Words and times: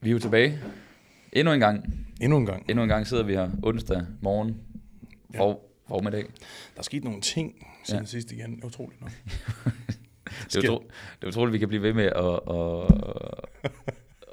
Vi 0.00 0.08
er 0.08 0.12
jo 0.12 0.18
tilbage. 0.18 0.58
Endnu 1.32 1.52
en 1.54 1.60
gang. 1.60 2.06
Endnu 2.20 2.38
en 2.38 2.46
gang. 2.46 2.64
Endnu 2.68 2.82
en 2.82 2.88
gang 2.88 3.06
sidder 3.06 3.22
vi 3.22 3.32
her 3.32 3.50
onsdag 3.62 4.06
morgen. 4.20 4.60
Ja. 5.34 5.40
For, 5.40 5.60
formiddag. 5.88 6.22
Der 6.74 6.78
er 6.78 6.82
sket 6.82 7.04
nogle 7.04 7.20
ting 7.20 7.66
siden 7.84 7.96
Ja. 7.98 8.02
ja. 8.02 8.04
sidst 8.06 8.32
igen. 8.32 8.64
Utroligt 8.64 9.00
nok. 9.00 9.10
Det 10.52 10.56
er, 10.56 10.70
utro, 10.70 10.84
det 11.16 11.24
er 11.24 11.28
utroligt, 11.28 11.50
at 11.50 11.52
vi 11.52 11.58
kan 11.58 11.68
blive 11.68 11.82
ved 11.82 11.92
med 11.92 12.04
at, 12.04 12.40
at, 13.64 13.70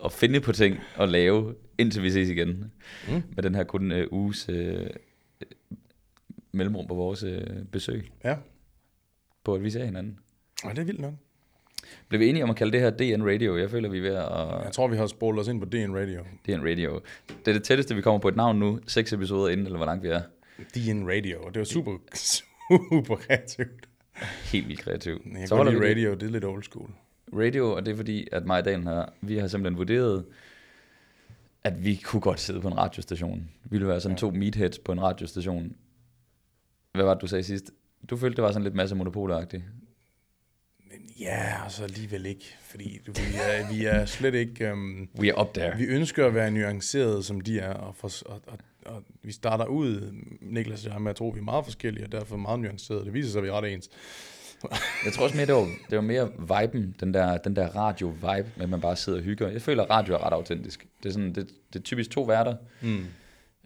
at 0.06 0.12
finde 0.12 0.40
på 0.42 0.52
ting 0.52 0.78
og 0.96 1.08
lave, 1.08 1.56
indtil 1.78 2.04
vi 2.04 2.12
ses 2.12 2.30
igen. 2.30 2.72
Mm. 3.10 3.24
Med 3.36 3.44
den 3.44 3.56
her 3.56 3.64
kun 3.64 3.92
uh, 3.92 3.98
uges 4.12 4.50
uh, 4.50 4.56
mellemrum 6.52 6.88
på 6.88 6.94
vores 6.94 7.24
uh, 7.24 7.66
besøg. 7.72 8.12
Ja. 8.24 8.38
På 9.44 9.54
at 9.56 9.64
vi 9.64 9.70
ser 9.70 9.86
hinanden. 9.86 10.20
Og 10.64 10.72
det 10.72 10.80
er 10.80 10.86
vildt 10.86 11.02
nok. 11.02 11.14
Blev 12.10 12.20
vi 12.20 12.28
enige 12.28 12.44
om 12.44 12.50
at 12.50 12.56
kalde 12.56 12.72
det 12.72 12.82
her 12.82 12.90
DN 12.90 13.24
Radio? 13.26 13.58
Jeg 13.58 13.70
føler, 13.70 13.90
vi 13.90 13.98
er 13.98 14.02
ved 14.02 14.10
at... 14.16 14.64
Jeg 14.66 14.70
tror, 14.74 14.88
vi 14.88 14.98
har 14.98 15.08
spolet 15.08 15.42
os 15.42 15.48
ind 15.48 15.60
på 15.60 15.66
DN 15.66 15.96
Radio. 15.96 16.24
DN 16.48 16.62
Radio. 16.70 17.00
Det 17.28 17.48
er 17.48 17.54
det 17.54 17.64
tætteste, 17.64 17.96
vi 17.96 18.02
kommer 18.02 18.20
på 18.20 18.28
et 18.28 18.36
navn 18.36 18.60
nu. 18.60 18.80
Seks 18.88 19.14
episoder 19.14 19.50
inden, 19.50 19.66
eller 19.66 19.78
hvor 19.78 19.86
langt 19.86 20.04
vi 20.04 20.08
er. 20.10 20.22
DN 20.76 21.08
Radio. 21.10 21.38
Det 21.54 21.58
var 21.60 21.64
super, 21.64 21.98
super 22.90 23.16
kreativt. 23.16 23.88
Helt 24.52 24.68
vildt 24.68 24.82
kreativt. 24.82 25.22
Jeg 25.26 25.34
kan 25.40 25.48
Så 25.48 25.56
holder 25.56 25.72
lide 25.72 25.82
vi 25.82 25.88
det. 25.90 25.96
radio. 25.96 26.14
Det 26.14 26.24
er 26.24 26.32
lidt 26.32 26.46
old 26.46 26.64
school. 26.64 26.90
radio, 27.34 27.72
og 27.72 27.86
det 27.86 27.92
er 27.92 27.96
fordi, 27.96 28.28
at 28.32 28.46
mig 28.46 28.60
og 28.60 28.66
Daniel 28.66 28.88
her, 28.88 29.06
vi 29.22 29.38
har 29.38 29.48
simpelthen 29.48 29.78
vurderet, 29.78 30.26
at 31.64 31.86
vi 31.86 31.96
kunne 32.04 32.22
godt 32.22 32.40
sidde 32.40 32.62
på 32.62 32.68
en 32.68 32.78
radiostation. 32.78 33.50
Vi 33.64 33.70
ville 33.72 33.88
være 33.88 34.00
sådan 34.02 34.16
Ja. 34.16 34.20
to 34.20 34.32
meatheads 34.32 34.80
på 34.80 34.92
en 34.92 35.02
radiostation. 35.02 35.76
Hvad 36.94 37.06
var 37.06 37.14
det, 37.14 37.22
du 37.22 37.28
sagde 37.28 37.44
sidst? 37.44 37.72
Du 38.10 38.18
følte, 38.18 38.36
det 38.36 38.44
var 38.44 38.52
sådan 38.52 38.64
lidt 38.64 38.76
masse 38.76 38.96
monopoleragtigt. 38.96 39.64
Ja, 41.20 41.64
og 41.66 41.72
så 41.72 41.84
alligevel 41.84 42.26
ikke. 42.26 42.46
Fordi 42.62 43.00
vi, 43.06 43.12
er, 43.42 43.74
vi 43.74 43.86
er 43.86 44.06
slet 44.06 44.34
ikke... 44.34 44.72
Um, 44.72 45.10
We 45.20 45.34
are 45.34 45.42
up 45.42 45.54
there. 45.54 45.78
vi 45.78 45.84
ønsker 45.84 46.26
at 46.28 46.34
være 46.36 46.52
nuanceret, 46.52 47.26
som 47.26 47.42
de 47.42 47.60
er. 47.60 47.74
Og, 47.74 47.96
for, 47.96 48.12
og, 48.26 48.42
og, 48.48 48.58
og 48.86 49.04
vi 49.24 49.32
starter 49.32 49.66
ud, 49.66 50.14
Niklas 50.42 50.86
og 50.86 50.94
jeg, 50.94 51.02
med 51.02 51.10
at 51.10 51.16
tro, 51.16 51.30
at 51.30 51.36
vi 51.36 51.40
er 51.40 51.44
meget 51.44 51.66
forskellige, 51.66 52.06
og 52.06 52.12
derfor 52.12 52.38
meget 52.38 52.60
nuancerede. 52.60 53.06
Det 53.06 53.14
viser 53.14 53.32
sig, 53.32 53.40
at 53.40 53.44
vi 53.44 53.50
er 53.50 53.54
ret 53.62 53.74
ens. 53.74 53.90
Jeg 55.06 55.14
tror 55.14 55.24
også 55.24 55.36
mere, 55.36 55.46
det 55.46 55.56
var, 55.56 55.62
det 55.90 55.96
var 55.96 56.02
mere 56.02 56.30
viben, 56.40 56.96
den 57.00 57.14
der, 57.14 57.38
den 57.38 57.56
der 57.56 57.68
radio-vibe, 57.68 58.50
med 58.56 58.64
at 58.64 58.70
man 58.70 58.82
bare 58.82 58.96
sidder 58.96 59.20
og 59.20 59.24
hygger. 59.26 59.50
Jeg 59.50 59.62
føler, 59.62 59.84
at 59.84 59.90
radio 59.90 60.14
er 60.14 60.26
ret 60.26 60.34
autentisk. 60.34 60.88
Det 61.04 61.10
er, 61.10 61.14
sådan, 61.14 61.34
det, 61.36 61.50
det 61.74 61.80
er 61.80 61.84
typisk 61.84 62.10
to 62.10 62.24
værter, 62.24 62.56
Mm. 62.82 63.06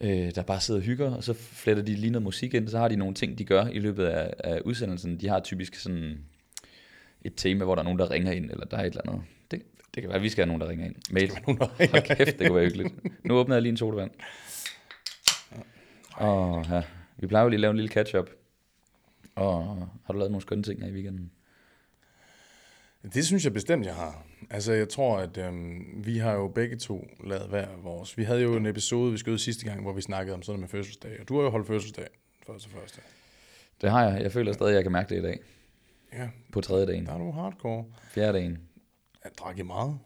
øh, 0.02 0.36
der 0.36 0.42
bare 0.44 0.60
sidder 0.60 0.80
og 0.80 0.84
hygger, 0.86 1.16
og 1.16 1.24
så 1.24 1.34
fletter 1.34 1.84
de 1.84 1.96
lige 1.96 2.12
noget 2.12 2.24
musik 2.24 2.54
ind, 2.54 2.68
så 2.68 2.78
har 2.78 2.88
de 2.88 2.96
nogle 2.96 3.14
ting, 3.14 3.38
de 3.38 3.44
gør 3.46 3.66
i 3.68 3.80
løbet 3.80 4.06
af, 4.06 4.34
af 4.44 4.60
udsendelsen. 4.66 5.20
De 5.20 5.28
har 5.28 5.40
typisk 5.40 5.76
sådan 5.76 6.18
et 7.22 7.34
tema, 7.38 7.64
hvor 7.64 7.76
der 7.76 7.82
er 7.82 7.84
nogen, 7.84 8.00
der 8.00 8.12
ringer 8.12 8.32
ind, 8.32 8.52
eller 8.52 8.66
der 8.66 8.78
er 8.78 8.82
et 8.82 8.86
eller 8.86 9.02
andet. 9.08 9.24
Det, 9.52 9.62
det 9.96 10.04
kan 10.04 10.10
være, 10.10 10.18
at 10.18 10.24
vi 10.24 10.30
skal 10.30 10.42
have 10.42 10.48
nogen, 10.48 10.62
der 10.62 10.70
ringer 10.70 10.86
ind. 10.86 10.96
Mail. 11.12 11.32
Nogen, 11.48 11.60
der 11.60 11.80
ringer. 11.80 11.92
Hold 11.92 12.16
kæft, 12.16 12.40
det 12.40 12.48
kunne 12.48 12.56
være 12.56 12.66
hyggeligt. 12.66 13.26
Nu 13.26 13.34
åbner 13.34 13.56
jeg 13.56 13.62
lige 13.62 13.72
en 13.72 13.78
sodavand. 13.78 14.12
Og 16.14 16.66
ja, 16.70 16.84
vi 17.18 17.28
plejer 17.28 17.44
jo 17.44 17.50
lige 17.50 17.58
at 17.58 17.62
lave 17.62 17.72
en 17.72 17.78
lille 17.78 17.92
catch-up. 17.92 18.30
Og 19.36 19.90
har 20.06 20.14
du 20.14 20.20
lavet 20.20 20.32
nogle 20.32 20.42
skønne 20.42 20.64
ting 20.64 20.82
her 20.82 20.90
i 20.90 20.94
weekenden? 20.94 21.32
Det 23.14 23.26
synes 23.26 23.44
jeg 23.44 23.54
bestemt, 23.54 23.86
jeg 23.86 23.96
har. 23.96 24.26
Altså, 24.50 24.74
jeg 24.74 24.90
tror, 24.90 25.18
at 25.18 25.38
øhm, 25.38 26.06
vi 26.06 26.18
har 26.18 26.34
jo 26.34 26.48
begge 26.48 26.78
to 26.78 27.08
lavet 27.24 27.50
hver 27.50 27.68
vores. 27.84 28.18
Vi 28.18 28.24
havde 28.24 28.42
jo 28.42 28.56
en 28.56 28.66
episode, 28.66 29.12
vi 29.12 29.18
skød 29.18 29.38
sidste 29.38 29.66
gang, 29.66 29.82
hvor 29.82 29.94
vi 29.94 30.02
snakkede 30.02 30.36
om 30.36 30.42
sådan 30.42 30.60
noget 30.60 30.62
med 30.62 30.80
fødselsdag. 30.80 31.20
Og 31.22 31.30
du 31.30 31.36
har 31.36 31.44
jo 31.44 31.50
holdt 31.50 31.68
fødselsdag, 31.68 32.08
første 32.48 32.70
første. 32.70 33.02
Det 33.82 33.92
har 33.92 34.10
jeg. 34.10 34.22
Jeg 34.22 34.32
føler 34.32 34.54
stadig, 34.54 34.70
at 34.70 34.76
jeg 34.76 34.84
kan 34.84 34.92
mærke 34.92 35.16
det 35.16 35.20
i 35.20 35.24
dag. 35.24 35.40
Ja, 36.14 36.30
På 36.52 36.62
tredje 36.62 36.86
dagen. 36.86 37.06
der 37.06 37.14
er 37.14 37.18
du 37.18 37.32
hardcore. 37.32 37.86
Fjerde 38.10 38.38
dagen. 38.38 38.58
Jeg 39.24 39.32
drak 39.40 39.60
I 39.60 39.62
meget. 39.62 40.00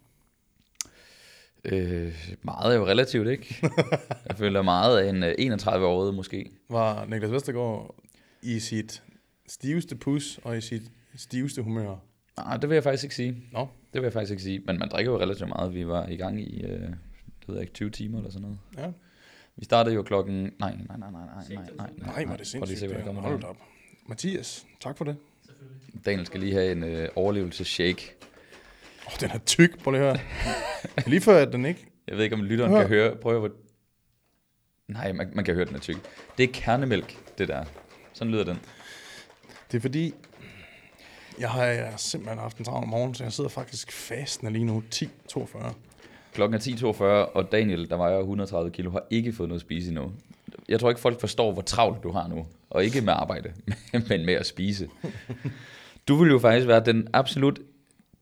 Øh, 1.65 2.35
meget 2.41 2.73
er 2.73 2.79
jo 2.79 2.87
relativt, 2.87 3.27
ikke? 3.27 3.55
jeg 4.29 4.37
føler 4.37 4.61
meget 4.61 4.99
af 4.99 5.09
en 5.09 5.23
øh, 5.23 5.55
31-årig 5.57 6.13
måske. 6.13 6.49
Var 6.69 7.05
Niklas 7.05 7.31
Vestergaard 7.31 7.95
i 8.41 8.59
sit 8.59 9.03
stiveste 9.47 9.95
pus 9.95 10.39
og 10.43 10.57
i 10.57 10.61
sit 10.61 10.91
stiveste 11.15 11.61
humør? 11.61 11.95
Nej, 12.37 12.57
det 12.57 12.69
vil 12.69 12.75
jeg 12.75 12.83
faktisk 12.83 13.03
ikke 13.03 13.15
sige. 13.15 13.43
Nå, 13.51 13.59
Det 13.93 14.01
vil 14.01 14.03
jeg 14.03 14.13
faktisk 14.13 14.31
ikke 14.31 14.43
sige. 14.43 14.59
Men 14.65 14.79
man 14.79 14.89
drikker 14.89 15.11
jo 15.11 15.19
relativt 15.19 15.49
meget. 15.49 15.73
Vi 15.73 15.87
var 15.87 16.07
i 16.07 16.15
gang 16.15 16.41
i, 16.41 16.63
øh, 16.63 16.79
det 16.79 17.47
ved 17.47 17.55
jeg 17.55 17.61
ikke, 17.61 17.73
20 17.73 17.89
timer 17.89 18.17
eller 18.17 18.31
sådan 18.31 18.41
noget. 18.41 18.59
ja. 18.77 18.91
Vi 19.55 19.65
startede 19.65 19.95
jo 19.95 20.03
klokken... 20.03 20.43
Nej, 20.43 20.51
nej, 20.59 20.97
nej, 20.97 20.97
nej, 20.97 21.11
nej, 21.11 21.43
nej, 21.49 21.69
nej. 21.77 21.89
Nej, 21.97 22.05
var 22.05 22.15
det 22.15 22.25
Prøv 22.27 22.35
lige 22.37 22.45
se, 22.45 22.55
sindssygt. 22.65 22.89
hvad 22.91 22.99
der 22.99 23.05
kommer 23.05 23.21
Hold 23.21 23.43
op. 23.43 23.57
Mathias, 24.07 24.65
tak 24.79 24.97
for 24.97 25.05
det. 25.05 25.15
Daniel 26.05 26.25
skal 26.25 26.39
lige 26.39 26.53
have 26.53 26.71
en 26.71 26.83
øh, 26.83 27.09
overlevelseshake. 27.15 28.15
Åh, 29.07 29.13
oh, 29.13 29.19
den 29.19 29.31
er 29.31 29.37
tyk. 29.37 29.83
Prøv 29.83 29.91
lige 29.91 30.03
at 30.03 30.17
høre. 30.17 30.25
Lige 31.07 31.21
før, 31.21 31.41
at 31.41 31.53
den 31.53 31.65
ikke... 31.65 31.85
Jeg 32.07 32.17
ved 32.17 32.23
ikke, 32.23 32.35
om 32.35 32.43
lytteren 32.43 32.71
Hør. 32.71 32.79
kan 32.79 32.87
høre... 32.87 33.15
Prøv 33.15 33.33
at 33.33 33.39
hvor... 33.39 33.51
Nej, 34.87 35.11
man, 35.11 35.29
man 35.33 35.45
kan 35.45 35.53
høre, 35.53 35.65
den 35.65 35.75
er 35.75 35.79
tyk. 35.79 35.97
Det 36.37 36.43
er 36.43 36.47
kernemælk, 36.53 37.17
det 37.37 37.47
der. 37.47 37.65
Sådan 38.13 38.31
lyder 38.31 38.43
den. 38.43 38.59
Det 39.71 39.77
er 39.77 39.81
fordi, 39.81 40.13
jeg 41.39 41.49
har 41.49 41.65
jeg 41.65 41.89
har 41.89 41.97
simpelthen 41.97 42.39
haft 42.39 42.57
en 42.57 42.65
travl 42.65 42.87
morgen, 42.87 43.15
så 43.15 43.23
jeg 43.23 43.33
sidder 43.33 43.49
faktisk 43.49 43.91
fastende 43.91 44.51
lige 44.51 44.65
nu 44.65 44.83
10.42. 44.95 45.73
Klokken 46.33 46.55
er 46.55 46.59
10.42, 46.59 47.03
og 47.35 47.51
Daniel, 47.51 47.89
der 47.89 47.95
vejer 47.95 48.19
130 48.19 48.71
kilo, 48.71 48.91
har 48.91 49.03
ikke 49.09 49.33
fået 49.33 49.49
noget 49.49 49.59
at 49.59 49.65
spise 49.65 49.87
endnu. 49.87 50.11
Jeg 50.69 50.79
tror 50.79 50.89
ikke, 50.89 51.01
folk 51.01 51.19
forstår, 51.19 51.51
hvor 51.51 51.61
travlt 51.61 52.03
du 52.03 52.11
har 52.11 52.27
nu. 52.27 52.45
Og 52.73 52.85
ikke 52.85 53.01
med 53.01 53.13
arbejde, 53.13 53.53
men 54.09 54.25
med 54.25 54.33
at 54.33 54.45
spise. 54.45 54.87
Du 56.07 56.15
vil 56.15 56.31
jo 56.31 56.39
faktisk 56.39 56.67
være 56.67 56.85
den 56.85 57.07
absolut 57.13 57.59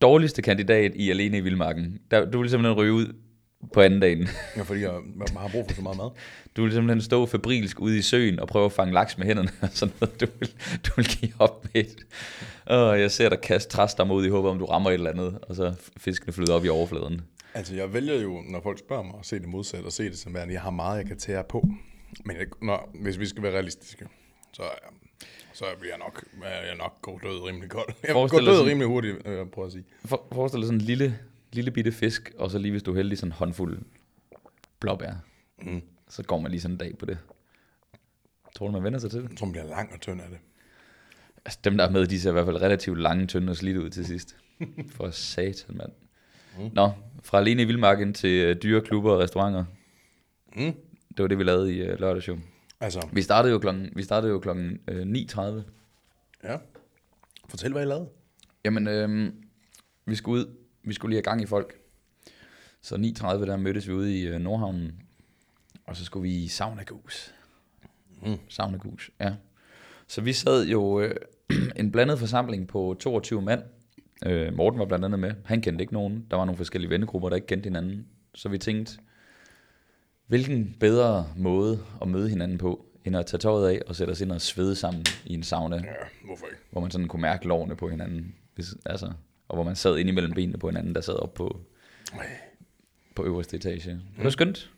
dårligste 0.01 0.41
kandidat 0.41 0.91
i 0.95 1.09
Alene 1.09 1.37
i 1.37 1.41
Vildmarken. 1.41 1.99
Der, 2.11 2.25
du 2.25 2.41
vil 2.41 2.49
simpelthen 2.49 2.77
ryge 2.77 2.93
ud 2.93 3.13
på 3.73 3.81
anden 3.81 3.99
dagen. 3.99 4.27
Ja, 4.57 4.61
fordi 4.61 4.81
jeg, 4.81 4.91
jeg 5.17 5.39
har 5.39 5.47
brug 5.47 5.65
for 5.67 5.75
så 5.75 5.81
meget 5.81 5.97
mad. 5.97 6.09
Du 6.57 6.63
vil 6.63 6.71
simpelthen 6.71 7.01
stå 7.01 7.25
febrilsk 7.25 7.79
ude 7.79 7.97
i 7.97 8.01
søen 8.01 8.39
og 8.39 8.47
prøve 8.47 8.65
at 8.65 8.71
fange 8.71 8.93
laks 8.93 9.17
med 9.17 9.25
hænderne. 9.25 9.49
og 9.61 9.69
Sådan 9.71 9.95
noget. 10.01 10.21
Du, 10.21 10.25
vil, 10.39 10.49
du 10.85 10.91
vil 10.95 11.05
give 11.05 11.31
op 11.39 11.63
med 11.63 11.83
et. 11.83 11.95
Og 12.65 12.99
jeg 12.99 13.11
ser 13.11 13.29
dig 13.29 13.41
kaste 13.41 13.71
træstammer 13.71 14.15
ud 14.15 14.25
i 14.25 14.29
håb 14.29 14.45
om, 14.45 14.59
du 14.59 14.65
rammer 14.65 14.89
et 14.89 14.93
eller 14.93 15.09
andet, 15.09 15.39
og 15.41 15.55
så 15.55 15.73
fiskene 15.97 16.33
flyder 16.33 16.53
op 16.53 16.65
i 16.65 16.69
overfladen. 16.69 17.21
Altså, 17.53 17.75
jeg 17.75 17.93
vælger 17.93 18.21
jo, 18.21 18.41
når 18.49 18.61
folk 18.63 18.79
spørger 18.79 19.03
mig, 19.03 19.15
at 19.19 19.25
se 19.25 19.39
det 19.39 19.47
modsatte, 19.47 19.85
og 19.85 19.91
se 19.91 20.03
det 20.03 20.17
som 20.17 20.33
værende, 20.33 20.53
jeg 20.53 20.61
har 20.61 20.69
meget, 20.69 20.97
jeg 20.97 21.05
kan 21.05 21.17
tære 21.17 21.43
på. 21.49 21.67
Men 22.25 22.37
jeg, 22.37 22.45
når, 22.61 22.89
hvis 23.01 23.19
vi 23.19 23.25
skal 23.25 23.43
være 23.43 23.53
realistiske, 23.53 24.05
så, 24.53 24.63
er- 24.63 24.93
så 25.53 25.65
bliver 25.79 25.93
jeg 25.93 25.99
nok, 25.99 26.23
er 26.43 26.65
jeg 26.65 26.75
nok 26.75 27.01
gå 27.01 27.19
død 27.23 27.43
rimelig 27.47 27.69
kold. 27.69 27.93
Jeg 28.03 28.13
går 28.13 28.27
død 28.27 28.45
sådan- 28.45 28.65
rimelig 28.65 28.87
hurtigt, 28.87 29.27
øh, 29.27 29.47
prøv 29.47 29.65
at 29.65 29.71
sige. 29.71 29.83
For, 30.05 30.27
forestil 30.33 30.59
dig 30.59 30.67
sådan 30.67 30.79
en 30.79 30.85
lille, 30.85 31.19
lille 31.53 31.71
bitte 31.71 31.91
fisk, 31.91 32.31
og 32.37 32.51
så 32.51 32.57
lige 32.57 32.71
hvis 32.71 32.83
du 32.83 32.91
er 32.91 32.95
heldig, 32.95 33.17
sådan 33.17 33.27
en 33.29 33.33
håndfuld 33.33 33.79
blåbær. 34.79 35.11
Mm. 35.61 35.81
Så 36.09 36.23
går 36.23 36.39
man 36.39 36.51
lige 36.51 36.61
sådan 36.61 36.75
en 36.75 36.77
dag 36.77 36.97
på 36.97 37.05
det. 37.05 37.17
Tror 38.55 38.65
du, 38.67 38.71
man 38.73 38.83
vender 38.83 38.99
sig 38.99 39.11
til 39.11 39.23
det? 39.23 39.29
Jeg 39.29 39.37
tror, 39.37 39.45
man 39.45 39.51
bliver 39.51 39.67
lang 39.69 39.93
og 39.93 39.99
tynd 40.01 40.21
af 40.21 40.29
det. 40.29 40.37
Altså, 41.45 41.59
dem 41.63 41.77
der 41.77 41.85
er 41.87 41.89
med, 41.91 42.07
de 42.07 42.19
ser 42.19 42.29
i 42.29 42.33
hvert 42.33 42.45
fald 42.45 42.61
relativt 42.61 42.99
lange, 43.01 43.27
tynde 43.27 43.49
og 43.49 43.55
slidte 43.57 43.81
ud 43.81 43.89
til 43.89 44.05
sidst. 44.05 44.35
For 44.95 45.09
satan, 45.11 45.77
mand. 45.77 45.91
Mm. 46.59 46.69
Nå, 46.73 46.91
fra 47.23 47.37
alene 47.39 47.61
i 47.61 47.65
Vildmarken 47.65 48.13
til 48.13 48.51
uh, 48.51 48.55
dyre 48.63 48.81
klubber 48.81 49.11
og 49.11 49.19
restauranter. 49.19 49.65
Mm. 50.55 50.73
Det 51.09 51.19
var 51.23 51.27
det, 51.27 51.37
vi 51.37 51.43
lavede 51.43 51.75
i 51.75 51.81
uh, 51.91 51.99
lørdagshow. 51.99 52.37
Altså, 52.81 53.07
Vi 53.11 53.21
startede 53.21 53.53
jo 53.53 53.59
klokken, 53.59 53.89
vi 53.95 54.03
startede 54.03 54.31
jo 54.31 54.39
klokken 54.39 54.79
øh, 54.87 55.01
9.30. 55.01 55.41
ja. 56.43 56.57
Fortæl, 57.49 57.71
hvad 57.71 57.81
I 57.81 57.85
lavede. 57.85 58.09
Jamen, 58.65 58.87
øh, 58.87 59.33
vi 60.05 60.15
skulle 60.15 60.39
ud, 60.41 60.55
vi 60.83 60.93
skulle 60.93 61.09
lige 61.09 61.17
have 61.17 61.23
gang 61.23 61.41
i 61.41 61.45
folk. 61.45 61.75
Så 62.81 62.95
9.30 62.95 63.27
der 63.27 63.57
mødtes 63.57 63.87
vi 63.87 63.93
ude 63.93 64.19
i 64.19 64.27
øh, 64.27 64.39
Nordhavnen, 64.39 64.91
og 65.85 65.95
så 65.95 66.05
skulle 66.05 66.23
vi 66.23 66.35
i 66.35 66.47
Sauna 66.47 66.83
Gus. 66.83 67.33
Mm. 68.25 68.37
Sauna 68.49 68.77
Gus, 68.77 69.11
ja. 69.19 69.33
Så 70.07 70.21
vi 70.21 70.33
sad 70.33 70.65
jo 70.65 71.01
øh, 71.01 71.15
en 71.75 71.91
blandet 71.91 72.19
forsamling 72.19 72.67
på 72.67 72.95
22 72.99 73.41
mand. 73.41 73.63
Øh, 74.25 74.53
Morten 74.53 74.79
var 74.79 74.85
blandt 74.85 75.05
andet 75.05 75.19
med. 75.19 75.33
Han 75.45 75.61
kendte 75.61 75.81
ikke 75.83 75.93
nogen. 75.93 76.25
Der 76.31 76.37
var 76.37 76.45
nogle 76.45 76.57
forskellige 76.57 76.89
vennegrupper, 76.89 77.29
der 77.29 77.35
ikke 77.35 77.47
kendte 77.47 77.67
hinanden. 77.67 78.07
Så 78.35 78.49
vi 78.49 78.57
tænkte, 78.57 78.97
hvilken 80.31 80.75
bedre 80.79 81.27
måde 81.37 81.85
at 82.01 82.07
møde 82.07 82.29
hinanden 82.29 82.57
på, 82.57 82.85
end 83.05 83.15
at 83.15 83.25
tage 83.25 83.39
tøjet 83.39 83.69
af 83.69 83.81
og 83.87 83.95
sætte 83.95 84.11
os 84.11 84.21
ind 84.21 84.31
og 84.31 84.41
svede 84.41 84.75
sammen 84.75 85.05
i 85.25 85.33
en 85.33 85.43
sauna 85.43 85.75
Ja, 85.75 85.81
hvorfor 86.25 86.45
ikke? 86.45 86.57
hvor 86.71 86.81
man 86.81 86.91
sådan 86.91 87.07
kunne 87.07 87.21
mærke 87.21 87.47
lårene 87.47 87.75
på 87.75 87.89
hinanden. 87.89 88.35
Hvis, 88.55 88.75
altså, 88.85 89.11
og 89.47 89.55
hvor 89.55 89.63
man 89.63 89.75
sad 89.75 89.97
ind 89.97 90.09
imellem 90.09 90.33
benene 90.33 90.57
på 90.57 90.69
hinanden, 90.69 90.95
der 90.95 91.01
sad 91.01 91.13
op 91.13 91.33
på, 91.33 91.59
Ej. 92.13 92.27
på 93.15 93.23
øverste 93.25 93.57
etage. 93.57 93.91
Det 93.91 94.23
var 94.23 94.29
skønt. 94.29 94.71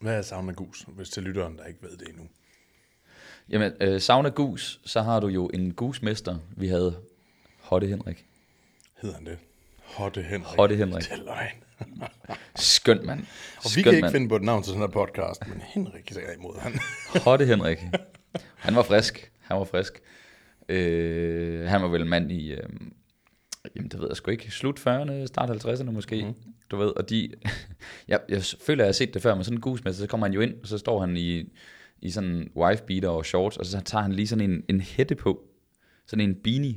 Hvad 0.00 0.18
er 0.18 0.22
sauna 0.22 0.52
gus, 0.52 0.84
hvis 0.88 1.10
til 1.10 1.22
lytteren, 1.22 1.56
der 1.58 1.64
ikke 1.64 1.82
ved 1.82 1.96
det 1.96 2.08
endnu? 2.08 2.28
Jamen, 3.48 3.72
øh, 3.80 4.00
sauna 4.00 4.28
gus, 4.28 4.80
så 4.84 5.02
har 5.02 5.20
du 5.20 5.26
jo 5.26 5.46
en 5.54 5.74
gusmester. 5.74 6.38
Vi 6.56 6.68
havde 6.68 6.96
Hotte 7.60 7.86
Henrik. 7.86 8.26
Hedder 9.02 9.16
han 9.16 9.26
det? 9.26 9.38
Hotte 9.78 10.22
Henrik. 10.22 10.56
Hotte 10.58 10.76
Henrik. 10.76 11.04
Det 11.04 11.12
er 11.12 11.24
løgn. 11.24 11.62
Skønt 12.56 13.04
mand. 13.04 13.20
Og 13.56 13.70
vi 13.76 13.82
kan 13.82 13.94
ikke 13.94 14.10
finde 14.10 14.28
på 14.28 14.36
et 14.36 14.42
navn 14.42 14.62
til 14.62 14.72
sådan 14.72 14.84
en 14.84 14.90
podcast, 14.90 15.48
men 15.48 15.60
Henrik 15.60 16.12
er 16.16 16.32
imod 16.38 16.60
han. 16.60 16.72
Hotte 17.24 17.46
Henrik. 17.46 17.78
Han 18.56 18.76
var 18.76 18.82
frisk. 18.82 19.30
Han 19.40 19.56
var 19.56 19.64
frisk. 19.64 20.00
Øh, 20.68 21.68
han 21.68 21.82
var 21.82 21.88
vel 21.88 22.02
en 22.02 22.08
mand 22.08 22.32
i, 22.32 22.52
øh, 22.52 22.68
jamen 23.76 23.90
det 23.90 24.00
ved 24.00 24.06
jeg 24.08 24.16
sgu 24.16 24.30
ikke, 24.30 24.50
slut 24.50 24.80
40'erne, 24.80 25.26
start 25.26 25.50
50'erne 25.50 25.90
måske. 25.90 26.24
Mm. 26.24 26.34
Du 26.70 26.76
ved, 26.76 26.88
og 26.96 27.10
de, 27.10 27.28
Jeg, 28.08 28.20
jeg 28.28 28.42
føler, 28.66 28.84
at 28.84 28.86
jeg 28.86 28.88
har 28.88 28.92
set 28.92 29.14
det 29.14 29.22
før, 29.22 29.34
men 29.34 29.44
sådan 29.44 29.56
en 29.56 29.60
gusmester, 29.60 30.02
så 30.02 30.08
kommer 30.08 30.26
han 30.26 30.34
jo 30.34 30.40
ind, 30.40 30.54
og 30.62 30.68
så 30.68 30.78
står 30.78 31.00
han 31.00 31.16
i, 31.16 31.44
i 32.02 32.10
sådan 32.10 32.30
en 32.30 32.48
wife 32.56 32.82
beater 32.86 33.08
og 33.08 33.26
shorts, 33.26 33.56
og 33.56 33.66
så 33.66 33.80
tager 33.80 34.02
han 34.02 34.12
lige 34.12 34.26
sådan 34.26 34.50
en, 34.50 34.62
en 34.68 34.80
hætte 34.80 35.14
på, 35.14 35.42
sådan 36.06 36.28
en 36.28 36.34
beanie, 36.44 36.74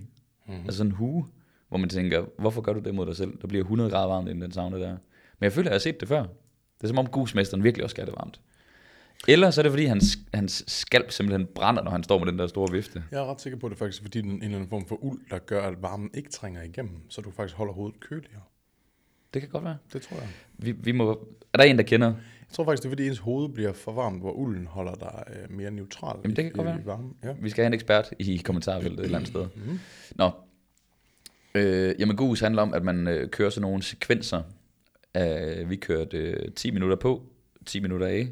mm-hmm. 0.47 0.63
altså 0.63 0.77
sådan 0.77 0.91
en 0.91 0.95
hue, 0.95 1.27
hvor 1.75 1.79
man 1.79 1.89
tænker, 1.89 2.25
hvorfor 2.37 2.61
gør 2.61 2.73
du 2.73 2.79
det 2.79 2.95
mod 2.95 3.05
dig 3.05 3.15
selv? 3.15 3.37
Der 3.41 3.47
bliver 3.47 3.63
100 3.63 3.89
grader 3.89 4.07
varmt 4.07 4.29
inden 4.29 4.41
den 4.41 4.51
sauna 4.51 4.79
der. 4.79 4.89
Men 4.89 5.41
jeg 5.41 5.51
føler, 5.51 5.69
at 5.69 5.71
jeg 5.71 5.75
har 5.75 5.79
set 5.79 5.99
det 5.99 6.07
før. 6.07 6.21
Det 6.21 6.83
er 6.83 6.87
som 6.87 6.97
om 6.97 7.07
gusmesteren 7.07 7.63
virkelig 7.63 7.83
også 7.83 7.93
skal 7.93 8.05
det 8.05 8.13
varmt. 8.17 8.39
Eller 9.27 9.51
så 9.51 9.61
er 9.61 9.63
det 9.63 9.71
fordi, 9.71 9.85
hans, 9.85 10.17
hans 10.33 10.63
skalp 10.67 11.11
simpelthen 11.11 11.47
brænder, 11.55 11.83
når 11.83 11.91
han 11.91 12.03
står 12.03 12.19
med 12.19 12.27
den 12.27 12.39
der 12.39 12.47
store 12.47 12.71
vifte. 12.71 13.03
Jeg 13.11 13.19
er 13.19 13.25
ret 13.31 13.41
sikker 13.41 13.59
på, 13.59 13.67
at 13.67 13.69
det 13.69 13.79
faktisk 13.79 14.01
er 14.01 14.05
fordi, 14.05 14.21
den 14.21 14.31
en 14.31 14.43
eller 14.43 14.55
anden 14.55 14.69
form 14.69 14.85
for 14.87 15.03
uld, 15.03 15.21
der 15.31 15.37
gør, 15.37 15.61
at 15.61 15.81
varmen 15.81 16.09
ikke 16.13 16.29
trænger 16.29 16.63
igennem, 16.63 16.97
så 17.09 17.21
du 17.21 17.31
faktisk 17.31 17.55
holder 17.55 17.73
hovedet 17.73 17.99
køligere. 17.99 18.41
Det 19.33 19.41
kan 19.41 19.49
godt 19.49 19.63
være. 19.63 19.77
Det 19.93 20.01
tror 20.01 20.17
jeg. 20.17 20.27
Vi, 20.57 20.71
vi 20.71 20.91
må, 20.91 21.27
er 21.53 21.57
der 21.57 21.63
en, 21.63 21.77
der 21.77 21.83
kender? 21.83 22.07
Jeg 22.07 22.53
tror 22.53 22.63
faktisk, 22.63 22.83
det 22.83 22.89
er 22.89 22.91
fordi, 22.91 23.07
ens 23.07 23.19
hoved 23.19 23.49
bliver 23.49 23.73
for 23.73 23.91
varmt, 23.91 24.21
hvor 24.21 24.31
ulden 24.31 24.67
holder 24.67 24.95
dig 24.95 25.23
øh, 25.29 25.57
mere 25.57 25.71
neutral 25.71 26.19
Jamen, 26.23 26.35
det 26.35 26.43
kan 26.43 26.53
i, 26.53 26.57
godt 26.57 26.67
i, 26.67 26.69
være. 26.69 26.81
i 26.81 26.85
varme. 26.85 27.09
Ja. 27.23 27.33
Vi 27.41 27.49
skal 27.49 27.61
have 27.61 27.67
en 27.67 27.73
ekspert 27.73 28.13
i 28.19 28.41
kommentarfeltet 28.45 28.99
et 28.99 29.05
eller 29.05 29.17
andet 29.17 29.27
sted. 29.29 29.47
Mm-hmm. 29.55 29.79
Nå. 30.15 30.31
Øh, 31.55 31.95
jamen, 31.99 32.15
gus 32.15 32.39
handler 32.39 32.61
om, 32.61 32.73
at 32.73 32.83
man 32.83 33.07
øh, 33.07 33.29
kører 33.29 33.49
sådan 33.49 33.61
nogle 33.61 33.83
sekvenser. 33.83 34.43
Af, 35.13 35.69
vi 35.69 35.75
kørte 35.75 36.17
øh, 36.17 36.51
10 36.51 36.71
minutter 36.71 36.95
på, 36.95 37.23
10 37.65 37.79
minutter 37.79 38.07
af. 38.07 38.29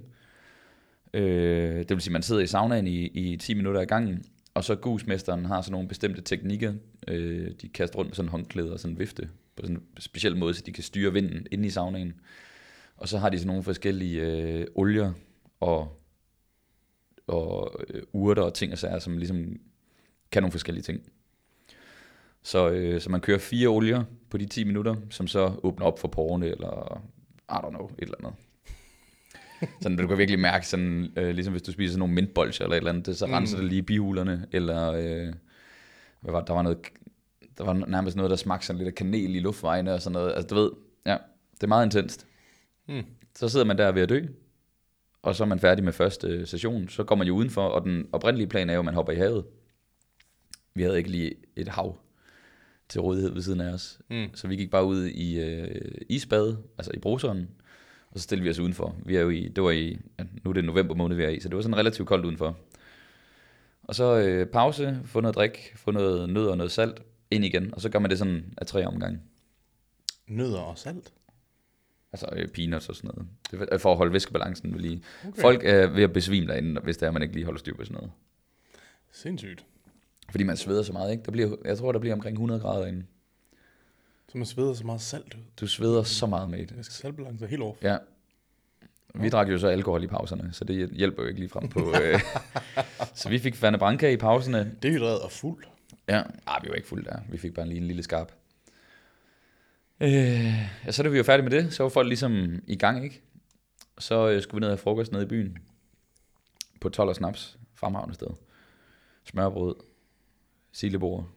Øh, 1.13 1.79
det 1.79 1.89
vil 1.89 2.01
sige, 2.01 2.11
at 2.11 2.13
man 2.13 2.21
sidder 2.21 2.41
i 2.41 2.47
saunaen 2.47 2.87
i, 2.87 3.05
i 3.05 3.37
10 3.37 3.53
minutter 3.53 3.81
ad 3.81 3.85
gangen, 3.85 4.23
og 4.53 4.63
så 4.63 4.75
gusmesteren 4.75 5.45
har 5.45 5.61
sådan 5.61 5.71
nogle 5.71 5.87
bestemte 5.87 6.21
teknikker. 6.21 6.73
Øh, 7.07 7.51
de 7.61 7.69
kaster 7.69 7.97
rundt 7.97 8.09
med 8.09 8.15
sådan 8.15 8.27
en 8.27 8.31
håndklæde 8.31 8.73
og 8.73 8.79
sådan 8.79 8.93
en 8.93 8.99
vifte 8.99 9.29
på 9.55 9.61
sådan 9.61 9.75
en 9.75 9.83
speciel 9.99 10.37
måde, 10.37 10.53
så 10.53 10.63
de 10.65 10.71
kan 10.71 10.83
styre 10.83 11.13
vinden 11.13 11.47
inde 11.51 11.67
i 11.67 11.69
saunaen. 11.69 12.13
Og 12.97 13.07
så 13.07 13.17
har 13.17 13.29
de 13.29 13.37
sådan 13.37 13.47
nogle 13.47 13.63
forskellige 13.63 14.21
øh, 14.21 14.67
olier 14.75 15.13
og, 15.59 16.01
og 17.27 17.81
øh, 17.89 18.01
urter 18.13 18.43
og 18.43 18.53
ting 18.53 18.71
og 18.71 18.77
sager, 18.77 18.99
som 18.99 19.17
ligesom 19.17 19.59
kan 20.31 20.43
nogle 20.43 20.51
forskellige 20.51 20.83
ting. 20.83 21.01
Så, 22.43 22.69
øh, 22.69 23.01
så 23.01 23.09
man 23.09 23.21
kører 23.21 23.37
fire 23.39 23.67
olier 23.67 24.03
på 24.29 24.37
de 24.37 24.45
10 24.45 24.63
minutter, 24.63 24.95
som 25.09 25.27
så 25.27 25.51
åbner 25.63 25.85
op 25.85 25.99
for 25.99 26.07
porerne, 26.07 26.45
eller 26.47 27.01
I 27.49 27.53
don't 27.53 27.69
know, 27.69 27.85
et 27.85 27.93
eller 28.03 28.15
andet. 28.19 28.33
Sådan, 29.81 29.97
du 29.97 30.07
kan 30.07 30.17
virkelig 30.17 30.39
mærke, 30.39 30.67
sådan, 30.67 31.13
øh, 31.17 31.29
ligesom 31.35 31.51
hvis 31.53 31.61
du 31.61 31.71
spiser 31.71 31.91
sådan 31.91 31.99
nogle 31.99 32.13
mintbolcher 32.13 32.63
eller 32.65 32.75
et 32.75 32.77
eller 32.77 32.91
andet, 32.91 33.05
det, 33.05 33.17
så 33.17 33.25
Mm. 33.27 33.33
renser 33.33 33.57
det 33.57 33.65
lige 33.65 33.83
bihulerne, 33.83 34.47
eller 34.51 34.91
øh, 34.91 35.33
hvad 36.21 36.31
var, 36.31 36.41
der 36.41 36.53
var 36.53 36.61
noget, 36.61 36.77
der 37.57 37.63
var 37.63 37.73
nærmest 37.73 38.17
noget, 38.17 38.29
der 38.29 38.35
smagte 38.35 38.65
sådan 38.67 38.77
lidt 38.77 38.87
af 38.87 38.95
kanel 38.95 39.35
i 39.35 39.39
luftvejene 39.39 39.93
og 39.93 40.01
sådan 40.01 40.13
noget. 40.13 40.33
Altså 40.35 40.47
du 40.47 40.55
ved, 40.55 40.71
ja, 41.05 41.17
det 41.55 41.63
er 41.63 41.67
meget 41.67 41.85
intenst. 41.85 42.27
Mm. 42.87 43.03
Så 43.35 43.49
sidder 43.49 43.65
man 43.65 43.77
der 43.77 43.91
ved 43.91 44.01
at 44.01 44.09
dø, 44.09 44.21
og 45.21 45.35
så 45.35 45.43
er 45.43 45.47
man 45.47 45.59
færdig 45.59 45.83
med 45.83 45.93
første 45.93 46.27
øh, 46.27 46.47
session. 46.47 46.89
Så 46.89 47.03
går 47.03 47.15
man 47.15 47.27
jo 47.27 47.35
udenfor, 47.35 47.61
og 47.67 47.83
den 47.85 48.07
oprindelige 48.11 48.47
plan 48.47 48.69
er 48.69 48.73
jo, 48.73 48.79
at 48.79 48.85
man 48.85 48.93
hopper 48.93 49.13
i 49.13 49.15
havet. 49.15 49.45
Vi 50.75 50.83
havde 50.83 50.97
ikke 50.97 51.09
lige 51.09 51.33
et 51.55 51.67
hav 51.67 51.97
til 52.93 53.01
rådighed 53.01 53.31
ved 53.31 53.41
siden 53.41 53.61
af 53.61 53.73
os. 53.73 53.99
Mm. 54.09 54.27
Så 54.33 54.47
vi 54.47 54.55
gik 54.55 54.71
bare 54.71 54.85
ud 54.85 55.05
i 55.05 55.39
øh, 55.39 55.81
isbade, 56.09 56.57
altså 56.77 56.91
i 56.93 56.99
bruseren, 56.99 57.49
og 58.11 58.19
så 58.19 58.23
stillede 58.23 58.43
vi 58.43 58.49
os 58.49 58.59
udenfor. 58.59 58.95
Vi 59.05 59.15
er 59.15 59.21
jo 59.21 59.29
i, 59.29 59.47
det 59.47 59.63
var 59.63 59.71
i, 59.71 59.99
ja, 60.19 60.23
nu 60.43 60.49
er 60.49 60.53
det 60.53 60.65
november 60.65 60.95
måned, 60.95 61.15
vi 61.15 61.23
er 61.23 61.29
i, 61.29 61.39
så 61.39 61.49
det 61.49 61.55
var 61.55 61.61
sådan 61.61 61.77
relativt 61.77 62.07
koldt 62.07 62.25
udenfor. 62.25 62.57
Og 63.83 63.95
så 63.95 64.17
øh, 64.17 64.47
pause, 64.47 64.99
få 65.05 65.21
noget 65.21 65.35
drik, 65.35 65.73
få 65.75 65.91
noget 65.91 66.29
nød 66.29 66.47
og 66.47 66.57
noget 66.57 66.71
salt, 66.71 67.01
ind 67.31 67.45
igen, 67.45 67.73
og 67.73 67.81
så 67.81 67.89
gør 67.89 67.99
man 67.99 68.09
det 68.09 68.17
sådan 68.17 68.53
af 68.57 68.67
tre 68.67 68.87
omgange. 68.87 69.19
Nødder 70.27 70.59
og 70.59 70.77
salt. 70.77 71.13
Altså 72.11 72.29
øh, 72.31 72.47
peanuts 72.47 72.89
og 72.89 72.95
sådan 72.95 73.11
noget. 73.15 73.27
Det 73.51 73.69
er 73.71 73.77
for 73.77 73.91
at 73.91 73.97
holde 73.97 74.13
væskebalancen 74.13 74.73
ved 74.73 74.79
lige. 74.79 75.03
Okay. 75.27 75.41
Folk 75.41 75.65
er 75.65 75.87
ved 75.87 76.03
at 76.03 76.13
besvime 76.13 76.47
derinde, 76.47 76.81
hvis 76.81 76.97
det 76.97 77.07
er, 77.07 77.11
man 77.11 77.21
ikke 77.21 77.35
lige 77.35 77.45
holder 77.45 77.59
styr 77.59 77.75
på 77.75 77.83
sådan 77.83 77.95
noget. 77.95 78.11
Sindssygt. 79.11 79.65
Fordi 80.33 80.43
man 80.43 80.57
sveder 80.57 80.83
så 80.83 80.93
meget, 80.93 81.11
ikke? 81.11 81.23
Der 81.23 81.31
bliver, 81.31 81.55
jeg 81.65 81.77
tror, 81.77 81.91
der 81.91 81.99
bliver 81.99 82.15
omkring 82.15 82.33
100 82.33 82.61
grader 82.61 82.81
derinde. 82.81 83.05
Så 84.27 84.37
man 84.37 84.45
sveder 84.45 84.73
så 84.73 84.85
meget 84.85 85.01
salt 85.01 85.33
ud. 85.33 85.39
Du 85.59 85.67
sveder 85.67 86.03
så 86.03 86.25
meget 86.25 86.49
med 86.49 86.59
det. 86.59 86.75
Jeg 86.75 86.85
skal 86.85 86.93
saltbalance 86.93 87.47
helt 87.47 87.61
off. 87.61 87.83
Ja. 87.83 87.97
Vi 89.15 89.29
drak 89.29 89.49
jo 89.49 89.57
så 89.57 89.67
alkohol 89.67 90.03
i 90.03 90.07
pauserne, 90.07 90.53
så 90.53 90.63
det 90.65 90.89
hjælper 90.89 91.23
jo 91.23 91.27
ikke 91.27 91.39
lige 91.39 91.49
frem 91.49 91.69
på... 91.69 91.79
Øh. 92.01 92.19
så 93.13 93.29
vi 93.29 93.39
fik 93.39 93.55
Fane 93.55 93.77
Branca 93.77 94.09
i 94.09 94.17
pauserne. 94.17 94.75
Dehydreret 94.81 95.21
og 95.21 95.31
fuld. 95.31 95.63
Ja, 96.07 96.23
ah, 96.47 96.63
vi 96.63 96.69
var 96.69 96.75
ikke 96.75 96.87
fuldt 96.87 97.05
der. 97.05 97.19
Vi 97.29 97.37
fik 97.37 97.53
bare 97.53 97.67
lige 97.67 97.77
en 97.77 97.87
lille 97.87 98.03
skarp. 98.03 98.31
Øh, 99.99 100.09
ja, 100.85 100.91
så 100.91 101.03
da 101.03 101.09
vi 101.09 101.17
var 101.17 101.23
færdige 101.23 101.49
med 101.49 101.63
det, 101.63 101.73
så 101.73 101.83
var 101.83 101.89
folk 101.89 102.07
ligesom 102.07 102.61
i 102.67 102.75
gang, 102.75 103.03
ikke? 103.03 103.21
Så 103.99 104.29
øh, 104.29 104.41
skulle 104.41 104.59
vi 104.59 104.59
ned 104.59 104.67
og 104.67 104.71
have 104.71 104.77
frokost 104.77 105.11
nede 105.11 105.23
i 105.23 105.27
byen. 105.27 105.57
På 106.81 106.89
12 106.89 107.09
og 107.09 107.15
snaps. 107.15 107.57
Fremhavne 107.75 108.13
sted. 108.13 108.27
Smørbrød. 109.23 109.75
Sillebord. 110.73 111.29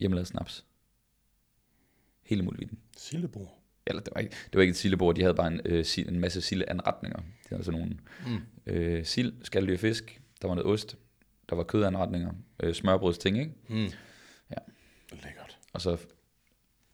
Hjemmelavet 0.00 0.26
snaps. 0.26 0.64
Hele 2.22 2.42
muligheden. 2.42 2.78
Sillebord. 2.96 3.58
Eller 3.86 4.02
det 4.02 4.12
var 4.14 4.20
ikke, 4.20 4.30
det 4.46 4.54
var 4.54 4.60
ikke 4.60 4.70
et 4.70 4.76
sildebord, 4.76 5.14
de 5.14 5.20
havde 5.20 5.34
bare 5.34 5.46
en, 5.46 5.60
øh, 5.64 5.84
sil- 5.92 6.08
en 6.08 6.20
masse 6.20 6.40
sildeanretninger. 6.40 7.18
De 7.18 7.24
havde 7.48 7.64
sådan 7.64 7.80
nogle 7.80 7.96
Mm. 8.26 8.40
øh, 8.66 9.04
sild, 9.04 9.44
skaldyr 9.44 9.76
fisk, 9.76 10.20
der 10.42 10.48
var 10.48 10.54
noget 10.54 10.70
ost, 10.72 10.96
der 11.48 11.56
var 11.56 11.62
kødanretninger, 11.64 12.32
øh, 12.62 12.74
smørbrødsting, 12.74 13.38
ikke? 13.38 13.52
Mm. 13.68 13.76
Ja. 14.50 14.56
Lækkert. 15.12 15.58
Og 15.72 15.80
så 15.80 15.98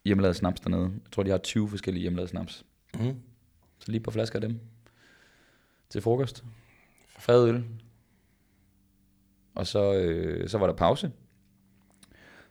hjemmelavet 0.05 0.35
snaps 0.35 0.59
dernede. 0.61 0.83
Jeg 1.03 1.11
tror, 1.11 1.23
de 1.23 1.29
har 1.29 1.37
20 1.37 1.69
forskellige 1.69 2.01
hjemmelavet 2.01 2.29
snaps. 2.29 2.65
Mm. 2.99 3.21
Så 3.79 3.91
lige 3.91 4.01
på 4.01 4.11
flasker 4.11 4.35
af 4.35 4.41
dem. 4.49 4.59
Til 5.89 6.01
frokost. 6.01 6.43
Fadøl. 7.19 7.63
Og 9.55 9.67
så, 9.67 9.93
øh, 9.93 10.49
så 10.49 10.57
var 10.57 10.67
der 10.67 10.73
pause. 10.73 11.11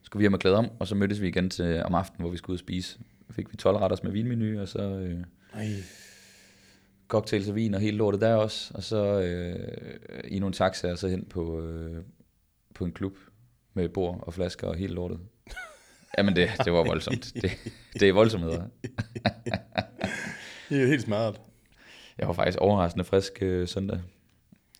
Skulle 0.08 0.20
vi 0.20 0.22
hjem 0.22 0.34
og 0.34 0.40
klæde 0.40 0.56
om, 0.56 0.70
og 0.78 0.86
så 0.86 0.94
mødtes 0.94 1.20
vi 1.20 1.28
igen 1.28 1.50
til 1.50 1.82
om 1.84 1.94
aftenen, 1.94 2.22
hvor 2.22 2.30
vi 2.30 2.36
skulle 2.36 2.54
ud 2.54 2.56
og 2.56 2.60
spise. 2.60 2.98
Fik 3.30 3.50
vi 3.52 3.56
12 3.56 3.76
retters 3.76 4.02
med 4.02 4.12
vinmenu, 4.12 4.60
og 4.60 4.68
så 4.68 4.80
øh, 4.82 5.20
Ej. 5.54 5.68
cocktails 7.08 7.48
og 7.48 7.54
vin 7.54 7.74
og 7.74 7.80
hele 7.80 7.96
lortet 7.96 8.20
der 8.20 8.34
også. 8.34 8.70
Og 8.74 8.82
så 8.82 9.20
øh, 9.20 10.20
i 10.24 10.38
nogle 10.38 10.52
taxaer, 10.54 10.94
så 10.94 11.08
hen 11.08 11.24
på, 11.24 11.60
øh, 11.60 12.02
på 12.74 12.84
en 12.84 12.92
klub 12.92 13.16
med 13.74 13.88
bord 13.88 14.18
og 14.22 14.34
flasker 14.34 14.66
og 14.66 14.74
hele 14.76 14.94
lortet. 14.94 15.20
Jamen 16.18 16.36
det, 16.36 16.48
det 16.64 16.72
var 16.72 16.84
voldsomt. 16.84 17.32
Det, 17.34 17.50
det 18.00 18.08
er 18.08 18.12
voldsomheder. 18.12 18.64
Det 20.68 20.82
er 20.82 20.86
helt 20.86 21.02
smadret. 21.02 21.40
Jeg 22.18 22.26
var 22.28 22.34
faktisk 22.34 22.58
overraskende 22.58 23.04
frisk 23.04 23.32
øh, 23.42 23.68
søndag. 23.68 24.00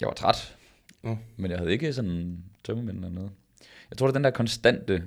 Jeg 0.00 0.06
var 0.06 0.14
træt, 0.14 0.54
Mm. 1.02 1.16
men 1.36 1.50
jeg 1.50 1.58
havde 1.58 1.72
ikke 1.72 1.92
sådan 1.92 2.44
tømmermænd 2.64 2.96
eller 2.96 3.10
noget. 3.10 3.30
Jeg 3.90 3.98
tror, 3.98 4.06
det 4.06 4.12
er 4.12 4.18
den 4.18 4.24
der 4.24 4.30
konstante 4.30 5.02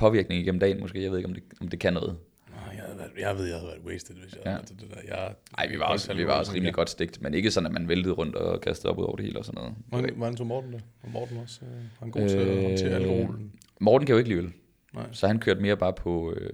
påvirkning 0.00 0.40
igennem 0.42 0.60
dagen, 0.60 0.80
måske. 0.80 1.02
Jeg 1.02 1.10
ved 1.10 1.18
ikke, 1.18 1.28
om 1.28 1.34
det, 1.34 1.42
om 1.60 1.68
det 1.68 1.80
kan 1.80 1.92
noget. 1.92 2.16
Nej, 2.50 2.74
jeg, 2.76 2.84
havde 2.84 2.98
været, 2.98 3.10
jeg 3.18 3.36
ved, 3.36 3.46
jeg 3.46 3.56
havde 3.56 3.66
været 3.68 3.80
wasted, 3.92 4.14
hvis 4.14 4.32
jeg 4.34 4.42
Ja. 4.46 4.66
til 4.66 4.80
det 4.80 4.90
der. 4.90 5.00
Jeg, 5.16 5.34
Nej, 5.56 5.68
vi 5.68 5.78
var 5.78 5.84
også, 5.84 6.14
vi 6.14 6.26
var 6.26 6.32
også 6.32 6.52
rimelig 6.52 6.74
godt 6.74 6.90
stigt, 6.90 7.22
men 7.22 7.34
ikke 7.34 7.50
sådan, 7.50 7.66
at 7.66 7.72
man 7.72 7.88
væltede 7.88 8.14
rundt 8.14 8.36
og 8.36 8.60
kastede 8.60 8.90
op 8.92 8.98
ud 8.98 9.04
over 9.04 9.16
det 9.16 9.24
hele 9.24 9.38
og 9.38 9.44
sådan 9.44 9.58
noget. 9.58 9.74
Hvordan, 9.88 10.14
hvordan 10.16 10.36
tog 10.36 10.46
Morten 10.46 10.72
det? 10.72 10.82
Var 11.02 11.10
Morten 11.10 11.36
også 11.36 11.60
øh, 11.64 11.82
han 11.98 12.10
god 12.10 12.28
til 12.28 12.36
at 12.38 12.62
håndtere 12.62 12.88
Øh, 12.90 12.96
alkoholen? 12.96 13.52
Morten 13.80 14.06
kan 14.06 14.12
jo 14.12 14.18
ikke 14.18 14.30
lide 14.30 14.38
øl, 14.40 14.52
Nej. 14.94 15.06
så 15.12 15.26
han 15.26 15.38
kørte 15.38 15.60
mere 15.60 15.76
bare 15.76 15.92
på... 15.92 16.32
Øh, 16.36 16.50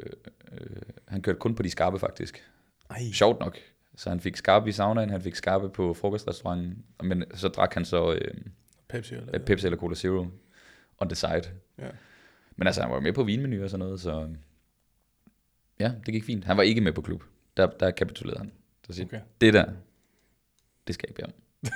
øh, 0.52 0.66
han 1.08 1.22
kørte 1.22 1.38
kun 1.38 1.54
på 1.54 1.62
de 1.62 1.70
skarpe, 1.70 1.98
faktisk. 1.98 2.42
Ej, 2.90 2.96
Sjovt 3.12 3.40
nok. 3.40 3.58
Så 3.96 4.08
han 4.08 4.20
fik 4.20 4.36
skarpe 4.36 4.68
i 4.68 4.72
saunaen, 4.72 5.10
han 5.10 5.22
fik 5.22 5.34
skarpe 5.34 5.68
på 5.68 5.94
frokostrestauranten, 5.94 6.84
men 7.02 7.24
så 7.34 7.48
drak 7.48 7.74
han 7.74 7.84
så 7.84 8.12
øh, 8.12 8.34
Pepsi 8.88 9.14
eller 9.14 9.28
øh, 9.34 9.40
Pepsi 9.40 9.66
eller 9.66 9.78
Cola 9.78 9.94
Zero 9.94 10.26
on 10.98 11.08
the 11.08 11.16
side. 11.16 11.42
Ja. 11.78 11.86
Men 12.56 12.66
altså, 12.66 12.82
han 12.82 12.90
var 12.90 13.00
med 13.00 13.12
på 13.12 13.24
vinmenu 13.24 13.62
og 13.64 13.70
sådan 13.70 13.78
noget, 13.86 14.00
så 14.00 14.28
ja, 15.80 15.92
det 16.06 16.14
gik 16.14 16.24
fint. 16.24 16.44
Han 16.44 16.56
var 16.56 16.62
ikke 16.62 16.80
med 16.80 16.92
på 16.92 17.00
klub. 17.02 17.22
Der, 17.56 17.66
der 17.66 17.90
kapitulerede 17.90 18.38
han. 18.38 18.52
Så 18.86 18.92
siger, 18.92 19.06
Okay. 19.06 19.20
det 19.40 19.54
der, 19.54 19.64
det 20.86 20.94
skal 20.94 21.08
jeg 21.08 21.14
bede 21.14 21.26
om. 21.26 21.32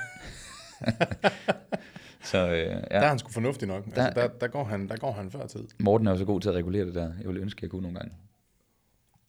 så 2.23 2.37
øh, 2.47 2.53
Ja. 2.53 2.65
Der 2.65 2.79
er 2.89 3.01
ja, 3.01 3.07
han 3.07 3.19
sgu 3.19 3.29
fornuftig 3.31 3.67
nok. 3.67 3.85
Der, 3.95 4.05
altså, 4.05 4.21
der, 4.21 4.27
der, 4.27 4.47
går 4.47 4.63
han, 4.63 4.87
der 4.89 4.97
går 4.97 5.11
han 5.11 5.31
før 5.31 5.47
tid. 5.47 5.67
Morten 5.79 6.07
er 6.07 6.11
jo 6.11 6.17
så 6.17 6.25
god 6.25 6.41
til 6.41 6.49
at 6.49 6.55
regulere 6.55 6.85
det 6.85 6.95
der. 6.95 7.13
Jeg 7.19 7.27
ville 7.27 7.41
ønske, 7.41 7.59
jeg 7.61 7.69
kunne 7.71 7.81
nogle 7.81 7.97
gange. 7.99 8.13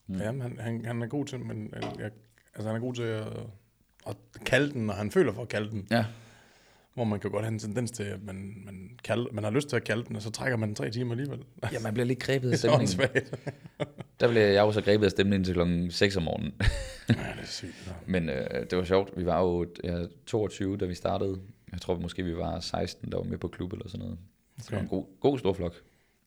Mm. 0.07 0.15
Jamen, 0.17 0.41
han, 0.41 0.59
han, 0.59 0.85
han 0.85 1.01
er 1.01 1.07
god 1.07 1.25
til, 1.25 1.39
men 1.39 1.73
øh, 1.75 1.81
jeg, 1.99 2.11
altså, 2.55 2.67
han 2.69 2.75
er 2.75 2.79
god 2.79 2.93
til 2.93 3.03
at, 3.03 3.27
at 4.07 4.15
kalde 4.45 4.73
den, 4.73 4.85
når 4.85 4.93
han 4.93 5.11
føler 5.11 5.33
for 5.33 5.41
at 5.41 5.47
kalde 5.49 5.69
den. 5.69 5.87
Ja, 5.91 6.05
Hvor 6.93 7.03
man 7.03 7.19
kan 7.19 7.31
godt 7.31 7.43
have 7.45 7.53
en 7.53 7.59
tendens 7.59 7.91
til, 7.91 8.03
at 8.03 8.23
man, 8.23 8.61
man, 8.65 8.97
kalde, 9.03 9.27
man 9.31 9.43
har 9.43 9.51
lyst 9.51 9.69
til 9.69 9.75
at 9.75 9.83
kalde 9.83 10.03
den, 10.03 10.15
og 10.15 10.21
så 10.21 10.29
trækker 10.31 10.57
man 10.57 10.69
den 10.69 10.75
tre 10.75 10.91
timer 10.91 11.11
alligevel. 11.11 11.43
ja 11.71 11.79
man 11.79 11.93
bliver 11.93 12.05
lidt 12.05 12.19
grebet 12.25 12.47
af 12.47 12.51
Det 12.51 12.59
stemningen. 12.59 13.23
Der 14.19 14.27
blev 14.31 14.41
jeg 14.41 14.61
jo 14.61 14.71
så 14.71 14.81
grebet 14.81 15.05
af 15.05 15.11
stemningen 15.11 15.43
til 15.43 15.53
klokken 15.53 15.91
6 15.91 16.15
om 16.17 16.23
morgenen. 16.23 16.53
Ja, 17.09 17.13
det 17.13 17.41
er 17.41 17.45
sygt. 17.45 17.83
Ja. 17.87 17.91
Men 18.05 18.29
øh, 18.29 18.49
det 18.69 18.77
var 18.77 18.83
sjovt. 18.83 19.17
Vi 19.17 19.25
var 19.25 19.41
jo 19.41 19.65
ja, 19.83 20.05
22, 20.25 20.77
da 20.77 20.85
vi 20.85 20.93
startede. 20.93 21.39
Jeg 21.71 21.81
tror 21.81 21.99
måske, 21.99 22.23
vi 22.23 22.37
var 22.37 22.59
16, 22.59 23.11
der 23.11 23.17
var 23.17 23.23
med 23.23 23.37
på 23.37 23.47
klub 23.47 23.73
eller 23.73 23.87
sådan 23.87 23.99
noget. 23.99 24.17
Så 24.57 24.65
det 24.69 24.75
var 24.75 24.81
en 24.81 24.87
god, 24.87 25.05
god 25.19 25.39
stor 25.39 25.53
flok. 25.53 25.75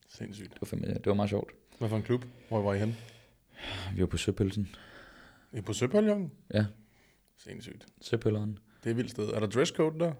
Sindssygt. 0.08 0.52
Det 0.54 0.60
var, 0.60 0.66
fandme, 0.66 0.86
det 0.94 1.06
var 1.06 1.14
meget 1.14 1.30
sjovt. 1.30 1.50
Hvad 1.78 1.88
for 1.88 1.96
en 1.96 2.02
klub? 2.02 2.24
Hvor 2.48 2.62
var 2.62 2.74
I 2.74 2.78
hen? 2.78 2.96
Vi 3.94 4.00
var 4.00 4.06
på 4.06 4.16
Søpølsen. 4.16 4.68
I 5.52 5.60
på 5.60 5.72
Søpavillon? 5.72 6.30
Ja, 6.54 6.64
Sindssygt. 7.38 7.86
Søpølleren. 8.00 8.58
Det 8.80 8.86
er 8.86 8.90
et 8.90 8.96
vildt 8.96 9.10
sted. 9.10 9.24
Er 9.28 9.40
der 9.40 9.46
dresscode 9.46 9.98
der? 9.98 10.12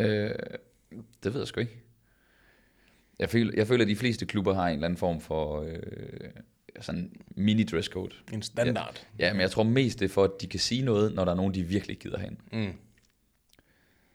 Øh, 0.00 0.34
det 1.24 1.34
ved 1.34 1.40
jeg 1.40 1.48
sgu 1.48 1.60
ikke. 1.60 1.78
Jeg 3.18 3.30
føler, 3.30 3.52
jeg 3.56 3.66
føler, 3.66 3.84
at 3.84 3.88
de 3.88 3.96
fleste 3.96 4.26
klubber 4.26 4.54
har 4.54 4.68
en 4.68 4.74
eller 4.74 4.84
anden 4.84 4.96
form 4.96 5.20
for 5.20 5.62
øh, 5.62 5.78
sådan 6.80 7.12
mini 7.36 7.64
dresscode. 7.64 8.14
En 8.32 8.42
standard. 8.42 9.06
Ja, 9.18 9.32
men 9.32 9.40
jeg 9.40 9.50
tror 9.50 9.62
mest 9.62 9.98
det 9.98 10.04
er 10.04 10.08
for, 10.08 10.24
at 10.24 10.30
de 10.40 10.46
kan 10.46 10.60
sige 10.60 10.82
noget, 10.82 11.14
når 11.14 11.24
der 11.24 11.32
er 11.32 11.36
nogen, 11.36 11.54
de 11.54 11.62
virkelig 11.62 11.98
gider 11.98 12.18
hen. 12.18 12.38
Mm. 12.52 12.72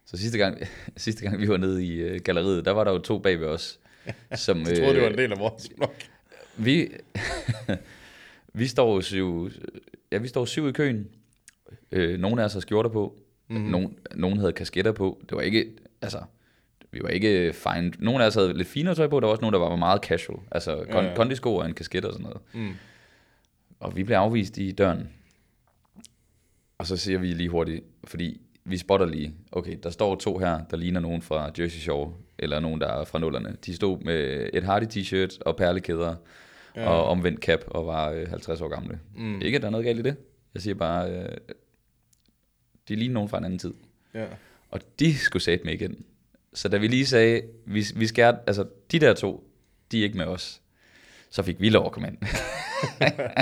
Så 0.06 0.18
sidste 0.18 0.38
gang, 0.38 0.58
sidste 0.98 1.22
gang 1.24 1.42
vi 1.42 1.50
var 1.50 1.58
nede 1.58 1.86
i 1.86 1.92
øh, 1.92 2.22
galleriet, 2.22 2.66
der 2.66 2.72
var 2.72 2.84
der 2.84 2.92
jo 2.92 3.00
to 3.00 3.20
bag 3.20 3.40
ved 3.40 3.48
os. 3.48 3.80
Som, 4.36 4.58
Jeg 4.68 4.78
troede, 4.78 4.94
det 4.94 5.02
var 5.02 5.10
en 5.10 5.18
del 5.18 5.32
af 5.32 5.40
vores 5.40 5.70
blok. 5.78 5.96
Vi, 6.58 6.90
vi 8.54 8.68
står 8.68 9.02
syv, 9.02 9.52
ja, 10.12 10.18
vi 10.18 10.28
står 10.28 10.46
syv 10.46 10.70
i 10.70 10.72
køen. 10.72 11.10
Øh, 11.92 12.20
nogle 12.20 12.42
af 12.42 12.46
os 12.46 12.54
har 12.54 12.60
skjorter 12.60 12.90
på. 12.90 13.18
Mhm. 13.48 13.60
Mm. 13.62 13.66
Nogen, 13.72 13.98
nogen 14.16 14.38
havde 14.38 14.52
kasketter 14.54 14.92
på. 14.92 15.22
Det 15.30 15.36
var 15.36 15.42
ikke, 15.42 15.66
altså, 16.02 16.20
vi 16.92 17.00
var 17.04 17.10
ikke 17.10 17.54
fine. 17.54 17.92
Nogle 18.00 18.24
af 18.24 18.28
os 18.28 18.36
havde 18.36 18.54
lidt 18.58 18.68
finere 18.68 18.96
tøj 18.96 19.08
på. 19.08 19.20
Der 19.20 19.28
var 19.28 19.32
også 19.32 19.42
nogen, 19.42 19.54
der 19.54 19.60
var 19.60 19.76
meget 19.76 20.02
casual. 20.02 20.40
Altså, 20.52 20.76
kon, 20.92 21.04
Ja, 21.04 21.10
ja, 21.10 21.16
kondisko 21.16 21.56
og 21.56 21.66
en 21.66 21.74
kasket 21.74 22.06
og 22.06 22.14
sådan 22.14 22.24
noget. 22.24 22.42
Mm. 22.54 22.74
Og 23.80 23.96
vi 23.96 24.04
blev 24.04 24.18
afvist 24.18 24.58
i 24.58 24.72
døren. 24.72 25.10
Og 26.78 26.88
så 26.88 26.98
siger 26.98 27.20
vi 27.20 27.28
lige 27.28 27.50
hurtigt, 27.50 27.84
fordi 28.04 28.42
vi 28.64 28.78
spotter 28.78 29.06
lige, 29.06 29.34
okay, 29.52 29.78
der 29.84 29.90
står 29.90 30.16
to 30.16 30.38
her, 30.38 30.60
der 30.72 30.78
ligner 30.78 31.00
nogen 31.00 31.22
fra 31.22 31.52
Jersey 31.60 31.80
Shore, 31.80 32.14
eller 32.40 32.60
nogen, 32.60 32.82
der 32.82 32.88
er 32.88 33.06
fra 33.06 33.20
nullerne. 33.20 33.56
De 33.66 33.76
stod 33.76 34.00
med 34.00 34.50
et 34.54 34.64
Hardy 34.64 34.84
t-shirt 34.84 35.38
og 35.46 35.56
perlekæder, 35.56 36.16
Ja. 36.76 36.90
og 36.90 37.06
omvendt 37.06 37.40
cap, 37.40 37.60
og 37.68 37.88
var 37.88 38.12
øh, 38.12 38.28
50 38.30 38.62
år 38.62 38.68
gamle. 38.68 39.00
Mm. 39.16 39.24
Mm. 39.24 39.42
Ikke, 39.42 39.56
at 39.56 39.62
der 39.62 39.68
er 39.68 39.72
noget 39.72 39.86
galt 39.86 40.00
i 40.00 40.02
det. 40.02 40.16
Jeg 40.54 40.62
siger 40.62 40.76
bare, 40.76 41.12
øh, 41.12 41.30
de 42.90 42.96
ligner 42.96 43.14
nogen 43.14 43.30
fra 43.30 43.38
en 43.38 43.46
anden 43.46 43.60
tid. 43.60 43.74
Ja. 44.14 44.26
Og 44.72 44.80
de 45.00 45.18
skulle 45.18 45.44
sætte 45.44 45.66
med 45.66 45.74
igen. 45.74 46.06
Så 46.54 46.70
da 46.70 46.78
vi 46.78 46.88
lige 46.88 47.06
sagde, 47.06 47.42
vi, 47.66 47.86
vi 47.96 48.08
skal, 48.08 48.38
altså 48.48 48.66
de 48.92 49.00
der 49.00 49.14
to, 49.14 49.50
de 49.92 50.00
er 50.00 50.04
ikke 50.04 50.18
med 50.18 50.26
os. 50.26 50.62
Så 51.30 51.44
fik 51.44 51.62
vi 51.62 51.70
lov 51.70 51.86
at 51.86 51.92
komme 51.92 52.08
ind. 52.08 52.18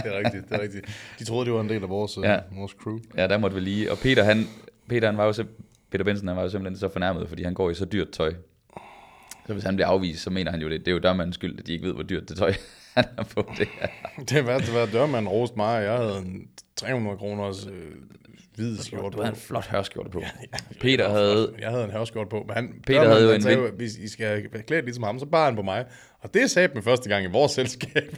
det 0.04 0.14
er 0.14 0.18
rigtigt, 0.26 0.50
det 0.50 0.56
er 0.58 0.62
rigtigt. 0.62 0.86
De 1.20 1.24
troede, 1.26 1.46
det 1.46 1.54
var 1.54 1.62
en 1.62 1.70
del 1.70 1.84
af 1.84 1.90
vores, 1.90 2.18
ja. 2.18 2.32
Ja. 2.34 2.40
vores 2.56 2.72
crew. 2.72 3.00
Ja, 3.18 3.28
der 3.28 3.38
måtte 3.38 3.54
vi 3.56 3.62
lige. 3.62 3.92
Og 3.92 3.98
Peter, 3.98 4.24
han, 4.24 4.46
Peter, 4.90 5.08
han 5.08 5.18
var 5.18 5.26
jo 5.26 5.32
sim- 5.32 5.64
Peter 5.92 6.04
Benson, 6.04 6.28
han 6.28 6.38
var 6.38 6.44
jo 6.44 6.50
simpelthen 6.50 6.80
så 6.80 6.90
fornærmet, 6.90 7.30
fordi 7.30 7.44
han 7.44 7.54
går 7.54 7.70
i 7.70 7.74
så 7.76 7.86
dyrt 7.86 8.10
tøj. 8.10 8.34
Så 9.48 9.54
hvis 9.54 9.64
han 9.64 9.76
bliver 9.76 9.88
afvist, 9.88 10.24
så 10.24 10.30
mener 10.30 10.52
han 10.52 10.62
jo 10.62 10.70
det. 10.70 10.80
Det 10.80 10.88
er 10.88 10.92
jo 10.92 11.00
dørmandens 11.00 11.36
skyld, 11.36 11.60
at 11.60 11.68
de 11.68 11.74
ikke 11.74 11.86
ved, 11.86 11.94
hvor 11.94 12.04
dyrt 12.04 12.30
det 12.30 12.38
tøj 12.38 12.54
han 12.98 13.06
har 13.18 13.24
på 13.24 13.52
det. 13.58 13.68
her. 13.80 13.88
Det 14.30 14.48
værste 14.48 14.74
var, 14.74 14.82
at 14.84 14.90
dørmanden 14.94 15.28
roste 15.30 15.56
mig, 15.58 15.78
og 15.78 15.84
jeg 15.84 15.98
havde 15.98 16.18
en 16.26 16.48
300 16.76 17.18
kroners 17.18 17.66
øh, 17.68 17.74
hvid 18.56 18.78
skjorte 18.78 19.04
Du 19.06 19.10
på. 19.12 19.22
havde 19.22 19.34
en 19.36 19.40
flot 19.42 19.66
hørskjorte 19.68 20.10
på. 20.10 20.20
Ja, 20.20 20.28
Peter 20.82 21.10
havde, 21.10 21.54
Jeg 21.60 21.70
havde 21.70 21.84
en 21.84 21.92
hørskjort 21.92 22.30
på, 22.30 22.44
men 22.48 22.56
han, 22.56 22.74
Peter 22.88 23.08
havde 23.10 23.24
jo 23.26 23.32
en 23.32 23.42
sagde, 23.42 23.72
hvis 23.78 23.98
I 23.98 24.08
skal 24.08 24.44
være 24.54 24.64
klædt 24.64 24.86
ligesom 24.86 25.04
ham, 25.04 25.20
så 25.20 25.26
bare 25.26 25.46
han 25.46 25.56
på 25.56 25.62
mig. 25.62 25.86
Og 26.22 26.34
det 26.34 26.52
sagde 26.52 26.70
med 26.74 26.82
første 26.82 27.10
gang 27.10 27.26
i 27.26 27.28
vores 27.32 27.52
selskab. 27.52 28.16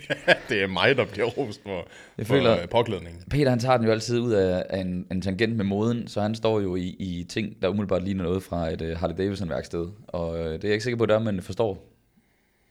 det 0.50 0.64
er 0.64 0.68
mig, 0.68 0.98
der 0.98 1.06
bliver 1.06 1.26
rost 1.28 1.62
for, 1.64 1.88
Jeg 2.18 2.28
for 2.28 2.34
føler- 2.34 2.62
øh, 2.62 2.70
påklædningen. 2.70 3.22
Peter 3.30 3.50
han 3.50 3.60
tager 3.60 3.78
den 3.78 3.86
jo 3.86 3.92
altid 3.92 4.20
ud 4.20 4.32
af, 4.32 4.80
en, 4.82 5.06
en 5.12 5.22
tangent 5.22 5.56
med 5.56 5.66
moden, 5.66 6.08
så 6.08 6.22
han 6.22 6.36
står 6.36 6.60
jo 6.60 6.76
i, 6.76 6.96
i 7.00 7.26
ting, 7.30 7.62
der 7.62 7.68
umiddelbart 7.68 8.04
ligner 8.04 8.24
noget 8.24 8.44
fra 8.44 8.70
et 8.74 8.82
uh, 8.82 8.88
Harley 8.90 9.16
Davidson 9.18 9.50
værksted. 9.50 9.88
Og 10.08 10.30
uh, 10.32 10.38
det 10.40 10.46
er 10.54 10.60
jeg 10.64 10.72
ikke 10.72 10.84
sikker 10.84 10.98
på, 11.08 11.14
at 11.14 11.22
man 11.22 11.42
forstår. 11.42 11.92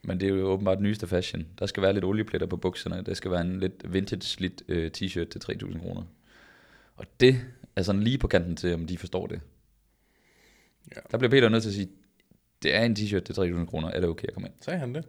Men 0.05 0.21
det 0.21 0.29
er 0.29 0.35
jo 0.35 0.47
åbenbart 0.47 0.81
nyeste 0.81 1.07
fashion. 1.07 1.47
Der 1.59 1.67
skal 1.67 1.83
være 1.83 1.93
lidt 1.93 2.05
oliepletter 2.05 2.47
på 2.47 2.57
bukserne. 2.57 3.03
Der 3.03 3.15
skal 3.15 3.31
være 3.31 3.41
en 3.41 3.61
lidt 3.61 3.93
vintage 3.93 4.23
slidt 4.23 4.63
uh, 4.69 4.77
t-shirt 4.77 5.29
til 5.29 5.39
3.000 5.39 5.79
kroner. 5.79 6.03
Og 6.97 7.07
det 7.21 7.41
er 7.77 7.83
sådan 7.83 8.03
lige 8.03 8.19
på 8.19 8.29
kanten 8.29 8.57
til, 8.57 8.75
om 8.75 8.87
de 8.87 8.99
forstår 8.99 9.27
det. 9.27 9.41
Ja. 10.97 11.01
Der 11.11 11.19
bliver 11.19 11.31
Peter 11.31 11.49
nødt 11.49 11.63
til 11.63 11.71
at 11.71 11.75
sige, 11.75 11.89
det 12.63 12.75
er 12.75 12.83
en 12.85 12.97
t-shirt 12.99 13.21
til 13.21 13.33
3.000 13.33 13.67
kroner. 13.67 13.91
Er 13.91 14.01
det 14.01 14.09
okay 14.09 14.29
at 14.29 14.35
komme 14.35 14.49
ind? 14.49 14.55
Sagde 14.61 14.79
han 14.79 14.95
det? 14.95 15.05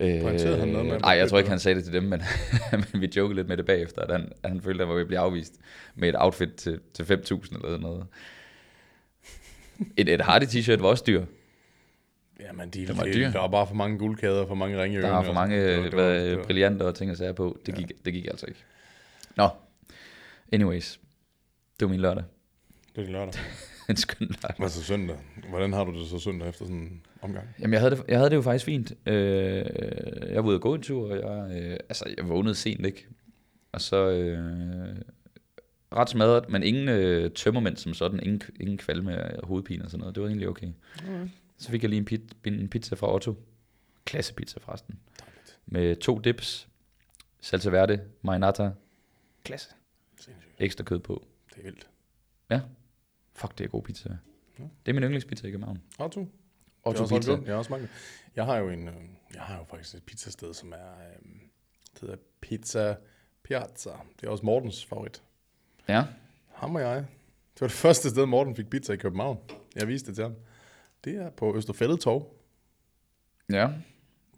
Øh, 0.00 0.22
Pointerede 0.22 0.58
han 0.58 0.68
noget 0.68 0.86
med, 0.86 1.00
Nej, 1.00 1.12
jeg 1.12 1.28
tror 1.28 1.38
ikke, 1.38 1.50
han 1.50 1.58
sagde 1.58 1.76
det 1.76 1.84
til 1.84 1.92
dem, 1.92 2.02
men, 2.02 2.22
men 2.92 3.00
vi 3.00 3.10
jokede 3.16 3.36
lidt 3.36 3.48
med 3.48 3.56
det 3.56 3.66
bagefter, 3.66 4.02
at 4.02 4.12
han, 4.12 4.32
han 4.44 4.60
følte, 4.60 4.82
at 4.82 4.86
han 4.86 4.88
var 4.88 4.94
ved 4.94 5.02
at 5.02 5.06
blive 5.06 5.18
afvist 5.18 5.54
med 5.94 6.08
et 6.08 6.14
outfit 6.18 6.54
til, 6.54 6.80
til 6.94 7.02
5.000 7.02 7.10
eller 7.10 7.60
sådan 7.62 7.80
noget. 7.80 8.06
Et, 9.96 10.08
et 10.08 10.20
Hardy 10.20 10.44
t-shirt 10.44 10.80
var 10.82 10.88
også 10.88 11.04
dyr. 11.06 11.24
Jamen, 12.40 12.70
de, 12.70 12.86
Den 12.86 12.96
var 12.96 13.04
de, 13.04 13.12
dyr. 13.14 13.30
der 13.30 13.38
var 13.38 13.48
bare 13.48 13.66
for 13.66 13.74
mange 13.74 13.98
guldkæder, 13.98 14.46
for 14.46 14.54
mange 14.54 14.82
ringe 14.82 15.02
Der 15.02 15.10
var 15.10 15.22
for 15.22 15.28
og 15.28 15.34
mange 15.34 15.56
sådan. 15.60 15.78
øh, 15.78 15.84
Det 15.84 15.84
var- 15.84 15.90
det 15.90 15.96
var- 15.96 16.02
hvad, 16.12 16.26
det 16.30 16.38
var- 16.38 16.44
brillanter 16.44 16.86
og 16.86 16.94
ting 16.94 17.10
og 17.10 17.16
sager 17.16 17.32
på. 17.32 17.58
Det 17.66 17.74
gik, 17.74 18.04
det 18.04 18.12
gik 18.12 18.26
altså 18.26 18.46
ikke. 18.46 18.60
Nå, 19.36 19.48
anyways. 20.52 21.00
Det 21.80 21.86
var 21.86 21.90
min 21.90 22.00
lørdag. 22.00 22.24
Det 22.94 23.00
er 23.00 23.02
din 23.02 23.12
lørdag. 23.12 23.34
En 23.90 23.96
skøn 23.96 24.28
lørdag. 24.28 24.54
Hvad 24.58 24.68
så 24.68 24.82
søndag? 24.82 25.16
Hvordan 25.48 25.72
har 25.72 25.84
du 25.84 26.00
det 26.00 26.08
så 26.08 26.18
søndag 26.18 26.48
efter 26.48 26.64
sådan 26.64 26.76
en 26.76 27.02
omgang? 27.22 27.48
Jamen, 27.60 27.72
jeg 27.72 27.80
havde 27.80 27.96
det, 27.96 28.04
jeg 28.08 28.18
havde 28.18 28.30
det 28.30 28.36
jo 28.36 28.42
faktisk 28.42 28.64
fint. 28.64 28.92
Øh, 29.06 29.64
jeg 30.32 30.36
var 30.36 30.42
ude 30.48 30.54
at 30.54 30.60
gå 30.60 30.74
en 30.74 30.82
tur, 30.82 31.10
og 31.10 31.16
jeg, 31.50 31.62
øh, 31.62 31.70
altså, 31.88 32.04
jeg 32.18 32.28
vågnede 32.28 32.54
sent, 32.54 32.86
ikke? 32.86 33.06
Og 33.72 33.80
så 33.80 34.10
øh, 34.10 34.38
ret 35.92 36.10
smadret, 36.10 36.48
men 36.48 36.62
ingen 36.62 36.88
øh, 36.88 37.30
tømmermænd 37.30 37.76
som 37.76 37.94
sådan, 37.94 38.20
ingen, 38.22 38.42
ingen 38.60 38.78
kvalme 38.78 39.36
og 39.40 39.46
hovedpine 39.48 39.84
og 39.84 39.90
sådan 39.90 40.00
noget. 40.00 40.14
Det 40.14 40.22
var 40.22 40.28
egentlig 40.28 40.48
okay. 40.48 40.68
Okay. 41.08 41.28
Så 41.60 41.70
fik 41.70 41.82
jeg 41.82 41.90
lige 41.90 41.98
en, 41.98 42.04
pit, 42.04 42.20
en 42.44 42.68
pizza 42.68 42.94
fra 42.94 43.14
Otto. 43.14 43.34
Klassepizza 44.04 44.60
forresten. 44.60 45.00
Dejligt. 45.20 45.58
Med 45.66 45.96
to 45.96 46.18
dips, 46.18 46.68
salsa 47.40 47.70
verde, 47.70 48.04
marinata. 48.22 48.70
Klasse. 49.44 49.68
Sindssygt. 50.20 50.54
Ekstra 50.58 50.84
kød 50.84 50.98
på. 50.98 51.26
Det 51.54 51.58
er 51.58 51.62
vildt. 51.62 51.90
Fuck, 53.40 53.58
det 53.58 53.64
er 53.64 53.68
god 53.68 53.82
pizza. 53.82 54.08
Ja. 54.58 54.64
Det 54.86 54.90
er 54.90 54.92
min 54.92 55.02
yndlingspizza 55.02 55.46
i 55.46 55.50
København. 55.50 55.82
Otto? 55.98 56.20
Otto 56.20 56.28
jeg 56.84 57.08
har 57.08 57.16
også 57.16 57.16
Pizza. 57.16 57.32
Jeg 57.32 57.52
har 57.52 57.58
også 57.58 57.70
mange. 57.70 57.88
Jeg 58.36 58.44
har 58.44 58.56
jo 58.56 58.68
en, 58.68 58.88
øh, 58.88 58.94
jeg 59.34 59.42
har 59.42 59.58
jo 59.58 59.64
faktisk 59.64 59.94
et 59.94 60.02
pizzasted, 60.02 60.54
som 60.54 60.72
er, 60.72 60.76
øh, 60.76 61.30
det 61.92 62.00
hedder 62.00 62.16
Pizza 62.40 62.96
Piazza. 63.42 63.90
Det 64.20 64.26
er 64.26 64.30
også 64.30 64.46
Mortens 64.46 64.84
favorit. 64.84 65.22
Ja. 65.88 66.04
Ham 66.54 66.74
og 66.74 66.80
jeg. 66.80 66.96
Det 67.54 67.60
var 67.60 67.66
det 67.66 67.76
første 67.76 68.10
sted, 68.10 68.26
Morten 68.26 68.56
fik 68.56 68.70
pizza 68.70 68.92
i 68.92 68.96
København. 68.96 69.38
Jeg 69.76 69.88
viste 69.88 70.06
det 70.06 70.14
til 70.14 70.22
ham. 70.24 70.34
Det 71.04 71.14
er 71.16 71.30
på 71.30 71.56
Østerfældet 71.56 72.00
Torv. 72.00 72.34
Ja. 73.52 73.68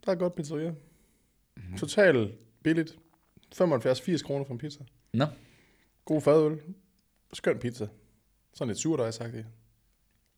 Der 0.06 0.12
er 0.12 0.14
godt 0.14 0.34
pizzeria. 0.34 0.70
Mhm. 0.70 0.78
Mm-hmm. 1.56 1.78
Totalt 1.78 2.34
billigt. 2.62 2.98
75-80 3.54 4.22
kroner 4.22 4.44
for 4.44 4.52
en 4.52 4.58
pizza. 4.58 4.84
Nå. 5.12 5.24
God 6.04 6.20
fadøl. 6.20 6.60
Skøn 7.32 7.58
pizza. 7.58 7.86
Sådan 8.54 8.68
lidt 8.68 8.78
sur, 8.78 8.96
der 8.96 9.04
jeg 9.04 9.14
sagt 9.14 9.32
det. 9.32 9.46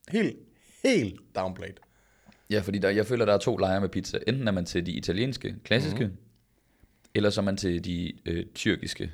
Helt, 0.09 0.37
helt 0.85 1.21
downplayed. 1.37 1.75
Ja, 2.50 2.61
fordi 2.61 2.78
der, 2.78 2.90
jeg 2.90 3.07
føler, 3.07 3.25
der 3.25 3.33
er 3.35 3.38
to 3.38 3.57
lejre 3.57 3.81
med 3.81 3.88
pizza. 3.88 4.19
Enten 4.26 4.49
er 4.49 4.52
man 4.52 4.64
til 4.64 4.87
de 4.87 4.93
italienske, 4.93 5.57
klassiske, 5.64 6.07
mm. 6.07 6.16
eller 7.14 7.31
så 7.31 7.40
er 7.40 7.45
man 7.45 7.57
til 7.57 7.85
de 7.85 8.12
øh, 8.26 8.47
tyrkiske. 8.54 9.12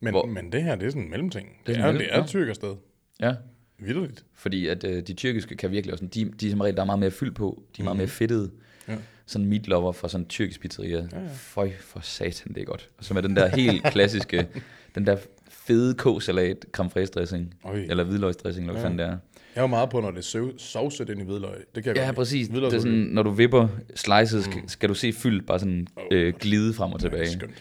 Men, 0.00 0.14
Hvor- 0.14 0.26
men 0.26 0.52
det 0.52 0.62
her, 0.62 0.74
det 0.76 0.86
er 0.86 0.90
sådan 0.90 1.02
en 1.02 1.10
mellemting. 1.10 1.60
Det, 1.66 1.76
er 1.76 1.84
er, 1.84 1.88
en 1.90 1.94
det 1.96 2.02
er 2.04 2.08
mellem- 2.12 2.24
et 2.24 2.28
tyrkersted. 2.28 2.76
Ja. 3.20 3.34
Vitterligt. 3.78 4.24
Fordi 4.34 4.66
at 4.66 4.84
øh, 4.84 5.02
de 5.02 5.14
tyrkiske 5.14 5.56
kan 5.56 5.70
virkelig 5.70 5.92
også, 5.92 6.04
sådan- 6.12 6.26
de, 6.30 6.32
de 6.40 6.46
er 6.46 6.50
som 6.50 6.60
regel, 6.60 6.74
der 6.76 6.82
er 6.82 6.86
meget 6.86 6.98
mere 7.00 7.10
fyld 7.10 7.32
på, 7.32 7.62
de 7.76 7.80
er 7.82 7.84
meget 7.84 7.96
mere 7.96 8.06
fedtede. 8.08 8.50
Ja. 8.88 8.96
Sådan 9.26 9.46
meat 9.46 9.68
lover 9.68 9.92
fra 9.92 10.08
sådan 10.08 10.24
en 10.24 10.28
tyrkisk 10.28 10.60
pizzeria. 10.60 10.96
Ja, 11.12 11.18
ja. 11.20 11.28
Føj 11.34 11.70
for 11.80 12.00
satan, 12.00 12.54
det 12.54 12.60
er 12.60 12.64
godt. 12.64 12.90
Og 12.98 13.04
så 13.04 13.14
med 13.14 13.22
den 13.22 13.36
der 13.36 13.48
helt 13.56 13.84
klassiske, 13.84 14.46
den 14.94 15.06
der 15.06 15.16
fede 15.48 15.94
k-salat, 15.94 16.66
creme 16.72 16.90
dressing, 17.06 17.54
eller 17.74 18.04
hvidløgsdressing, 18.04 18.66
eller 18.68 18.80
hvad 18.80 18.90
Ja. 18.90 18.96
det 18.96 19.12
er. 19.12 19.18
Jeg 19.56 19.62
er 19.62 19.66
meget 19.66 19.90
på, 19.90 20.00
når 20.00 20.10
det 20.10 20.34
er 20.34 20.50
sovset 20.58 21.10
ind 21.10 21.20
i 21.20 21.24
hvidløg. 21.24 21.56
Det 21.74 21.84
kan 21.84 21.90
jeg 21.96 22.00
Ja, 22.00 22.06
godt 22.06 22.16
præcis. 22.16 22.46
Det 22.46 22.52
Hvidløg 22.52 22.72
er 22.76 22.78
sådan, 22.78 22.94
når 22.98 23.22
du 23.22 23.30
vipper 23.30 23.68
slices, 23.94 24.44
skal, 24.44 24.62
skal 24.66 24.88
du 24.88 24.94
se 24.94 25.12
fyldt 25.12 25.46
bare 25.46 25.58
sådan 25.58 25.86
øh, 26.10 26.34
glide 26.40 26.74
frem 26.74 26.92
og 26.92 27.00
Ja, 27.02 27.08
tilbage. 27.08 27.30
skønt. 27.30 27.52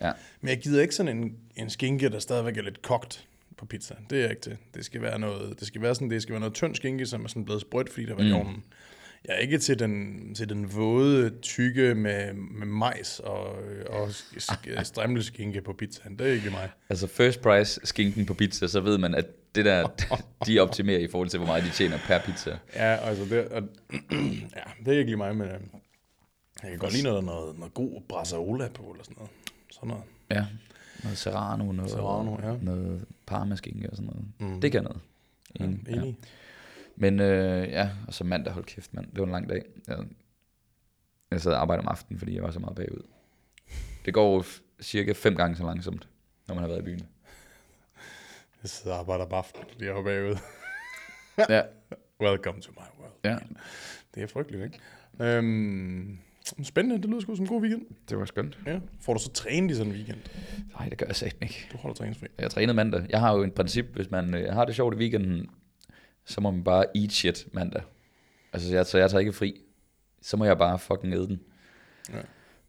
Ja. 0.00 0.12
Men 0.40 0.48
jeg 0.48 0.58
gider 0.60 0.82
ikke 0.82 0.94
sådan 0.94 1.16
en, 1.18 1.32
en 1.56 1.70
skinke, 1.70 2.08
der 2.08 2.18
stadigvæk 2.18 2.56
er 2.56 2.62
lidt 2.62 2.82
kogt 2.82 3.24
på 3.58 3.66
pizza. 3.66 3.94
Det 4.10 4.18
er 4.18 4.22
jeg 4.22 4.30
ikke 4.30 4.42
til. 4.42 4.56
Det 4.74 4.84
skal 4.84 5.02
være 5.02 5.18
noget, 5.18 5.60
det 5.60 5.66
skal 5.66 5.82
være 5.82 5.94
sådan, 5.94 6.10
det 6.10 6.22
skal 6.22 6.32
være 6.32 6.40
noget 6.40 6.54
tynd 6.54 6.74
skinke, 6.74 7.06
som 7.06 7.24
er 7.24 7.28
sådan 7.28 7.44
blevet 7.44 7.60
sprødt, 7.60 7.90
fordi 7.90 8.06
der 8.06 8.14
var 8.14 8.22
mm. 8.22 8.28
i 8.28 8.32
ovnen. 8.32 8.64
Jeg 9.24 9.34
er 9.34 9.38
ikke 9.38 9.58
til 9.58 9.78
den, 9.78 10.34
til 10.34 10.48
den 10.48 10.74
våde 10.76 11.30
tykke 11.42 11.94
med, 11.94 12.32
med 12.32 12.66
majs 12.66 13.20
og, 13.20 13.46
og 13.88 14.08
sk- 14.08 14.82
strimleskinke 14.92 15.60
på 15.60 15.72
pizzaen. 15.72 16.18
Det 16.18 16.28
er 16.28 16.32
ikke 16.32 16.50
mig. 16.50 16.70
Altså 16.88 17.06
first 17.06 17.40
price 17.42 17.80
skinken 17.84 18.26
på 18.26 18.34
pizza, 18.34 18.66
så 18.66 18.80
ved 18.80 18.98
man, 18.98 19.14
at 19.14 19.26
det 19.54 19.64
der, 19.64 19.88
de 20.46 20.58
optimerer 20.58 20.98
i 20.98 21.08
forhold 21.08 21.28
til, 21.28 21.38
hvor 21.38 21.46
meget 21.46 21.64
de 21.64 21.70
tjener 21.70 21.98
per 22.06 22.18
pizza. 22.18 22.58
Ja, 22.74 22.96
altså 23.08 23.24
det, 23.24 23.48
og, 23.48 23.62
ja, 24.56 24.62
det 24.84 24.94
er 24.94 24.98
ikke 24.98 25.04
lige 25.04 25.16
mig, 25.16 25.36
men 25.36 25.46
øh, 25.48 25.60
jeg 26.62 26.70
kan 26.70 26.78
godt 26.78 26.92
lide 26.92 27.04
noget, 27.04 27.24
noget, 27.24 27.58
noget 27.58 27.74
god 27.74 28.00
brassaola 28.08 28.68
på, 28.68 28.82
eller 28.82 29.04
sådan 29.04 29.16
noget. 29.16 29.30
Sådan 29.70 29.88
noget. 29.88 30.04
Ja. 30.30 30.44
Noget 31.04 31.18
serrano, 31.18 31.72
noget, 31.72 31.90
Serrano, 31.90 32.36
ja. 32.42 32.56
noget 32.62 33.04
parmaskinke 33.26 33.90
og 33.90 33.96
sådan 33.96 34.06
noget. 34.38 34.54
Mm. 34.54 34.60
Det 34.60 34.72
kan 34.72 34.82
noget. 34.82 35.00
Ja, 35.60 35.64
Enig. 35.64 35.88
Ja. 35.88 35.92
enig. 35.94 36.18
Men 36.96 37.20
øh, 37.20 37.68
ja, 37.68 37.90
og 38.06 38.14
så 38.14 38.24
mandag, 38.24 38.52
hold 38.52 38.64
kæft 38.64 38.94
mand, 38.94 39.06
det 39.10 39.18
var 39.18 39.24
en 39.26 39.32
lang 39.32 39.48
dag. 39.48 39.62
Jeg, 39.88 39.98
jeg 41.30 41.40
sad 41.40 41.52
og 41.52 41.60
arbejdede 41.60 41.82
om 41.86 41.88
aftenen, 41.88 42.18
fordi 42.18 42.34
jeg 42.34 42.42
var 42.42 42.50
så 42.50 42.58
meget 42.58 42.76
bagud. 42.76 43.02
Det 44.04 44.14
går 44.14 44.34
jo 44.34 44.44
cirka 44.82 45.12
fem 45.12 45.36
gange 45.36 45.56
så 45.56 45.64
langsomt. 45.64 46.08
når 46.48 46.54
man 46.54 46.62
har 46.62 46.68
været 46.68 46.80
i 46.80 46.84
byen. 46.84 47.06
Jeg 48.62 48.70
sidder 48.70 48.94
og 48.96 49.00
arbejder 49.00 49.24
om 49.24 49.32
aftenen, 49.32 49.68
fordi 49.72 49.84
jeg 49.84 49.90
er 49.98 50.02
bagud. 50.04 50.36
Ja. 51.48 51.62
Welcome 52.28 52.60
to 52.60 52.72
my 52.72 53.00
world. 53.00 53.12
ja, 53.24 53.38
Det 54.14 54.22
er 54.22 54.26
frygteligt, 54.26 54.64
ikke? 54.64 54.78
Øhm, 55.20 56.18
spændende, 56.62 57.02
det 57.02 57.10
lyder 57.10 57.20
sgu 57.20 57.36
som 57.36 57.44
en 57.44 57.48
god 57.48 57.60
weekend. 57.62 57.82
det 58.08 58.18
var 58.18 58.24
skønt. 58.24 58.58
Ja. 58.66 58.78
Får 59.00 59.14
du 59.14 59.20
så 59.20 59.32
trænet 59.32 59.70
i 59.70 59.74
sådan 59.74 59.92
en 59.92 59.96
weekend? 59.96 60.18
Nej, 60.78 60.88
det 60.88 60.98
gør 60.98 61.06
jeg 61.06 61.16
sagt 61.16 61.36
ikke. 61.42 61.68
Du 61.72 61.78
holder 61.78 61.94
træningsfri. 61.94 62.26
Jeg 62.38 62.50
trænede 62.50 62.74
mandag. 62.74 63.06
Jeg 63.10 63.20
har 63.20 63.32
jo 63.36 63.42
et 63.42 63.52
princip, 63.54 63.86
hvis 63.94 64.10
man 64.10 64.34
øh, 64.34 64.52
har 64.52 64.64
det 64.64 64.74
sjovt 64.74 64.94
i 64.94 64.98
weekenden, 64.98 65.46
så 66.24 66.40
må 66.40 66.50
man 66.50 66.64
bare 66.64 66.84
eat 66.96 67.12
shit 67.12 67.46
mandag. 67.52 67.82
Altså, 68.52 68.74
jeg, 68.74 68.86
så 68.86 68.98
jeg 68.98 69.10
tager 69.10 69.20
ikke 69.20 69.32
fri. 69.32 69.60
Så 70.22 70.36
må 70.36 70.44
jeg 70.44 70.58
bare 70.58 70.78
fucking 70.78 71.14
æde 71.14 71.26
den. 71.26 71.40
Ja. 72.12 72.18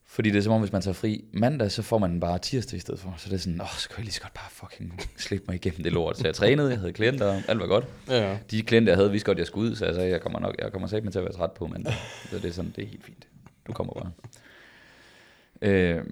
Fordi 0.07 0.29
det 0.29 0.37
er 0.37 0.41
som 0.41 0.53
om, 0.53 0.61
hvis 0.61 0.71
man 0.71 0.81
tager 0.81 0.93
fri 0.93 1.25
mandag, 1.33 1.71
så 1.71 1.81
får 1.81 1.97
man 1.97 2.11
den 2.11 2.19
bare 2.19 2.39
tirsdag 2.39 2.77
i 2.77 2.79
stedet 2.79 2.99
for. 2.99 3.13
Så 3.17 3.29
det 3.29 3.35
er 3.35 3.39
sådan, 3.39 3.61
åh, 3.61 3.67
så 3.77 3.89
kan 3.89 3.97
jeg 3.97 4.03
lige 4.03 4.13
så 4.13 4.21
godt 4.21 4.33
bare 4.33 4.49
fucking 4.49 4.99
slippe 5.17 5.45
mig 5.47 5.55
igennem 5.55 5.83
det 5.83 5.91
lort. 5.91 6.17
Så 6.17 6.27
jeg 6.27 6.35
trænede, 6.35 6.69
jeg 6.69 6.79
havde 6.79 6.93
klienter, 6.93 7.41
alt 7.47 7.59
var 7.59 7.67
godt. 7.67 7.85
Ja. 8.09 8.37
De 8.51 8.61
klienter, 8.61 8.91
jeg 8.91 8.97
havde, 8.97 9.11
vidste 9.11 9.25
godt, 9.25 9.37
jeg 9.37 9.47
skulle 9.47 9.71
ud, 9.71 9.75
så 9.75 9.85
jeg 9.85 9.95
sagde, 9.95 10.09
jeg 10.09 10.21
kommer 10.21 10.39
nok, 10.39 10.55
jeg 10.59 10.71
kommer 10.71 10.87
sagt 10.87 11.11
til 11.11 11.19
at 11.19 11.25
være 11.25 11.33
træt 11.33 11.51
på 11.51 11.67
mandag. 11.67 11.93
Så 12.29 12.35
det 12.35 12.45
er 12.45 12.51
sådan, 12.51 12.73
det 12.75 12.83
er 12.83 12.87
helt 12.87 13.03
fint. 13.05 13.27
Du 13.67 13.73
kommer 13.73 13.93
bare. 13.93 14.11
Øh, 15.61 16.03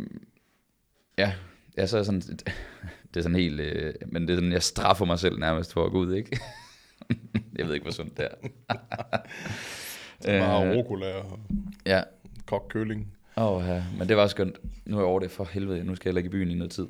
ja, 1.17 1.33
ja, 1.77 1.85
så 1.87 1.97
er 1.97 2.03
sådan, 2.03 2.21
det 3.13 3.17
er 3.17 3.21
sådan 3.21 3.35
helt, 3.35 3.59
øh, 3.59 3.93
men 4.07 4.21
det 4.21 4.29
er 4.29 4.37
sådan, 4.37 4.51
jeg 4.51 4.63
straffer 4.63 5.05
mig 5.05 5.19
selv 5.19 5.39
nærmest 5.39 5.73
for 5.73 5.85
at 5.85 5.91
gå 5.91 5.97
ud, 5.99 6.13
ikke? 6.13 6.39
jeg 7.57 7.65
ved 7.67 7.73
ikke, 7.73 7.83
hvor 7.83 7.91
sundt 7.91 8.17
det 8.17 8.27
er. 8.31 8.47
Bare 10.39 10.75
rucola 10.75 11.13
og 11.15 11.39
ja, 11.85 12.01
kogt 12.45 12.67
køling. 12.69 13.13
Åh, 13.37 13.63
ja, 13.67 13.83
men 13.97 14.09
det 14.09 14.17
var 14.17 14.27
skønt. 14.27 14.59
Nu 14.85 14.95
er 14.97 15.01
jeg 15.01 15.07
over 15.07 15.19
det 15.19 15.31
for 15.31 15.43
helvede. 15.51 15.83
Nu 15.83 15.95
skal 15.95 16.09
jeg 16.09 16.13
lægge 16.13 16.27
i 16.27 16.31
byen 16.31 16.51
i 16.51 16.53
noget 16.53 16.71
tid. 16.71 16.87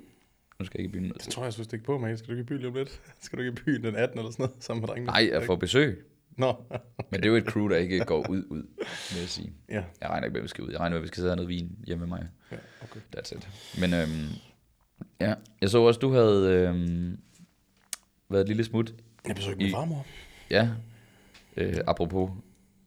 Nu 0.60 0.66
skal 0.66 0.80
jeg 0.80 0.86
ikke 0.86 0.90
i 0.90 0.94
byen 0.94 1.06
i 1.06 1.08
noget 1.08 1.16
Det 1.18 1.24
tid. 1.24 1.32
tror 1.32 1.42
jeg, 1.42 1.46
jeg 1.46 1.54
skulle 1.54 1.66
stikke 1.66 1.86
på 1.86 1.98
med. 1.98 2.18
Skal 2.18 2.28
du 2.28 2.32
ikke 2.34 2.42
i 2.42 2.46
byen 2.46 2.58
lige 2.58 2.68
om 2.68 2.74
lidt? 2.76 3.02
Skal 3.22 3.38
du 3.40 3.44
ikke 3.44 3.62
i 3.62 3.64
byen 3.66 3.84
den 3.84 3.96
18 3.96 4.20
eller 4.20 4.32
sådan 4.32 4.44
noget, 4.44 4.64
sammen 4.64 4.82
med 4.82 4.88
drengene? 4.88 5.06
Nej, 5.12 5.30
jeg 5.32 5.44
får 5.44 5.56
besøg. 5.56 6.06
Nå. 6.38 6.56
Men 7.12 7.20
det 7.20 7.26
er 7.26 7.30
jo 7.30 7.36
et 7.36 7.46
crew, 7.46 7.68
der 7.68 7.78
ikke 7.78 8.06
går 8.06 8.30
ud, 8.30 8.44
ud, 8.50 8.64
vil 9.12 9.20
jeg 9.20 9.30
sige. 9.30 9.54
ja. 9.70 9.84
Jeg 10.02 10.10
regner 10.10 10.26
ikke 10.26 10.34
med, 10.34 10.40
at 10.40 10.44
vi 10.44 10.48
skal 10.48 10.64
ud. 10.64 10.72
Jeg 10.72 10.80
regner 10.80 10.90
med, 10.90 10.98
at 10.98 11.04
vi 11.04 11.08
skal 11.08 11.16
sidde 11.16 11.28
og 11.28 11.32
have 11.32 11.36
noget 11.36 11.50
vin 11.50 11.78
hjemme 11.88 12.08
med 12.08 12.18
mig. 12.18 12.28
ja, 12.52 12.58
okay. 12.84 13.00
That's 13.18 13.38
it. 13.38 13.50
Men 13.80 13.94
øhm, 13.94 14.28
ja, 15.22 15.34
jeg 15.62 15.70
så 15.70 15.82
også, 15.82 16.00
du 16.00 16.12
havde 16.12 16.52
øhm, 16.54 17.20
været 18.30 18.42
et 18.42 18.48
lille 18.48 18.64
smut. 18.64 18.94
Jeg 19.28 19.36
besøgte 19.36 19.58
min 19.58 19.72
farmor. 19.72 20.06
Ja, 20.50 20.70
øh, 21.58 21.78
apropos 21.88 22.32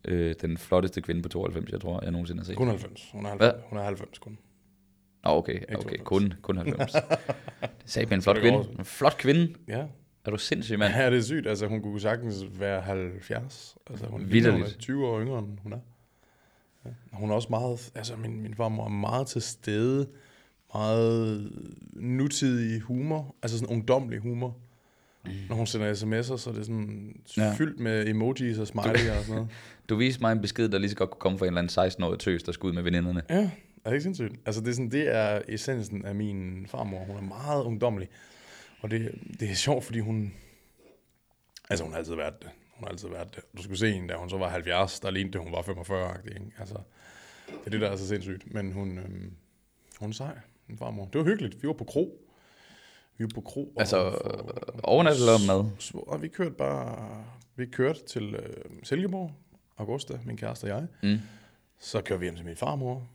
øh, 0.04 0.34
den 0.40 0.58
flotteste 0.58 1.00
kvinde 1.00 1.22
på 1.22 1.28
92, 1.28 1.70
jeg 1.72 1.80
tror, 1.80 2.00
jeg 2.02 2.10
nogensinde 2.10 2.40
har 2.40 2.44
set. 2.44 2.56
Kun 2.56 2.68
90. 2.68 3.08
Hun 3.12 3.26
er 3.26 3.36
Hvad? 3.36 3.46
90, 3.48 3.68
hun 3.70 3.78
er 3.78 3.82
90 3.82 4.18
kun. 4.18 4.38
Nå, 5.24 5.30
okay, 5.30 5.56
okay, 5.62 5.72
92. 5.72 6.02
kun, 6.04 6.34
kun 6.42 6.56
90. 6.56 6.92
det 7.60 7.70
sagde 7.84 8.14
en 8.14 8.22
flot 8.22 8.36
kvinde. 8.36 8.58
En 8.78 8.84
flot 8.84 9.16
kvinde. 9.18 9.54
Ja. 9.68 9.84
Er 10.26 10.30
du 10.30 10.36
sindssyg, 10.38 10.78
mand? 10.78 10.94
Ja, 10.94 11.10
det 11.10 11.18
er 11.18 11.22
sygt. 11.22 11.46
Altså, 11.46 11.66
hun 11.66 11.82
kunne 11.82 12.00
sagtens 12.00 12.34
være 12.58 12.80
70. 12.80 13.76
Altså, 13.90 14.06
hun, 14.06 14.30
Vitterligt. 14.32 14.74
er 14.74 14.78
20 14.78 15.06
år 15.06 15.20
yngre, 15.20 15.38
end 15.38 15.58
hun 15.62 15.72
er. 15.72 15.78
Ja. 16.84 16.90
Hun 17.12 17.30
er 17.30 17.34
også 17.34 17.48
meget, 17.50 17.90
altså 17.94 18.16
min, 18.16 18.42
min 18.42 18.54
farmor 18.54 18.84
er 18.84 18.88
meget 18.88 19.26
til 19.26 19.42
stede, 19.42 20.06
meget 20.74 21.52
nutidig 21.92 22.80
humor, 22.80 23.34
altså 23.42 23.58
sådan 23.58 23.76
ungdomlig 23.76 24.18
humor. 24.18 24.56
Mm. 25.24 25.30
Når 25.48 25.56
hun 25.56 25.66
sender 25.66 25.94
sms'er, 25.94 26.36
så 26.36 26.50
er 26.50 26.54
det 26.54 26.66
sådan 26.66 27.16
Ja. 27.36 27.52
fyldt 27.58 27.80
med 27.80 28.08
emojis 28.08 28.58
og 28.58 28.66
smiley 28.66 28.90
og 28.90 29.16
sådan 29.24 29.34
noget. 29.34 29.48
Du 29.88 29.96
viste 29.96 30.20
mig 30.20 30.32
en 30.32 30.40
besked, 30.40 30.68
der 30.68 30.78
lige 30.78 30.90
så 30.90 30.96
godt 30.96 31.10
kunne 31.10 31.20
komme 31.20 31.38
fra 31.38 31.46
en 31.46 31.56
eller 31.58 31.60
anden 31.82 32.04
16-årig 32.04 32.18
tøs, 32.18 32.42
der 32.42 32.52
skulle 32.52 32.70
ud 32.70 32.74
med 32.74 32.82
veninderne. 32.82 33.22
Ja, 33.30 33.34
er 33.84 33.90
det 33.90 33.92
ikke 33.92 34.02
sindssygt? 34.02 34.32
Altså 34.46 34.60
det 34.60 34.68
er, 34.68 34.72
sådan, 34.72 34.90
det 34.90 35.14
er 35.16 35.40
essensen 35.48 36.04
af 36.04 36.14
min 36.14 36.66
farmor. 36.68 36.98
Hun 36.98 37.16
er 37.16 37.20
meget 37.20 37.62
ungdomlig. 37.64 38.08
Og 38.80 38.90
det, 38.90 39.18
det 39.40 39.50
er 39.50 39.54
sjovt, 39.54 39.84
fordi 39.84 40.00
hun... 40.00 40.34
Altså 41.70 41.84
hun 41.84 41.92
har 41.92 41.98
altid 41.98 42.14
været 42.14 42.42
det. 42.42 42.50
Hun 42.74 42.84
har 42.84 42.90
altid 42.90 43.08
været 43.08 43.36
det. 43.36 43.44
Du 43.56 43.62
skulle 43.62 43.78
se 43.78 43.92
hende, 43.92 44.08
da 44.08 44.14
hun 44.14 44.30
så 44.30 44.38
var 44.38 44.48
70, 44.48 45.00
der 45.00 45.10
lignede 45.10 45.32
det, 45.32 45.40
hun 45.40 45.52
var 45.52 45.62
45-agtig. 45.62 46.34
Ikke? 46.34 46.52
Altså, 46.58 46.74
det 47.46 47.66
er 47.66 47.70
det, 47.70 47.80
der 47.80 47.90
er 47.90 47.96
så 47.96 48.08
sindssygt. 48.08 48.54
Men 48.54 48.72
hun, 48.72 48.98
øhm, 48.98 49.32
hun 50.00 50.10
er 50.10 50.14
sej, 50.14 50.38
min 50.66 50.78
farmor. 50.78 51.04
Det 51.04 51.18
var 51.18 51.24
hyggeligt. 51.24 51.62
Vi 51.62 51.68
var 51.68 51.74
på 51.74 51.84
kro. 51.84 52.22
Vi 53.18 53.24
var 53.24 53.30
på 53.34 53.40
kro. 53.40 53.64
og 53.64 53.80
Altså, 53.80 54.18
overnat 54.82 55.14
eller 55.14 55.46
mad? 55.46 55.70
Og 56.06 56.22
vi 56.22 56.28
kørte 56.28 56.50
bare... 56.54 57.24
Vi 57.56 57.66
kørte 57.66 58.04
til 58.06 58.34
øh, 58.34 58.64
Silkeborg, 58.82 59.32
Augusta, 59.76 60.18
min 60.24 60.36
kæreste 60.36 60.64
og 60.64 60.68
jeg. 60.68 60.86
Mm. 61.02 61.18
Så 61.78 62.00
kørte 62.00 62.20
vi 62.20 62.26
hjem 62.26 62.36
til 62.36 62.44
min 62.44 62.56
farmor. 62.56 63.08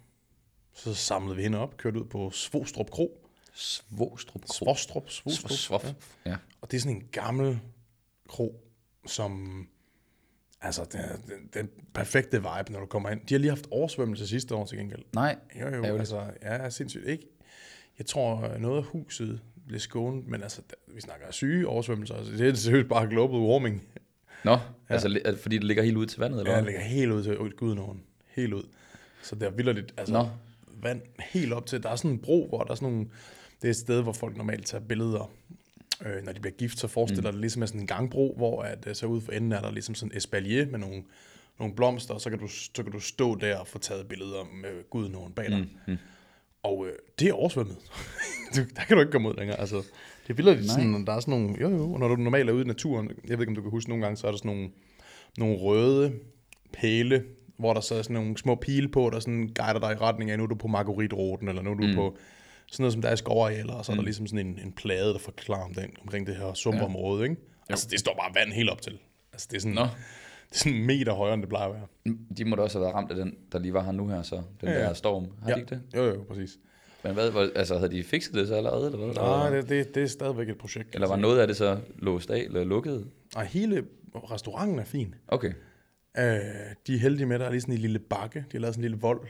Så 0.74 0.94
samlede 0.94 1.36
vi 1.36 1.44
hende 1.44 1.58
op, 1.58 1.78
kørte 1.78 2.00
ud 2.00 2.06
på 2.06 2.32
Svostrup 2.32 2.90
Kro. 2.90 3.28
Svostrup 3.54 4.42
Kro. 4.42 4.54
Svostrup, 4.54 5.10
Svostrup. 5.10 5.52
Svof. 5.52 5.84
Ja. 6.26 6.30
Ja. 6.32 6.38
Og 6.62 6.72
det 6.72 6.78
er 6.78 6.82
sådan 6.82 6.96
en 6.98 7.08
gammel 7.12 7.60
kro, 8.30 8.64
som... 9.08 9.68
Altså, 10.62 10.86
den, 10.92 11.02
den, 11.02 11.50
den 11.54 11.70
perfekte 11.94 12.38
vibe, 12.38 12.72
når 12.72 12.80
du 12.80 12.86
kommer 12.86 13.10
ind. 13.10 13.22
De 13.30 13.34
har 13.34 13.40
lige 13.40 13.50
haft 13.50 13.68
oversvømmelse 13.72 14.28
sidste 14.28 14.56
år 14.56 14.66
til 14.66 14.78
gengæld. 14.78 15.02
Nej, 15.16 15.36
Jo, 15.56 15.60
jo, 15.60 15.66
Ærgerligt. 15.68 16.00
altså, 16.00 16.32
ja, 16.42 16.70
sindssygt. 16.70 17.08
Ikke? 17.08 17.28
Jeg 17.98 18.06
tror, 18.06 18.58
noget 18.58 18.78
af 18.78 18.84
huset 18.84 19.42
blev 19.68 19.80
skånet, 19.80 20.28
men 20.28 20.44
altså, 20.44 20.62
der- 20.70 20.94
vi 20.94 21.02
snakker 21.02 21.32
syge 21.32 21.68
oversvømmelser. 21.68 22.16
Altså, 22.16 22.34
det 22.34 22.50
er 22.50 22.54
seriøst 22.54 22.90
bare 22.90 23.08
global 23.10 23.40
warming. 23.40 23.84
Nå, 24.44 24.52
ja. 24.52 24.60
altså 24.90 25.08
li- 25.08 25.42
fordi 25.42 25.56
det 25.56 25.64
ligger 25.64 25.84
helt 25.84 25.98
ud 25.98 26.06
til 26.06 26.20
vandet, 26.20 26.40
eller 26.40 26.52
Ja, 26.52 26.62
hvad? 26.62 26.74
det 26.74 26.82
ligger 26.82 26.96
helt 26.96 27.12
ud 27.12 27.24
til 27.24 27.38
ud- 27.38 27.52
Gudenåen. 27.58 28.04
Helt 28.28 28.54
ud. 28.54 28.64
Så 29.24 29.36
der 29.36 29.48
er 29.48 29.52
vildt 29.52 29.94
altså, 29.98 30.14
Nå. 30.14 30.30
vand 30.68 31.02
helt 31.20 31.54
op 31.54 31.66
til. 31.66 31.84
Der 31.84 31.90
er 31.90 31.96
sådan 31.96 32.12
en 32.12 32.20
bro, 32.20 32.48
hvor 32.48 32.64
der 32.64 32.72
er 32.72 32.76
sådan 32.76 32.90
nogle... 32.90 33.08
Det 33.62 33.67
er 33.67 33.69
et 33.69 33.76
sted, 33.76 34.02
hvor 34.02 34.13
folk 34.13 34.38
normalt 34.38 34.65
tager 34.65 34.84
billeder. 34.84 35.32
Øh, 36.06 36.24
når 36.24 36.32
de 36.32 36.39
bliver 36.39 36.54
gift, 36.54 36.80
så 36.80 36.88
forestiller 36.88 37.32
mm. 37.32 37.36
det 37.36 37.41
ligesom 37.41 37.67
sådan 37.67 37.82
en 37.82 37.88
gangbro, 37.88 38.34
hvor 38.38 38.62
at, 38.62 38.88
øh, 38.88 38.95
så 38.95 39.06
ude 39.06 39.21
for 39.21 39.32
enden 39.32 39.52
er 39.52 39.62
der 39.62 39.71
ligesom 39.71 39.95
sådan 39.95 40.12
en 40.12 40.17
espalier 40.17 40.65
med 40.65 40.80
nogle, 40.80 41.04
nogle 41.60 41.76
blomster, 41.76 42.13
og 42.13 42.21
så 42.21 42.30
kan, 42.30 42.39
du, 42.39 42.47
så 42.47 42.84
kan 42.84 42.91
du 42.91 43.00
stå 43.00 43.36
der 43.36 43.58
og 43.58 43.67
få 43.67 43.80
taget 43.80 44.08
billeder 44.08 44.43
med 44.62 44.89
Gudenåen 44.89 45.34
bag 45.34 45.50
dig. 45.50 45.60
Mm. 45.60 45.67
Mm. 45.88 45.97
Og 46.63 46.88
øh, 46.88 46.93
det 47.19 47.28
er 47.28 47.34
oversvømmet. 47.34 47.78
du, 48.56 48.62
der 48.76 48.82
kan 48.88 48.97
du 48.97 49.02
ikke 49.02 49.12
komme 49.12 49.30
ud 49.30 49.36
længere. 49.38 49.60
Altså, 49.60 49.76
det 50.28 50.30
er 50.30 50.34
vildt, 50.34 50.71
sådan, 50.71 51.06
der 51.06 51.13
er 51.13 51.19
sådan 51.19 51.39
nogle, 51.39 51.62
jo 51.62 51.69
jo, 51.69 51.97
når 51.97 52.08
du 52.08 52.15
normalt 52.15 52.50
er 52.50 52.54
ude 52.54 52.63
i 52.63 52.67
naturen, 52.67 53.08
jeg 53.08 53.38
ved 53.38 53.39
ikke, 53.39 53.50
om 53.50 53.56
du 53.56 53.62
kan 53.62 53.71
huske 53.71 53.89
nogle 53.89 54.04
gange, 54.04 54.17
så 54.17 54.28
er 54.28 54.32
der 54.32 54.38
sådan 54.38 54.52
nogle, 54.52 54.69
nogle 55.38 55.58
røde 55.58 56.13
pæle, 56.74 57.24
hvor 57.58 57.74
der 57.74 57.82
så 57.82 57.95
er 57.95 58.02
sådan 58.02 58.13
nogle 58.13 58.38
små 58.38 58.56
pile 58.56 58.88
på, 58.88 59.10
der 59.13 59.19
sådan 59.19 59.54
guider 59.56 59.80
dig 59.80 59.91
i 59.91 59.95
retning 59.95 60.32
af, 60.32 60.38
nu 60.38 60.43
er 60.43 60.47
du 60.47 60.56
på 60.56 60.67
Marguerite-ruten, 60.67 61.50
eller 61.50 61.62
nu 61.62 61.71
er 61.71 61.76
du 61.76 61.88
mm. 61.88 61.95
på 61.95 62.17
sådan 62.72 62.84
noget, 62.84 62.94
som 62.94 63.02
der 63.02 63.10
er 63.10 63.16
skovarealer, 63.16 63.74
og 63.74 63.86
så 63.86 63.92
er 63.92 63.96
der 63.96 64.04
ligesom 64.04 64.28
sådan 64.28 64.48
en, 64.48 64.60
en 64.64 64.72
plade, 64.72 65.14
der 65.14 65.20
forklarer 65.20 65.64
om 65.66 65.74
den, 65.74 65.90
omkring 66.02 66.28
det 66.28 66.36
her 66.36 66.54
sumpområde, 66.54 67.24
ikke? 67.24 67.36
Altså, 67.70 67.88
det 67.92 68.00
står 68.00 68.14
bare 68.16 68.32
vand 68.36 68.54
helt 68.54 68.70
op 68.70 68.82
til. 68.82 68.98
Altså, 69.34 69.48
det 69.52 69.58
er 69.58 69.62
sådan, 69.62 69.74
Nå. 69.76 69.82
det 69.82 69.90
er 70.52 70.58
sådan 70.58 70.74
en 70.78 70.86
meter 70.88 71.14
højere, 71.14 71.34
end 71.34 71.42
det 71.42 71.50
plejer 71.50 71.68
at 71.68 71.74
være. 71.74 72.16
De 72.38 72.46
må 72.46 72.56
da 72.56 72.62
også 72.62 72.78
have 72.78 72.84
været 72.84 72.96
ramt 72.96 73.12
af 73.12 73.18
den, 73.18 73.36
der 73.52 73.60
lige 73.60 73.74
var 73.74 73.84
her 73.84 73.92
nu 73.92 74.08
her, 74.08 74.22
så. 74.22 74.36
Den 74.36 74.70
Ja, 74.70 74.74
ja. 74.74 74.80
der 74.80 74.94
storm. 74.94 75.28
Har 75.44 75.50
Ja. 75.50 75.56
de 75.56 75.60
ikke 75.60 75.70
det? 75.76 75.82
Jo, 75.96 76.04
jo, 76.06 76.24
præcis. 76.30 76.60
Men 77.04 77.14
hvad, 77.14 77.50
altså 77.56 77.78
havde 77.78 77.92
de 77.92 78.04
fikset 78.04 78.34
det 78.34 78.48
så 78.48 78.56
allerede, 78.56 78.86
eller 78.86 78.98
hvad? 79.06 79.16
Nej, 79.16 79.50
det, 79.50 79.70
det, 79.70 79.96
det 79.96 80.04
er 80.04 80.08
stadigvæk 80.08 80.50
et 80.50 80.58
projekt. 80.58 80.96
Eller 80.96 81.08
var 81.08 81.16
noget 81.16 81.40
af 81.40 81.48
det 81.48 81.58
så 81.58 81.80
låst 82.00 82.30
af, 82.32 82.40
eller 82.40 82.64
lukket? 82.64 83.08
Og 83.36 83.46
hele 83.46 83.84
restauranten 84.16 84.80
er 84.80 84.84
fin. 84.84 85.16
Okay. 85.28 85.54
Øh, 86.18 86.24
de 86.88 86.96
er 86.96 87.00
heldige 87.00 87.26
med, 87.26 87.36
at 87.36 87.40
der 87.40 87.46
er 87.46 87.52
lige 87.52 87.62
sådan 87.62 87.74
en 87.76 87.82
lille 87.82 88.00
bakke. 88.00 88.40
De 88.40 88.46
har 88.52 88.60
lavet 88.60 88.76
sådan 88.76 88.84
en 88.86 88.90
lille 88.90 89.02
vold. 89.02 89.22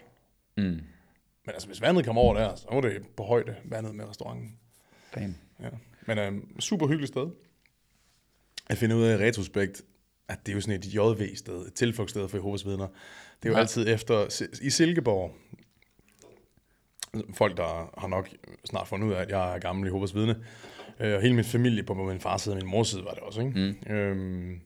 Mm. 0.57 0.79
Men 1.45 1.53
altså, 1.53 1.67
hvis 1.67 1.81
vandet 1.81 2.05
kommer 2.05 2.21
over 2.21 2.33
der, 2.33 2.55
så 2.55 2.67
er 2.71 2.81
det 2.81 3.07
på 3.17 3.23
højde, 3.23 3.55
vandet 3.65 3.95
med 3.95 4.05
restauranten. 4.09 4.57
Damn. 5.15 5.35
Ja. 5.59 5.69
Men 6.07 6.17
øh, 6.17 6.33
super 6.59 6.87
hyggeligt 6.87 7.07
sted. 7.13 7.27
Jeg 8.69 8.77
finder 8.77 8.95
ud 8.95 9.03
af 9.03 9.19
i 9.19 9.23
retrospekt, 9.27 9.81
at 10.27 10.45
det 10.45 10.51
er 10.51 10.55
jo 10.55 10.61
sådan 10.61 10.75
et 10.79 10.85
JV-sted, 10.95 11.65
et 11.67 11.73
tilflugtssted 11.73 12.27
for 12.29 12.37
Jehovas 12.37 12.65
vidner. 12.65 12.87
Det 13.43 13.45
er 13.45 13.49
jo 13.49 13.55
Ja. 13.55 13.59
altid 13.59 13.87
efter, 13.87 14.41
i 14.61 14.69
Silkeborg, 14.69 15.35
folk 17.33 17.57
der 17.57 17.99
har 17.99 18.07
nok 18.07 18.29
snart 18.65 18.87
fundet 18.87 19.07
ud 19.07 19.13
af, 19.13 19.21
at 19.21 19.29
jeg 19.29 19.55
er 19.55 19.59
gammel 19.59 19.85
Jehovas 19.85 20.15
vidne, 20.15 20.43
øh, 20.99 21.15
og 21.15 21.21
hele 21.21 21.35
min 21.35 21.45
familie 21.45 21.83
på 21.83 21.93
min 21.93 22.19
fars 22.19 22.41
side 22.41 22.53
og 22.53 22.57
min 22.61 22.67
mors 22.71 22.87
side 22.89 23.03
var 23.05 23.11
det 23.11 23.19
også, 23.19 23.41
ikke? 23.41 23.75
Mm. 23.87 23.93
Øhm, 23.93 24.59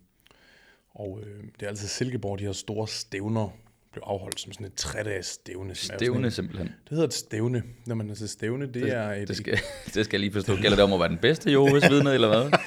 og 0.94 1.20
øh, 1.24 1.44
det 1.60 1.64
er 1.64 1.68
altid 1.68 1.88
Silkeborg, 1.88 2.40
de 2.40 2.44
her 2.44 2.52
store 2.52 2.88
stævner 2.88 3.50
blev 3.96 4.04
afholdt 4.06 4.40
som 4.40 4.52
sådan 4.54 4.68
et 4.68 4.74
tre-dages 4.76 5.26
stævne. 5.26 5.76
Stævne 5.76 6.26
en- 6.26 6.32
simpelthen. 6.32 6.68
Det 6.68 6.90
hedder 6.90 7.04
et 7.04 7.14
stævne. 7.14 7.64
Når 7.86 7.96
man 7.96 8.10
er 8.10 8.16
til 8.16 8.30
stævne, 8.30 8.66
det, 8.66 8.74
det 8.74 8.94
er 8.94 9.12
et... 9.12 9.28
Det 9.28 9.38
skal, 9.38 9.60
det 9.94 10.06
skal 10.06 10.08
jeg 10.12 10.20
lige 10.20 10.34
forstå. 10.34 10.56
Gælder 10.56 10.76
det 10.76 10.84
om 10.84 10.94
at 10.94 11.00
være 11.00 11.10
den 11.10 11.18
bedste 11.18 11.52
Jehovas 11.52 11.90
vidne, 11.90 12.14
eller 12.14 12.28
hvad? 12.28 12.60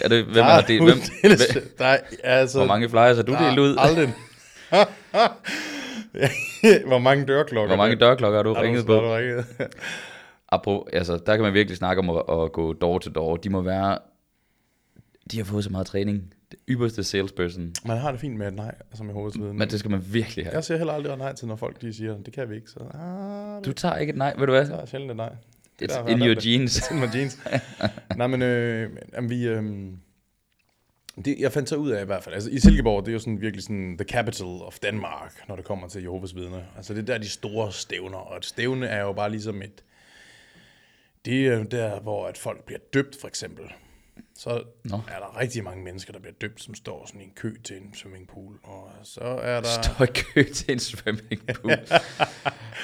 Er 0.00 0.08
det, 0.08 0.24
hvem 0.24 0.34
Der 0.34 0.42
har 0.42 0.62
er 0.62 0.66
det? 0.66 0.82
Hvem, 0.82 0.98
hvem, 1.22 1.38
der 1.78 1.84
er, 1.84 1.98
altså, 2.24 2.58
hvor 2.58 2.66
mange 2.66 2.88
flyers 2.88 3.16
har 3.16 3.22
du 3.22 3.32
der 3.32 3.46
delt 3.48 3.58
ud? 3.58 3.76
Aldrig. 3.78 4.14
hvor 6.88 6.98
mange 6.98 7.24
dørklokker? 7.26 7.68
Hvor 7.76 7.84
mange 7.84 7.96
dørklokker 7.96 8.38
har 8.38 8.42
du 8.42 8.54
har 8.54 8.62
ringet 8.62 8.86
du, 8.86 8.92
har 8.92 9.00
på? 9.00 9.06
du 9.06 9.12
ringet? 9.12 9.44
Apropos, 10.48 10.90
altså, 10.92 11.18
der 11.26 11.36
kan 11.36 11.42
man 11.42 11.54
virkelig 11.54 11.76
snakke 11.76 12.00
om 12.02 12.10
at, 12.10 12.22
at 12.44 12.52
gå 12.52 12.72
door 12.72 12.98
to 12.98 13.10
door. 13.10 13.36
De 13.36 13.50
må 13.50 13.62
være... 13.62 13.98
De 15.30 15.36
har 15.36 15.44
fået 15.44 15.64
så 15.64 15.70
meget 15.70 15.86
træning. 15.86 16.34
Det 16.50 16.58
ypperste 16.68 17.04
salesperson. 17.04 17.74
Man 17.86 17.98
har 17.98 18.10
det 18.10 18.20
fint 18.20 18.36
med 18.36 18.48
et 18.48 18.54
nej, 18.54 18.74
altså 18.90 19.04
med 19.04 19.14
hovedsviden. 19.14 19.58
Men 19.58 19.68
det 19.70 19.78
skal 19.78 19.90
man 19.90 20.04
virkelig 20.12 20.44
have. 20.44 20.54
Jeg 20.54 20.64
siger 20.64 20.78
heller 20.78 20.92
aldrig 20.92 21.16
nej 21.16 21.34
til, 21.34 21.48
når 21.48 21.56
folk 21.56 21.80
de 21.80 21.94
siger, 21.94 22.18
det 22.18 22.32
kan 22.32 22.50
vi 22.50 22.54
ikke. 22.54 22.70
Så, 22.70 22.78
ah, 22.94 23.64
Du 23.64 23.72
tager 23.72 23.96
ikke 23.96 24.10
et 24.10 24.16
nej, 24.16 24.34
ved 24.38 24.46
du 24.46 24.52
hvad? 24.52 24.64
det 24.66 24.72
er 24.72 24.86
sjældent 24.86 25.10
et 25.10 25.16
nej. 25.16 25.32
It's 25.82 25.86
derfor, 25.86 26.08
in 26.08 26.18
jeg 26.18 26.18
your 26.26 26.28
valgte 26.28 26.50
jeans. 26.50 26.78
It's 26.78 26.94
in 26.94 27.00
my 27.00 27.06
jeans. 27.14 27.38
Nej, 28.16 28.26
men 28.26 28.42
øh, 28.42 28.90
jamen, 29.14 29.30
vi... 29.30 29.48
Øh, 29.48 29.64
det, 31.24 31.36
jeg 31.38 31.52
fandt 31.52 31.68
så 31.68 31.76
ud 31.76 31.90
af 31.90 32.02
i 32.02 32.06
hvert 32.06 32.24
fald, 32.24 32.34
altså 32.34 32.50
i 32.50 32.58
Silkeborg, 32.58 33.04
det 33.04 33.08
er 33.08 33.12
jo 33.12 33.18
sådan 33.18 33.40
virkelig 33.40 33.62
sådan 33.62 33.96
the 33.98 34.04
capital 34.08 34.46
of 34.46 34.78
Denmark, 34.78 35.34
når 35.48 35.56
det 35.56 35.64
kommer 35.64 35.88
til 35.88 36.02
Jehovas 36.02 36.34
vidner. 36.34 36.62
Altså 36.76 36.94
det 36.94 37.00
er 37.00 37.04
der 37.06 37.18
de 37.18 37.28
store 37.28 37.72
stævner, 37.72 38.18
og 38.18 38.36
et 38.36 38.44
stævne 38.44 38.86
er 38.86 39.00
jo 39.00 39.12
bare 39.12 39.30
ligesom 39.30 39.62
et, 39.62 39.84
det 41.24 41.46
er 41.46 41.58
jo 41.58 41.62
der, 41.62 42.00
hvor 42.00 42.26
at 42.26 42.38
folk 42.38 42.64
bliver 42.64 42.78
døbt 42.94 43.16
for 43.20 43.28
eksempel. 43.28 43.64
Så 44.40 44.62
Nå. 44.84 44.96
er 44.96 45.18
der 45.18 45.40
rigtig 45.40 45.64
mange 45.64 45.84
mennesker, 45.84 46.12
der 46.12 46.20
bliver 46.20 46.34
døbt, 46.40 46.62
som 46.62 46.74
står 46.74 47.06
sådan 47.06 47.20
i 47.20 47.24
en 47.24 47.32
kø 47.36 47.54
til 47.64 47.76
en 47.76 47.94
swimmingpool. 47.94 48.58
Og 48.62 48.90
så 49.02 49.20
er 49.20 49.60
der... 49.60 49.68
Står 49.82 50.04
i 50.04 50.06
kø 50.06 50.52
til 50.52 50.72
en 50.72 50.78
swimmingpool. 50.78 51.72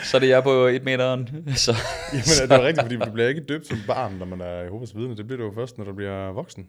så 0.05 0.17
er 0.17 0.19
det 0.19 0.29
jeg 0.29 0.43
på 0.43 0.51
et 0.51 0.85
meteren. 0.85 1.29
Så, 1.65 1.73
Jamen, 2.13 2.51
det 2.51 2.53
er 2.53 2.67
rigtigt, 2.67 2.83
fordi 2.83 2.97
du 2.97 3.11
bliver 3.11 3.29
ikke 3.29 3.41
døbt 3.41 3.67
som 3.67 3.79
barn, 3.87 4.15
når 4.15 4.27
man 4.27 4.41
er 4.41 4.63
Jehovas 4.63 4.97
vidne. 4.97 5.17
Det 5.17 5.27
bliver 5.27 5.39
du 5.39 5.45
jo 5.45 5.53
først, 5.55 5.79
når 5.79 5.85
du 5.85 5.93
bliver 5.93 6.33
voksen. 6.33 6.69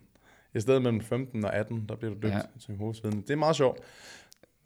I 0.56 0.60
stedet 0.60 0.82
mellem 0.82 1.02
15 1.02 1.46
og 1.46 1.56
18, 1.56 1.86
der 1.90 1.96
bliver 1.96 2.14
du 2.14 2.20
døbt 2.22 2.34
Ja. 2.34 2.42
som 2.60 2.74
Jehovas 2.74 3.04
vidne. 3.04 3.22
Det 3.22 3.30
er 3.30 3.36
meget 3.36 3.56
sjovt. 3.56 3.80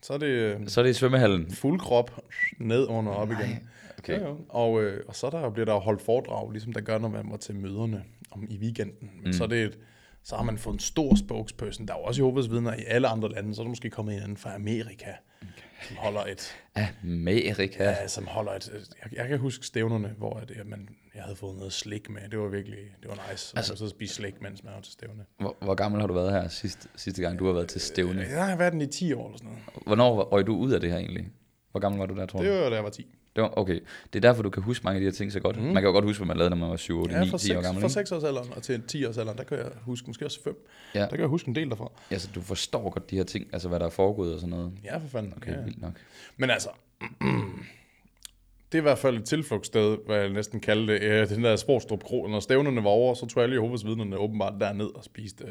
Så 0.01 0.13
er 0.13 0.17
det 0.17 0.27
øh, 0.27 0.67
så 0.67 0.81
er 0.81 0.83
det 0.83 0.89
i 0.89 0.93
svømmehallen. 0.93 1.51
fuld 1.51 1.79
krop 1.79 2.21
ned 2.57 2.87
under 2.87 3.11
op 3.11 3.31
igen. 3.31 3.67
Okay. 3.99 4.19
Ja, 4.19 4.27
ja. 4.27 4.33
Og, 4.49 4.83
øh, 4.83 5.03
og 5.07 5.15
så 5.15 5.29
der 5.29 5.49
bliver 5.49 5.65
der 5.65 5.79
holdt 5.79 6.01
foredrag, 6.01 6.51
ligesom 6.51 6.73
der 6.73 6.81
gør, 6.81 6.97
når 6.97 7.09
man 7.09 7.25
må 7.25 7.37
til 7.37 7.55
møderne 7.55 8.03
om 8.31 8.47
i 8.49 8.57
weekenden. 8.57 9.09
Men 9.15 9.25
mm. 9.25 9.33
så, 9.33 9.43
er 9.43 9.47
det 9.47 9.63
et, 9.63 9.77
så 10.23 10.35
har 10.35 10.43
man 10.43 10.57
fået 10.57 10.73
en 10.73 10.79
stor 10.79 11.15
spokesperson. 11.15 11.87
Der 11.87 11.93
er 11.93 11.97
jo 11.97 12.03
også 12.03 12.21
Jehovas 12.21 12.49
vidner 12.49 12.73
i 12.73 12.83
alle 12.87 13.07
andre 13.07 13.29
lande. 13.29 13.55
Så 13.55 13.61
er 13.61 13.63
der 13.63 13.69
måske 13.69 13.89
kommet 13.89 14.15
en 14.15 14.21
anden 14.21 14.37
fra 14.37 14.55
Amerika, 14.55 15.11
okay. 15.41 15.51
som 15.87 15.97
holder 15.97 16.21
et, 16.25 16.55
Amerika. 17.03 17.83
Ja, 17.83 18.07
som 18.07 18.27
holder 18.27 18.51
et... 18.51 18.69
Jeg, 19.03 19.17
jeg 19.19 19.27
kan 19.27 19.37
huske 19.37 19.65
stævnerne, 19.65 20.15
hvor 20.17 20.33
at, 20.33 20.51
at 20.51 20.67
man, 20.67 20.89
jeg 21.15 21.23
havde 21.23 21.35
fået 21.35 21.55
noget 21.57 21.73
slik 21.73 22.09
med. 22.09 22.21
Det 22.31 22.39
var 22.39 22.47
virkelig... 22.47 22.79
Det 23.01 23.09
var 23.09 23.29
nice. 23.31 23.53
Altså, 23.57 23.75
så 23.75 23.89
spise 23.89 24.15
slik, 24.15 24.41
mens 24.41 24.63
man 24.63 24.73
var 24.73 24.81
til 24.81 24.93
stævne. 24.93 25.25
Hvor, 25.39 25.57
hvor 25.61 25.75
gammel 25.75 26.01
har 26.01 26.07
du 26.07 26.13
været 26.13 26.31
her 26.31 26.47
sidste, 26.47 26.87
sidste 26.95 27.21
gang, 27.21 27.39
du 27.39 27.45
har 27.45 27.53
været 27.53 27.67
til 27.67 27.81
stævne? 27.81 28.21
Jeg 28.21 28.45
har 28.45 28.55
været 28.55 28.73
den 28.73 28.81
i 28.81 28.87
10 28.87 29.13
år 29.13 29.25
eller 29.25 29.37
sådan 29.37 29.51
noget. 29.51 29.85
Hvornår 29.85 30.23
røg 30.23 30.47
du 30.47 30.55
ud 30.55 30.71
af 30.71 30.79
det 30.81 30.89
her 30.89 30.97
egentlig? 30.97 31.31
Hvor 31.71 31.79
gammel 31.79 31.99
var 31.99 32.05
du 32.05 32.15
der, 32.15 32.25
tror 32.25 32.39
du? 32.39 32.45
Det 32.45 32.61
var, 32.61 32.69
da 32.69 32.75
jeg 32.75 32.83
var 32.83 32.89
10. 32.89 33.15
Det 33.35 33.41
var, 33.43 33.57
okay. 33.57 33.79
Det 34.13 34.15
er 34.15 34.29
derfor, 34.29 34.43
du 34.43 34.49
kan 34.49 34.63
huske 34.63 34.83
mange 34.83 34.95
af 34.95 34.99
de 35.01 35.05
her 35.05 35.11
ting 35.11 35.31
så 35.31 35.39
godt. 35.39 35.57
Mm. 35.57 35.63
Man 35.63 35.73
kan 35.75 35.83
jo 35.83 35.91
godt 35.91 36.05
huske, 36.05 36.19
hvad 36.19 36.27
man 36.27 36.37
lavede, 36.37 36.49
når 36.49 36.57
man 36.57 36.69
var 36.69 36.75
7, 36.77 36.99
8, 37.01 37.13
9, 37.13 37.17
Ja, 37.19 37.23
10 37.23 37.29
fra 37.29 37.35
år 37.35 37.37
6, 37.37 37.53
gammel. 37.53 37.81
fra 37.81 37.87
Ikke? 37.87 37.93
6 37.93 38.11
års 38.11 38.23
alderen 38.23 38.53
og 38.55 38.63
til 38.63 38.83
10 38.87 39.05
års 39.05 39.17
alderen, 39.17 39.37
der 39.37 39.43
kan 39.43 39.57
jeg 39.57 39.67
huske 39.81 40.07
måske 40.07 40.25
også 40.25 40.43
5. 40.43 40.67
Ja. 40.95 40.99
Der 40.99 41.07
kan 41.09 41.19
jeg 41.19 41.27
huske 41.27 41.49
en 41.49 41.55
del 41.55 41.69
derfra. 41.69 41.91
Altså, 42.11 42.29
du 42.35 42.41
forstår 42.41 42.89
godt 42.89 43.09
de 43.09 43.15
her 43.17 43.23
ting, 43.23 43.47
altså 43.53 43.69
hvad 43.69 43.79
der 43.79 43.85
er 43.85 43.89
foregået 43.89 44.33
og 44.33 44.39
sådan 44.39 44.49
noget. 44.55 44.71
Ja, 44.83 44.97
for 44.97 45.07
fanden. 45.07 45.33
Okay, 45.37 45.51
ja. 45.51 45.57
ja. 45.57 45.63
vildt 45.63 45.81
nok. 45.81 45.93
Men 46.37 46.49
altså, 46.49 46.69
det 48.71 48.77
er 48.77 48.81
i 48.81 48.81
hvert 48.81 48.97
fald 48.97 49.17
et 49.17 49.25
tilflugtssted, 49.25 49.97
hvad 50.05 50.17
jeg 50.19 50.29
næsten 50.29 50.59
kalde 50.59 50.93
det. 50.93 51.01
Øh, 51.01 51.29
Den 51.29 51.43
der 51.43 51.55
Sportstrup 51.55 52.03
Kro. 52.03 52.27
Når 52.27 52.39
stævnerne 52.39 52.83
var 52.83 52.89
over, 52.89 53.13
så 53.13 53.25
tog 53.25 53.43
alle 53.43 53.55
Jehovas 53.55 53.85
vidnerne 53.85 54.17
åbenbart 54.17 54.53
derned 54.59 54.95
og 54.95 55.03
spiste, 55.03 55.43
øh, 55.43 55.49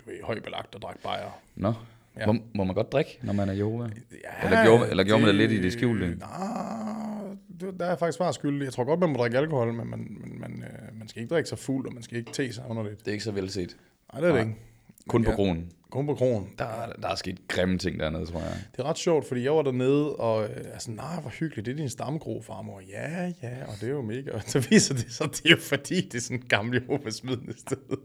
du 0.00 0.10
ved, 0.10 0.22
højbelagt 0.24 0.74
og 0.74 0.82
drak 0.82 0.98
bajer. 1.02 1.40
Nå, 1.56 1.68
Ja. 1.68 1.74
Ja. 2.18 2.26
må, 2.26 2.38
må 2.54 2.64
man 2.64 2.74
godt 2.74 2.92
drikke, 2.92 3.18
når 3.22 3.32
man 3.32 3.48
er 3.48 3.52
Jehova? 3.52 3.84
Ja, 3.84 4.44
Eller 4.46 4.64
gjorde- 4.64 4.90
eller 4.90 5.04
gjorde 5.04 5.20
man 5.22 5.28
det 5.28 5.34
lidt 5.36 5.52
i 5.52 5.62
det 5.62 5.72
skjulte? 5.72 6.06
Nej, 6.18 7.36
det, 7.60 7.80
der 7.80 7.86
er 7.86 7.96
faktisk 7.96 8.16
svar 8.16 8.32
skyldig. 8.32 8.64
Jeg 8.64 8.72
tror 8.72 8.84
godt, 8.84 9.00
man 9.00 9.08
må 9.08 9.16
drikke 9.16 9.38
alkohol, 9.38 9.72
men 9.72 9.90
man, 9.90 10.16
man, 10.20 10.38
man, 10.40 10.64
øh, 10.64 10.98
man 10.98 11.08
skal 11.08 11.22
ikke 11.22 11.34
drikke 11.34 11.48
sig 11.48 11.58
fuld, 11.58 11.86
og 11.86 11.94
man 11.94 12.02
skal 12.02 12.16
ikke 12.18 12.32
te 12.32 12.52
sig 12.52 12.64
underligt. 12.68 12.98
Det 13.00 13.08
er 13.08 13.12
ikke 13.12 13.24
så 13.24 13.32
velset. 13.32 13.76
Nej, 14.12 14.20
det 14.20 14.28
er 14.30 14.32
det 14.34 14.40
Nej. 14.46 14.48
ikke. 14.50 14.60
Kun 15.08 15.24
på 15.24 15.30
Ja. 15.30 15.36
kronen. 15.36 15.72
Kun 15.90 16.06
på 16.06 16.14
kronen. 16.14 16.48
Der, 16.58 16.64
er- 16.64 16.92
der 16.92 17.08
er 17.08 17.14
sket 17.14 17.48
grimme 17.48 17.78
ting 17.78 18.00
dernede, 18.00 18.26
tror 18.26 18.40
jeg. 18.40 18.52
Det 18.76 18.78
er 18.78 18.84
ret 18.88 18.98
sjovt, 18.98 19.28
fordi 19.28 19.42
jeg 19.44 19.52
var 19.52 19.62
dernede, 19.62 20.16
og 20.16 20.44
øh, 20.44 20.56
altså, 20.72 20.90
nej, 20.90 21.20
hvor 21.20 21.30
hyggeligt, 21.30 21.66
det 21.66 21.72
er 21.72 21.76
din 21.76 21.88
stamgro, 21.88 22.42
farmor. 22.46 22.80
Ja, 22.90 23.32
ja, 23.42 23.64
og 23.66 23.72
det 23.80 23.82
er 23.88 23.92
jo 23.92 24.02
mega. 24.02 24.30
Og 24.30 24.42
så 24.52 24.66
viser 24.70 24.94
det 24.94 25.06
sig, 25.12 25.26
det 25.30 25.40
er 25.46 25.50
jo 25.50 25.56
fordi, 25.60 25.94
det 26.00 26.14
er 26.14 26.20
sådan 26.20 26.36
en 26.36 26.42
gammel 26.48 26.74
Jehovas 26.82 27.14
sted. 27.14 27.96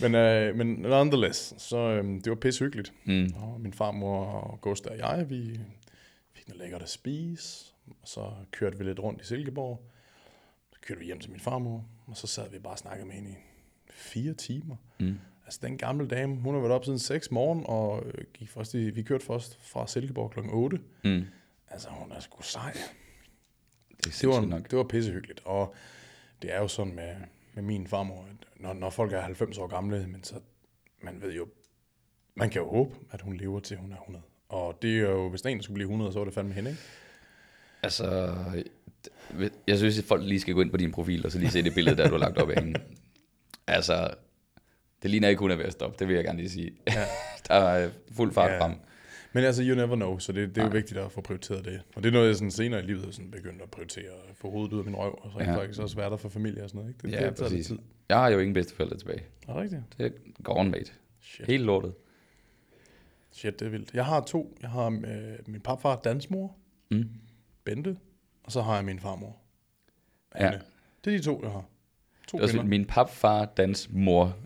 Men, 0.00 0.14
øh, 0.14 0.56
men 0.56 0.66
nonetheless, 0.66 1.54
så 1.62 1.76
øh, 1.78 2.04
det 2.04 2.28
var 2.28 2.34
pisse 2.34 2.64
hyggeligt. 2.64 2.92
Mm. 3.04 3.28
Og 3.36 3.60
min 3.60 3.72
farmor 3.72 4.24
og 4.26 4.60
Gustav 4.60 4.92
og 4.92 4.98
jeg, 4.98 5.30
vi 5.30 5.60
fik 6.32 6.48
noget 6.48 6.60
lækkert 6.62 6.82
at 6.82 6.88
spise, 6.88 7.72
og 8.02 8.08
så 8.08 8.30
kørte 8.50 8.78
vi 8.78 8.84
lidt 8.84 9.00
rundt 9.00 9.20
i 9.22 9.24
Silkeborg. 9.24 9.82
Så 10.72 10.78
kørte 10.80 10.98
vi 10.98 11.06
hjem 11.06 11.18
til 11.20 11.30
min 11.30 11.40
farmor, 11.40 11.84
og 12.06 12.16
så 12.16 12.26
sad 12.26 12.50
vi 12.50 12.58
bare 12.58 12.72
og 12.72 12.78
snakkede 12.78 13.06
med 13.06 13.14
hende 13.14 13.30
i 13.30 13.34
fire 13.90 14.34
timer. 14.34 14.76
Mm. 15.00 15.18
Altså 15.44 15.60
den 15.62 15.78
gamle 15.78 16.08
dame, 16.08 16.36
hun 16.36 16.54
har 16.54 16.60
været 16.60 16.72
op 16.74 16.84
siden 16.84 16.98
6 16.98 17.30
morgen, 17.30 17.62
og 17.66 18.06
øh, 18.06 18.24
gik 18.34 18.48
først 18.50 18.74
i, 18.74 18.90
vi 18.90 19.02
kørte 19.02 19.24
først 19.26 19.58
fra 19.62 19.86
Silkeborg 19.86 20.30
kl. 20.30 20.38
8. 20.48 20.80
Mm. 21.04 21.24
Altså 21.70 21.88
hun 21.90 22.12
er 22.12 22.20
sgu 22.20 22.42
sej. 22.42 22.72
Det 23.96 24.06
er 24.06 24.18
Det 24.20 24.28
var, 24.28 24.40
nok. 24.40 24.70
det 24.70 24.78
var 24.78 24.84
pissehyggeligt, 24.84 25.40
og 25.44 25.74
det 26.42 26.54
er 26.54 26.58
jo 26.58 26.68
sådan 26.68 26.94
med, 26.94 27.14
med 27.56 27.64
min 27.64 27.86
farmor, 27.86 28.22
at 28.30 28.46
når, 28.62 28.72
når 28.72 28.90
folk 28.90 29.12
er 29.12 29.20
90 29.20 29.58
år 29.58 29.66
gamle, 29.66 30.06
men 30.06 30.24
så, 30.24 30.34
man 31.02 31.22
ved 31.22 31.32
jo, 31.34 31.46
man 32.34 32.50
kan 32.50 32.62
jo 32.62 32.68
håbe, 32.68 32.94
at 33.10 33.20
hun 33.20 33.36
lever 33.36 33.60
til 33.60 33.76
hun 33.76 33.92
er 33.92 33.96
100. 33.96 34.24
Og 34.48 34.78
det 34.82 34.96
er 34.96 35.00
jo, 35.10 35.28
hvis 35.28 35.42
der 35.42 35.48
er 35.48 35.52
en, 35.52 35.58
der 35.58 35.62
skulle 35.64 35.74
blive 35.74 35.84
100, 35.86 36.12
så 36.12 36.18
var 36.18 36.24
det 36.24 36.34
fandme 36.34 36.54
hende, 36.54 36.70
ikke? 36.70 36.82
Altså, 37.82 38.34
jeg 39.66 39.78
synes, 39.78 39.98
at 39.98 40.04
folk 40.04 40.22
lige 40.24 40.40
skal 40.40 40.54
gå 40.54 40.60
ind 40.60 40.70
på 40.70 40.76
din 40.76 40.92
profil, 40.92 41.26
og 41.26 41.32
så 41.32 41.38
lige 41.38 41.50
se 41.50 41.62
det 41.62 41.74
billede, 41.74 41.96
der 41.96 42.04
du 42.08 42.12
har 42.14 42.18
lagt 42.18 42.38
op 42.38 42.50
af 42.50 42.62
hende. 42.62 42.80
Altså, 43.66 44.10
det 45.02 45.10
ligner 45.10 45.28
ikke, 45.28 45.40
hun 45.40 45.50
er 45.50 45.56
ved 45.56 45.64
at 45.64 45.72
stoppe, 45.72 45.96
det 45.98 46.08
vil 46.08 46.14
jeg 46.14 46.24
gerne 46.24 46.38
lige 46.38 46.50
sige. 46.50 46.72
Ja. 46.86 47.04
der 47.48 47.54
er 47.54 47.90
fuld 48.12 48.32
fart 48.32 48.50
Ja. 48.50 48.60
frem. 48.60 48.72
Men 49.36 49.44
altså, 49.44 49.62
you 49.64 49.74
never 49.76 49.96
know, 49.96 50.18
så 50.18 50.32
det, 50.32 50.48
det 50.48 50.58
er 50.58 50.62
jo 50.62 50.68
Nej. 50.68 50.76
vigtigt 50.76 51.00
at 51.00 51.12
få 51.12 51.20
prioriteret 51.20 51.64
det. 51.64 51.82
Og 51.96 52.02
det 52.02 52.08
er 52.08 52.12
noget, 52.12 52.26
jeg 52.28 52.36
sådan 52.36 52.50
senere 52.50 52.82
i 52.82 52.86
livet 52.86 53.14
sådan 53.14 53.30
begyndt 53.30 53.62
at 53.62 53.70
prioritere, 53.70 54.10
at 54.28 54.36
få 54.36 54.50
hovedet 54.50 54.72
ud 54.72 54.78
af 54.78 54.84
min 54.84 54.94
røv, 54.96 55.18
og 55.22 55.30
så 55.32 55.38
Ja. 55.38 55.56
faktisk 55.56 55.80
også 55.80 55.96
være 55.96 56.10
der 56.10 56.16
for 56.16 56.28
familie 56.28 56.62
og 56.62 56.68
sådan 56.70 56.78
noget, 56.78 56.90
ikke? 56.94 57.02
Det, 57.06 57.12
Ja, 57.22 57.26
det 57.28 57.36
tager 57.36 57.48
præcis. 57.50 57.66
tid. 57.66 57.78
Jeg 58.08 58.16
har 58.18 58.28
jo 58.28 58.38
ingen 58.38 58.54
bedsteforældre 58.54 58.96
tilbage. 58.96 59.22
Er 59.48 59.52
det 59.52 59.62
rigtigt? 59.62 59.82
Det 59.98 60.12
går 60.42 60.58
on, 60.58 60.70
mate. 60.70 60.92
Shit. 61.20 61.46
Helt 61.46 61.64
lortet. 61.64 61.94
Shit, 63.30 63.60
det 63.60 63.66
er 63.66 63.70
vildt. 63.70 63.94
Jeg 63.94 64.04
har 64.06 64.20
to. 64.20 64.56
Jeg 64.62 64.70
har 64.70 64.86
øh, 64.86 65.38
min 65.46 65.60
papfar, 65.60 65.96
dansmor, 66.04 66.56
Mm. 66.90 67.08
Bente, 67.64 67.96
og 68.44 68.52
så 68.52 68.62
har 68.62 68.74
jeg 68.74 68.84
min 68.84 69.00
farmor, 69.00 69.36
Ja. 70.34 70.46
Anne. 70.46 70.60
Det 71.04 71.12
er 71.14 71.18
de 71.18 71.22
to, 71.24 71.40
jeg 71.42 71.50
har. 71.50 71.64
To 72.28 72.38
Det 72.38 72.42
er 72.42 72.46
også 72.46 72.62
min 72.62 72.84
papfar, 72.84 73.44
dans 73.44 73.88
mor, 73.92 74.36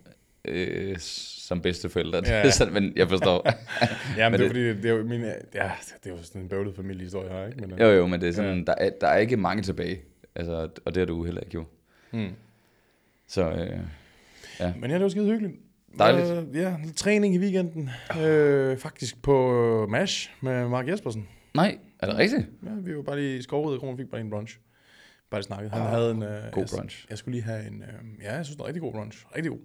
øh, 0.45 0.97
som 0.99 1.61
bedsteforældre. 1.61 2.21
Ja. 2.25 2.37
Ja. 2.37 2.49
sådan, 2.59 2.73
men 2.73 2.93
jeg 2.95 3.09
forstår. 3.09 3.45
Ja, 4.17 4.29
men 4.29 4.31
men 4.31 4.39
det 4.39 4.45
er 4.45 4.49
fordi, 4.49 4.67
det 4.67 4.85
er 4.85 4.89
jo, 4.95 5.03
min, 5.03 5.21
ja, 5.21 5.31
det 5.53 5.59
er 6.05 6.09
jo 6.09 6.23
sådan 6.23 6.41
en 6.41 6.49
bøvlet 6.49 6.75
familiehistorie 6.75 7.29
her, 7.29 7.47
ikke? 7.47 7.61
Men, 7.61 7.71
øh, 7.73 7.79
jo, 7.79 7.87
jo, 7.87 8.07
men 8.07 8.21
det 8.21 8.29
er 8.29 8.33
sådan, 8.33 8.51
Ja. 8.51 8.57
ja. 8.57 8.63
der, 8.63 8.75
er, 8.77 8.89
der 9.01 9.07
er 9.07 9.17
ikke 9.17 9.37
mange 9.37 9.63
tilbage. 9.63 10.01
Altså, 10.35 10.69
og 10.85 10.95
det 10.95 11.01
har 11.01 11.05
du 11.05 11.23
heller 11.25 11.41
ikke 11.41 11.53
jo. 11.53 11.65
hmm. 12.11 12.29
Så 13.27 13.49
øh, 13.51 13.79
Men 14.79 14.89
ja, 14.91 14.95
det 14.95 15.03
var 15.03 15.09
skide 15.09 15.25
hyggeligt. 15.25 15.53
Dejligt. 15.99 16.27
Øh, 16.31 16.55
ja, 16.55 16.75
lidt 16.85 16.97
træning 16.97 17.35
i 17.35 17.39
weekenden. 17.39 17.89
Øh, 18.21 18.77
faktisk 18.77 19.21
på 19.21 19.87
MASH 19.89 20.29
med 20.41 20.67
Mark 20.67 20.87
Jespersen. 20.87 21.27
nej, 21.55 21.77
er 21.99 22.07
det 22.07 22.17
rigtigt? 22.17 22.41
Ja, 22.63 22.69
vi 22.81 22.95
var 22.95 23.01
bare 23.01 23.19
lige 23.19 23.37
i 23.37 23.41
Skovrede, 23.41 23.97
fik 23.97 24.09
bare 24.11 24.21
en 24.21 24.29
brunch. 24.29 24.57
Bare 25.29 25.41
lige 25.41 25.45
snakket. 25.45 25.71
Han 25.71 25.81
Ah, 25.81 25.87
havde 25.89 26.11
en... 26.11 26.23
Øh, 26.23 26.29
God 26.51 26.63
jeg, 26.63 26.67
brunch. 26.77 27.05
Jeg 27.09 27.17
skulle 27.17 27.35
lige 27.35 27.43
have 27.43 27.67
en... 27.67 27.81
Øh, 27.81 28.23
ja, 28.23 28.35
jeg 28.35 28.45
synes, 28.45 28.55
det 28.55 28.59
var 28.59 28.65
en 28.65 28.67
rigtig 28.67 28.81
god 28.81 28.91
brunch. 28.93 29.25
Rigtig 29.35 29.51
god. 29.51 29.59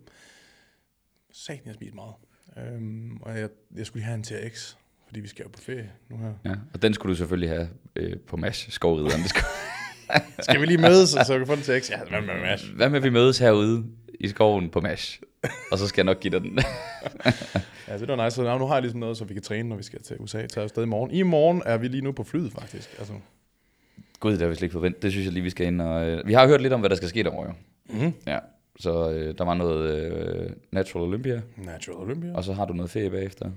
Satan, 1.44 1.62
jeg 1.66 1.74
spiste 1.74 1.94
meget. 1.96 2.14
Øhm, 2.58 3.16
og 3.22 3.38
jeg, 3.38 3.48
jeg 3.76 3.86
skulle 3.86 4.00
lige 4.00 4.06
have 4.06 4.14
en 4.14 4.22
TRX, 4.22 4.74
fordi 5.06 5.20
vi 5.20 5.28
skal 5.28 5.42
jo 5.42 5.48
på 5.48 5.60
ferie 5.62 5.90
nu 6.10 6.16
her. 6.16 6.32
Ja, 6.44 6.54
og 6.74 6.82
den 6.82 6.94
skulle 6.94 7.10
du 7.12 7.16
selvfølgelig 7.16 7.48
have 7.48 7.68
øh, 7.96 8.16
på 8.28 8.36
MASH 8.36 8.70
skovrideren. 8.70 9.20
Det 9.22 9.28
skulle... 9.30 9.46
Skal 10.48 10.60
vi 10.60 10.66
lige 10.66 10.78
mødes, 10.80 11.08
så 11.10 11.24
jeg 11.28 11.38
kan 11.38 11.46
få 11.46 11.52
en 11.52 11.58
TRX? 11.62 11.90
Ja, 11.90 12.04
hvad 12.04 12.20
med 12.20 12.40
MASH? 12.40 12.72
Hvad 12.76 12.88
med, 12.88 12.96
at 12.98 13.04
vi 13.04 13.10
mødes 13.10 13.38
herude 13.38 13.84
i 14.20 14.28
skoven 14.28 14.70
på 14.70 14.80
MASH? 14.80 15.20
Og 15.72 15.78
så 15.78 15.88
skal 15.88 16.00
jeg 16.00 16.04
nok 16.14 16.20
give 16.20 16.30
dig 16.32 16.40
den. 16.40 16.58
Ja, 17.88 17.98
det 17.98 18.08
var 18.08 18.24
nice. 18.24 18.34
Så 18.34 18.58
nu- 18.58 18.66
har 18.66 18.74
jeg 18.74 18.82
ligesom 18.82 19.00
noget, 19.00 19.16
så 19.16 19.24
vi 19.24 19.34
kan 19.34 19.42
træne, 19.42 19.68
når 19.68 19.76
vi 19.76 19.82
skal 19.82 20.02
til 20.02 20.16
USA. 20.20 20.46
Tager 20.46 20.62
afsted 20.64 20.82
i 20.82 20.86
morgen. 20.86 21.10
I 21.10 21.22
morgen 21.22 21.62
er 21.66 21.76
vi 21.76 21.88
lige 21.88 22.00
nu 22.00 22.12
på 22.12 22.24
flyet, 22.24 22.52
faktisk. 22.52 22.88
Altså, 22.98 23.12
Gud, 24.20 24.32
det 24.32 24.40
har 24.40 24.48
vi 24.48 24.54
slet 24.54 24.62
ikke 24.62 24.72
forventet. 24.72 25.02
Det 25.02 25.12
synes 25.12 25.24
jeg 25.24 25.32
lige, 25.32 25.42
vi 25.42 25.50
skal 25.50 25.66
ind 25.66 25.80
og... 25.80 26.06
Øh, 26.08 26.26
vi 26.26 26.32
har 26.32 26.46
hørt 26.46 26.60
lidt 26.62 26.72
om, 26.72 26.80
hvad 26.80 26.90
der 26.90 26.96
skal 26.96 27.08
ske 27.08 27.22
derovre, 27.22 27.54
mm-hmm. 27.88 28.12
Ja, 28.26 28.38
så 28.80 29.10
øh, 29.10 29.38
der 29.38 29.44
var 29.44 29.54
noget 29.54 29.90
øh, 29.94 30.50
Natural 30.70 31.06
Olympia, 31.08 31.42
Natural 31.56 31.98
Olympia. 32.00 32.34
og 32.36 32.44
så 32.44 32.52
har 32.52 32.64
du 32.64 32.72
noget 32.72 32.90
ferie 32.90 33.10
bagefter. 33.10 33.50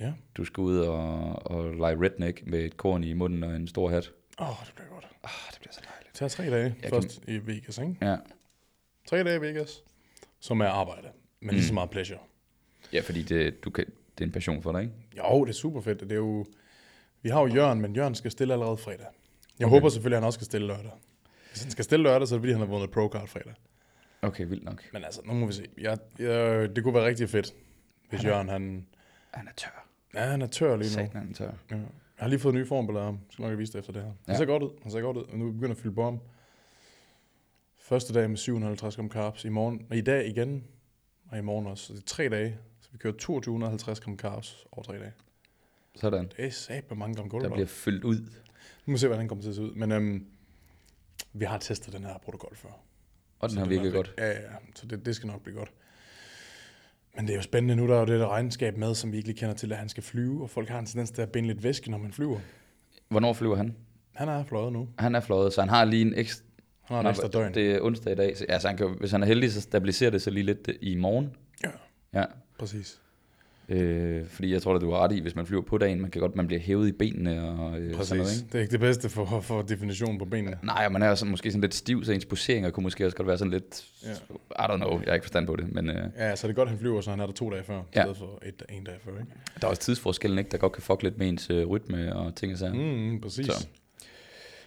Ja. 0.00 0.12
Du 0.36 0.44
skal 0.44 0.60
ud 0.60 0.78
og, 0.78 1.46
og 1.46 1.74
lege 1.74 1.96
redneck 2.02 2.46
med 2.46 2.64
et 2.64 2.76
korn 2.76 3.04
i 3.04 3.12
munden 3.12 3.42
og 3.44 3.56
en 3.56 3.68
stor 3.68 3.90
hat. 3.90 4.12
Åh, 4.40 4.48
oh, 4.50 4.66
det 4.66 4.74
bliver 4.74 4.88
godt. 4.88 5.04
Ah, 5.24 5.30
det 5.52 5.58
bliver 5.60 5.72
så 5.72 5.80
dejligt. 5.92 6.08
Det 6.12 6.14
tager 6.18 6.28
tre 6.28 6.50
dage 6.56 6.74
Jeg 6.82 6.90
først 6.90 7.20
i 7.28 7.36
Vegas, 7.46 7.78
ikke? 7.78 7.96
Ja. 8.02 8.16
Tre 9.06 9.24
dage 9.24 9.36
i 9.36 9.40
Vegas, 9.40 9.82
som 10.40 10.60
er 10.60 10.66
arbejde. 10.68 11.08
Men 11.40 11.50
lige 11.54 11.64
så 11.64 11.74
meget 11.74 11.90
pleasure. 11.90 12.18
ja, 12.92 13.00
fordi 13.00 13.22
det, 13.22 13.64
du 13.64 13.70
kan, 13.70 13.84
det 14.18 14.24
er 14.24 14.26
en 14.26 14.32
passion 14.32 14.62
for 14.62 14.72
dig, 14.72 14.80
ikke? 14.82 14.94
Jo, 15.18 15.44
det 15.44 15.50
er 15.50 15.54
super 15.54 15.80
fedt. 15.80 16.00
Det 16.00 16.12
er 16.12 16.16
jo... 16.16 16.46
Vi 17.22 17.28
har 17.28 17.40
jo 17.40 17.46
Jørgen, 17.46 17.80
men 17.80 17.96
Jørgen 17.96 18.14
skal 18.14 18.30
stille 18.30 18.52
allerede 18.54 18.76
fredag. 18.76 19.06
Jeg 19.58 19.66
Okay. 19.66 19.74
håber 19.76 19.88
selvfølgelig, 19.88 20.16
at 20.16 20.22
han 20.22 20.26
også 20.26 20.36
skal 20.36 20.44
stille 20.44 20.66
lørdag. 20.66 20.90
Hvis 21.50 21.62
han 21.62 21.70
skal 21.70 21.84
stille 21.84 22.02
lørdag, 22.02 22.28
så 22.28 22.34
er 22.34 22.38
det 22.38 22.42
fordi, 22.42 22.52
han 22.52 22.60
har 22.60 22.66
vundet 22.66 22.90
pro-card 22.90 23.26
fredag. 23.26 23.54
Okay, 24.22 24.46
vildt 24.46 24.64
nok. 24.64 24.84
Men 24.92 25.04
altså, 25.04 25.20
nu 25.24 25.32
må 25.32 25.46
vi 25.46 25.52
se. 25.52 25.66
Jeg, 25.78 25.98
jeg, 26.18 26.76
det 26.76 26.84
kunne 26.84 26.94
være 26.94 27.04
rigtig 27.06 27.28
fedt, 27.30 27.54
hvis 28.10 28.24
Jørgen, 28.24 28.48
han... 28.48 28.86
Han 29.30 29.48
er 29.48 29.52
tør. 29.56 29.88
Ja, 30.14 30.20
han 30.24 30.42
er 30.42 30.46
tør 30.46 30.76
lige 30.76 30.88
nu. 30.88 30.92
Satan, 31.06 31.16
han 31.16 31.30
er 31.30 31.34
tør. 31.34 31.52
Ja. 31.70 31.76
Jeg 31.76 32.24
har 32.24 32.28
lige 32.28 32.38
fået 32.38 32.54
nye 32.54 32.66
formbilleder 32.66 33.06
af 33.06 33.12
ham. 33.12 33.20
Skal 33.30 33.42
nok 33.44 33.58
vist 33.58 33.72
det 33.72 33.78
efter 33.78 33.92
det 33.92 34.02
her. 34.02 34.08
Han 34.08 34.16
Ja. 34.28 34.36
ser 34.36 34.44
godt 34.44 34.62
ud. 34.62 34.70
Han 34.82 34.92
ser 34.92 35.00
godt 35.00 35.16
ud. 35.16 35.22
Og 35.22 35.38
nu 35.38 35.52
begynder 35.52 35.70
at 35.74 35.80
fylde 35.80 36.02
ham. 36.02 36.20
Første 37.80 38.14
dag 38.14 38.28
med 38.30 38.36
750 38.36 38.96
gram 38.96 39.10
carbs. 39.10 39.44
I 39.44 39.48
morgen, 39.48 39.86
og 39.90 39.96
i 39.96 40.00
dag 40.00 40.28
igen, 40.28 40.64
og 41.30 41.38
i 41.38 41.40
morgen 41.40 41.66
også. 41.66 41.84
Så 41.86 41.92
det 41.92 41.98
er 42.00 42.06
tre 42.06 42.28
dage. 42.28 42.58
Så 42.80 42.88
vi 42.92 42.98
kører 42.98 43.14
2250 43.14 44.00
gram 44.00 44.18
carbs 44.18 44.66
over 44.72 44.82
tre 44.84 44.98
dage. 44.98 45.12
Sådan. 45.94 46.32
Det 46.36 46.44
er 46.46 46.50
sat 46.50 46.90
med 46.90 46.96
mange 46.98 47.14
gram 47.14 47.24
Der 47.24 47.30
kulhydrater. 47.30 47.54
bliver 47.54 47.66
fyldt 47.66 48.04
ud. 48.04 48.16
Nu 48.16 48.24
må 48.86 48.92
vi 48.92 48.98
se, 48.98 49.06
hvordan 49.06 49.20
den 49.20 49.28
kommer 49.28 49.42
til 49.42 49.48
at 49.48 49.54
se 49.56 49.62
ud. 49.62 49.74
Men 49.74 49.92
øhm, 49.92 50.26
vi 51.32 51.44
har 51.44 51.58
testet 51.58 51.92
den 51.94 52.04
her 52.04 52.18
protokol 52.18 52.56
før. 52.56 52.70
Og 53.40 53.48
den 53.48 53.54
Så 53.54 53.60
har 53.60 53.68
virket 53.68 53.92
godt. 53.92 54.14
Ja, 54.18 54.28
ja. 54.28 54.34
Så 54.74 54.86
det, 54.86 55.06
det 55.06 55.16
skal 55.16 55.26
nok 55.26 55.42
blive 55.42 55.56
godt. 55.56 55.70
Men 57.16 57.26
det 57.26 57.32
er 57.32 57.36
jo 57.36 57.42
spændende 57.42 57.76
nu, 57.76 57.88
der 57.88 57.94
er 57.94 58.00
jo 58.00 58.06
det 58.06 58.20
der 58.20 58.28
regnskab 58.28 58.76
med, 58.76 58.94
som 58.94 59.12
vi 59.12 59.16
ikke 59.16 59.28
lige 59.28 59.38
kender 59.38 59.54
til, 59.54 59.72
at 59.72 59.78
han 59.78 59.88
skal 59.88 60.02
flyve, 60.02 60.42
og 60.42 60.50
folk 60.50 60.68
har 60.68 60.78
en 60.78 60.86
tendens 60.86 61.10
til 61.10 61.22
at 61.22 61.32
binde 61.32 61.48
lidt 61.48 61.62
væske, 61.62 61.90
når 61.90 61.98
man 61.98 62.12
flyver. 62.12 62.40
Hvornår 63.08 63.32
flyver 63.32 63.56
han? 63.56 63.76
Han 64.14 64.28
er 64.28 64.44
fløjet 64.44 64.72
nu. 64.72 64.88
Han 64.98 65.14
er 65.14 65.20
fløjet, 65.20 65.52
så 65.52 65.60
han 65.60 65.68
har 65.68 65.84
lige 65.84 66.02
en 66.02 66.14
ekstra... 66.16 66.44
Han 66.82 66.96
har 66.96 67.04
et 67.04 67.10
ekstra 67.10 67.28
døgn. 67.28 67.54
Det 67.54 67.74
er 67.74 67.80
onsdag 67.82 68.12
i 68.12 68.16
dag. 68.16 68.36
Så, 68.36 68.46
altså, 68.48 68.68
han 68.68 68.76
kan, 68.76 68.96
hvis 68.98 69.10
han 69.10 69.22
er 69.22 69.26
heldig, 69.26 69.52
så 69.52 69.60
stabiliserer 69.60 70.10
det 70.10 70.22
sig 70.22 70.32
lige 70.32 70.44
lidt 70.44 70.70
i 70.80 70.96
morgen. 70.96 71.36
Ja. 71.64 71.70
Ja. 72.14 72.24
Præcis. 72.58 73.00
Øh, 73.70 74.26
fordi 74.26 74.52
jeg 74.52 74.62
tror, 74.62 74.74
at 74.74 74.80
du 74.80 74.90
har 74.90 74.98
ret 74.98 75.12
i, 75.12 75.20
hvis 75.20 75.36
man 75.36 75.46
flyver 75.46 75.62
på 75.62 75.78
dagen, 75.78 76.00
man 76.00 76.10
kan 76.10 76.20
godt, 76.20 76.36
man 76.36 76.46
bliver 76.46 76.60
hævet 76.60 76.88
i 76.88 76.92
benene 76.92 77.48
og 77.48 77.78
øh, 77.80 77.92
Præcis. 77.94 78.08
sådan 78.08 78.18
noget, 78.22 78.36
ikke? 78.36 78.46
Det 78.46 78.54
er 78.54 78.60
ikke 78.60 78.72
det 78.72 78.80
bedste 78.80 79.08
for, 79.08 79.40
for 79.40 79.62
definitionen 79.62 80.18
på 80.18 80.24
benene. 80.24 80.58
Nej, 80.62 80.82
og 80.86 80.92
man 80.92 81.02
er 81.02 81.14
sådan, 81.14 81.30
måske 81.30 81.50
sådan 81.50 81.60
lidt 81.60 81.74
stiv, 81.74 82.04
så 82.04 82.12
ens 82.12 82.24
poseringer 82.24 82.70
kunne 82.70 82.82
måske 82.84 83.04
også 83.04 83.16
godt 83.16 83.28
være 83.28 83.38
sådan 83.38 83.52
lidt... 83.52 83.84
Ja. 84.04 84.10
I 84.64 84.66
don't 84.72 84.76
know, 84.76 84.90
jeg 84.92 85.02
har 85.06 85.14
ikke 85.14 85.24
forstand 85.24 85.46
på 85.46 85.56
det, 85.56 85.72
men 85.72 85.90
øh, 85.90 86.04
Ja, 86.16 86.36
så 86.36 86.46
det 86.46 86.52
er 86.52 86.56
godt, 86.56 86.66
at 86.66 86.70
han 86.70 86.78
flyver, 86.78 87.00
så 87.00 87.10
han 87.10 87.20
er 87.20 87.26
der 87.26 87.32
to 87.32 87.50
dage 87.50 87.62
før, 87.64 87.82
Ja. 87.96 88.02
stedet 88.02 88.16
for 88.16 88.42
et, 88.46 88.62
en 88.70 88.84
dag 88.84 88.94
før. 89.04 89.10
Ikke? 89.12 89.32
der 89.60 89.66
er 89.66 89.70
også 89.70 89.82
tidsforskellen, 89.82 90.38
ikke, 90.38 90.50
der 90.50 90.58
godt 90.58 90.72
kan 90.72 90.82
fuck 90.82 91.02
lidt 91.02 91.18
med 91.18 91.28
ens 91.28 91.50
øh, 91.50 91.66
rytme 91.66 92.16
og 92.16 92.34
ting 92.34 92.52
og 92.52 92.58
sager. 92.58 92.74
Mm. 92.74 93.12
Mm, 93.12 93.20
præcis. 93.20 93.46
Så. 93.46 93.66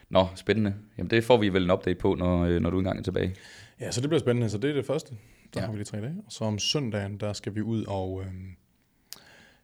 Nå, 0.10 0.28
spændende. 0.36 0.74
Jamen 0.98 1.10
det 1.10 1.24
får 1.24 1.38
vi 1.38 1.50
vel 1.50 1.64
en 1.64 1.72
update 1.72 2.00
på, 2.00 2.16
når, 2.16 2.46
øh, 2.46 2.62
når 2.62 2.70
du 2.70 2.78
engang 2.78 3.00
er 3.00 3.04
tilbage. 3.04 3.36
Ja, 3.80 3.92
så 3.92 4.02
det 4.02 4.10
bliver 4.10 4.20
spændende. 4.20 4.50
Så 4.50 4.58
det 4.58 4.70
er 4.70 4.74
det 4.74 4.86
første. 4.86 5.16
Der 5.54 5.60
Ja. 5.62 5.66
har 5.66 5.72
vi 5.72 5.78
lige 5.78 5.86
tre 5.86 5.98
dage. 6.02 6.16
Og 6.26 6.32
så 6.32 6.44
om 6.44 6.60
søndagen, 6.60 7.18
der 7.18 7.34
skal 7.34 7.56
vi 7.56 7.62
ud 7.62 7.84
og 7.88 8.22
øhm, 8.26 8.48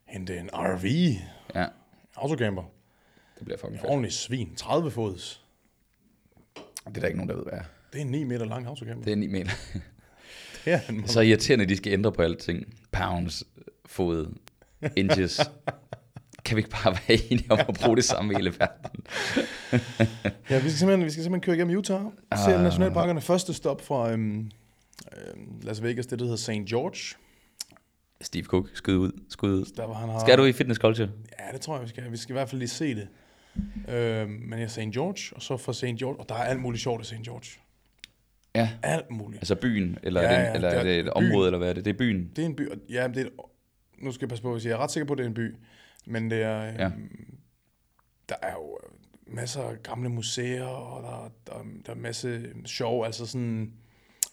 hente 0.07 0.37
en 0.37 0.49
RV. 0.53 0.85
Ja, 1.55 1.65
Autocamper. 2.15 2.63
det 3.37 3.45
bliver 3.45 3.57
fucking 3.57 3.73
En 3.73 3.79
fedt. 3.79 3.89
ordentlig 3.89 4.13
svin. 4.13 4.55
30 4.55 4.91
fods. 4.91 5.43
Det 6.55 6.97
er 6.97 6.99
der 7.01 7.07
ikke 7.07 7.17
nogen, 7.17 7.29
der 7.29 7.35
ved, 7.35 7.43
hvad 7.43 7.53
er. 7.53 7.63
Det 7.93 7.97
er 8.01 8.05
en 8.05 8.11
9 8.11 8.23
meter 8.23 8.45
lang 8.45 8.67
autocamper. 8.67 9.03
Det 9.03 9.11
er 9.11 9.15
9 9.17 9.27
meter. 9.27 9.51
Det 10.65 10.73
er 10.73 10.79
en 10.89 11.07
Så 11.07 11.21
irriterende, 11.21 11.63
at 11.63 11.69
de 11.69 11.77
skal 11.77 11.93
ændre 11.93 12.11
på 12.11 12.21
alting. 12.21 12.73
Pounds, 12.91 13.43
fod, 13.85 14.33
inches. 14.95 15.39
kan 16.45 16.55
vi 16.57 16.59
ikke 16.59 16.69
bare 16.69 16.93
være 17.07 17.17
enige 17.31 17.51
om 17.51 17.59
at 17.67 17.77
bruge 17.83 17.95
det 17.95 18.03
samme 18.03 18.33
i 18.33 18.35
hele 18.35 18.53
verden? 18.59 19.03
Ja, 20.49 20.55
vi 20.59 20.69
skal 20.69 20.71
simpelthen, 20.71 21.05
vi 21.05 21.11
skal 21.11 21.23
simpelthen 21.23 21.41
køre 21.41 21.55
igennem 21.55 21.77
Utah. 21.77 22.01
Se 22.45 22.53
Ah. 22.55 22.63
nationalparkerne. 22.63 23.21
Første 23.21 23.53
stop 23.53 23.81
fra 23.81 24.11
øhm, 24.11 24.51
øhm, 25.17 25.59
Las 25.61 25.83
Vegas, 25.83 26.05
det 26.07 26.19
der 26.19 26.25
hedder 26.25 26.37
St. 26.37 26.69
George. 26.69 27.17
Steve 28.21 28.43
Cook, 28.45 28.69
skud 28.73 28.95
ud, 28.95 29.11
skud 29.29 29.49
ud. 29.49 29.65
Der 29.77 29.85
var 29.85 29.93
han 29.93 30.09
har... 30.09 30.19
Skal 30.19 30.37
du 30.37 30.45
i 30.45 30.51
fitness 30.53 30.79
culture? 30.79 31.09
Ja, 31.39 31.51
det 31.53 31.61
tror 31.61 31.75
jeg, 31.75 31.83
vi 31.83 31.89
skal. 31.89 32.11
Vi 32.11 32.17
skal 32.17 32.33
i 32.33 32.37
hvert 32.37 32.49
fald 32.49 32.59
lige 32.59 32.69
se 32.69 32.95
det. 32.95 33.07
Øhm, 33.89 34.29
men 34.31 34.59
jeg 34.59 34.71
St. 34.71 34.79
George, 34.79 35.35
og 35.35 35.41
så 35.41 35.57
fra 35.57 35.73
St. 35.73 35.83
George, 35.85 36.19
og 36.19 36.29
der 36.29 36.35
er 36.35 36.43
alt 36.43 36.59
muligt 36.61 36.83
sjovt 36.83 37.01
i 37.01 37.05
St. 37.05 37.23
George. 37.23 37.59
Ja. 38.55 38.69
Alt 38.83 39.11
muligt. 39.11 39.41
Altså 39.41 39.55
byen, 39.55 39.97
eller, 40.03 40.21
Ja, 40.21 40.31
ja, 40.33 40.35
er, 40.39 40.45
det, 40.47 40.55
eller 40.55 40.69
det 40.69 40.75
er 40.77 40.79
er 40.79 40.83
det 40.83 40.99
et 40.99 41.05
byen. 41.05 41.13
område, 41.31 41.47
eller 41.47 41.57
hvad 41.57 41.69
er 41.69 41.73
det? 41.73 41.85
Det 41.85 41.93
er 41.93 41.97
byen. 41.97 42.31
Det 42.35 42.41
er 42.41 42.45
en 42.45 42.55
by, 42.55 42.69
og- 42.69 42.77
ja, 42.89 43.07
det 43.07 43.17
er, 43.17 43.25
et- 43.25 43.31
nu 43.99 44.11
skal 44.11 44.25
jeg 44.25 44.29
passe 44.29 44.41
på, 44.41 44.51
hvis 44.53 44.65
jeg 44.65 44.71
er 44.71 44.77
ret 44.77 44.91
sikker 44.91 45.07
på, 45.07 45.13
at 45.13 45.17
det 45.17 45.23
er 45.23 45.27
en 45.27 45.33
by, 45.33 45.55
men 46.05 46.31
det 46.31 46.41
er, 46.41 46.67
øhm, 46.67 46.77
Ja. 46.79 46.91
der 48.29 48.35
er 48.41 48.51
jo 48.53 48.77
øh, 48.83 49.35
masser 49.35 49.61
af 49.61 49.83
gamle 49.83 50.09
museer, 50.09 50.63
og 50.63 51.03
der, 51.03 51.31
der, 51.53 51.63
der 51.85 51.91
er 51.91 51.95
masse 51.95 52.45
sjov, 52.65 53.05
altså 53.05 53.25
sådan 53.25 53.71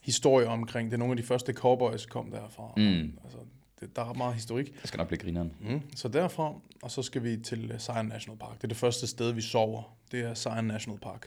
historier 0.02 0.48
omkring, 0.48 0.88
det 0.90 0.94
er 0.94 0.98
nogle 0.98 1.12
af 1.12 1.16
de 1.16 1.22
første 1.22 1.52
cowboys 1.52 2.06
kom 2.06 2.30
derfra. 2.30 2.72
Mm. 2.76 3.18
Altså, 3.24 3.38
det, 3.86 3.96
der 3.96 4.04
er 4.10 4.14
meget 4.14 4.34
historik. 4.34 4.80
Det 4.80 4.88
skal 4.88 4.98
nok 4.98 5.06
blive 5.08 5.18
grineren. 5.18 5.52
Mm. 5.60 5.82
Så 5.96 6.08
derfra, 6.08 6.54
og 6.82 6.90
så 6.90 7.02
skal 7.02 7.22
vi 7.22 7.36
til 7.36 7.70
øh, 7.70 7.78
Zion 7.80 8.06
National 8.06 8.38
Park. 8.38 8.56
Det 8.56 8.64
er 8.64 8.68
det 8.68 8.76
første 8.76 9.06
sted, 9.06 9.32
vi 9.32 9.40
sover. 9.42 9.96
Det 10.12 10.20
er 10.20 10.34
Zion 10.34 10.64
National 10.64 11.00
Park, 11.00 11.26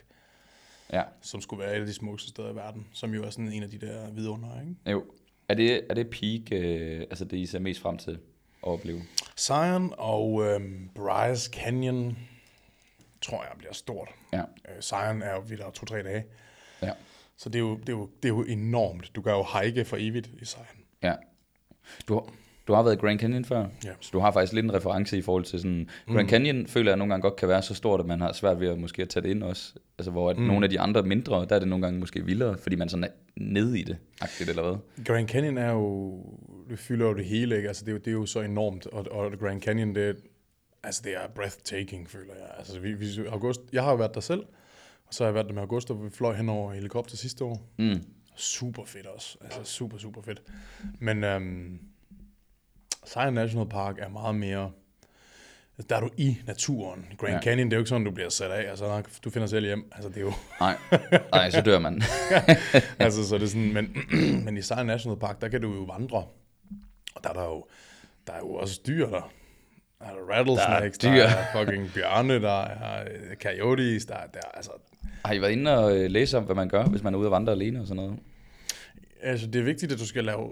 Ja, 0.93 1.04
som 1.22 1.41
skulle 1.41 1.63
være 1.63 1.76
et 1.76 1.80
af 1.80 1.86
de 1.86 1.93
smukkeste 1.93 2.30
steder 2.30 2.52
i 2.52 2.56
verden, 2.56 2.88
som 2.93 3.13
jo 3.13 3.24
er 3.24 3.30
sådan 3.30 3.52
en 3.52 3.63
af 3.63 3.70
de 3.70 3.78
der 3.78 4.12
vidunder, 4.12 4.62
ikke? 4.62 4.91
jo. 4.91 5.06
Er 5.50 5.54
det, 5.54 5.84
er 5.89 5.93
det 5.93 6.10
peak, 6.10 6.41
øh, 6.62 7.02
altså 7.02 7.26
det 7.26 7.38
I 7.38 7.46
ser 7.46 7.60
mest 7.60 7.82
frem 7.82 7.98
til 7.98 8.12
at 8.12 8.17
opleve? 8.62 9.02
Zion 9.38 9.93
og 9.98 10.43
øhm, 10.46 10.89
Bryce 10.96 11.52
Canyon, 11.54 12.17
tror 13.22 13.43
jeg, 13.43 13.52
bliver 13.58 13.74
stort. 13.74 14.10
Ja. 14.34 14.39
Øh, 14.41 14.82
Zion 14.82 15.22
er 15.22 15.34
jo 15.34 15.39
vi 15.39 15.56
der 15.56 15.65
er 15.65 15.72
to-tre 15.72 16.04
dage. 16.04 16.26
Ja. 16.82 16.91
Så 17.38 17.50
det 17.50 17.56
er, 17.56 17.60
jo, 17.60 17.78
det, 17.78 17.89
er 17.89 17.93
jo, 17.93 18.10
det 18.24 18.30
er 18.30 18.34
jo 18.34 18.43
enormt. 18.43 19.12
Du 19.15 19.22
kan 19.22 19.32
jo 19.32 19.46
hike 19.62 19.86
for 19.86 19.98
evigt 20.00 20.30
i 20.41 20.46
Zion. 20.46 20.65
Ja. 21.04 21.15
Du, 22.08 22.13
har- 22.13 22.34
du 22.67 22.73
har 22.73 22.84
været 22.84 22.95
i 22.95 22.99
Grand 22.99 23.19
Canyon 23.19 23.45
før, 23.45 23.65
Ja. 23.86 23.91
så 23.99 24.10
du 24.13 24.19
har 24.19 24.32
faktisk 24.32 24.53
lidt 24.53 24.63
en 24.63 24.73
reference 24.73 25.17
i 25.17 25.21
forhold 25.21 25.43
til 25.43 25.60
sådan... 25.60 25.89
Grand 26.08 26.30
Canyon 26.30 26.67
føler 26.67 26.91
jeg 26.91 26.97
nogle 26.97 27.13
gange 27.13 27.21
godt 27.21 27.36
kan 27.36 27.47
være 27.49 27.62
så 27.62 27.75
stort, 27.75 27.99
at 27.99 28.06
man 28.06 28.21
har 28.21 28.34
svært 28.34 28.60
ved 28.60 28.67
at 28.67 28.80
måske 28.80 29.01
at 29.01 29.10
tage 29.10 29.23
det 29.23 29.30
ind 29.30 29.43
også. 29.43 29.73
Altså 29.97 30.12
hvor 30.12 30.30
at 30.30 30.38
mm. 30.38 30.43
nogle 30.43 30.65
af 30.65 30.69
de 30.69 30.80
andre 30.80 31.03
mindre, 31.03 31.45
der 31.49 31.56
er 31.56 31.60
det 31.60 31.67
nogle 31.67 31.86
gange 31.86 31.99
måske 31.99 32.25
vildere, 32.25 32.58
fordi 32.58 32.75
man 32.75 32.89
sådan 32.89 33.03
er 33.03 33.08
nede 33.36 33.80
i 33.80 33.84
det, 33.84 33.97
agtigt 34.21 34.49
eller 34.49 34.63
hvad? 34.63 35.06
Grand 35.06 35.27
Canyon 35.27 35.58
er 35.58 35.71
jo, 35.71 36.19
det 36.69 36.80
fylder 36.80 37.06
jo 37.06 37.13
det 37.13 37.25
hele, 37.25 37.56
ikke? 37.56 37.67
Altså 37.67 37.86
det 37.86 37.91
er 37.91 37.93
jo, 37.93 37.99
det 37.99 38.08
er 38.08 38.12
jo 38.12 38.25
så 38.25 38.41
enormt, 38.41 38.88
og, 38.88 39.06
og 39.12 39.32
Grand 39.39 39.62
Canyon, 39.62 39.95
det 39.95 40.10
er, 40.10 40.13
altså 40.84 41.01
det 41.06 41.15
er 41.15 41.27
breathtaking, 41.36 42.10
føler 42.10 42.34
jeg. 42.34 42.47
Altså 42.58 42.80
vi, 42.80 42.93
vi, 42.93 43.06
august, 43.30 43.62
jeg 43.73 43.84
har 43.84 43.91
jo 43.91 43.97
været 43.97 44.13
der 44.13 44.21
selv, 44.21 44.41
og 45.08 45.13
så 45.13 45.23
har 45.23 45.27
jeg 45.27 45.34
været 45.36 45.47
der 45.47 45.53
med 45.53 45.62
August, 45.62 45.91
og 45.91 46.06
vi 46.06 46.10
fløj 46.10 46.36
hen 46.36 46.49
over 46.49 46.73
helikopter 46.73 47.17
sidste 47.17 47.43
år. 47.43 47.69
Mm. 47.80 48.03
Super 48.36 48.84
fedt 48.86 49.06
også, 49.06 49.38
altså 49.41 49.63
super, 49.63 49.97
super 49.97 50.21
fedt. 50.21 50.41
Men 50.99 51.23
øhm, 51.23 51.80
Zion 53.08 53.34
National 53.34 53.67
Park 53.70 53.96
er 54.00 54.10
meget 54.10 54.36
mere, 54.36 54.72
altså, 55.78 55.88
der 55.89 55.96
er 55.96 56.00
du 56.00 56.10
i 56.17 56.38
naturen. 56.48 57.06
Grand 57.17 57.34
Ja. 57.34 57.41
Canyon, 57.41 57.67
det 57.67 57.74
er 57.74 57.78
jo 57.78 57.82
ikke 57.82 57.89
sådan, 57.89 58.06
du 58.06 58.12
bliver 58.12 58.30
sat 58.30 58.52
af, 58.52 58.70
altså 58.70 58.86
når 58.88 59.04
du 59.24 59.30
finder 59.30 59.48
selv 59.48 59.65
hjem, 59.65 59.91
altså 59.91 60.10
det 60.10 60.17
er 60.17 60.22
jo, 60.22 60.34
Nej, 60.60 60.78
nej, 61.32 61.50
så 61.50 61.62
dør 61.62 61.80
man. 61.80 62.02
altså, 63.00 63.28
så 63.28 63.36
er 63.36 63.39
det 63.39 63.50
sådan, 63.50 63.74
men, 63.74 63.96
men 64.46 64.58
i 64.58 64.62
Zion 64.62 64.86
National 64.86 65.20
Park, 65.20 65.41
der 65.41 65.48
kan 65.48 65.62
du 65.62 65.74
jo 65.74 65.82
vandre. 65.84 66.17
Og 67.15 67.24
der 67.24 67.30
er 67.30 67.34
der 67.34 67.43
jo, 67.43 67.65
der 68.28 68.34
er 68.34 68.39
jo 68.39 68.54
også 68.54 68.82
dyr 68.88 69.10
der. 69.10 69.32
Der 70.00 70.06
er 70.06 70.38
rattlesnakes, 70.38 70.98
der 70.98 71.10
er, 71.10 71.13
dyr. 71.15 71.22
der 71.22 71.28
er 71.30 71.65
fucking 71.65 71.89
bjørne, 71.93 72.41
der 72.41 72.62
er 72.63 73.02
øh, 73.04 73.36
coyotes, 73.43 74.06
der, 74.06 74.15
er- 74.15 74.28
der 74.28 74.39
er, 74.39 74.52
altså, 74.58 74.72
Har 75.26 75.34
I 75.34 75.41
været 75.41 75.52
inde 75.52 75.78
og 75.80 75.98
øh, 75.98 76.10
læse 76.12 76.38
om, 76.38 76.43
hvad 76.43 76.56
man 76.56 76.70
gør, 76.70 76.86
hvis 76.86 77.04
man 77.04 77.13
er 77.13 77.17
ude 77.17 77.28
og 77.28 77.32
vandre 77.32 77.54
alene 77.54 77.82
og 77.82 77.88
sådan 77.88 78.04
noget? 78.04 78.20
altså, 79.22 79.48
det 79.48 79.60
er 79.60 79.63
vigtigt, 79.63 79.91
at 79.91 80.00
du 80.00 80.06
skal 80.06 80.24
lave, 80.26 80.50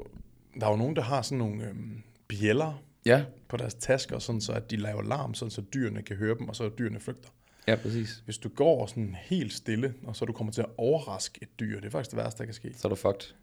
der 0.59 0.65
er 0.65 0.69
jo 0.71 0.75
nogen, 0.77 0.95
der 0.95 1.01
har 1.01 1.21
sådan 1.21 1.37
nogle 1.37 1.63
øhm, 1.63 2.03
bjæller 2.27 2.81
Ja, 3.05 3.23
på 3.49 3.57
deres 3.57 3.73
tasker, 3.73 4.19
sådan 4.19 4.41
så 4.41 4.51
at 4.51 4.71
de 4.71 4.75
laver 4.75 5.01
larm, 5.03 5.33
sådan 5.33 5.51
så 5.51 5.61
dyrene 5.73 6.01
kan 6.01 6.15
høre 6.15 6.37
dem, 6.39 6.49
og 6.49 6.55
så 6.55 6.69
dyrene 6.79 6.99
flygter. 6.99 7.29
ja, 7.67 7.75
præcis. 7.75 8.21
Hvis 8.25 8.37
du 8.37 8.49
går 8.49 8.85
sådan 8.85 9.15
helt 9.21 9.53
stille, 9.53 9.93
og 10.03 10.15
så 10.15 10.25
du 10.25 10.33
kommer 10.33 10.53
til 10.53 10.61
at 10.61 10.67
overraske 10.77 11.39
et 11.41 11.59
dyr, 11.59 11.75
det 11.79 11.85
er 11.87 11.91
faktisk 11.91 12.11
det 12.11 12.17
værste, 12.17 12.37
der 12.39 12.45
kan 12.45 12.53
ske. 12.53 12.73
Så 12.77 12.87
er 12.87 12.89
du 12.89 12.95
fucked. 12.95 13.33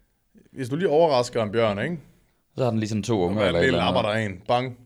Hvis 0.51 0.69
du 0.69 0.75
lige 0.75 0.89
overrasker 0.89 1.43
en 1.43 1.51
bjørn, 1.51 1.79
ikke? 1.79 1.99
Så 2.57 2.63
har 2.63 2.69
den 2.71 2.79
ligesom 2.79 3.03
to 3.03 3.21
unger 3.21 3.43
eller 3.45 3.61
det 3.61 3.71
lapper 3.73 4.01
der 4.01 4.09
en. 4.13 4.41
Bang. 4.47 4.77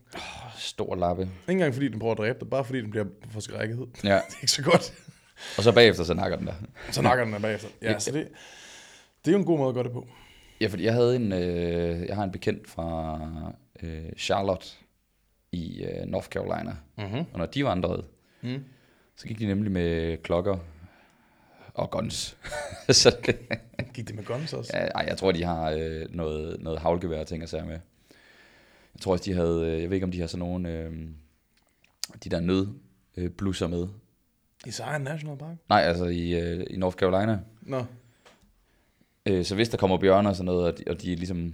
Stor 0.57 0.95
lappe. 0.95 1.21
Ikke 1.23 1.31
engang 1.47 1.73
fordi 1.73 1.87
den 1.87 1.99
prøver 1.99 2.11
at 2.11 2.17
dræbe 2.17 2.39
dig, 2.39 2.49
bare 2.49 2.65
fordi 2.65 2.81
den 2.81 2.91
bliver 2.91 3.05
forskrækket. 3.31 3.77
Det 3.95 4.03
Ja, 4.03 4.09
er 4.15 4.21
ikke 4.41 4.51
så 4.51 4.63
godt. 4.63 4.93
og 5.57 5.63
så 5.63 5.71
bagefter 5.71 6.03
så 6.03 6.13
nakker 6.13 6.37
den 6.37 6.47
der. 6.47 6.53
Så 6.91 7.01
nakker 7.01 7.25
den 7.25 7.33
af 7.33 7.41
bagefter. 7.41 7.69
Ja, 7.81 7.99
så 7.99 8.11
det, 8.11 8.27
det 9.25 9.27
er 9.27 9.31
jo 9.31 9.39
en 9.39 9.45
god 9.45 9.57
måde 9.57 9.69
at 9.69 9.73
gøre 9.75 9.83
det 9.83 9.91
på. 9.91 10.07
Ja, 10.61 10.67
fordi 10.67 10.83
jeg 10.83 10.93
havde 10.93 11.15
en, 11.15 11.31
øh, 11.33 12.07
jeg 12.07 12.15
har 12.15 12.23
en 12.23 12.31
bekendt 12.31 12.69
fra 12.69 13.19
øh, 13.83 14.05
Charlotte 14.17 14.67
i 15.51 15.83
øh, 15.83 16.05
North 16.05 16.27
Carolina. 16.27 16.75
Mm-hmm. 16.97 17.19
Og 17.33 17.39
når 17.39 17.45
de 17.45 17.65
vandrede, 17.65 18.05
Mm. 18.41 18.63
så 19.15 19.27
gik 19.27 19.39
de 19.39 19.45
nemlig 19.45 19.71
med 19.71 20.17
klokker 20.17 20.57
og 21.73 21.91
guns. 21.91 22.37
så 22.89 23.17
det, 23.25 23.37
Gik 23.93 24.07
det 24.07 24.15
med 24.15 24.23
guns 24.25 24.53
også? 24.53 24.71
ja, 24.77 24.85
ej, 24.85 25.05
jeg 25.07 25.17
tror, 25.17 25.31
de 25.31 25.43
har 25.43 25.71
øh, 25.71 26.05
noget, 26.15 26.61
noget 26.61 26.79
havlgevær 26.79 27.19
og 27.19 27.27
ting 27.27 27.43
og 27.43 27.49
sager 27.49 27.65
med. 27.65 27.79
Jeg 28.93 29.01
tror 29.01 29.11
også, 29.11 29.23
de 29.25 29.33
havde, 29.33 29.65
øh, 29.65 29.81
jeg 29.81 29.89
ved 29.89 29.95
ikke, 29.95 30.03
om 30.05 30.11
de 30.11 30.19
har 30.19 30.27
sådan 30.27 30.39
nogle, 30.39 30.69
øh, 30.71 31.07
de 32.23 32.29
der 32.29 32.39
nød 32.39 32.67
øh, 33.17 33.29
blusser 33.29 33.67
med. 33.67 33.87
I 34.65 34.71
Zion 34.71 35.01
National 35.01 35.37
Park? 35.37 35.55
Nej, 35.69 35.81
altså 35.81 36.05
i, 36.05 36.39
øh, 36.39 36.65
i 36.69 36.77
North 36.77 36.95
Carolina. 36.97 37.39
Nå. 37.61 37.85
Øh, 39.25 39.45
så 39.45 39.55
hvis 39.55 39.69
der 39.69 39.77
kommer 39.77 39.97
bjørner 39.97 40.29
og 40.29 40.35
sådan 40.35 40.45
noget, 40.45 40.65
og 40.73 40.77
de, 40.77 40.83
og 40.87 41.01
de 41.01 41.15
ligesom 41.15 41.53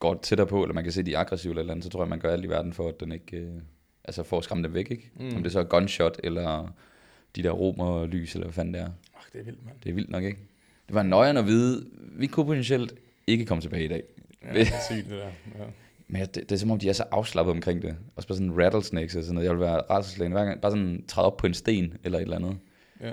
går 0.00 0.20
tættere 0.22 0.46
på, 0.46 0.62
eller 0.62 0.74
man 0.74 0.84
kan 0.84 0.92
se, 0.92 1.02
de 1.02 1.14
er 1.14 1.18
aggressive 1.18 1.50
eller 1.50 1.60
et 1.60 1.62
eller 1.62 1.72
andet, 1.72 1.84
så 1.84 1.90
tror 1.90 2.02
jeg, 2.02 2.08
man 2.08 2.18
gør 2.20 2.32
alt 2.32 2.44
i 2.44 2.48
verden 2.48 2.72
for, 2.72 2.88
at 2.88 3.00
den 3.00 3.12
ikke... 3.12 3.36
Øh, 3.36 3.52
altså 4.04 4.22
for 4.22 4.38
at 4.38 4.44
skræmme 4.44 4.64
dem 4.64 4.74
væk, 4.74 4.90
ikke? 4.90 5.10
Mm. 5.20 5.36
Om 5.36 5.42
det 5.42 5.52
så 5.52 5.58
er 5.60 5.64
gunshot, 5.64 6.20
eller 6.24 6.74
de 7.36 7.42
der 7.42 7.50
romer 7.50 8.06
lys, 8.06 8.34
eller 8.34 8.46
hvad 8.46 8.52
fanden 8.54 8.74
det 8.74 8.82
er. 8.82 8.88
Ach, 9.18 9.26
det 9.32 9.40
er 9.40 9.44
vildt, 9.44 9.64
mand. 9.66 9.76
Det 9.84 9.90
er 9.90 9.94
vildt 9.94 10.10
nok, 10.10 10.24
ikke? 10.24 10.38
Det 10.86 10.94
var 10.94 11.02
nøjeren 11.02 11.36
at 11.36 11.46
vide, 11.46 11.86
vi 12.00 12.26
kunne 12.26 12.46
potentielt 12.46 12.94
ikke 13.26 13.44
komme 13.44 13.60
tilbage 13.60 13.84
i 13.84 13.88
dag. 13.88 14.02
Ja, 14.44 14.52
det 14.54 14.60
er 14.60 14.64
sygt, 14.90 15.10
det 15.10 15.18
der. 15.18 15.24
Ja. 15.58 15.64
Men 16.08 16.20
det, 16.20 16.34
det 16.34 16.52
er 16.52 16.56
som 16.56 16.70
om, 16.70 16.78
de 16.78 16.88
er 16.88 16.92
så 16.92 17.04
afslappet 17.10 17.52
omkring 17.52 17.82
det. 17.82 17.96
Også 18.16 18.28
bare 18.28 18.36
sådan 18.36 18.58
rattlesnakes 18.64 19.16
og 19.16 19.22
sådan 19.22 19.34
noget. 19.34 19.46
Jeg 19.46 19.52
vil 19.54 19.60
være 19.60 19.80
rædselslægen 19.80 20.32
hver 20.32 20.44
gang. 20.44 20.60
Bare 20.60 20.72
sådan 20.72 21.04
træde 21.08 21.26
op 21.26 21.36
på 21.36 21.46
en 21.46 21.54
sten 21.54 21.94
eller 22.04 22.18
et 22.18 22.22
eller 22.22 22.36
andet. 22.36 22.58
ja. 23.00 23.12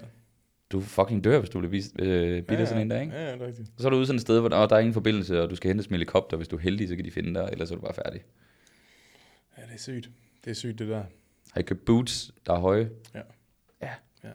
Du 0.72 0.82
fucking 0.82 1.24
dør, 1.24 1.40
hvis 1.40 1.50
du 1.50 1.60
bliver 1.60 1.72
vist, 1.72 2.00
øh, 2.00 2.44
bidt 2.44 2.60
af 2.60 2.68
sådan 2.68 2.82
en 2.82 2.90
der, 2.92 3.02
ikke? 3.02 3.14
Ja, 3.14 3.26
ja, 3.26 3.34
det 3.34 3.42
er 3.42 3.48
rigtigt. 3.48 3.70
Så 3.78 3.88
er 3.88 3.90
du 3.90 3.98
ude 3.98 4.06
sådan 4.06 4.16
et 4.16 4.22
sted, 4.22 4.40
hvor 4.40 4.50
der, 4.50 4.68
der 4.68 4.76
er 4.76 4.80
ingen 4.80 4.94
forbindelse, 4.94 5.42
og 5.44 5.50
du 5.50 5.56
skal 5.56 5.68
hentes 5.70 5.90
med 5.90 5.98
helikopter. 5.98 6.38
Hvis 6.38 6.48
du 6.48 6.56
er 6.56 6.60
heldig, 6.60 6.88
så 6.88 6.96
kan 6.96 7.06
de 7.06 7.12
finde 7.12 7.34
dig, 7.40 7.50
ellers 7.52 7.72
er 7.72 7.76
du 7.76 7.82
bare 7.82 7.94
færdig. 7.94 8.22
Ja, 9.58 9.62
det 9.62 9.74
er 9.74 9.78
sygt. 9.78 10.10
Det 10.46 10.50
er 10.52 10.56
sygt, 10.56 10.80
det 10.80 10.88
der. 10.88 11.04
Har 11.52 11.60
I 11.60 11.64
købt 11.64 11.86
boots, 11.86 12.32
der 12.46 12.54
er 12.54 12.60
høje? 12.60 12.90
Ja. 13.16 13.22
Ja. 13.82 13.90
Ja. 14.24 14.30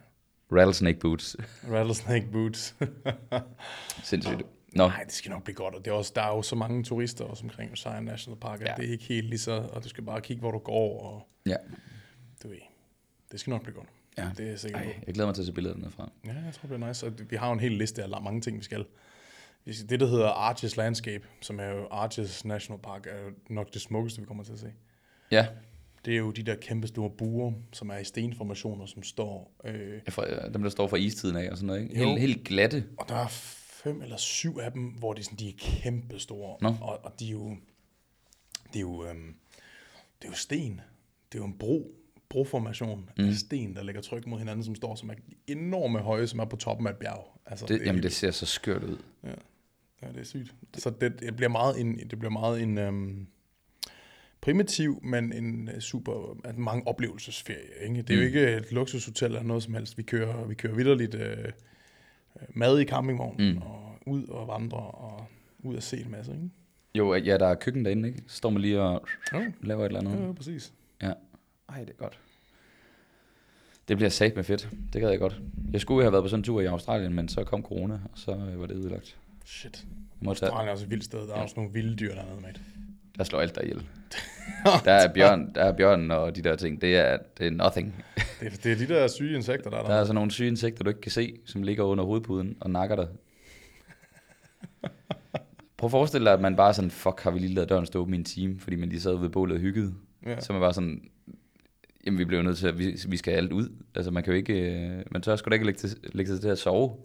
Rattlesnake 0.52 0.98
boots. 0.98 1.36
Rattlesnake 1.72 2.26
boots. 2.32 2.74
Sindssygt. 4.02 4.42
Nå, 4.74 4.86
Nej, 4.86 5.02
det 5.04 5.12
skal 5.12 5.30
nok 5.30 5.44
blive 5.44 5.54
godt, 5.54 5.74
og 5.74 5.84
det 5.84 5.90
er 5.90 5.94
også, 5.94 6.12
der 6.14 6.22
er 6.22 6.28
jo 6.36 6.42
så 6.42 6.56
mange 6.56 6.84
turister 6.84 7.24
også 7.24 7.44
omkring 7.44 7.78
Zion 7.78 8.04
National 8.04 8.40
Park, 8.40 8.60
at 8.60 8.66
Ja. 8.68 8.74
det 8.76 8.88
er 8.88 8.92
ikke 8.92 9.04
helt 9.04 9.26
lige 9.28 9.38
så, 9.38 9.52
og 9.52 9.84
du 9.84 9.88
skal 9.88 10.04
bare 10.04 10.20
kigge, 10.20 10.40
hvor 10.40 10.50
du 10.50 10.58
går, 10.58 11.02
og 11.02 11.28
ja. 11.46 11.56
du 12.42 12.48
ved, 12.48 12.56
det 13.32 13.40
skal 13.40 13.50
nok 13.50 13.62
blive 13.62 13.74
godt. 13.74 13.88
Ja. 14.18 14.30
Det 14.36 14.46
er 14.46 14.50
jeg 14.50 14.60
sikker 14.60 14.78
på. 14.78 14.84
Ej, 14.84 14.96
jeg 15.06 15.14
glæder 15.14 15.28
mig 15.28 15.34
til 15.34 15.42
at 15.42 15.46
se 15.46 15.52
billeder 15.52 15.74
dernede 15.74 15.90
fra. 15.92 16.12
Ja, 16.26 16.32
jeg 16.32 16.54
tror, 16.54 16.60
det 16.60 16.68
bliver 16.68 16.88
nice. 16.88 17.06
Og 17.06 17.12
vi 17.30 17.36
har 17.36 17.46
jo 17.46 17.52
en 17.52 17.60
hel 17.60 17.72
liste 17.72 18.02
af 18.02 18.22
mange 18.22 18.40
ting, 18.40 18.58
vi 18.58 18.64
skal. 18.64 18.84
Det, 19.66 20.00
der 20.00 20.06
hedder 20.06 20.28
Arches 20.28 20.76
Landscape, 20.76 21.26
som 21.40 21.60
er 21.60 21.68
jo 21.68 21.86
Arches 21.90 22.44
National 22.44 22.80
Park, 22.82 23.06
er 23.06 23.24
jo 23.24 23.30
nok 23.48 23.74
det 23.74 23.82
smukkeste, 23.82 24.20
vi 24.20 24.26
kommer 24.26 24.44
til 24.44 24.52
at 24.52 24.58
se. 24.58 24.72
Ja, 25.30 25.46
Det 26.04 26.14
er 26.14 26.18
jo 26.18 26.30
de 26.30 26.42
der 26.42 26.54
kæmpe 26.56 26.86
store 26.86 27.10
buer, 27.10 27.52
som 27.72 27.90
er 27.90 27.96
i 27.96 28.04
stenformationer, 28.04 28.86
som 28.86 29.02
står... 29.02 29.54
Øh, 29.64 30.00
fra, 30.08 30.30
øh, 30.30 30.54
dem 30.54 30.62
der 30.62 30.70
står 30.70 30.88
fra 30.88 30.96
istiden 30.96 31.36
af 31.36 31.50
og 31.50 31.56
sådan 31.56 31.66
noget, 31.66 31.82
ikke? 31.82 31.96
Helt, 31.96 32.20
helt 32.20 32.44
glatte. 32.44 32.84
og 32.98 33.08
der 33.08 33.14
er 33.14 33.28
fem 33.28 34.02
eller 34.02 34.16
syv 34.16 34.58
af 34.58 34.72
dem, 34.72 34.82
hvor 34.82 35.12
de, 35.12 35.20
er 35.20 35.24
sådan, 35.24 35.38
de 35.38 35.48
er 35.48 35.52
kæmpe 35.58 36.18
store. 36.18 36.56
Og, 36.80 37.04
og 37.04 37.12
de 37.20 37.26
er 37.26 37.30
jo... 37.30 37.56
Det 38.72 38.76
er 38.76 38.80
jo, 38.80 39.04
øhm, 39.04 39.34
det 40.18 40.24
er 40.24 40.28
jo 40.28 40.34
sten. 40.34 40.80
Det 41.32 41.38
er 41.38 41.42
jo 41.42 41.44
en 41.44 41.58
bro, 41.58 41.94
broformation 42.32 43.10
mm. 43.18 43.24
af 43.28 43.34
sten, 43.34 43.74
der 43.76 43.82
ligger 43.82 44.00
tryk 44.02 44.26
mod 44.26 44.38
hinanden, 44.38 44.64
som 44.64 44.74
står 44.74 44.94
som 44.94 45.10
er 45.10 45.14
enorme 45.46 45.98
høje, 45.98 46.26
som 46.26 46.38
er 46.40 46.44
på 46.44 46.56
toppen 46.56 46.86
af 46.86 46.90
et 46.90 46.96
bjerg. 46.96 47.40
Altså, 47.46 47.66
Det, 47.66 47.80
er 47.82 47.84
jamen, 47.84 48.02
det 48.02 48.12
ser 48.12 48.30
så 48.30 48.46
skørt 48.46 48.84
ud. 48.84 48.96
Ja, 49.24 49.28
ja 50.02 50.08
det 50.08 50.20
er 50.20 50.24
sygt. 50.24 50.54
Så 50.78 50.90
det, 51.00 51.20
det 51.20 51.36
bliver 51.36 51.48
meget 51.48 51.80
en, 51.80 51.98
det 52.10 52.18
bliver 52.18 52.32
meget 52.32 52.62
en 52.62 52.78
øhm, 52.78 53.26
primitiv, 54.40 55.00
men 55.02 55.32
en 55.32 55.68
øh, 55.68 55.80
super, 55.80 56.36
at 56.44 56.58
mange 56.58 56.86
oplevelsesferie. 56.86 57.88
Ikke? 57.88 58.02
Det 58.02 58.10
er 58.10 58.14
mm. 58.14 58.20
jo 58.20 58.26
ikke 58.26 58.56
et 58.56 58.72
luksushotel 58.72 59.26
eller 59.26 59.42
noget 59.42 59.62
som 59.62 59.74
helst. 59.74 59.98
Vi 59.98 60.02
kører, 60.02 60.46
vi 60.46 60.54
kører 60.54 60.74
vidderligt 60.74 61.14
øh, 61.14 61.38
øh, 61.38 61.48
mad 62.48 62.80
i 62.80 62.84
campingvognen, 62.84 63.52
mm. 63.54 63.62
og 63.62 63.98
ud 64.06 64.26
og 64.28 64.48
vandre, 64.48 64.78
og 64.78 65.26
ud 65.62 65.76
og 65.76 65.82
se 65.82 66.00
en 66.00 66.10
masse. 66.10 66.32
Ikke? 66.32 66.50
Jo, 66.94 67.14
ja, 67.14 67.38
der 67.38 67.46
er 67.46 67.54
køkken 67.54 67.84
derinde, 67.84 68.08
ikke? 68.08 68.22
Så 68.26 68.36
står 68.36 68.50
man 68.50 68.62
lige 68.62 68.80
og 68.80 69.06
Ja, 69.32 69.46
laver 69.62 69.80
et 69.80 69.86
eller 69.86 70.00
andet. 70.00 70.20
ja, 70.20 70.26
ja, 70.26 70.32
præcis. 70.32 70.72
Ja. 71.02 71.12
Ej, 71.68 71.78
det 71.80 71.90
er 71.90 71.94
godt. 71.94 72.18
Det 73.88 73.96
bliver 73.96 74.10
sat 74.10 74.36
med 74.36 74.44
fedt. 74.44 74.68
Det 74.92 75.00
gad 75.00 75.10
jeg 75.10 75.18
godt. 75.18 75.40
Jeg 75.72 75.80
skulle 75.80 76.02
have 76.02 76.12
været 76.12 76.24
på 76.24 76.28
sådan 76.28 76.40
en 76.40 76.44
tur 76.44 76.60
i 76.60 76.64
Australien, 76.66 77.14
men 77.14 77.28
så 77.28 77.44
kom 77.44 77.62
corona, 77.62 77.94
og 77.94 78.18
så 78.18 78.30
øh, 78.32 78.60
var 78.60 78.66
det 78.66 78.76
ødelagt. 78.76 79.16
Shit. 79.44 79.84
Australien 80.26 80.68
er 80.68 80.72
også 80.72 80.84
et 80.84 80.90
vildt 80.90 81.04
sted. 81.04 81.18
Der 81.18 81.32
er 81.32 81.36
Ja. 81.36 81.42
også 81.42 81.54
nogle 81.56 81.72
vilde 81.72 81.96
dyr 81.96 82.14
dernede, 82.14 82.40
mate. 82.40 82.60
der 83.18 83.24
slår 83.24 83.40
alt 83.40 83.54
der 83.54 83.60
ihjel. 83.60 83.82
Der 84.84 84.92
er 84.92 85.12
bjørn, 85.14 85.54
der 85.54 85.64
er 85.64 85.72
bjørn 85.72 86.10
og 86.10 86.36
de 86.36 86.42
der 86.42 86.56
ting. 86.56 86.80
Det 86.80 86.96
er, 86.96 87.18
det 87.38 87.46
er 87.46 87.50
nothing. 87.50 88.04
Det, 88.40 88.46
er- 88.52 88.56
det 88.62 88.72
er 88.72 88.76
de 88.76 88.86
der 88.94 89.08
syge 89.08 89.36
insekter, 89.36 89.70
der 89.70 89.76
er 89.76 89.82
Der 89.82 89.88
der. 89.90 89.96
er 89.96 90.04
sådan 90.04 90.14
nogle 90.14 90.30
syge 90.30 90.48
insekter, 90.48 90.84
du 90.84 90.88
ikke 90.90 91.00
kan 91.00 91.10
se, 91.12 91.36
som 91.46 91.62
ligger 91.62 91.84
under 91.84 92.04
hovedpuden 92.04 92.56
og 92.60 92.70
nakker 92.70 92.96
dig. 92.96 93.08
Prøv 95.76 95.86
at 95.86 95.90
forestille 95.90 96.24
dig, 96.24 96.32
at 96.32 96.40
man 96.40 96.56
bare 96.56 96.74
sådan, 96.74 96.90
fuck, 96.90 97.20
har 97.20 97.30
vi 97.30 97.38
lige 97.38 97.54
lavet 97.54 97.68
døren 97.68 97.86
stå 97.86 98.00
åben 98.00 98.14
i 98.14 98.16
en 98.16 98.24
time, 98.24 98.60
fordi 98.60 98.76
man 98.76 98.88
lige 98.88 99.00
sad 99.00 99.16
ved 99.18 99.28
bålet 99.28 99.54
og 99.54 99.60
hyggede. 99.60 99.94
Ja. 100.26 100.40
Så 100.40 100.52
man 100.52 100.60
bare 100.60 100.72
sådan, 100.74 101.02
jamen 102.06 102.18
vi 102.18 102.24
bliver 102.24 102.42
jo 102.42 102.46
nødt 102.46 102.58
til 102.58 102.68
at, 102.68 102.78
vi, 102.78 102.98
vi 103.08 103.16
skal 103.16 103.32
alt 103.32 103.52
ud. 103.52 103.68
Altså 103.94 104.10
man 104.10 104.22
kan 104.22 104.32
jo 104.32 104.36
ikke, 104.36 104.74
øh, 104.74 105.04
man 105.10 105.22
tør 105.22 105.36
sgu 105.36 105.48
da 105.48 105.54
ikke 105.54 105.66
lægge, 105.66 105.78
til, 105.78 105.96
lægge 106.12 106.32
sig 106.32 106.40
til 106.40 106.48
at 106.48 106.58
sove. 106.58 106.96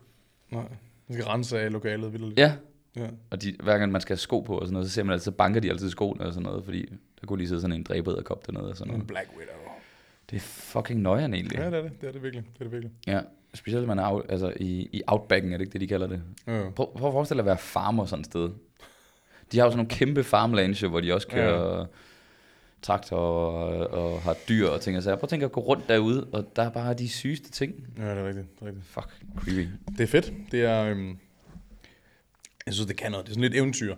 Nej. 0.52 0.64
Man 1.08 1.14
skal 1.14 1.26
rense 1.26 1.60
af 1.60 1.72
lokalet 1.72 2.14
vildt. 2.14 2.40
Ja, 2.40 2.54
ja. 2.96 3.08
og 3.30 3.42
de, 3.42 3.56
hver 3.64 3.78
gang 3.78 3.92
man 3.92 4.02
skal 4.02 4.14
have 4.14 4.20
sko 4.20 4.40
på 4.40 4.58
og 4.58 4.66
sådan 4.66 4.74
noget, 4.74 4.88
så 4.88 4.94
ser 4.94 5.04
man 5.04 5.14
altid, 5.14 5.24
så 5.24 5.32
banker 5.32 5.62
de 5.62 5.70
altid 5.70 5.90
skoene 5.90 6.26
og 6.26 6.34
sådan 6.34 6.46
noget, 6.46 6.66
fordi 6.66 6.86
der 7.22 7.28
kunne 7.28 7.38
lige 7.38 7.48
sidde 7.48 7.62
sådan 7.62 7.76
en 7.76 7.84
dræberæderkop 7.84 8.48
dernede 8.48 8.70
og 8.70 8.78
sådan 8.78 8.92
En 8.94 8.98
noget. 8.98 9.08
Black 9.08 9.30
Widow. 9.38 9.54
Det 10.30 10.36
er 10.36 10.40
fucking 10.42 11.02
nøjeren 11.02 11.34
egentlig. 11.34 11.58
Ja, 11.58 11.66
det 11.66 11.74
er 11.74 11.82
det. 11.82 12.02
Det 12.02 12.08
er 12.08 12.12
det 12.12 12.24
virkelig. 12.24 12.44
Det 12.54 12.60
er 12.60 12.64
det 12.64 12.72
virkelig. 12.72 12.92
Ja, 13.08 13.22
specielt 13.54 13.88
man 13.88 14.00
er 14.00 14.12
out, 14.12 14.26
altså 14.30 14.54
i, 14.60 14.90
i 14.94 15.02
outbacken, 15.08 15.54
er 15.54 15.58
det 15.58 15.66
ikke 15.66 15.74
det, 15.74 15.82
de 15.82 15.88
kalder 15.88 16.08
det? 16.08 16.22
Ja. 16.48 16.70
Prøv, 16.70 16.98
prøv 16.98 17.08
at 17.08 17.14
forestille 17.14 17.38
dig 17.38 17.44
at 17.44 17.46
være 17.46 17.58
farmer 17.58 18.06
sådan 18.06 18.22
et 18.22 18.26
sted. 18.26 18.50
De 19.52 19.58
har 19.58 19.66
jo 19.66 19.72
sådan 19.72 19.78
nogle 19.78 19.90
kæmpe 19.90 20.24
farmlands, 20.24 20.84
jo, 20.84 20.90
hvor 20.90 21.00
de 21.00 21.14
også 21.14 21.28
kører 21.28 21.80
ja. 21.80 21.86
Traktor 22.82 23.18
og, 23.18 23.88
og 23.88 24.22
har 24.22 24.36
dyr 24.50 24.68
og 24.68 24.82
ting 24.82 24.98
og 24.98 25.04
sager. 25.04 25.16
Prøv 25.16 25.24
at 25.24 25.30
tænke 25.30 25.46
at 25.46 25.52
gå 25.52 25.62
rundt 25.62 25.90
derude, 25.90 26.28
og 26.32 26.52
der 26.56 26.64
er 26.64 26.70
bare 26.70 26.94
de 26.94 27.10
sygeste 27.10 27.52
ting. 27.52 27.88
ja, 27.98 28.10
det 28.10 28.18
er 28.18 28.28
rigtigt. 28.28 28.60
Det 28.60 28.62
er 28.62 28.68
rigtigt. 28.68 28.86
Fuck, 28.86 29.10
creepy. 29.38 29.68
Det 29.98 30.04
er 30.04 30.08
fedt. 30.08 30.34
Det 30.52 30.62
er, 30.62 30.84
øhm, 30.84 31.18
jeg 32.66 32.74
synes, 32.74 32.88
det 32.88 32.98
kan 32.98 33.12
noget. 33.12 33.26
Det 33.26 33.32
er 33.32 33.34
sådan 33.34 33.50
lidt 33.50 33.56
eventyr. 33.56 33.96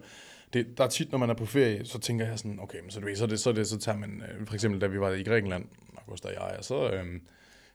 Det, 0.53 0.77
der 0.77 0.83
er 0.83 0.87
tit, 0.87 1.11
når 1.11 1.19
man 1.19 1.29
er 1.29 1.33
på 1.33 1.45
ferie, 1.45 1.85
så 1.85 1.99
tænker 1.99 2.27
jeg 2.27 2.39
sådan, 2.39 2.59
okay, 2.59 2.79
men 2.81 2.91
så, 2.91 2.99
ved, 2.99 3.15
så, 3.15 3.25
det, 3.27 3.39
så, 3.39 3.51
det, 3.51 3.67
så 3.67 3.79
tager 3.79 3.97
man, 3.97 4.23
øh, 4.39 4.47
for 4.47 4.53
eksempel 4.53 4.81
da 4.81 4.87
vi 4.87 4.99
var 4.99 5.11
i 5.11 5.23
Grækenland, 5.23 5.65
August 5.97 6.25
og 6.25 6.33
jeg, 6.33 6.55
og 6.57 6.63
så, 6.63 6.89
øhm, 6.91 7.21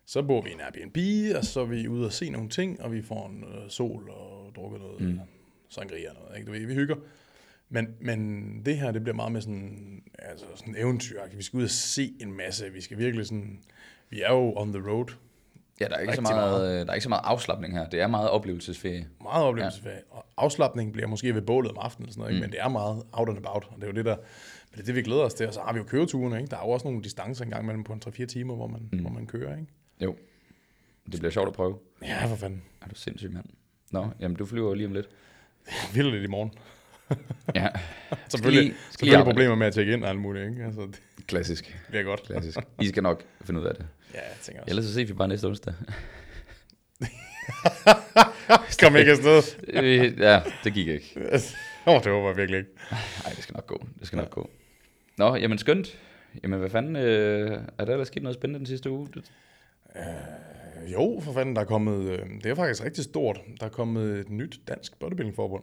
så 0.06 0.22
bor 0.22 0.42
vi 0.42 0.50
i 0.50 0.52
en 0.52 0.60
Airbnb, 0.60 0.96
og 1.36 1.44
så 1.44 1.60
er 1.60 1.64
vi 1.64 1.88
ude 1.88 2.06
og 2.06 2.12
se 2.12 2.30
nogle 2.30 2.48
ting, 2.48 2.82
og 2.82 2.92
vi 2.92 3.02
får 3.02 3.28
en 3.28 3.44
øh, 3.44 3.70
sol 3.70 4.10
og 4.10 4.52
drukker 4.56 4.78
noget 4.78 5.00
mm. 5.00 5.20
sangria 5.68 6.08
og 6.10 6.16
noget, 6.20 6.36
ikke? 6.38 6.46
Du 6.46 6.52
ved, 6.52 6.66
vi 6.66 6.74
hygger. 6.74 6.96
Men, 7.68 7.88
men 8.00 8.62
det 8.66 8.76
her, 8.76 8.92
det 8.92 9.02
bliver 9.02 9.16
meget 9.16 9.32
med 9.32 9.40
sådan, 9.40 10.02
altså 10.18 10.46
sådan 10.54 10.76
eventyr. 10.78 11.20
Vi 11.36 11.42
skal 11.42 11.56
ud 11.56 11.64
og 11.64 11.70
se 11.70 12.14
en 12.20 12.32
masse. 12.32 12.72
Vi 12.72 12.80
skal 12.80 12.98
virkelig 12.98 13.26
sådan, 13.26 13.58
vi 14.10 14.22
er 14.22 14.32
jo 14.32 14.52
on 14.56 14.72
the 14.72 14.90
road. 14.90 15.06
Ja, 15.80 15.88
der 15.88 15.94
er, 15.94 16.00
ikke 16.00 16.14
så 16.14 16.20
meget, 16.20 16.36
meget. 16.36 16.80
øh, 16.80 16.86
der 16.86 16.90
er 16.90 16.94
ikke 16.94 17.02
så 17.02 17.08
meget 17.08 17.22
afslappning 17.24 17.74
her. 17.74 17.88
Det 17.88 18.00
er 18.00 18.06
meget 18.06 18.30
oplevelsesferie. 18.30 19.08
Meget 19.22 19.44
oplevelsesferie. 19.44 19.96
Ja. 19.96 20.16
Og 20.16 20.26
afslappning 20.36 20.92
bliver 20.92 21.08
måske 21.08 21.34
ved 21.34 21.42
bålet 21.42 21.70
om 21.70 21.78
aftenen, 21.80 22.04
eller 22.04 22.12
sådan 22.12 22.20
noget, 22.20 22.34
mm. 22.34 22.40
men 22.40 22.50
det 22.50 22.60
er 22.60 22.68
meget 22.68 23.02
out 23.12 23.28
and 23.28 23.38
about, 23.38 23.68
og 23.70 23.76
det 23.76 23.82
er 23.82 23.86
jo 23.86 23.92
det, 23.92 24.04
der, 24.04 24.16
det 24.70 24.80
er 24.80 24.84
det, 24.84 24.94
vi 24.94 25.02
glæder 25.02 25.22
os 25.22 25.34
til. 25.34 25.46
Og 25.46 25.54
så 25.54 25.60
har 25.60 25.72
vi 25.72 25.78
jo 25.78 25.84
køreturene, 25.84 26.36
ikke? 26.36 26.50
Der 26.50 26.56
er 26.56 26.60
jo 26.60 26.70
også 26.70 26.88
nogle 26.88 27.02
distancer 27.02 27.44
engang 27.44 27.66
mellem 27.66 27.84
på 27.84 27.92
en 27.92 28.02
3-4 28.06 28.26
timer, 28.26 28.54
hvor 28.54 28.66
man, 28.66 28.88
mm. 28.92 28.98
hvor 28.98 29.10
man 29.10 29.26
kører, 29.26 29.56
ikke? 29.56 29.72
Jo. 30.00 30.16
Det 31.12 31.20
bliver 31.20 31.30
sjovt 31.30 31.48
at 31.48 31.54
prøve. 31.54 31.78
Ja, 32.02 32.26
for 32.26 32.36
fanden. 32.36 32.62
Er 32.82 32.88
du 32.88 32.94
sindssyg, 32.94 33.32
mand? 33.32 33.44
Nå, 33.90 34.08
jamen 34.20 34.36
du 34.36 34.46
flyver 34.46 34.68
jo 34.68 34.74
lige 34.74 34.86
om 34.86 34.92
lidt. 34.92 35.08
Vildt 35.94 36.12
lidt 36.12 36.24
i 36.24 36.26
morgen. 36.26 36.50
Ja, 37.54 37.68
Selvfølgelig, 38.28 38.62
lige- 38.64 38.74
skal 38.74 38.74
lige 38.74 38.74
selvfølgelig 38.90 39.16
arbejde. 39.18 39.34
problemer 39.34 39.54
med 39.54 39.66
at 39.66 39.74
tjekke 39.74 39.92
ind 39.92 40.04
og 40.04 40.10
alt 40.10 40.18
muligt, 40.20 40.50
ikke? 40.50 40.64
Altså, 40.64 40.80
det 40.80 41.26
klassisk. 41.26 41.78
bliver 41.88 42.02
godt. 42.02 42.22
Klassisk. 42.22 42.58
I 42.80 42.86
skal 42.88 43.02
nok 43.02 43.24
finde 43.44 43.60
ud 43.60 43.66
af 43.66 43.74
det. 43.74 43.86
Ja, 44.14 44.18
jeg 44.20 44.36
tænker 44.42 44.60
også. 44.62 44.70
Ellers 44.70 44.84
så 44.84 44.94
ses 44.94 45.08
vi 45.08 45.14
bare 45.14 45.28
næste 45.28 45.44
onsdag. 45.44 45.74
Kom 48.82 48.96
ikke 48.96 49.10
afsted. 49.10 49.42
Ja, 50.18 50.42
det 50.64 50.74
gik 50.74 50.88
ikke. 50.88 51.14
Åh, 51.86 51.94
oh, 51.94 52.02
det 52.04 52.12
håber 52.12 52.28
jeg 52.28 52.36
virkelig 52.36 52.58
ikke. 52.58 52.70
Nej, 52.90 53.32
det 53.34 53.42
skal 53.42 53.52
nok 53.54 53.66
gå. 53.66 53.86
Det 53.98 54.06
skal 54.06 54.16
nok 54.16 54.30
gå. 54.30 54.50
Nå, 55.18 55.36
jamen 55.36 55.58
skønt. 55.58 55.98
Jamen 56.42 56.58
hvad 56.58 56.70
fanden, 56.70 56.96
øh, 56.96 57.60
er 57.78 57.84
der 57.84 57.92
ellers 57.92 58.08
sket 58.08 58.22
noget 58.22 58.34
spændende 58.36 58.58
den 58.58 58.66
sidste 58.66 58.90
uge? 58.90 59.08
Øh, 59.96 60.02
Jo, 60.92 61.20
for 61.24 61.32
fanden, 61.32 61.56
der 61.56 61.62
er 61.62 61.66
kommet, 61.66 62.10
øh, 62.10 62.18
det 62.42 62.46
er 62.50 62.54
faktisk 62.54 62.84
rigtig 62.84 63.04
stort. 63.04 63.40
Der 63.60 63.66
er 63.66 63.70
kommet 63.70 64.18
et 64.18 64.30
nyt 64.30 64.60
dansk 64.68 64.98
bodybuilding-forbund. 64.98 65.62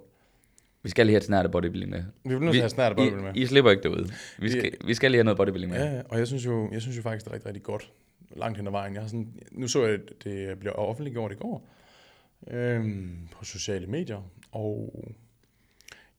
Vi 0.84 0.90
skal 0.90 1.06
lige 1.06 1.14
have 1.14 1.18
et 1.18 1.24
snart 1.24 1.46
af 1.46 1.52
bodybuilding 1.52 1.92
med. 1.92 2.00
Vi 2.00 2.06
bliver 2.24 2.40
nødt 2.40 2.52
til 2.52 2.60
at 2.60 2.64
have 2.64 2.70
snart 2.70 2.96
bodybuilding 2.96 3.24
med. 3.24 3.36
I, 3.36 3.42
I 3.42 3.46
slipper 3.46 3.72
ikke 3.72 3.84
derude. 3.84 4.10
Vi 4.40 4.52
skal, 4.52 4.74
vi 4.86 4.94
skal 4.94 5.12
lige 5.12 5.18
have 5.20 5.24
noget 5.24 5.38
bodybuilding 5.38 5.72
med. 5.72 5.80
Ja, 5.80 5.96
ja, 5.96 6.02
og 6.10 6.20
jeg 6.20 6.28
synes 6.28 6.46
jo, 6.46 6.70
jeg 6.72 6.82
synes 6.82 6.98
jo 6.98 7.02
faktisk, 7.02 7.26
det 7.26 7.32
er 7.32 7.34
rigtig, 7.34 7.48
rigtig 7.48 7.64
godt 7.64 7.92
langt 8.36 8.58
hen 8.58 8.68
ad 8.68 8.72
vejen. 8.72 8.94
Jeg 8.94 9.02
har 9.02 9.08
sådan, 9.08 9.34
nu 9.52 9.68
så 9.68 9.86
jeg, 9.86 9.94
at 9.94 10.24
det 10.24 10.60
bliver 10.60 10.74
offentliggjort 10.74 11.32
i 11.32 11.36
går 11.36 11.70
øhm, 12.48 13.18
på 13.32 13.46
sociale 13.46 13.88
medier, 13.88 14.30
og 14.52 15.06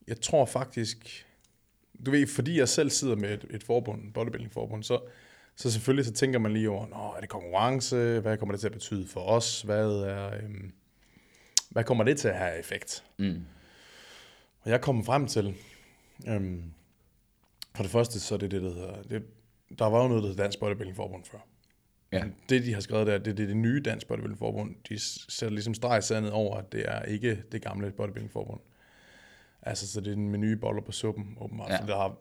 jeg 0.07 0.21
tror 0.21 0.45
faktisk, 0.45 1.25
du 2.05 2.11
ved, 2.11 2.27
fordi 2.27 2.59
jeg 2.59 2.69
selv 2.69 2.89
sidder 2.89 3.15
med 3.15 3.33
et, 3.33 3.45
et 3.49 3.63
forbund, 3.63 4.07
et 4.07 4.13
bodybuilding-forbund, 4.13 4.83
så, 4.83 4.99
så 5.55 5.71
selvfølgelig 5.71 6.05
så 6.05 6.13
tænker 6.13 6.39
man 6.39 6.53
lige 6.53 6.69
over, 6.69 6.87
Nå, 6.87 7.13
er 7.17 7.19
det 7.21 7.29
konkurrence? 7.29 8.19
Hvad 8.19 8.37
kommer 8.37 8.53
det 8.53 8.59
til 8.59 8.67
at 8.67 8.73
betyde 8.73 9.07
for 9.07 9.19
os? 9.19 9.61
Hvad, 9.61 9.91
er, 9.91 10.35
øhm, 10.43 10.71
hvad 11.69 11.83
kommer 11.83 12.03
det 12.03 12.17
til 12.17 12.27
at 12.27 12.35
have 12.35 12.59
effekt? 12.59 13.03
Mm. 13.17 13.41
Og 14.63 14.69
jeg 14.71 14.81
kom 14.81 15.03
frem 15.05 15.27
til, 15.27 15.55
øhm, 16.27 16.63
for 17.75 17.83
det 17.83 17.91
første, 17.91 18.19
så 18.19 18.35
er 18.35 18.39
det 18.39 18.51
det, 18.51 18.61
der 18.61 18.73
hedder, 18.73 19.01
det, 19.01 19.23
der 19.79 19.85
var 19.85 20.01
jo 20.01 20.07
noget, 20.07 20.23
der 20.23 20.29
hedder 20.29 20.43
Dansk 20.43 20.59
Bodybuilding 20.59 20.95
Forbund 20.95 21.25
før. 21.25 21.37
Ja. 22.11 22.23
Det, 22.49 22.65
de 22.65 22.73
har 22.73 22.81
skrevet 22.81 23.07
der, 23.07 23.17
det, 23.17 23.39
er 23.39 23.47
det 23.47 23.57
nye 23.57 23.81
Dansk 23.81 24.07
Bodybuilding 24.07 24.39
Forbund. 24.39 24.75
De 24.89 24.99
sætter 24.99 25.53
ligesom 25.53 25.73
streg 25.73 25.99
i 25.99 26.01
sandet 26.01 26.31
over, 26.31 26.57
at 26.57 26.71
det 26.71 26.85
er 26.87 27.01
ikke 27.01 27.43
det 27.51 27.61
gamle 27.61 27.91
Bodybuilding 27.91 28.31
Forbund. 28.31 28.59
Altså, 29.61 29.87
så 29.87 30.01
det 30.01 30.11
er 30.11 30.15
den 30.15 30.29
med 30.29 30.39
nye 30.39 30.55
boller 30.55 30.81
på 30.81 30.91
suppen, 30.91 31.37
åbenbart. 31.41 31.69
Ja. 31.69 31.79
For 31.79 31.85
der 31.85 31.95
har 31.97 32.17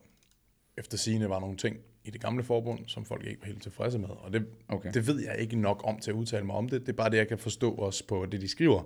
efter 0.76 0.98
sigende 0.98 1.28
var 1.28 1.40
nogle 1.40 1.56
ting 1.56 1.76
i 2.04 2.10
det 2.10 2.20
gamle 2.20 2.44
forbund, 2.44 2.80
som 2.86 3.04
folk 3.04 3.26
ikke 3.26 3.40
var 3.40 3.46
helt 3.46 3.62
tilfredse 3.62 3.98
med. 3.98 4.08
Og 4.08 4.32
det, 4.32 4.46
Okay. 4.68 4.90
det 4.94 5.06
ved 5.06 5.20
jeg 5.24 5.36
ikke 5.38 5.56
nok 5.56 5.80
om 5.84 5.98
til 5.98 6.10
at 6.10 6.14
udtale 6.14 6.44
mig 6.46 6.56
om 6.56 6.68
det. 6.68 6.80
Det 6.80 6.88
er 6.88 6.96
bare 6.96 7.10
det, 7.10 7.16
jeg 7.16 7.28
kan 7.28 7.38
forstå 7.38 7.74
også 7.74 8.06
på 8.06 8.26
det, 8.26 8.40
de 8.40 8.48
skriver. 8.48 8.82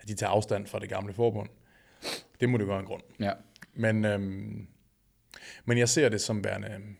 At 0.00 0.08
de 0.08 0.14
tager 0.14 0.30
afstand 0.30 0.66
fra 0.66 0.78
det 0.78 0.88
gamle 0.88 1.12
forbund. 1.12 1.48
Det 2.44 2.50
må 2.50 2.58
det 2.58 2.66
gøre 2.66 2.80
en 2.80 2.86
grund. 2.86 3.02
Ja. 3.20 3.32
Men, 3.74 4.04
øhm, 4.04 4.66
men 5.64 5.78
jeg 5.78 5.88
ser 5.88 6.08
det 6.08 6.20
som 6.20 6.44
værende, 6.44 6.72
øhm, 6.74 6.96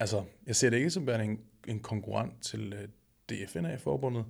altså, 0.00 0.24
jeg 0.46 0.56
ser 0.56 0.70
det 0.70 0.76
ikke 0.76 0.90
som 0.90 1.06
værende 1.06 1.24
en, 1.24 1.40
en 1.66 1.80
konkurrent 1.80 2.42
til 2.42 2.72
øh, 2.72 2.88
DFNA-forbundet. 3.30 4.24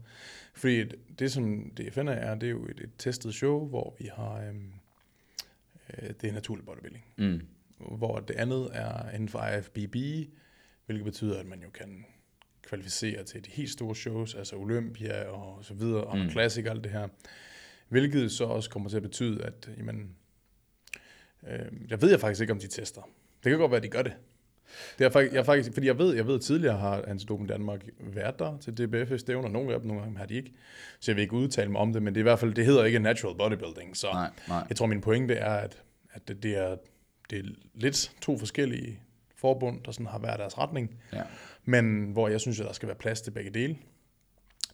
Fordi 0.54 0.84
det, 1.18 1.32
som 1.32 1.70
DFNA 1.70 2.12
er, 2.12 2.34
det 2.34 2.46
er 2.46 2.50
jo 2.50 2.64
et, 2.64 2.80
et 2.80 2.90
testet 2.98 3.34
show, 3.34 3.68
hvor 3.68 3.96
vi 3.98 4.10
har... 4.14 4.48
Øhm, 4.48 4.72
øh, 5.98 6.10
det 6.20 6.28
er 6.28 6.32
naturlig 6.32 6.64
bodybuilding. 6.64 7.04
Mm. 7.16 7.40
Hvor 7.78 8.20
det 8.20 8.36
andet 8.36 8.70
er 8.72 9.10
inden 9.10 9.28
for 9.28 9.46
IFBB, 9.46 9.96
hvilket 10.86 11.04
betyder, 11.04 11.40
at 11.40 11.46
man 11.46 11.62
jo 11.62 11.70
kan 11.70 12.04
kvalificere 12.62 13.24
til 13.24 13.44
de 13.44 13.50
helt 13.50 13.70
store 13.70 13.96
shows, 13.96 14.34
altså 14.34 14.56
Olympia 14.56 15.24
og 15.24 15.64
så 15.64 15.74
videre, 15.74 16.04
og 16.04 16.18
mm. 16.18 16.30
Classic 16.30 16.64
og 16.66 16.70
alt 16.70 16.84
det 16.84 16.92
her. 16.92 17.08
Hvilket 17.88 18.32
så 18.32 18.44
også 18.44 18.70
kommer 18.70 18.88
til 18.88 18.96
at 18.96 19.02
betyde, 19.02 19.44
at 19.44 19.68
jamen, 19.78 20.10
øh, 21.48 21.90
jeg 21.90 22.02
ved 22.02 22.10
jeg 22.10 22.20
faktisk 22.20 22.40
ikke, 22.40 22.52
om 22.52 22.58
de 22.58 22.66
tester. 22.66 23.02
Det 23.44 23.50
kan 23.50 23.58
godt 23.58 23.70
være, 23.70 23.76
at 23.76 23.82
de 23.82 23.88
gør 23.88 24.02
det. 24.02 24.12
Det 24.98 25.04
er 25.04 25.10
faktisk, 25.10 25.34
jeg 25.34 25.46
faktisk, 25.46 25.72
fordi 25.72 25.86
jeg 25.86 25.98
ved, 25.98 26.14
jeg 26.14 26.26
ved 26.26 26.38
tidligere 26.38 26.78
har 26.78 27.04
Antidoping 27.06 27.48
Danmark 27.48 27.80
været 28.00 28.38
der 28.38 28.58
til 28.58 28.78
DBF 28.78 29.20
stævner, 29.20 29.48
nogle 29.48 29.74
af 29.74 29.80
dem, 29.80 29.88
nogle 29.88 30.02
gange 30.02 30.18
har 30.18 30.26
de 30.26 30.34
ikke. 30.34 30.52
Så 31.00 31.10
jeg 31.10 31.16
vil 31.16 31.22
ikke 31.22 31.34
udtale 31.34 31.70
mig 31.70 31.80
om 31.80 31.92
det, 31.92 32.02
men 32.02 32.14
det 32.14 32.20
er 32.20 32.22
i 32.22 32.30
hvert 32.30 32.38
fald, 32.38 32.54
det 32.54 32.64
hedder 32.64 32.84
ikke 32.84 32.98
natural 32.98 33.36
bodybuilding. 33.36 33.96
Så 33.96 34.06
Nej, 34.12 34.30
nej. 34.48 34.66
jeg 34.68 34.76
tror, 34.76 34.86
min 34.86 35.00
pointe 35.00 35.34
er, 35.34 35.54
at, 35.54 35.82
at 36.12 36.28
det, 36.28 36.42
det, 36.42 36.56
er, 36.56 36.76
det 37.30 37.38
er 37.38 37.42
lidt 37.74 38.12
to 38.20 38.38
forskellige 38.38 39.00
forbund, 39.36 39.82
der 39.84 39.92
sådan 39.92 40.06
har 40.06 40.18
været 40.18 40.38
deres 40.38 40.58
retning. 40.58 40.96
Ja. 41.12 41.22
Men 41.64 42.12
hvor 42.12 42.28
jeg 42.28 42.40
synes, 42.40 42.60
at 42.60 42.66
der 42.66 42.72
skal 42.72 42.86
være 42.86 42.96
plads 42.96 43.20
til 43.20 43.30
begge 43.30 43.50
dele. 43.50 43.76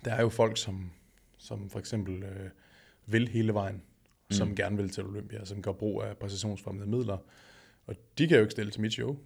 Der 0.05 0.13
er 0.15 0.23
jo 0.23 0.29
folk, 0.29 0.59
som, 0.59 0.91
som 1.39 1.71
for 1.71 1.79
eksempel 1.79 2.23
øh, 2.23 2.51
vil 3.07 3.29
hele 3.29 3.55
vejen, 3.55 3.75
mm. 3.75 4.35
som 4.35 4.57
gerne 4.57 4.77
vil 4.77 4.89
til 4.89 5.05
Olympia, 5.05 5.45
som 5.45 5.63
gør 5.63 5.73
brug 5.73 6.03
af 6.03 6.17
præcisionsfremmede 6.17 6.91
midler. 6.91 7.19
Og 7.87 7.95
de 8.19 8.29
kan 8.29 8.37
jo 8.37 8.43
ikke 8.43 8.53
stille 8.53 8.73
til 8.73 8.81
mit 8.81 8.93
show. 8.93 9.17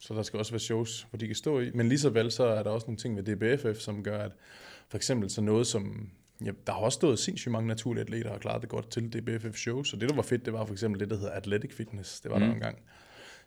Så 0.00 0.14
der 0.14 0.22
skal 0.22 0.38
også 0.38 0.52
være 0.52 0.60
shows, 0.60 1.06
hvor 1.10 1.16
de 1.16 1.26
kan 1.26 1.36
stå 1.36 1.60
i. 1.60 1.70
Men 1.74 1.88
lige 1.88 1.98
så 1.98 2.10
vel, 2.10 2.32
så 2.32 2.44
er 2.44 2.62
der 2.62 2.70
også 2.70 2.86
nogle 2.86 2.98
ting 2.98 3.16
ved 3.16 3.22
DBFF, 3.22 3.80
som 3.80 4.02
gør, 4.02 4.18
at 4.18 4.32
for 4.88 4.96
eksempel 4.96 5.30
så 5.30 5.40
noget 5.40 5.66
som... 5.66 6.10
Ja, 6.44 6.50
der 6.66 6.72
har 6.72 6.80
også 6.80 6.96
stået 6.96 7.18
sindssygt 7.18 7.52
mange 7.52 7.68
naturlige 7.68 8.02
atleter 8.02 8.30
og 8.30 8.40
klaret 8.40 8.62
det 8.62 8.70
godt 8.70 8.90
til 8.90 9.12
DBFF 9.12 9.56
shows. 9.56 9.88
Så 9.88 9.96
det, 9.96 10.08
der 10.08 10.14
var 10.14 10.22
fedt, 10.22 10.44
det 10.44 10.52
var 10.52 10.64
for 10.64 10.72
eksempel 10.72 11.00
det, 11.00 11.10
der 11.10 11.16
hedder 11.16 11.30
Athletic 11.30 11.72
Fitness. 11.72 12.20
Det 12.20 12.30
var 12.30 12.38
mm. 12.38 12.44
der 12.44 12.52
engang. 12.52 12.78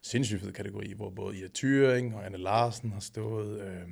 Sindssygt 0.01 0.41
fed 0.41 0.51
kategori, 0.51 0.93
hvor 0.95 1.09
både 1.09 1.37
Ida 1.37 1.47
Thuring 1.53 2.15
og 2.15 2.25
Anne 2.25 2.37
Larsen 2.37 2.91
har 2.91 2.99
stået. 2.99 3.61
Øh, 3.61 3.87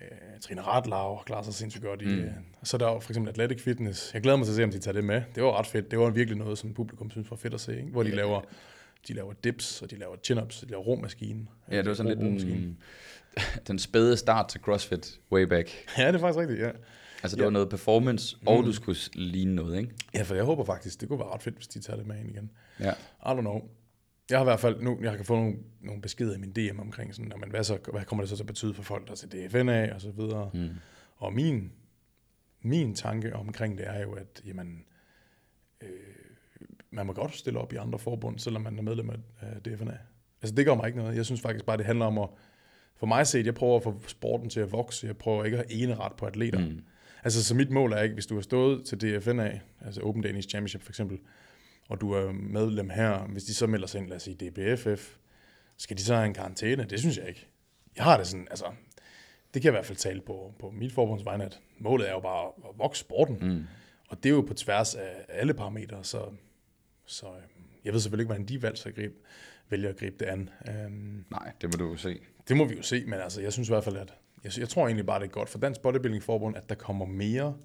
øh, 0.00 0.40
Trine 0.40 0.60
Ratlau 0.60 1.14
har 1.16 1.22
klaret 1.26 1.44
sig 1.44 1.54
sindssygt 1.54 1.84
godt 1.84 2.02
i. 2.02 2.04
Mm. 2.04 2.12
Øh, 2.18 2.30
så 2.62 2.76
er 2.76 2.78
der 2.78 2.92
jo 2.92 2.98
for 2.98 3.10
eksempel 3.10 3.30
Athletic 3.30 3.62
Fitness. 3.62 4.14
Jeg 4.14 4.22
glæder 4.22 4.36
mig 4.36 4.46
til 4.46 4.52
at 4.52 4.56
se, 4.56 4.64
om 4.64 4.70
de 4.70 4.78
tager 4.78 4.92
det 4.92 5.04
med. 5.04 5.22
Det 5.34 5.42
var 5.42 5.58
ret 5.58 5.66
fedt. 5.66 5.90
Det 5.90 5.98
var 5.98 6.10
virkelig 6.10 6.38
noget, 6.38 6.58
som 6.58 6.74
publikum 6.74 7.10
synes 7.10 7.30
var 7.30 7.36
fedt 7.36 7.54
at 7.54 7.60
se. 7.60 7.76
Ikke? 7.76 7.88
Hvor 7.90 8.02
de 8.02 8.10
laver 8.10 8.40
de 9.08 9.12
laver 9.14 9.32
dips, 9.44 9.82
og 9.82 9.90
de 9.90 9.96
laver 9.98 10.16
chin-ups, 10.16 10.62
og 10.62 10.66
de 10.68 10.70
laver 10.70 10.82
romaskine. 10.84 11.46
Ja, 11.70 11.76
det 11.78 11.86
var 11.86 11.94
sådan 11.94 12.18
lidt 12.18 12.42
den, 12.42 12.78
den 13.68 13.78
spæde 13.78 14.16
start 14.16 14.48
til 14.48 14.60
CrossFit 14.60 15.20
way 15.32 15.42
back. 15.42 15.70
Ja, 15.98 16.06
det 16.06 16.14
er 16.14 16.18
faktisk 16.18 16.38
rigtigt, 16.40 16.60
ja. 16.60 16.70
Altså, 17.22 17.36
det 17.36 17.40
Ja. 17.42 17.46
var 17.46 17.50
noget 17.50 17.68
performance, 17.68 18.36
og 18.46 18.58
Mm. 18.58 18.64
du 18.64 18.72
skulle 18.72 18.98
ligne 19.14 19.54
noget, 19.54 19.78
ikke? 19.78 19.90
Ja, 20.14 20.22
for 20.22 20.34
jeg 20.34 20.44
håber 20.44 20.64
faktisk, 20.64 21.00
det 21.00 21.08
kunne 21.08 21.18
være 21.18 21.28
ret 21.28 21.42
fedt, 21.42 21.54
hvis 21.56 21.66
de 21.68 21.80
tager 21.80 21.96
det 21.96 22.06
med 22.06 22.18
ind 22.20 22.30
igen. 22.30 22.50
Ja. 22.80 22.90
I 22.92 22.94
don't 23.24 23.40
know. 23.40 23.60
Jeg 24.30 24.38
har 24.38 24.44
i 24.44 24.50
hvert 24.50 24.60
fald, 24.60 24.80
nu, 24.80 24.98
jeg 25.02 25.16
kan 25.16 25.24
få 25.24 25.34
nogle, 25.34 25.56
nogle 25.80 26.02
beskeder 26.02 26.34
i 26.34 26.38
min 26.38 26.52
DM 26.52 26.80
omkring 26.80 27.14
sådan, 27.14 27.32
jamen, 27.32 27.50
hvad, 27.50 27.64
så, 27.64 27.78
hvad 27.92 28.04
kommer 28.04 28.22
det 28.22 28.30
så 28.30 28.36
til 28.36 28.42
at 28.42 28.46
betyde 28.46 28.74
for 28.74 28.82
folk, 28.82 29.06
der 29.06 29.12
er 29.12 29.16
til 29.16 29.32
DFNA 29.32 29.94
og 29.94 30.00
så 30.00 30.10
videre. 30.10 30.50
Mm. 30.54 30.68
Og 31.16 31.32
min, 31.32 31.72
min 32.62 32.94
tanke 32.94 33.36
omkring 33.36 33.78
det 33.78 33.88
er 33.88 34.02
jo, 34.02 34.12
at 34.12 34.42
jamen, 34.46 34.84
øh, 35.80 35.88
man 36.90 37.06
må 37.06 37.12
godt 37.12 37.34
stille 37.34 37.58
op 37.58 37.72
i 37.72 37.76
andre 37.76 37.98
forbund, 37.98 38.38
selvom 38.38 38.62
man 38.62 38.78
er 38.78 38.82
medlem 38.82 39.10
af 39.10 39.16
af 39.40 39.62
DFNA. 39.62 39.98
Altså 40.42 40.54
det 40.54 40.66
gør 40.66 40.74
mig 40.74 40.86
ikke 40.86 40.98
noget. 40.98 41.16
Jeg 41.16 41.24
synes 41.24 41.40
faktisk 41.40 41.64
bare, 41.64 41.76
det 41.76 41.86
handler 41.86 42.06
om 42.06 42.18
at, 42.18 42.28
for 42.96 43.06
mig 43.06 43.26
set, 43.26 43.46
jeg 43.46 43.54
prøver 43.54 43.76
at 43.76 43.82
få 43.82 44.00
sporten 44.06 44.50
til 44.50 44.60
at 44.60 44.72
vokse. 44.72 45.06
Jeg 45.06 45.16
prøver 45.16 45.44
ikke 45.44 45.58
at 45.58 45.66
have 45.70 45.82
ene 45.82 45.94
ret 45.94 46.12
på 46.12 46.26
atleter. 46.26 46.58
Mm. 46.58 46.80
Altså, 47.24 47.44
så 47.44 47.54
mit 47.54 47.70
mål 47.70 47.92
er 47.92 48.02
ikke, 48.02 48.14
hvis 48.14 48.26
du 48.26 48.34
har 48.34 48.42
stået 48.42 48.84
til 48.84 49.00
DFNA, 49.00 49.60
altså 49.80 50.00
Open 50.00 50.22
Danish 50.22 50.48
Championship 50.48 50.82
for 50.82 50.90
eksempel, 50.90 51.18
og 51.88 52.00
du 52.00 52.12
er 52.12 52.32
medlem 52.32 52.90
her, 52.90 53.18
hvis 53.26 53.44
de 53.44 53.54
så 53.54 53.66
melder 53.66 53.86
sig 53.86 53.98
ind, 53.98 54.08
lad 54.08 54.16
os 54.16 54.22
sige 54.22 54.50
DBFF, 54.50 55.16
skal 55.76 55.96
de 55.96 56.02
så 56.02 56.14
have 56.14 56.26
en 56.26 56.34
karantæne? 56.34 56.84
Det 56.84 57.00
synes 57.00 57.18
jeg 57.18 57.28
ikke. 57.28 57.46
Jeg 57.96 58.04
har 58.04 58.16
det 58.16 58.26
sådan, 58.26 58.46
altså, 58.50 58.64
det 59.54 59.62
kan 59.62 59.64
jeg 59.64 59.72
i 59.72 59.76
hvert 59.76 59.86
fald 59.86 59.98
tale 59.98 60.20
på, 60.20 60.54
på 60.58 60.70
mit 60.70 60.92
forbunds 60.92 61.24
vegne, 61.24 61.44
at 61.44 61.60
målet 61.78 62.08
er 62.08 62.12
jo 62.12 62.20
bare 62.20 62.46
at 62.46 62.78
vokse 62.78 63.00
sporten. 63.00 63.38
Mm. 63.40 63.64
Og 64.08 64.22
det 64.22 64.30
er 64.30 64.34
jo 64.34 64.40
på 64.40 64.54
tværs 64.54 64.94
af 64.94 65.24
alle 65.28 65.54
parametre, 65.54 66.04
så, 66.04 66.24
så 67.06 67.26
øhm, 67.26 67.64
jeg 67.84 67.92
ved 67.92 68.00
selvfølgelig 68.00 68.22
ikke, 68.22 68.34
hvordan 68.34 68.48
de 68.48 68.62
valg 68.62 68.78
så 68.78 68.92
gribe, 68.92 69.14
vælger 69.70 69.88
at 69.88 69.96
gribe 69.96 70.16
det 70.18 70.26
an. 70.26 70.50
Um, 70.86 71.24
Nej, 71.30 71.52
det 71.60 71.72
må 71.72 71.84
du 71.84 71.90
jo 71.90 71.96
se. 71.96 72.18
det 72.48 72.56
må 72.56 72.64
vi 72.64 72.74
jo 72.74 72.82
se, 72.82 73.04
men 73.04 73.20
altså, 73.20 73.42
jeg 73.42 73.52
synes 73.52 73.68
i 73.68 73.72
hvert 73.72 73.84
fald, 73.84 73.96
at 73.96 74.14
jeg, 74.44 74.52
jeg 74.58 74.68
tror 74.68 74.86
egentlig 74.86 75.06
bare, 75.06 75.20
det 75.20 75.26
er 75.26 75.30
godt 75.30 75.48
for 75.48 75.58
Dansk 75.58 75.80
Bodybuilding 75.80 76.22
Forbund, 76.22 76.56
at 76.56 76.68
der 76.68 76.74
kommer 76.74 77.06
mere, 77.06 77.56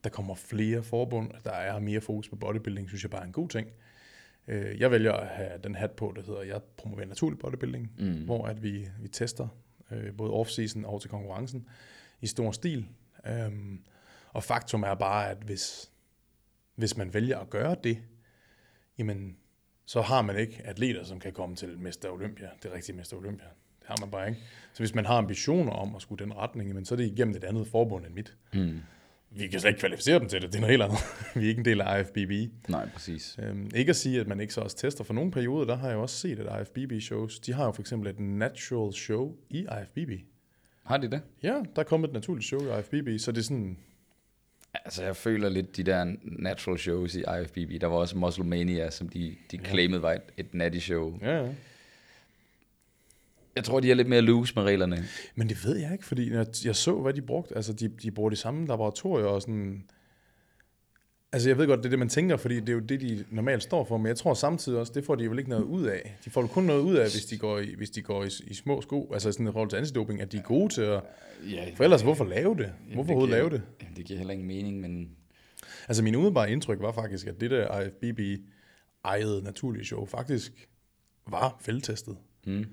at 0.00 0.04
der 0.04 0.10
kommer 0.10 0.34
flere 0.34 0.82
forbund, 0.82 1.30
der 1.44 1.50
er 1.52 1.78
mere 1.80 2.00
fokus 2.00 2.28
på 2.28 2.36
bodybuilding, 2.36 2.88
synes 2.88 3.02
jeg 3.02 3.10
bare 3.10 3.20
er 3.22 3.26
en 3.26 3.32
god 3.32 3.48
ting. 3.48 3.68
Øh, 4.48 4.80
Jeg 4.80 4.90
vælger 4.90 5.12
at 5.12 5.26
have 5.28 5.50
den 5.64 5.74
hat 5.74 5.90
på, 5.90 6.12
der 6.16 6.22
hedder, 6.22 6.42
jeg 6.42 6.60
promoverer 6.76 7.06
naturlig 7.06 7.38
bodybuilding, 7.38 7.92
Mm. 7.98 8.24
hvor 8.24 8.46
at 8.46 8.62
vi, 8.62 8.88
vi 9.00 9.08
tester 9.08 9.48
øh, 9.90 10.12
både 10.16 10.32
off-season 10.32 10.84
og 10.86 11.00
til 11.00 11.10
konkurrencen 11.10 11.66
i 12.20 12.26
stor 12.26 12.52
stil. 12.52 12.86
Øhm, 13.26 13.80
og 14.32 14.44
faktum 14.44 14.82
er 14.82 14.94
bare, 14.94 15.30
at 15.30 15.36
hvis, 15.36 15.90
hvis 16.74 16.96
man 16.96 17.14
vælger 17.14 17.38
at 17.38 17.50
gøre 17.50 17.76
det, 17.84 17.98
jamen, 18.98 19.36
så 19.86 20.00
har 20.02 20.22
man 20.22 20.36
ikke 20.36 20.62
atleter, 20.64 21.04
som 21.04 21.20
kan 21.20 21.32
komme 21.32 21.56
til 21.56 21.78
Mester 21.78 22.10
Olympia, 22.10 22.48
det 22.62 22.72
rigtige 22.72 22.96
Mester 22.96 23.16
Olympia. 23.16 23.46
Det 23.80 23.88
har 23.88 23.96
man 24.00 24.10
bare 24.10 24.28
ikke. 24.28 24.40
Så 24.72 24.78
hvis 24.82 24.94
man 24.94 25.06
har 25.06 25.14
ambitioner 25.16 25.72
om 25.72 25.96
at 25.96 26.02
skulle 26.02 26.24
den 26.24 26.36
retning, 26.36 26.68
jamen, 26.68 26.84
så 26.84 26.94
er 26.94 26.96
det 26.96 27.06
igennem 27.12 27.36
et 27.36 27.44
andet 27.44 27.66
forbund 27.66 28.06
end 28.06 28.14
mit. 28.14 28.36
Mm. 28.54 28.80
Vi 29.30 29.46
kan 29.48 29.60
slet 29.60 29.70
ikke 29.70 29.80
kvalificere 29.80 30.18
dem 30.18 30.28
til 30.28 30.42
det, 30.42 30.48
det 30.52 30.56
er 30.56 30.60
noget 30.60 30.70
helt 30.70 30.82
andet. 30.82 30.98
vi 31.40 31.44
er 31.44 31.48
ikke 31.48 31.58
en 31.58 31.64
del 31.64 31.80
af 31.80 32.00
IFBB. 32.00 32.52
Nej, 32.68 32.88
præcis. 32.94 33.36
Øhm, 33.42 33.70
ikke 33.74 33.90
at 33.90 33.96
sige, 33.96 34.20
at 34.20 34.26
man 34.28 34.40
ikke 34.40 34.54
så 34.54 34.60
også 34.60 34.76
tester. 34.76 35.04
For 35.04 35.14
nogle 35.14 35.30
perioder, 35.30 35.66
der 35.66 35.76
har 35.76 35.88
jeg 35.88 35.96
også 35.96 36.16
set, 36.16 36.38
at 36.38 36.60
IFBB-shows, 36.60 37.38
de 37.40 37.52
har 37.52 37.64
jo 37.64 37.72
for 37.72 37.82
eksempel 37.82 38.10
et 38.10 38.20
natural 38.20 38.92
show 38.92 39.34
i 39.50 39.58
IFBB. 39.58 40.10
Har 40.84 40.96
de 40.96 41.10
det? 41.10 41.20
Ja, 41.42 41.48
der 41.76 41.80
er 41.80 41.82
kommet 41.82 42.08
et 42.08 42.14
naturligt 42.14 42.46
show 42.46 42.60
i 42.60 42.78
IFBB, 42.78 43.08
så 43.20 43.32
det 43.32 43.38
er 43.38 43.42
sådan, 43.42 43.76
Altså, 44.84 45.04
jeg 45.04 45.16
føler 45.16 45.48
lidt 45.48 45.76
de 45.76 45.82
der 45.82 46.14
natural 46.22 46.78
shows 46.78 47.14
i 47.14 47.18
IFBB. 47.42 47.80
Der 47.80 47.86
var 47.86 47.96
også 47.96 48.18
Muscle 48.18 48.44
Mania, 48.44 48.90
som 48.90 49.08
de, 49.08 49.34
de 49.50 49.56
Ja. 49.56 49.70
claimede 49.70 50.02
var 50.02 50.12
et, 50.12 50.22
et 50.36 50.54
natty 50.54 50.78
show. 50.78 51.18
ja, 51.22 51.44
ja. 51.44 51.52
Jeg 53.56 53.64
tror, 53.64 53.80
de 53.80 53.90
er 53.90 53.94
lidt 53.94 54.08
mere 54.08 54.20
loose 54.20 54.54
med 54.56 54.62
reglerne. 54.62 55.04
Men 55.34 55.48
det 55.48 55.64
ved 55.64 55.76
jeg 55.76 55.92
ikke, 55.92 56.04
fordi 56.04 56.32
jeg, 56.32 56.46
jeg 56.64 56.76
så, 56.76 56.94
hvad 56.94 57.12
de 57.12 57.22
brugte. 57.22 57.56
Altså, 57.56 57.72
de, 57.72 57.88
de 57.88 58.10
bruger 58.10 58.30
de 58.30 58.36
samme 58.36 58.66
laboratorier 58.66 59.26
og 59.26 59.42
sådan... 59.42 59.84
Altså, 61.32 61.48
jeg 61.48 61.58
ved 61.58 61.66
godt, 61.66 61.78
det 61.78 61.84
er 61.86 61.90
det, 61.90 61.98
man 61.98 62.08
tænker, 62.08 62.36
fordi 62.36 62.60
det 62.60 62.68
er 62.68 62.72
jo 62.72 62.80
det, 62.80 63.00
de 63.00 63.24
normalt 63.30 63.62
står 63.62 63.84
for, 63.84 63.96
men 63.96 64.06
jeg 64.06 64.16
tror 64.16 64.34
samtidig 64.34 64.78
også, 64.78 64.92
det 64.94 65.04
får 65.04 65.14
de 65.14 65.30
vel 65.30 65.38
ikke 65.38 65.50
noget 65.50 65.64
ud 65.64 65.84
af. 65.84 66.18
De 66.24 66.30
får 66.30 66.40
jo 66.40 66.46
kun 66.46 66.64
noget 66.64 66.80
ud 66.82 66.94
af, 66.94 67.10
hvis 67.10 67.24
de 67.26 67.38
går 67.38 67.58
i, 67.58 67.74
hvis 67.74 67.90
de 67.90 68.02
går 68.02 68.24
i, 68.24 68.28
i 68.46 68.54
små 68.54 68.80
sko, 68.80 69.10
altså 69.12 69.32
sådan 69.32 69.48
i 69.48 69.52
forhold 69.52 69.70
til 69.70 69.76
antidoping, 69.76 70.20
at 70.20 70.32
de 70.32 70.36
er 70.36 70.42
gode 70.42 70.74
til 70.74 70.82
at... 70.82 71.02
Ja, 71.50 71.70
For 71.74 71.84
ellers, 71.84 72.02
hvorfor 72.02 72.24
lave 72.24 72.54
det? 72.56 72.72
Hvorfor 72.94 73.12
overhovedet 73.12 73.36
lave 73.36 73.50
det? 73.50 73.62
Jamen, 73.82 73.96
det 73.96 74.04
giver 74.04 74.18
heller 74.18 74.32
ingen 74.32 74.48
mening, 74.48 74.80
men 74.80 75.10
Altså, 75.88 76.02
min 76.02 76.14
umiddelbare 76.14 76.52
indtryk 76.52 76.80
var 76.80 76.92
faktisk, 76.92 77.26
at 77.26 77.40
det 77.40 77.50
der 77.50 77.80
IFBB-ejede 77.80 79.42
naturlige 79.42 79.84
show 79.84 80.06
faktisk 80.06 80.68
var 81.26 81.56
felttestet. 81.60 82.16
mm. 82.46 82.64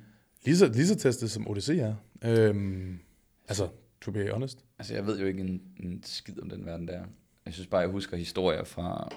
Lige 0.45 0.57
så, 0.57 0.67
lige 0.67 0.87
så 0.87 0.95
testet 0.95 1.31
som 1.31 1.47
ODC 1.47 1.69
er. 1.69 1.95
Øhm, 2.25 2.99
altså, 3.47 3.67
to 4.01 4.11
be 4.11 4.31
honest. 4.31 4.65
altså, 4.79 4.93
jeg 4.93 5.05
ved 5.05 5.19
jo 5.19 5.25
ikke 5.25 5.41
en, 5.41 5.61
en 5.77 6.01
skid 6.05 6.41
om 6.41 6.49
den 6.49 6.65
verden 6.65 6.87
der. 6.87 7.03
Jeg 7.45 7.53
synes 7.53 7.67
bare, 7.67 7.81
jeg 7.81 7.89
husker 7.89 8.17
historier 8.17 8.63
fra, 8.63 9.09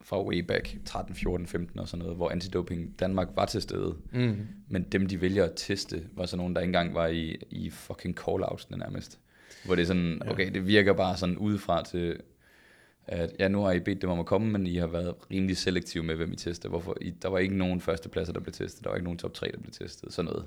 fra 0.00 0.24
way 0.24 0.38
back 0.38 0.76
13, 0.84 1.14
14, 1.14 1.46
15 1.46 1.78
og 1.80 1.88
sådan 1.88 1.98
noget, 1.98 2.16
hvor 2.16 2.30
antidoping 2.30 3.00
Danmark 3.00 3.28
var 3.34 3.46
til 3.46 3.62
stede. 3.62 3.96
Mm. 4.12 4.46
Men 4.68 4.82
dem, 4.82 5.06
de 5.06 5.20
vælger 5.20 5.44
at 5.44 5.52
teste, 5.56 6.06
var 6.12 6.26
så 6.26 6.36
nogen, 6.36 6.54
der 6.54 6.60
ikke 6.60 6.68
engang 6.68 6.94
var 6.94 7.06
i, 7.06 7.36
i 7.50 7.70
fucking 7.70 8.20
call-outsene 8.20 8.76
nærmest. 8.76 9.18
Hvor 9.64 9.74
det 9.74 9.82
er 9.82 9.86
sådan, 9.86 10.22
okay, 10.28 10.54
det 10.54 10.66
virker 10.66 10.92
bare 10.92 11.16
sådan 11.16 11.38
udefra 11.38 11.84
til, 11.84 12.20
at 13.08 13.30
ja, 13.38 13.48
nu 13.48 13.62
har 13.62 13.72
I 13.72 13.80
bedt 13.80 14.02
dem 14.02 14.10
om 14.10 14.20
at 14.20 14.26
komme, 14.26 14.50
men 14.52 14.66
I 14.66 14.76
har 14.76 14.86
været 14.86 15.14
rimelig 15.30 15.56
selektive 15.56 16.02
med, 16.04 16.14
hvem 16.14 16.32
I 16.32 16.36
tester. 16.36 16.68
Hvorfor? 16.68 16.96
I, 17.00 17.10
der 17.22 17.28
var 17.28 17.38
ikke 17.38 17.56
nogen 17.56 17.80
førstepladser, 17.80 18.32
der 18.32 18.40
blev 18.40 18.52
testet. 18.52 18.84
Der 18.84 18.90
var 18.90 18.96
ikke 18.96 19.04
nogen 19.04 19.18
top 19.18 19.34
3, 19.34 19.46
der 19.54 19.58
blev 19.60 19.72
testet. 19.72 20.12
Sådan 20.12 20.24
noget. 20.30 20.44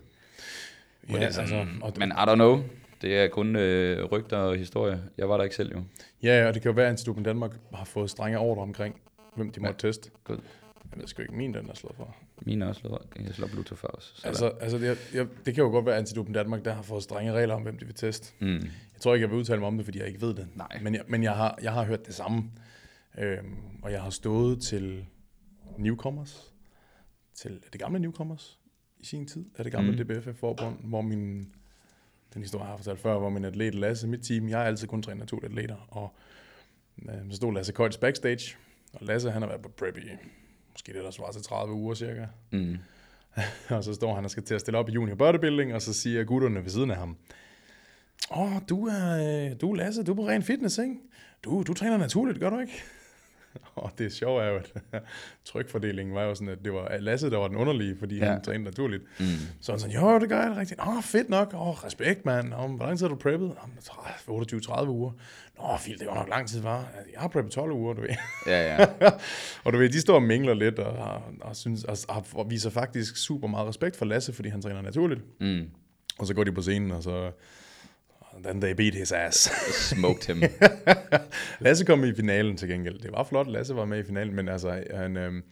Hvor 1.01 1.17
det 1.17 1.27
er 1.27 1.31
sådan, 1.31 1.53
altså, 1.59 1.73
og, 1.81 1.93
men 1.97 2.09
I 2.09 2.13
don't 2.13 2.35
know. 2.35 2.63
Det 3.01 3.17
er 3.17 3.27
kun 3.27 3.55
øh, 3.55 4.03
rygter 4.05 4.37
og 4.37 4.55
historie. 4.57 5.01
Jeg 5.17 5.29
var 5.29 5.37
der 5.37 5.43
ikke 5.43 5.55
selv 5.55 5.71
jo. 5.75 5.83
ja, 6.23 6.47
og 6.47 6.53
det 6.53 6.61
kan 6.61 6.69
jo 6.69 6.75
være, 6.75 6.85
at 6.85 6.89
Antidoping 6.91 7.25
Danmark 7.25 7.51
har 7.73 7.85
fået 7.85 8.09
strenge 8.09 8.39
ordre 8.39 8.61
omkring, 8.61 9.01
hvem 9.35 9.51
de 9.51 9.59
må 9.59 9.67
Ja. 9.67 9.73
teste. 9.77 10.09
God. 10.23 10.37
Jeg 10.91 10.99
ved 10.99 11.07
sgu 11.07 11.21
ikke, 11.21 11.33
min 11.35 11.53
den 11.53 11.69
er 11.69 11.73
slået 11.73 11.95
for. 11.95 12.15
Mine 12.41 12.65
er 12.65 12.69
også 12.69 12.81
slået. 12.81 13.01
Jeg 13.25 13.33
slår 13.35 13.47
Bluetooth 13.47 13.83
også. 13.83 14.07
Så 14.15 14.27
Altså, 14.27 14.51
altså 14.61 14.77
det, 14.77 15.09
jeg, 15.13 15.27
det 15.45 15.55
kan 15.55 15.63
jo 15.63 15.69
godt 15.69 15.85
være, 15.85 15.95
at 15.95 15.99
Antidoping 15.99 16.35
Danmark 16.35 16.65
der 16.65 16.73
har 16.73 16.81
fået 16.81 17.03
strenge 17.03 17.31
regler 17.33 17.55
om, 17.55 17.61
hvem 17.61 17.77
de 17.77 17.85
vil 17.85 17.95
teste. 17.95 18.33
mm. 18.39 18.61
Jeg 19.01 19.03
tror 19.03 19.13
ikke, 19.13 19.23
jeg 19.23 19.31
vil 19.31 19.37
udtale 19.39 19.59
mig 19.59 19.67
om 19.67 19.77
det, 19.77 19.85
fordi 19.85 19.99
jeg 19.99 20.07
ikke 20.07 20.21
ved 20.21 20.33
det. 20.33 20.47
Nej. 20.55 20.79
Men 20.81 20.95
jeg, 20.95 21.03
men 21.07 21.23
jeg, 21.23 21.33
har, 21.33 21.59
jeg 21.61 21.73
har 21.73 21.83
hørt 21.83 22.05
det 22.05 22.15
samme. 22.15 22.51
Øhm, 23.17 23.57
og 23.81 23.91
jeg 23.91 24.01
har 24.01 24.09
stået 24.09 24.61
til 24.61 25.05
newcomers, 25.77 26.53
til 27.33 27.63
det 27.71 27.81
gamle 27.81 27.99
newcomers 27.99 28.59
i 28.99 29.05
sin 29.05 29.27
tid, 29.27 29.45
af 29.57 29.63
det 29.63 29.73
gamle 29.73 29.91
Mm. 29.91 29.97
DBF-forbund, 29.97 30.75
hvor 30.83 31.01
min, 31.01 31.53
den 32.33 32.41
historie, 32.41 32.63
jeg 32.63 32.69
har 32.71 32.77
fortalt 32.77 32.99
før, 32.99 33.19
hvor 33.19 33.29
min 33.29 33.45
atlet 33.45 33.75
Lasse, 33.75 34.07
mit 34.07 34.21
team, 34.21 34.49
jeg 34.49 34.57
har 34.57 34.65
altid 34.65 34.87
kun 34.87 35.01
trænet 35.01 35.19
naturlige 35.19 35.49
atleter, 35.49 35.87
og 35.89 36.15
øh, 37.09 37.31
så 37.31 37.35
stod 37.35 37.53
Lasse 37.53 37.73
Køjts 37.73 37.97
backstage, 37.97 38.55
og 38.93 39.05
Lasse, 39.05 39.31
han 39.31 39.41
har 39.41 39.49
været 39.49 39.61
på 39.61 39.69
prep 39.69 39.97
i 39.97 40.01
måske 40.71 40.93
det, 40.93 41.03
der 41.03 41.11
svarer 41.11 41.31
til 41.31 41.41
30 41.41 41.73
uger 41.73 41.93
cirka. 41.93 42.25
Mm. 42.51 42.77
og 43.75 43.83
så 43.83 43.93
står 43.93 44.15
han 44.15 44.25
og 44.25 44.31
skal 44.31 44.43
til 44.43 44.55
at 44.55 44.61
stille 44.61 44.77
op 44.77 44.89
i 44.89 44.91
junior 44.91 45.15
bodybuilding, 45.15 45.73
og 45.73 45.81
så 45.81 45.93
siger 45.93 46.23
gutterne 46.23 46.63
ved 46.63 46.69
siden 46.69 46.91
af 46.91 46.97
ham, 46.97 47.17
Åh, 48.31 48.55
oh, 48.55 48.61
du 48.69 48.87
er, 48.87 49.49
øh, 49.49 49.55
du 49.61 49.71
er 49.71 49.75
Lasse, 49.75 50.03
du 50.03 50.11
er 50.11 50.15
på 50.15 50.27
ren 50.27 50.43
fitness, 50.43 50.77
ikke? 50.77 50.95
Du, 51.43 51.63
du 51.67 51.73
træner 51.73 51.97
naturligt, 51.97 52.39
gør 52.39 52.49
du 52.49 52.59
ikke? 52.59 52.83
Og 53.75 53.91
det 53.97 54.13
sjove 54.13 54.43
er 54.43 54.49
jo, 54.49 54.55
at 54.55 54.73
trykfordelingen 55.45 56.15
var 56.15 56.23
jo 56.23 56.35
sådan, 56.35 56.49
at 56.49 56.57
det 56.65 56.73
var 56.73 56.97
Lasse, 56.99 57.29
der 57.29 57.37
var 57.37 57.47
den 57.47 57.57
underlige, 57.57 57.95
fordi 57.99 58.17
ja. 58.17 58.31
Han 58.31 58.41
trænede 58.41 58.63
naturligt. 58.63 59.03
Mm. 59.19 59.25
Så 59.61 59.71
han 59.71 59.79
sådan, 59.79 59.95
jo, 59.95 60.19
det 60.19 60.29
gør 60.29 60.41
jeg 60.41 60.57
rigtigt. 60.57 60.79
Åh, 60.79 60.97
oh, 60.97 61.03
fedt 61.03 61.29
nok. 61.29 61.53
Åh, 61.53 61.67
oh, 61.67 61.83
respekt, 61.83 62.25
mand. 62.25 62.53
Oh, 62.53 62.71
hvor 62.71 62.85
lang 62.85 62.97
tid 62.97 63.07
har 63.07 63.09
du 63.09 63.19
preppet? 63.19 63.55
Oh, 64.27 64.41
28-30 64.41 64.87
uger. 64.87 65.11
Nå, 65.57 65.77
fint, 65.79 65.99
det 65.99 66.07
var 66.07 66.15
nok 66.15 66.29
lang 66.29 66.47
tid, 66.47 66.61
var. 66.61 66.91
Jeg 67.13 67.21
har 67.21 67.27
preppet 67.27 67.53
12 67.53 67.71
uger, 67.71 67.93
du 67.93 68.01
ved. 68.01 68.09
Ja, 68.47 68.75
ja. 68.75 68.87
og 69.63 69.73
du 69.73 69.77
ved, 69.77 69.89
de 69.89 70.01
står 70.01 70.15
og 70.15 70.23
mingler 70.23 70.53
lidt, 70.53 70.79
og, 70.79 70.93
og, 70.93 71.23
og, 71.41 71.55
synes, 71.55 71.83
og, 71.83 72.25
og 72.33 72.51
viser 72.51 72.69
faktisk 72.69 73.17
super 73.17 73.47
meget 73.47 73.67
respekt 73.67 73.95
for 73.95 74.05
Lasse, 74.05 74.33
fordi 74.33 74.49
han 74.49 74.61
træner 74.61 74.81
naturligt. 74.81 75.21
Mm. 75.39 75.69
Og 76.19 76.27
så 76.27 76.33
går 76.33 76.43
de 76.43 76.51
på 76.51 76.61
scenen, 76.61 76.91
og 76.91 77.03
så... 77.03 77.31
Then 78.43 78.61
they 78.61 78.73
beat 78.73 78.93
his 78.93 79.11
ass. 79.11 79.49
Smoked 79.89 80.25
him. 80.25 80.43
Lasse 81.65 81.85
kom 81.85 82.03
i 82.03 82.13
finalen 82.13 82.57
til 82.57 82.69
gengæld. 82.69 82.99
Det 82.99 83.11
var 83.11 83.23
flot, 83.23 83.47
Lasse 83.47 83.75
var 83.75 83.85
med 83.85 83.99
i 83.99 84.03
finalen, 84.03 84.35
men 84.35 84.47
altså, 84.47 84.83
han, 84.93 85.17
øhm, 85.17 85.43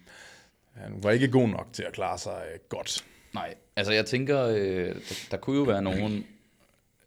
han 0.73 1.03
var 1.03 1.11
ikke 1.11 1.27
god 1.27 1.47
nok 1.47 1.67
til 1.73 1.83
at 1.83 1.93
klare 1.93 2.17
sig 2.17 2.43
øh, 2.53 2.59
godt. 2.69 3.05
Nej, 3.33 3.55
altså 3.75 3.93
jeg 3.93 4.05
tænker, 4.05 4.45
øh, 4.45 4.55
der, 4.55 5.27
der 5.31 5.37
kunne 5.37 5.57
jo 5.57 5.63
være 5.63 5.81
nogle 5.81 6.23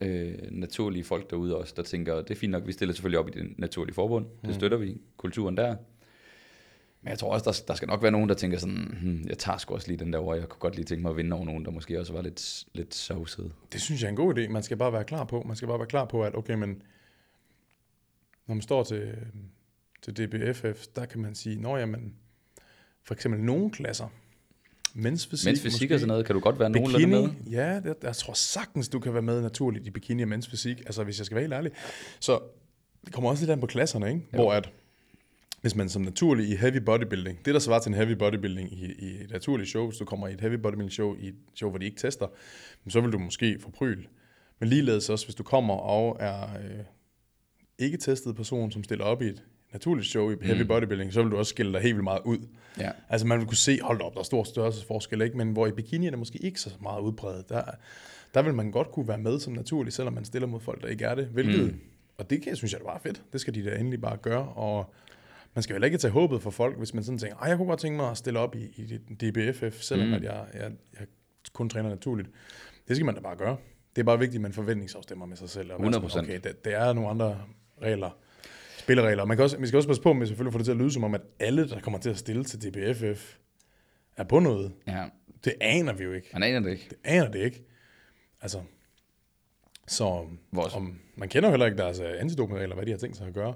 øh, 0.01 0.35
naturlige 0.51 1.05
folk 1.05 1.31
derude 1.31 1.57
også, 1.57 1.75
der 1.77 1.83
tænker, 1.83 2.14
det 2.14 2.31
er 2.31 2.35
fint 2.35 2.51
nok, 2.51 2.66
vi 2.66 2.73
stiller 2.73 2.95
selvfølgelig 2.95 3.18
op 3.18 3.29
i 3.29 3.31
det 3.31 3.59
naturlige 3.59 3.95
forbund, 3.95 4.27
det 4.47 4.55
støtter 4.55 4.79
vi, 4.79 4.97
kulturen 5.16 5.57
der. 5.57 5.77
Men 7.03 7.11
jeg 7.11 7.18
tror 7.18 7.32
også, 7.32 7.44
der, 7.44 7.64
der 7.68 7.74
skal 7.74 7.88
nok 7.88 8.03
være 8.03 8.12
nogen, 8.12 8.28
der 8.28 8.34
tænker 8.34 8.59
sådan, 8.59 8.96
hmm, 9.03 9.24
jeg 9.28 9.38
tager 9.38 9.59
sgu 9.59 9.74
også 9.74 9.88
lige 9.88 9.98
den 9.98 10.12
der 10.12 10.18
over, 10.18 10.34
jeg 10.34 10.48
kunne 10.48 10.61
godt 10.61 10.76
lige 10.76 10.84
tænke 10.84 11.03
mig 11.03 11.11
at 11.11 11.16
vinde 11.16 11.36
over 11.36 11.44
nogen, 11.44 11.64
der 11.64 11.70
måske 11.70 12.00
også 12.00 12.12
var 12.12 12.22
lidt, 12.22 12.64
lidt 12.72 12.94
sovsede. 12.94 13.50
Det 13.72 13.80
synes 13.80 14.03
jeg 14.03 14.07
er 14.07 14.11
en 14.11 14.16
god 14.16 14.38
idé. 14.38 14.48
Man 14.48 14.62
skal 14.62 14.76
bare 14.76 14.92
være 14.92 15.05
klar 15.05 15.24
på. 15.24 15.42
Man 15.46 15.57
skal 15.57 15.68
bare 15.68 15.78
være 15.78 15.86
klar 15.86 16.05
på, 16.05 16.24
at 16.24 16.34
okay, 16.34 16.55
men 16.55 16.82
når 18.46 18.55
man 18.55 18.62
står 18.62 18.82
til, 18.82 19.14
til 20.03 20.16
DBFF, 20.16 20.86
der 20.96 21.05
kan 21.07 21.20
man 21.20 21.34
sige, 21.34 21.61
når 21.61 21.76
jamen, 21.78 22.14
for 23.05 23.14
eksempel 23.14 23.40
nogle 23.40 23.70
klasser, 23.70 24.09
mens 24.94 25.26
fysik, 25.26 25.46
Mens 25.46 25.61
fysik 25.61 25.82
måske, 25.82 25.94
og 25.94 26.00
sådan 26.00 26.09
noget, 26.09 26.26
kan 26.26 26.34
du 26.34 26.40
godt 26.40 26.59
være 26.59 26.70
nogenlunde 26.70 27.07
med? 27.07 27.28
Bikini, 27.28 27.55
ja, 27.55 27.80
det, 27.80 27.94
jeg 28.03 28.16
tror 28.16 28.32
sagtens, 28.32 28.88
du 28.88 29.00
kan 29.00 29.12
være 29.12 29.22
med 29.22 29.42
naturligt 29.42 29.86
i 29.86 29.90
bikini 29.90 30.22
og 30.22 30.28
mens 30.28 30.48
fysik, 30.48 30.80
altså 30.80 31.05
hvis 31.05 31.18
jeg 31.18 31.26
skal 31.26 31.34
være 31.34 31.42
helt 31.42 31.55
ærlig. 31.55 31.72
Så 32.20 32.40
det 33.05 33.12
kommer 33.12 33.30
også 33.30 33.42
lidt 33.42 33.50
an 33.50 33.61
på 33.61 33.66
klasserne, 33.66 34.09
ikke? 34.09 34.20
Jo. 34.32 34.38
hvor 34.38 34.53
at, 34.53 34.70
hvis 35.63 35.77
man 35.77 35.89
som 35.89 36.03
naturlig 36.03 36.49
i 36.49 36.57
heavy 36.57 36.77
bodybuilding, 36.77 37.45
det 37.45 37.55
der 37.55 37.61
svarer 37.61 37.81
til 37.81 37.89
en 37.91 37.95
heavy 37.95 38.13
bodybuilding 38.13 38.73
i, 38.73 38.85
i 38.99 39.23
et 39.25 39.31
naturligt 39.31 39.69
show, 39.71 39.87
hvis 39.89 39.99
du 39.99 40.05
kommer 40.05 40.29
i 40.29 40.33
et 40.33 40.41
heavy 40.41 40.55
bodybuilding 40.55 40.93
show, 40.93 41.17
i 41.21 41.29
et 41.29 41.35
show, 41.55 41.71
hvor 41.71 41.79
de 41.79 41.85
ikke 41.85 41.97
tester, 42.01 42.27
så 42.89 43.01
vil 43.01 43.13
du 43.13 43.19
måske 43.19 43.59
få 43.61 43.71
pryl. 43.71 44.05
Men 44.61 44.69
ligeledes 44.69 45.11
også, 45.11 45.27
hvis 45.27 45.35
du 45.35 45.43
kommer 45.43 45.75
og 45.75 46.17
er 46.21 46.43
øh, 46.43 46.85
ikke 47.79 47.97
testet 47.97 48.37
person, 48.37 48.71
som 48.71 48.85
stiller 48.85 49.05
op 49.05 49.23
i 49.23 49.27
et 49.27 49.43
naturligt 49.73 50.09
show 50.09 50.31
i 50.31 50.37
heavy 50.43 50.61
Mm. 50.61 50.69
bodybuilding, 50.69 51.13
så 51.13 51.23
vil 51.23 51.31
du 51.31 51.37
også 51.37 51.51
skille 51.51 51.73
dig 51.73 51.81
helt 51.81 51.95
vildt 51.95 52.05
meget 52.05 52.21
ud. 52.25 52.39
Ja. 52.79 52.91
Altså 53.09 53.27
man 53.27 53.39
vil 53.39 53.47
kunne 53.47 53.57
se, 53.57 53.79
hold 53.83 54.01
op, 54.01 54.13
der 54.15 54.21
er 54.21 54.25
stor 54.25 54.45
størrelsesforskel, 54.45 55.23
ikke? 55.23 55.37
men 55.37 55.53
hvor 55.53 55.67
i 55.67 55.73
bikini 55.73 56.07
er 56.07 56.11
det 56.11 56.19
måske 56.19 56.39
ikke 56.39 56.61
så 56.61 56.71
meget 56.83 57.01
udbredt. 57.01 57.49
Der, 57.49 57.63
der 58.35 58.43
vil 58.43 58.55
man 58.55 58.71
godt 58.71 58.91
kunne 58.91 59.09
være 59.09 59.19
med 59.19 59.41
som 59.41 59.53
naturlig, 59.53 59.93
selvom 59.93 60.13
man 60.15 60.25
stiller 60.25 60.49
mod 60.49 60.61
folk, 60.61 60.83
der 60.83 60.89
ikke 60.89 61.05
er 61.05 61.15
det. 61.15 61.27
Hvilket, 61.27 61.65
Mm. 61.73 61.81
og 62.19 62.31
det 62.31 62.43
kan 62.43 62.49
jeg 62.51 62.57
synes 62.57 62.73
jeg 62.73 62.81
er 62.81 62.85
bare 62.85 63.01
fedt. 63.01 63.23
Det 63.33 63.41
skal 63.41 63.55
de 63.55 63.65
da 63.65 63.77
endelig 63.79 64.01
bare 64.01 64.17
gøre. 64.17 64.49
Og 64.49 64.95
man 65.55 65.62
skal 65.62 65.72
jo 65.72 65.74
heller 65.74 65.86
ikke 65.86 65.98
tage 65.98 66.11
håbet 66.12 66.42
for 66.42 66.50
folk, 66.50 66.78
hvis 66.78 66.94
man 66.94 67.05
sådan 67.05 67.18
tænker, 67.18 67.46
jeg 67.46 67.57
kunne 67.57 67.68
godt 67.68 67.80
tænke 67.80 67.96
mig 67.96 68.11
at 68.11 68.16
stille 68.16 68.38
op 68.38 68.55
i, 68.55 68.59
i 68.76 68.96
DBFF, 69.14 69.80
selvom 69.82 70.09
Mm. 70.09 70.14
at 70.14 70.22
jeg, 70.22 70.46
jeg, 70.55 70.70
jeg 71.00 71.07
kun 71.53 71.68
træner 71.68 71.88
naturligt. 71.88 72.28
Det 72.88 72.96
skal 72.96 73.05
man 73.07 73.14
da 73.14 73.20
bare 73.20 73.36
gøre. 73.36 73.57
Det 73.96 74.03
er 74.03 74.05
bare 74.07 74.18
vigtigt, 74.18 74.38
at 74.38 74.42
man 74.42 74.53
forventningsafstemmer 74.53 75.26
med 75.26 75.36
sig 75.36 75.50
selv. 75.50 75.72
Og 75.72 75.82
være 75.82 75.92
sådan, 75.92 76.09
100%. 76.11 76.18
Okay, 76.18 76.40
der, 76.44 76.53
der 76.53 76.78
er 76.78 76.92
nogle 76.92 77.11
andre 77.11 77.42
regler 77.82 78.11
spilleregler. 78.78 79.24
Man 79.24 79.36
kan 79.36 79.44
også, 79.44 79.59
man 79.59 79.66
skal 79.66 79.76
også 79.76 79.88
passe 79.88 80.03
på 80.03 80.12
med 80.12 80.26
selvfølgelig 80.26 80.48
at 80.48 80.53
få 80.53 80.59
det 80.59 80.64
til 80.64 80.72
at 80.72 80.78
lyde 80.78 80.92
som 80.92 81.05
om, 81.05 81.14
at 81.14 81.20
alle, 81.40 81.68
der 81.68 81.80
kommer 81.80 81.98
til 81.98 82.11
at 82.11 82.16
stille 82.18 82.44
til 82.44 82.59
DBFF, 82.62 83.36
er 84.16 84.24
på 84.24 84.38
noget. 84.38 84.72
ja, 84.86 85.05
Det 85.44 85.55
aner 85.61 85.92
vi 85.92 86.05
jo 86.05 86.12
ikke. 86.12 86.28
man 86.32 86.42
aner 86.42 86.61
det 86.61 86.70
ikke. 86.70 86.86
Det 86.90 86.98
aner 87.05 87.30
det 87.30 87.38
ikke. 87.38 87.64
Altså, 88.40 88.61
så 89.88 90.26
Vores, 90.53 90.74
om, 90.74 90.98
man 91.16 91.28
kender 91.28 91.48
jo 91.48 91.50
heller 91.53 91.66
ikke 91.66 91.78
deres 91.78 92.00
øh, 92.00 92.12
antidopingregler, 92.20 92.74
hvad 92.74 92.86
de 92.86 92.90
har 92.90 92.98
tænkt 92.98 93.16
sig 93.16 93.26
at 93.26 93.34
gøre. 93.34 93.55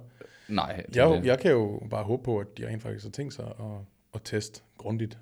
Nej, 0.49 0.83
det, 0.89 0.97
Jeg, 0.97 1.09
det. 1.09 1.25
jeg 1.25 1.39
kan 1.39 1.51
jo 1.51 1.83
bare 1.91 2.05
håbe 2.05 2.23
på, 2.23 2.39
at 2.39 2.47
de 2.59 2.69
rent 2.69 2.83
faktisk 2.83 3.05
har 3.05 3.11
tænkt 3.11 3.35
sig 3.35 3.45
at, 3.45 3.87
at 4.15 4.21
teste 4.25 4.61
grundigt. 4.79 5.19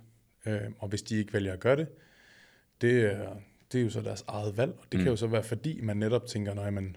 Øh, 0.47 0.61
og 0.79 0.89
hvis 0.89 1.03
de 1.03 1.17
ikke 1.17 1.33
vælger 1.33 1.53
at 1.53 1.61
gøre 1.61 1.77
det, 1.77 1.89
det 2.81 3.05
er, 3.05 3.37
det 3.73 3.81
er 3.81 3.85
jo 3.85 3.91
så 3.91 4.01
deres 4.01 4.25
eget 4.29 4.57
valg. 4.57 4.73
Og 4.73 4.85
det 4.93 4.99
mm. 5.01 5.05
Kan 5.05 5.11
jo 5.11 5.17
så 5.17 5.27
være, 5.27 5.43
fordi 5.43 5.81
man 5.81 5.97
netop 5.97 6.27
tænker, 6.27 6.55
nej, 6.55 6.71
man, 6.71 6.97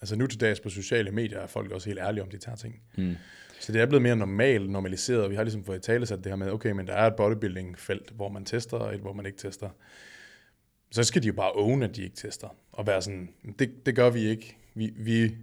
altså 0.00 0.16
nu 0.16 0.26
til 0.26 0.40
dags 0.40 0.60
på 0.60 0.68
sociale 0.68 1.10
medier 1.10 1.38
er 1.38 1.46
folk 1.46 1.70
også 1.70 1.88
helt 1.88 2.00
ærlige 2.00 2.22
om 2.22 2.30
de 2.30 2.38
tager 2.38 2.56
ting. 2.56 2.82
Mm. 2.96 3.16
Så 3.60 3.72
det 3.72 3.80
er 3.80 3.86
blevet 3.86 4.02
mere 4.02 4.16
normalt, 4.16 4.70
normaliseret, 4.70 5.24
og 5.24 5.30
vi 5.30 5.34
har 5.34 5.42
ligesom 5.42 5.64
fået 5.64 5.78
i 5.78 5.80
tale 5.80 6.06
sat 6.06 6.18
det 6.18 6.26
her 6.26 6.36
med, 6.36 6.50
okay, 6.50 6.70
men 6.70 6.86
der 6.86 6.92
er 6.92 7.06
et 7.06 7.16
bodybuilding-felt, 7.16 8.10
hvor 8.10 8.28
man 8.28 8.44
tester, 8.44 8.76
og 8.76 8.94
et, 8.94 9.00
hvor 9.00 9.12
man 9.12 9.26
ikke 9.26 9.38
tester. 9.38 9.70
Så 10.90 11.04
skal 11.04 11.22
de 11.22 11.26
jo 11.26 11.32
bare 11.32 11.52
own, 11.52 11.82
at 11.82 11.96
de 11.96 12.02
ikke 12.02 12.16
tester, 12.16 12.48
og 12.72 12.86
være 12.86 13.02
sådan, 13.02 13.28
det, 13.58 13.86
det 13.86 13.96
gør 13.96 14.10
vi 14.10 14.20
ikke. 14.20 14.56
Vi, 14.74 14.92
vi, 14.96 15.36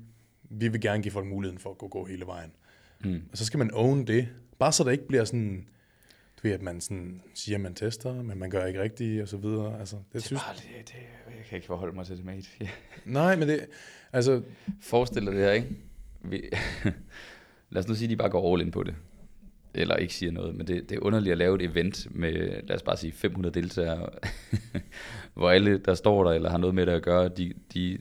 vi 0.49 0.67
vil 0.67 0.81
gerne 0.81 1.03
give 1.03 1.11
folk 1.11 1.27
muligheden 1.27 1.59
for 1.59 1.69
at 1.71 1.77
gå, 1.77 1.87
gå 1.87 2.05
hele 2.05 2.25
vejen. 2.25 2.51
Mm. 3.03 3.21
Og 3.31 3.37
så 3.37 3.45
skal 3.45 3.57
man 3.57 3.71
own 3.73 4.07
det, 4.07 4.27
bare 4.59 4.71
så 4.71 4.83
der 4.83 4.91
ikke 4.91 5.07
bliver 5.07 5.23
sådan, 5.23 5.67
du 6.37 6.47
ved, 6.47 6.51
at 6.51 6.61
man 6.61 6.81
sådan 6.81 7.21
siger, 7.33 7.57
at 7.57 7.61
man 7.61 7.73
tester, 7.73 8.23
men 8.23 8.39
man 8.39 8.49
gør 8.49 8.65
ikke 8.65 8.81
rigtigt, 8.81 9.21
og 9.21 9.27
så 9.27 9.37
videre. 9.37 9.79
Altså, 9.79 9.95
det, 9.95 10.05
Det 10.13 10.19
er 10.19 10.23
synes, 10.23 10.41
bare, 10.43 10.55
det, 10.55 10.87
det, 10.87 10.95
jeg 11.37 11.45
kan 11.49 11.55
ikke 11.55 11.67
forholde 11.67 11.95
mig 11.95 12.05
til 12.05 12.17
det, 12.17 12.25
mate. 12.25 12.47
Nej, 13.05 13.35
men 13.35 13.47
det, 13.47 13.65
altså, 14.13 14.41
Forestil 14.81 15.25
dig 15.25 15.33
det 15.33 15.41
her, 15.41 15.51
ikke? 15.51 15.67
Vi, 16.21 16.49
lad 17.69 17.79
os 17.83 17.87
nu 17.87 17.95
sige, 17.95 18.05
at 18.05 18.09
de 18.09 18.15
bare 18.15 18.29
går 18.29 18.53
all 18.53 18.61
in 18.61 18.71
på 18.71 18.83
det. 18.83 18.95
Eller 19.73 19.95
ikke 19.95 20.13
siger 20.13 20.31
noget, 20.31 20.55
men 20.55 20.67
det, 20.67 20.89
det 20.89 20.95
er 20.95 20.99
underligt 21.01 21.31
at 21.31 21.37
lave 21.37 21.55
et 21.55 21.61
event 21.61 22.15
med, 22.15 22.31
lad 22.67 22.75
os 22.75 22.83
bare 22.83 22.97
sige, 22.97 23.11
500 23.11 23.53
deltagere, 23.61 24.09
hvor 25.33 25.49
alle, 25.49 25.77
der 25.77 25.93
står 25.93 26.23
der 26.23 26.31
eller 26.31 26.49
har 26.49 26.57
noget 26.57 26.75
med 26.75 26.85
det 26.85 26.91
at 26.91 27.03
gøre, 27.03 27.29
de, 27.29 27.53
de 27.73 27.99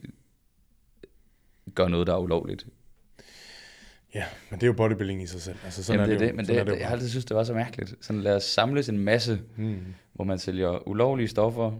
gør 1.75 1.87
noget, 1.87 2.07
der 2.07 2.13
er 2.13 2.17
ulovligt. 2.19 2.67
ja, 4.15 4.23
men 4.49 4.59
det 4.59 4.63
er 4.63 4.67
jo 4.67 4.73
bodybuilding 4.73 5.23
i 5.23 5.27
sig 5.27 5.41
selv. 5.41 5.57
Altså, 5.65 5.83
sådan 5.83 5.99
Jamen, 6.01 6.13
er 6.15 6.17
det 6.17 6.25
er 6.25 6.25
jo, 6.25 6.29
det, 6.29 6.35
men 6.35 6.45
sådan 6.45 6.55
det, 6.55 6.61
er 6.61 6.65
det 6.65 6.73
det, 6.73 6.79
jeg 6.79 6.87
har 6.87 6.95
altid 6.95 7.09
synes, 7.09 7.25
det 7.25 7.37
var 7.37 7.43
så 7.43 7.53
mærkeligt. 7.53 7.95
Sådan 8.01 8.21
lad 8.21 8.35
os 8.35 8.43
samles 8.43 8.89
en 8.89 8.97
masse, 8.99 9.39
Mm. 9.55 9.77
hvor 10.13 10.23
man 10.25 10.39
sælger 10.39 10.87
ulovlige 10.87 11.27
stoffer, 11.27 11.71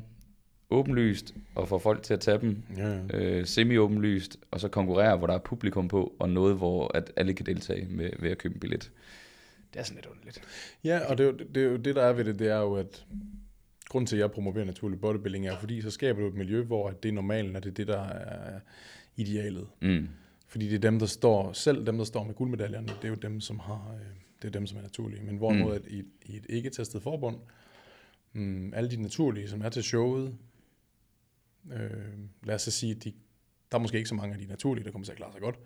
åbenlyst, 0.69 1.33
og 1.55 1.67
får 1.67 1.77
folk 1.77 2.03
til 2.03 2.13
at 2.13 2.19
tage 2.19 2.37
dem, 2.41 2.63
Ja, 2.77 2.89
ja. 2.93 2.99
øh, 3.13 3.45
semi-åbenlyst, 3.45 4.37
og 4.51 4.59
så 4.59 4.67
konkurrere, 4.67 5.17
hvor 5.17 5.27
der 5.27 5.33
er 5.33 5.37
publikum 5.39 5.87
på, 5.87 6.13
og 6.19 6.29
noget, 6.29 6.55
hvor 6.57 6.91
at 6.97 7.11
alle 7.15 7.33
kan 7.33 7.45
deltage 7.45 7.87
med, 7.89 8.09
ved 8.19 8.29
at 8.31 8.37
købe 8.37 8.53
en 8.53 8.59
billet. 8.59 8.91
Det 9.73 9.79
er 9.79 9.83
sådan 9.83 9.95
lidt 9.95 10.05
underligt. 10.05 10.41
Ja, 10.83 10.99
og 11.09 11.17
det 11.17 11.23
er, 11.23 11.27
jo, 11.31 11.37
det 11.55 11.63
er 11.63 11.67
jo 11.67 11.77
det, 11.77 11.95
der 11.95 12.03
er 12.03 12.13
ved 12.13 12.25
det, 12.25 12.39
det 12.39 12.47
er 12.47 12.57
jo, 12.59 12.73
at 12.75 13.05
grunden 13.89 14.05
til, 14.07 14.15
at 14.15 14.19
jeg 14.19 14.31
promoverer 14.31 14.65
naturlig 14.65 14.99
bodybuilding, 15.01 15.47
er, 15.47 15.57
fordi 15.59 15.81
så 15.81 15.91
skaber 15.91 16.19
du 16.19 16.27
et 16.27 16.33
miljø, 16.33 16.63
hvor 16.63 16.89
at 16.89 17.03
det 17.03 17.09
er 17.09 17.13
normalen, 17.13 17.55
og 17.55 17.63
det 17.63 17.69
er 17.69 17.73
det, 17.73 17.87
der 17.87 17.99
er 18.03 18.59
idealet. 19.19 19.67
Mm. 19.81 20.07
Fordi 20.47 20.67
det 20.69 20.75
er 20.75 20.79
dem, 20.79 20.99
der 20.99 21.05
står, 21.05 21.53
selv 21.53 21.85
dem, 21.85 21.97
der 21.97 22.03
står 22.05 22.23
med 22.23 22.33
guldmedaljerne, 22.33 22.87
det 22.87 23.03
er 23.03 23.09
jo 23.09 23.15
dem, 23.15 23.41
som 23.41 23.59
har, 23.59 23.91
øh, 23.99 24.05
det 24.41 24.47
er 24.47 24.51
dem, 24.51 24.67
som 24.67 24.77
er 24.77 24.81
naturlige. 24.81 25.23
Men 25.23 25.37
hvorimod, 25.37 25.75
at 25.75 25.81
i, 25.87 26.03
i 26.25 26.35
et 26.37 26.45
ikke-testet 26.49 27.03
forbund, 27.03 27.37
mm, 28.33 28.73
alle 28.75 28.91
de 28.91 29.01
naturlige, 29.01 29.47
som 29.49 29.61
er 29.61 29.69
til 29.69 29.83
showet, 29.83 30.37
øh, 31.73 31.89
lad 32.43 32.55
os 32.55 32.61
så 32.61 32.71
sige, 32.71 32.93
de, 32.95 33.13
der 33.71 33.77
er 33.77 33.81
måske 33.81 33.97
ikke 33.97 34.09
så 34.09 34.15
mange 34.15 34.33
af 34.33 34.39
de 34.41 34.45
naturlige, 34.47 34.85
der 34.85 34.91
kommer 34.91 35.05
til 35.05 35.11
at 35.11 35.17
klare 35.17 35.31
sig 35.31 35.41
godt. 35.41 35.59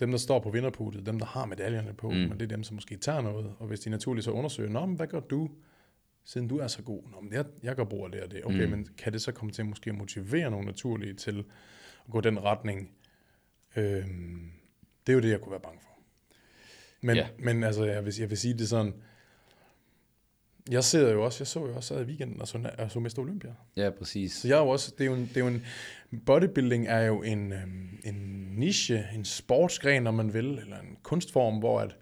Dem, 0.00 0.10
der 0.10 0.18
står 0.18 0.38
på 0.40 0.50
vinderputet, 0.50 1.06
dem, 1.06 1.18
der 1.18 1.26
har 1.26 1.46
medaljerne 1.46 1.92
på, 1.94 2.10
Mm. 2.10 2.16
mm. 2.16 2.22
men 2.22 2.32
det 2.32 2.42
er 2.42 2.46
dem, 2.56 2.62
som 2.62 2.74
måske 2.74 2.96
tager 2.96 3.20
noget. 3.20 3.54
Og 3.58 3.66
hvis 3.66 3.80
de 3.80 3.90
naturligt 3.90 4.24
så 4.24 4.30
undersøger, 4.30 4.70
Nå, 4.70 4.86
men 4.86 4.96
hvad 4.96 5.06
gør 5.06 5.20
du, 5.20 5.50
siden 6.24 6.48
du 6.48 6.58
er 6.58 6.66
så 6.66 6.82
god? 6.82 7.02
Nå, 7.10 7.20
men 7.20 7.32
jeg, 7.32 7.44
jeg 7.62 7.76
gør 7.76 7.84
brug 7.84 8.04
af 8.04 8.10
det 8.12 8.22
og 8.22 8.30
det. 8.30 8.44
Okay, 8.44 8.56
Mm. 8.58 8.64
mm. 8.64 8.70
men 8.70 8.88
kan 8.98 9.12
det 9.12 9.22
så 9.22 9.32
komme 9.32 9.52
til 9.52 9.64
måske 9.64 9.90
at 9.90 9.96
motivere 9.96 10.50
nogle 10.50 10.66
naturlige 10.66 11.14
til 11.14 11.44
at 12.06 12.10
gå 12.12 12.20
den 12.20 12.42
retning? 12.44 12.90
Øhm, 13.76 14.50
det 15.06 15.12
er 15.12 15.14
jo 15.14 15.20
det, 15.20 15.30
jeg 15.30 15.40
kunne 15.40 15.50
være 15.50 15.60
bange 15.60 15.78
for. 15.82 15.88
Men, 17.00 17.16
Ja. 17.16 17.28
men 17.38 17.64
altså, 17.64 17.84
jeg 17.84 18.04
vil, 18.04 18.14
jeg 18.18 18.30
vil 18.30 18.38
sige 18.38 18.54
det 18.58 18.68
sådan, 18.68 18.94
jeg 20.70 20.84
ser 20.84 21.12
jo 21.12 21.24
også, 21.24 21.36
jeg 21.42 21.46
så 21.46 21.60
jo 21.66 21.76
også 21.76 21.88
sad 21.94 22.02
i 22.02 22.04
weekenden 22.06 22.40
og 22.40 22.48
så, 22.48 22.70
og 22.78 22.90
så 22.90 23.00
Mr. 23.00 23.18
Olympia. 23.18 23.54
Ja, 23.76 23.90
præcis. 23.90 24.32
Så 24.32 24.48
jeg 24.48 24.54
er 24.58 24.62
jo 24.62 24.68
også, 24.68 24.92
det 24.98 25.00
er 25.00 25.08
jo 25.10 25.14
en, 25.14 25.26
det 25.26 25.36
er 25.36 25.40
jo 25.40 25.46
en 25.46 25.64
bodybuilding 26.26 26.86
er 26.88 27.00
jo 27.00 27.22
en, 27.22 27.52
øhm, 27.52 28.00
en 28.04 28.14
niche, 28.56 29.08
en 29.14 29.24
sportsgren, 29.24 30.06
om 30.06 30.14
man 30.14 30.34
vil, 30.34 30.58
eller 30.58 30.78
en 30.80 30.96
kunstform, 31.02 31.58
hvor 31.58 31.80
at 31.80 31.96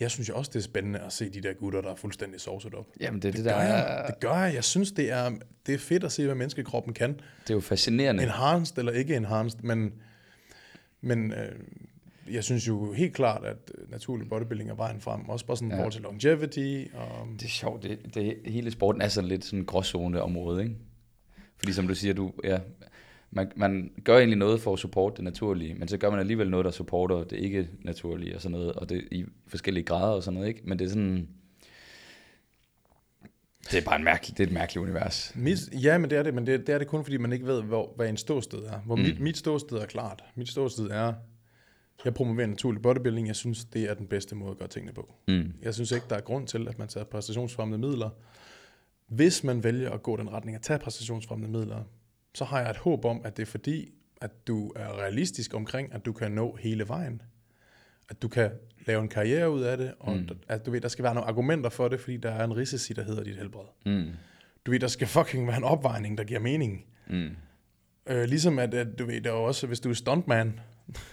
jeg 0.00 0.10
synes 0.10 0.28
jo 0.28 0.34
også, 0.36 0.50
det 0.54 0.58
er 0.58 0.62
spændende 0.62 0.98
at 0.98 1.12
se 1.12 1.30
de 1.30 1.40
der 1.40 1.52
gutter, 1.52 1.80
der 1.80 1.90
er 1.90 1.94
fuldstændig 1.96 2.40
sovset 2.40 2.74
op. 2.74 2.86
Jamen, 3.00 3.22
det, 3.22 3.28
er 3.28 3.32
det, 3.32 3.38
Det 3.38 3.44
der 3.44 3.52
gør, 3.58 3.60
jeg. 3.62 3.98
er, 4.02 4.06
det 4.06 4.20
gør 4.20 4.34
jeg. 4.44 4.54
Jeg 4.54 4.64
synes, 4.64 4.92
det 4.92 5.10
er, 5.12 5.30
det 5.66 5.74
er 5.74 5.78
fedt 5.78 6.04
at 6.04 6.12
se, 6.12 6.24
hvad 6.24 6.34
menneskekroppen 6.34 6.94
kan. 6.94 7.10
det 7.42 7.50
er 7.50 7.54
jo 7.54 7.60
fascinerende. 7.60 8.22
Enhanced 8.22 8.78
eller 8.78 8.92
ikke 8.92 9.16
enhanced, 9.16 9.58
men, 9.62 9.92
men 11.00 11.32
øh, 11.32 11.52
jeg 12.34 12.44
synes 12.44 12.68
jo 12.68 12.92
helt 12.92 13.14
klart, 13.14 13.44
at 13.44 13.56
øh, 13.78 13.90
naturlig 13.90 14.28
bodybuilding 14.28 14.70
er 14.70 14.74
vejen 14.74 15.00
frem. 15.00 15.28
Også 15.28 15.46
bare 15.46 15.56
sådan 15.56 15.68
Ja. 15.70 15.76
forhold 15.76 15.92
til 15.92 16.02
longevity. 16.02 16.84
Og, 16.94 17.26
Det 17.38 17.44
er 17.44 17.48
sjovt, 17.48 17.82
det, 17.82 17.98
det, 18.14 18.36
hele 18.44 18.70
sporten 18.70 19.02
er 19.02 19.08
sådan 19.08 19.28
lidt 19.28 19.44
sådan 19.44 19.58
en 19.58 19.64
gråzone 19.66 20.22
område, 20.22 20.62
ikke? 20.62 20.74
Fordi 21.58 21.72
som 21.72 21.88
du 21.88 21.94
siger, 21.94 22.14
du, 22.14 22.32
ja, 22.44 22.58
man, 23.30 23.52
man 23.56 23.90
gør 24.04 24.18
egentlig 24.18 24.38
noget 24.38 24.60
for 24.60 24.72
at 24.72 24.78
supporte 24.78 25.16
det 25.16 25.24
naturlige, 25.24 25.74
men 25.74 25.88
så 25.88 25.96
gør 25.96 26.10
man 26.10 26.20
alligevel 26.20 26.50
noget, 26.50 26.64
der 26.64 26.70
supporter 26.70 27.24
det 27.24 27.36
ikke 27.36 27.68
naturlige 27.80 28.34
og 28.34 28.40
sådan 28.40 28.58
noget, 28.58 28.72
og 28.72 28.88
det 28.88 29.08
i 29.10 29.24
forskellige 29.46 29.84
grader 29.84 30.12
og 30.12 30.22
sådan 30.22 30.34
noget, 30.34 30.48
ikke? 30.48 30.60
Men 30.64 30.78
det 30.78 30.84
er 30.84 30.88
sådan... 30.88 31.28
Det 33.70 33.78
er 33.78 33.84
bare 33.84 33.96
en 33.96 34.04
mærkelig, 34.04 34.38
det 34.38 34.44
er 34.44 34.46
et 34.46 34.52
mærkeligt 34.52 34.82
univers. 34.82 35.32
Mit, 35.34 35.58
ja, 35.72 35.98
men 35.98 36.10
det 36.10 36.18
er 36.18 36.22
det, 36.22 36.34
men 36.34 36.46
det, 36.46 36.66
det 36.66 36.74
er 36.74 36.78
det 36.78 36.86
kun, 36.86 37.04
fordi 37.04 37.16
man 37.16 37.32
ikke 37.32 37.46
ved, 37.46 37.62
hvor, 37.62 37.92
hvad 37.96 38.08
en 38.08 38.16
ståsted 38.16 38.58
er. 38.58 38.80
Hvor 38.80 38.96
mm. 38.96 39.02
mit, 39.02 39.20
mit 39.20 39.36
ståsted 39.36 39.78
er 39.78 39.86
klart. 39.86 40.24
Mit 40.34 40.48
ståsted 40.48 40.90
er, 40.90 41.14
jeg 42.04 42.14
promoverer 42.14 42.46
naturlig 42.46 42.82
bodybuilding. 42.82 43.26
Jeg 43.26 43.36
synes, 43.36 43.64
det 43.64 43.90
er 43.90 43.94
den 43.94 44.06
bedste 44.06 44.34
måde 44.34 44.50
at 44.50 44.58
gøre 44.58 44.68
tingene 44.68 44.92
på. 44.92 45.14
Mm. 45.28 45.52
Jeg 45.62 45.74
synes 45.74 45.92
ikke, 45.92 46.06
der 46.10 46.16
er 46.16 46.20
grund 46.20 46.46
til, 46.46 46.68
at 46.68 46.78
man 46.78 46.88
tager 46.88 47.04
præstationsfremmede 47.04 47.80
midler. 47.80 48.10
Hvis 49.06 49.44
man 49.44 49.64
vælger 49.64 49.90
at 49.90 50.02
gå 50.02 50.16
den 50.16 50.32
retning 50.32 50.56
at 50.56 50.62
tage 50.62 50.78
præstationsfremmede 50.78 51.52
midler, 51.52 51.84
så 52.34 52.44
har 52.44 52.60
jeg 52.60 52.70
et 52.70 52.76
håb 52.76 53.04
om, 53.04 53.20
at 53.24 53.36
det 53.36 53.42
er 53.42 53.46
fordi, 53.46 53.92
at 54.20 54.46
du 54.46 54.72
er 54.76 54.98
realistisk 54.98 55.54
omkring, 55.54 55.92
at 55.94 56.04
du 56.04 56.12
kan 56.12 56.32
nå 56.32 56.56
hele 56.60 56.88
vejen. 56.88 57.22
At 58.08 58.22
du 58.22 58.28
kan 58.28 58.50
lave 58.86 59.02
en 59.02 59.08
karriere 59.08 59.50
ud 59.50 59.60
af 59.60 59.76
det, 59.76 59.94
og 60.00 60.16
mm. 60.16 60.28
at 60.48 60.66
du 60.66 60.70
ved, 60.70 60.80
der 60.80 60.88
skal 60.88 61.02
være 61.02 61.14
nogle 61.14 61.28
argumenter 61.28 61.70
for 61.70 61.88
det, 61.88 62.00
fordi 62.00 62.16
der 62.16 62.30
er 62.30 62.44
en 62.44 62.56
risici, 62.56 62.92
der 62.92 63.02
hedder 63.02 63.24
dit 63.24 63.36
helbred. 63.36 63.64
Mm. 63.86 64.10
Du 64.66 64.70
ved, 64.70 64.80
der 64.80 64.88
skal 64.88 65.06
fucking 65.06 65.46
være 65.46 65.56
en 65.56 65.64
opvejning, 65.64 66.18
der 66.18 66.24
giver 66.24 66.40
mening. 66.40 66.84
Mm. 67.06 67.30
Øh, 68.06 68.24
ligesom 68.24 68.58
at, 68.58 68.74
at, 68.74 68.98
du 68.98 69.06
ved, 69.06 69.20
der 69.20 69.30
er 69.30 69.34
også, 69.34 69.66
hvis 69.66 69.80
du 69.80 69.90
er 69.90 69.94
stuntman 69.94 70.60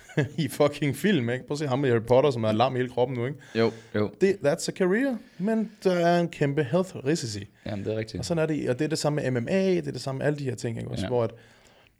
i 0.38 0.48
fucking 0.48 0.96
film, 0.96 1.30
ikke? 1.30 1.48
Prøv 1.48 1.56
at 1.56 1.60
se 1.60 1.68
ham 1.68 1.80
med 1.80 1.90
Harry 1.90 2.02
Potter, 2.02 2.32
som 2.32 2.44
er 2.44 2.52
lam 2.52 2.76
i 2.76 2.80
hele 2.80 2.90
kroppen 2.90 3.18
nu, 3.18 3.26
ikke? 3.26 3.40
Jo, 3.56 3.72
jo. 3.96 4.12
Det, 4.22 4.38
that's 4.46 4.70
a 4.70 4.72
career, 4.72 5.18
men 5.38 5.72
der 5.84 5.92
er 5.94 6.20
en 6.20 6.30
kæmpe 6.30 6.64
health 6.64 6.96
risici. 7.06 7.46
Jamen, 7.66 7.86
det 7.86 7.94
er 7.94 7.98
rigtigt. 7.98 8.20
Og 8.20 8.26
sådan 8.26 8.44
er 8.44 8.46
det, 8.48 8.70
og 8.70 8.80
det 8.80 8.86
er 8.86 8.90
det 8.90 8.98
samme 9.00 9.22
med 9.32 9.42
MMA, 9.42 9.70
det 9.76 9.88
er 9.88 9.92
det 9.92 10.02
samme 10.02 10.18
med 10.20 10.26
alle 10.26 10.40
de 10.40 10.44
her 10.44 10.56
ting, 10.56 10.78
ikke? 10.78 10.90
Også, 10.92 11.04
Ja. 11.04 11.08
hvor 11.10 11.24
at, 11.24 11.32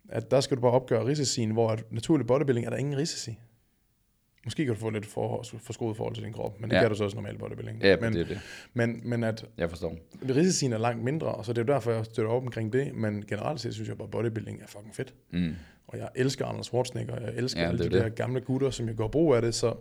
at 0.10 0.32
der 0.32 0.42
skal 0.42 0.58
du 0.58 0.62
bare 0.62 0.72
opgøre 0.72 1.06
risicien, 1.06 1.52
hvor 1.52 1.70
at 1.70 1.84
naturlig 1.92 2.28
bodybuilding 2.28 2.66
er 2.66 2.70
der 2.70 2.78
ingen 2.78 2.98
risici. 2.98 3.38
Måske 4.46 4.66
kan 4.66 4.74
du 4.74 4.80
få 4.80 4.90
lidt 4.90 5.06
for, 5.06 5.44
forskruet 5.60 5.98
forhold 5.98 6.16
til 6.16 6.24
din 6.24 6.34
krop, 6.34 6.60
men 6.62 6.70
det 6.70 6.76
Ja. 6.76 6.82
kan 6.82 6.90
du 6.90 6.96
så 6.96 7.04
også 7.04 7.16
normal 7.18 7.38
bodybuilding. 7.38 7.82
Ja, 7.84 7.98
men, 8.02 8.14
det 8.14 8.22
er 8.22 8.26
det. 8.26 8.40
men, 8.74 9.02
men 9.04 9.24
at 9.24 9.46
Jeg 9.58 9.70
forstår. 9.70 9.96
risicien 10.36 10.74
er 10.74 10.78
langt 10.78 11.04
mindre, 11.04 11.28
og 11.28 11.46
så 11.46 11.54
det 11.54 11.58
er 11.62 11.66
jo 11.68 11.74
derfor, 11.74 11.92
jeg 11.92 12.06
støtter 12.06 12.32
op 12.32 12.42
omkring 12.44 12.74
det, 12.74 12.96
men 12.96 13.26
generelt 13.30 13.62
set 13.62 13.74
synes 13.74 13.90
jeg 13.90 13.98
bare, 13.98 14.08
bodybuilding 14.08 14.62
er 14.62 14.68
fucking 14.68 14.96
fedt. 14.96 15.14
Mm. 15.32 15.54
Og 15.88 15.98
jeg 15.98 16.10
elsker 16.16 16.46
Arnold 16.46 16.64
Schwarzenegger, 16.64 17.16
og 17.16 17.22
jeg 17.22 17.34
elsker 17.36 17.62
Ja, 17.62 17.68
alle 17.68 17.84
det 17.84 17.92
de 17.92 17.98
er 17.98 18.02
der 18.02 18.10
det. 18.10 18.18
gamle 18.18 18.42
gutter, 18.42 18.70
som 18.70 18.88
jeg 18.88 18.96
går 18.96 19.08
brug 19.08 19.36
af 19.36 19.42
det, 19.42 19.56
så, 19.56 19.76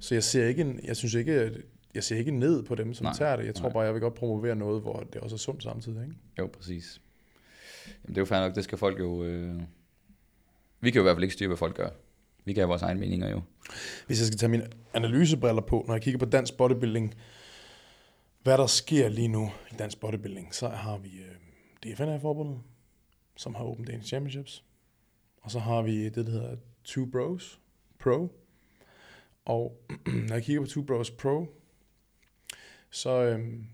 så 0.00 0.14
jeg 0.14 0.24
ser 0.24 0.46
ikke, 0.46 0.60
en- 0.62 0.80
jeg 0.84 0.96
synes 0.96 1.14
ikke, 1.14 1.52
jeg 1.94 2.04
ser 2.04 2.16
ikke 2.16 2.30
ned 2.30 2.62
på 2.62 2.74
dem, 2.74 2.94
som 2.94 3.04
Nej, 3.04 3.14
tager 3.14 3.36
det. 3.36 3.46
Jeg 3.46 3.54
tror 3.54 3.68
nej. 3.68 3.72
bare, 3.72 3.82
jeg 3.82 3.92
vil 3.94 4.00
godt 4.00 4.14
promovere 4.14 4.56
noget, 4.56 4.82
hvor 4.82 5.06
det 5.12 5.20
også 5.20 5.36
er 5.36 5.38
sundt 5.38 5.62
samtidig. 5.62 6.02
Ikke? 6.02 6.14
Jo, 6.38 6.46
præcis. 6.46 7.00
Jamen, 7.86 8.08
det 8.08 8.16
er 8.16 8.20
jo 8.20 8.24
fair 8.24 8.40
nok, 8.40 8.54
det 8.54 8.64
skal 8.64 8.78
folk 8.78 8.98
jo... 8.98 9.24
Øh... 9.24 9.54
Vi 10.80 10.90
kan 10.90 10.98
jo 10.98 11.02
i 11.02 11.06
hvert 11.06 11.16
fald 11.16 11.22
ikke 11.24 11.32
styre, 11.34 11.46
hvad 11.48 11.56
folk 11.56 11.76
gør. 11.76 11.88
Vi 12.44 12.52
kan 12.52 12.60
have 12.60 12.68
vores 12.68 12.82
egne 12.82 13.00
meninger 13.00 13.30
jo. 13.30 13.40
Hvis 14.06 14.18
jeg 14.20 14.26
skal 14.26 14.38
tage 14.38 14.50
mine 14.50 14.66
analysebriller 14.94 15.62
på, 15.62 15.84
når 15.86 15.94
jeg 15.94 16.02
kigger 16.02 16.18
på 16.18 16.24
dansk 16.24 16.56
bodybuilding, 16.56 17.14
hvad 18.42 18.58
der 18.58 18.66
sker 18.66 19.08
lige 19.08 19.28
nu 19.28 19.50
i 19.72 19.74
dansk 19.78 20.00
bodybuilding, 20.00 20.54
så 20.54 20.68
har 20.68 20.98
vi 20.98 21.08
øh, 21.08 21.92
DFNA-forbundet, 21.92 22.58
som 23.36 23.54
har 23.54 23.64
Open 23.64 23.84
Danish 23.84 24.08
Championships. 24.08 24.64
Og 25.42 25.50
så 25.50 25.58
har 25.58 25.82
vi 25.82 26.04
det, 26.08 26.26
der 26.26 26.32
hedder 26.32 26.56
Two 26.84 27.06
Bros 27.06 27.60
Pro. 27.98 28.28
Og 29.44 29.82
når 30.28 30.34
jeg 30.34 30.42
kigger 30.42 30.62
på 30.62 30.66
Two 30.68 30.82
Bros 30.82 31.10
Pro, 31.10 31.46
så 32.90 33.10
øhm, 33.10 33.66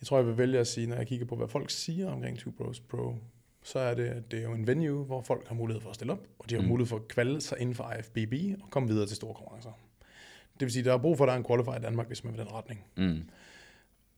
jeg 0.00 0.06
tror, 0.06 0.16
jeg 0.18 0.26
vil 0.26 0.38
vælge 0.38 0.58
at 0.58 0.66
sige, 0.66 0.86
når 0.86 0.96
jeg 0.96 1.06
kigger 1.06 1.26
på, 1.26 1.36
hvad 1.36 1.48
folk 1.48 1.70
siger 1.70 2.10
omkring 2.10 2.38
Two 2.38 2.52
Bros 2.52 2.80
Pro, 2.80 3.14
så 3.62 3.78
er 3.78 3.94
det, 3.94 4.04
at 4.04 4.30
det 4.30 4.38
er 4.38 4.42
jo 4.42 4.52
en 4.52 4.66
venue, 4.66 5.04
hvor 5.04 5.22
folk 5.22 5.48
har 5.48 5.54
mulighed 5.54 5.80
for 5.80 5.88
at 5.90 5.94
stille 5.94 6.12
op, 6.12 6.26
og 6.38 6.50
de 6.50 6.54
har 6.54 6.62
Mm. 6.62 6.68
mulighed 6.68 6.88
for 6.88 6.96
at 6.96 7.08
kvalde 7.08 7.40
sig 7.40 7.58
inden 7.60 7.74
for 7.74 7.92
IFBB 7.98 8.62
og 8.62 8.70
komme 8.70 8.88
videre 8.88 9.06
til 9.06 9.16
store 9.16 9.34
konkurrencer. 9.34 9.70
Det 10.54 10.60
vil 10.60 10.70
sige, 10.70 10.84
der 10.84 10.92
er 10.94 10.98
brug 10.98 11.16
for, 11.16 11.24
at 11.24 11.28
der 11.28 11.32
er 11.34 11.38
en 11.38 11.44
qualifier 11.44 11.76
i 11.76 11.80
Danmark, 11.82 12.06
hvis 12.06 12.24
man 12.24 12.32
vil 12.32 12.40
den 12.40 12.52
retning. 12.52 12.84
Mm. 12.96 13.22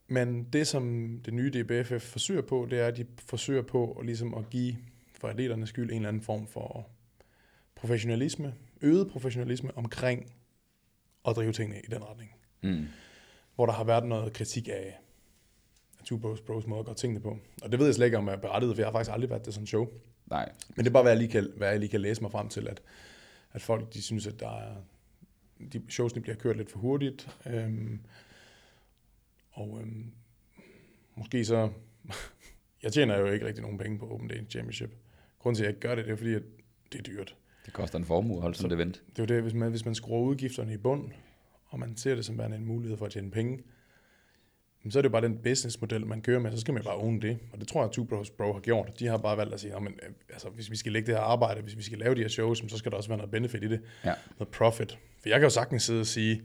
Men 0.09 0.45
det, 0.45 0.67
som 0.67 1.09
det 1.25 1.35
nye 1.35 1.51
DBFF 1.51 2.03
forsøger 2.03 2.43
på, 2.43 2.67
det 2.71 2.81
er, 2.81 2.87
at 2.87 2.97
de 2.97 3.07
forsøger 3.19 3.63
på 3.63 3.93
at, 3.93 4.07
ligesom 4.07 4.35
at 4.35 4.51
give 4.51 4.77
for 5.21 5.29
atleternes 5.29 5.69
skyld 5.69 5.91
en 5.91 5.97
eller 5.97 6.09
anden 6.09 6.23
form 6.23 6.47
for 6.47 6.89
professionalisme, 7.75 8.55
øget 8.81 9.09
professionalisme 9.09 9.79
omkring 9.79 10.33
at 11.29 11.37
drive 11.37 11.53
tingene 11.53 11.81
i 11.81 11.91
den 11.91 12.05
retning. 12.05 12.31
Mm. 12.63 12.87
Hvor 13.55 13.67
der 13.67 13.73
har 13.73 13.85
været 13.85 14.07
noget 14.07 14.33
kritik 14.33 14.69
af 14.69 14.99
Two 16.05 16.19
Bros 16.19 16.41
Bros 16.41 16.67
måde 16.67 16.81
at 16.81 16.87
gøre 16.87 16.95
tingene 16.95 17.21
på. 17.21 17.39
Og 17.63 17.73
det 17.73 17.79
ved 17.79 17.87
jeg 17.87 17.95
slet 17.95 18.07
ikke, 18.07 18.19
om 18.19 18.27
jeg 18.27 18.35
er 18.35 18.41
berettiget, 18.41 18.77
for 18.77 18.83
jeg 18.83 18.87
har 18.87 18.93
faktisk 18.93 19.13
aldrig 19.13 19.31
været 19.31 19.43
til 19.43 19.53
sådan 19.53 19.63
en 19.63 19.67
show. 19.67 19.89
Nej. 20.27 20.53
Men 20.77 20.85
det 20.85 20.87
er 20.87 20.93
bare, 20.93 21.03
hvad 21.03 21.13
jeg 21.13 21.19
lige 21.19 21.31
kan, 21.31 21.53
hvad 21.57 21.69
jeg 21.69 21.81
lige 21.81 21.91
kan 21.91 22.01
læse 22.01 22.23
mig 22.23 22.31
frem 22.31 22.49
til, 22.49 22.69
at, 22.69 22.83
at 23.53 23.63
folk 23.63 23.95
de 23.95 24.03
synes, 24.03 24.27
at 24.27 24.41
der 24.41 24.51
er, 24.51 24.75
de 25.73 25.83
showsene 25.89 26.23
bliver 26.23 26.37
kørt 26.37 26.57
lidt 26.57 26.71
for 26.71 26.79
hurtigt. 26.79 27.29
Øhm, 27.47 28.01
og 29.51 29.79
øhm, 29.81 30.13
måske 31.17 31.45
så... 31.45 31.71
jeg 32.83 32.93
tjener 32.93 33.19
jo 33.19 33.27
ikke 33.27 33.47
rigtig 33.47 33.63
nogen 33.63 33.79
penge 33.79 33.99
på 33.99 34.11
Open 34.11 34.29
Danish 34.29 34.51
Championship. 34.51 34.95
Grunden 35.47 35.57
til, 35.57 35.63
at 35.63 35.67
jeg 35.67 35.71
ikke 35.71 35.81
gør 35.89 35.95
det, 35.95 36.05
det 36.05 36.13
er 36.13 36.17
fordi, 36.17 36.35
at 36.35 36.43
det 36.93 36.99
er 36.99 37.03
dyrt. 37.03 37.37
Det 37.67 37.73
koster 37.73 37.99
en 37.99 38.05
formue 38.05 38.37
at 38.37 38.43
holde 38.43 38.57
sådan 38.57 38.71
et 38.71 38.75
event. 38.75 39.03
Det 39.11 39.19
er 39.19 39.23
jo 39.23 39.35
det, 39.35 39.43
hvis 39.43 39.55
man, 39.55 39.71
hvis 39.71 39.85
man 39.85 39.95
skruer 39.95 40.21
udgifterne 40.21 40.75
i 40.75 40.77
bund, 40.77 41.11
og 41.67 41.79
man 41.79 41.97
ser 41.97 42.15
det 42.15 42.25
som 42.25 42.39
værende 42.39 42.57
en 42.57 42.65
mulighed 42.65 42.97
for 42.99 43.07
at 43.07 43.13
tjene 43.13 43.31
penge, 43.31 43.59
så 44.91 44.99
er 44.99 45.03
det 45.03 45.09
jo 45.09 45.13
bare 45.13 45.23
den 45.23 45.39
businessmodel, 45.39 46.07
man 46.07 46.23
kører 46.23 46.41
med, 46.41 46.53
så 46.53 46.61
skal 46.61 46.75
man 46.75 46.83
bare 46.83 46.95
own 46.95 47.23
det. 47.23 47.39
Og 47.53 47.61
det 47.61 47.69
tror 47.69 47.81
jeg, 47.81 47.89
at 47.89 47.93
Two 47.93 48.05
Bros 48.05 48.31
Bro 48.31 48.53
har 48.53 48.61
gjort. 48.61 48.99
De 48.99 49.07
har 49.07 49.17
bare 49.17 49.37
valgt 49.37 49.55
at 49.55 49.61
sige, 49.61 49.73
"Nå, 49.73 49.79
men, 49.81 49.93
øh, 50.03 50.09
altså, 50.31 50.49
hvis 50.49 50.71
vi 50.71 50.77
skal 50.77 50.93
lægge 50.93 51.07
det 51.07 51.15
her 51.15 51.23
arbejde, 51.23 51.63
hvis 51.63 51.77
vi 51.77 51.83
skal 51.83 51.99
lave 51.99 52.15
de 52.15 52.21
her 52.21 52.29
shows, 52.29 52.65
så 52.69 52.79
skal 52.79 52.91
der 52.91 52.97
også 52.97 53.09
være 53.09 53.19
noget 53.19 53.31
benefit 53.31 53.65
i 53.65 53.69
det. 53.69 53.81
Ja. 54.05 54.15
Noget 54.39 54.49
profit. 54.53 54.99
For 55.21 55.29
jeg 55.29 55.39
kan 55.39 55.47
jo 55.47 55.51
sagtens 55.51 55.83
sidde 55.83 56.01
og 56.01 56.07
sige 56.07 56.43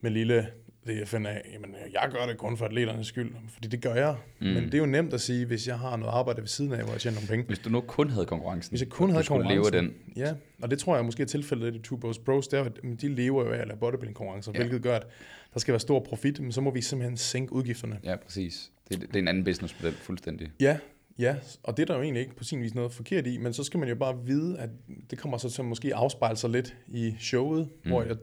med 0.00 0.10
lille 0.10 0.46
DFNA, 0.86 1.40
jamen 1.52 1.70
øh, 1.86 1.92
jeg 1.92 2.08
gør 2.12 2.26
det 2.26 2.38
kun 2.38 2.56
for 2.56 2.64
atleternes 2.64 3.06
skyld, 3.06 3.32
fordi 3.48 3.68
det 3.68 3.82
gør 3.82 3.94
jeg. 3.94 4.16
Mm. 4.40 4.46
Men 4.46 4.64
det 4.64 4.74
er 4.74 4.78
jo 4.78 4.86
nemt 4.86 5.14
at 5.14 5.20
sige, 5.20 5.46
hvis 5.46 5.68
jeg 5.68 5.78
har 5.78 5.96
noget 5.96 6.12
arbejde 6.12 6.40
ved 6.40 6.48
siden 6.48 6.72
af, 6.72 6.82
hvor 6.82 6.92
jeg 6.92 7.00
tjener 7.00 7.14
nogle 7.14 7.28
penge. 7.28 7.44
Hvis 7.46 7.58
du 7.58 7.70
nu 7.70 7.80
kun 7.80 8.10
havde 8.10 8.26
konkurrencen, 8.26 8.72
Hvis 8.72 8.80
jeg 8.80 8.88
kun 8.88 9.10
havde 9.10 9.24
skulle 9.24 9.48
leve 9.48 9.70
den, 9.70 9.94
Ja, 10.16 10.34
og 10.62 10.70
det 10.70 10.78
tror 10.78 10.96
jeg 10.96 11.04
måske 11.04 11.22
er 11.22 11.26
tilfældet 11.26 11.74
i 11.74 11.78
Two 11.78 11.96
Bros 11.96 12.18
Pros, 12.18 12.48
det 12.48 12.58
er, 12.58 12.64
at 12.64 12.72
de 13.00 13.08
lever 13.08 13.44
jo 13.44 13.52
af 13.52 13.58
at 13.58 13.66
lave 13.68 13.78
bodybuilding-konkurrencer, 13.78 14.52
Ja. 14.54 14.58
ja. 14.58 14.64
hvilket 14.64 14.82
gør, 14.82 14.96
at 14.96 15.06
der 15.54 15.60
skal 15.60 15.72
være 15.72 15.80
stor 15.80 16.00
profit, 16.00 16.40
men 16.40 16.52
så 16.52 16.60
må 16.60 16.70
vi 16.70 16.80
simpelthen 16.82 17.16
sænke 17.16 17.52
udgifterne. 17.52 17.98
ja, 18.04 18.16
præcis. 18.16 18.70
Det, 18.88 19.00
det 19.00 19.16
er 19.16 19.18
en 19.18 19.28
anden 19.28 19.44
businessmodel, 19.44 19.94
fuldstændig. 19.94 20.50
Ja, 20.60 20.78
ja, 21.18 21.36
og 21.62 21.76
det 21.76 21.82
er 21.82 21.86
der 21.86 21.94
jo 21.96 22.02
egentlig 22.02 22.22
ikke 22.22 22.36
på 22.36 22.44
sin 22.44 22.62
vis 22.62 22.74
noget 22.74 22.92
forkert 22.92 23.26
i, 23.26 23.38
men 23.38 23.52
så 23.52 23.64
skal 23.64 23.80
man 23.80 23.88
jo 23.88 23.94
bare 23.94 24.18
vide, 24.24 24.58
at 24.58 24.70
det 25.10 25.18
kommer 25.18 25.38
så 25.38 25.50
til 25.50 25.62
at 25.62 25.66
måske 25.66 25.94
afspejle 25.94 26.36
sig 26.36 26.50
lidt 26.50 26.76
i 26.88 27.14
showet, 27.20 27.68
mm. 27.84 27.90
hvor 27.90 28.02
jeg, 28.02 28.16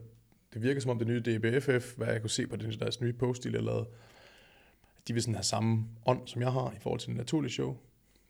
det 0.54 0.62
virker 0.62 0.80
som 0.80 0.90
om 0.90 0.98
det 0.98 1.08
nye 1.08 1.20
DBFF, 1.20 1.96
hvad 1.96 2.06
jeg 2.08 2.20
kunne 2.20 2.30
se 2.30 2.46
på 2.46 2.56
den, 2.56 2.72
deres 2.78 3.00
nye 3.00 3.12
post, 3.12 3.44
de 3.44 3.50
har 3.50 3.58
lavet, 3.60 3.86
de 5.08 5.12
vil 5.12 5.22
sådan 5.22 5.34
have 5.34 5.42
samme 5.44 5.84
ånd, 6.06 6.28
som 6.28 6.42
jeg 6.42 6.52
har 6.52 6.72
i 6.76 6.80
forhold 6.80 7.00
til 7.00 7.08
det 7.08 7.16
naturlige 7.16 7.52
show, 7.52 7.76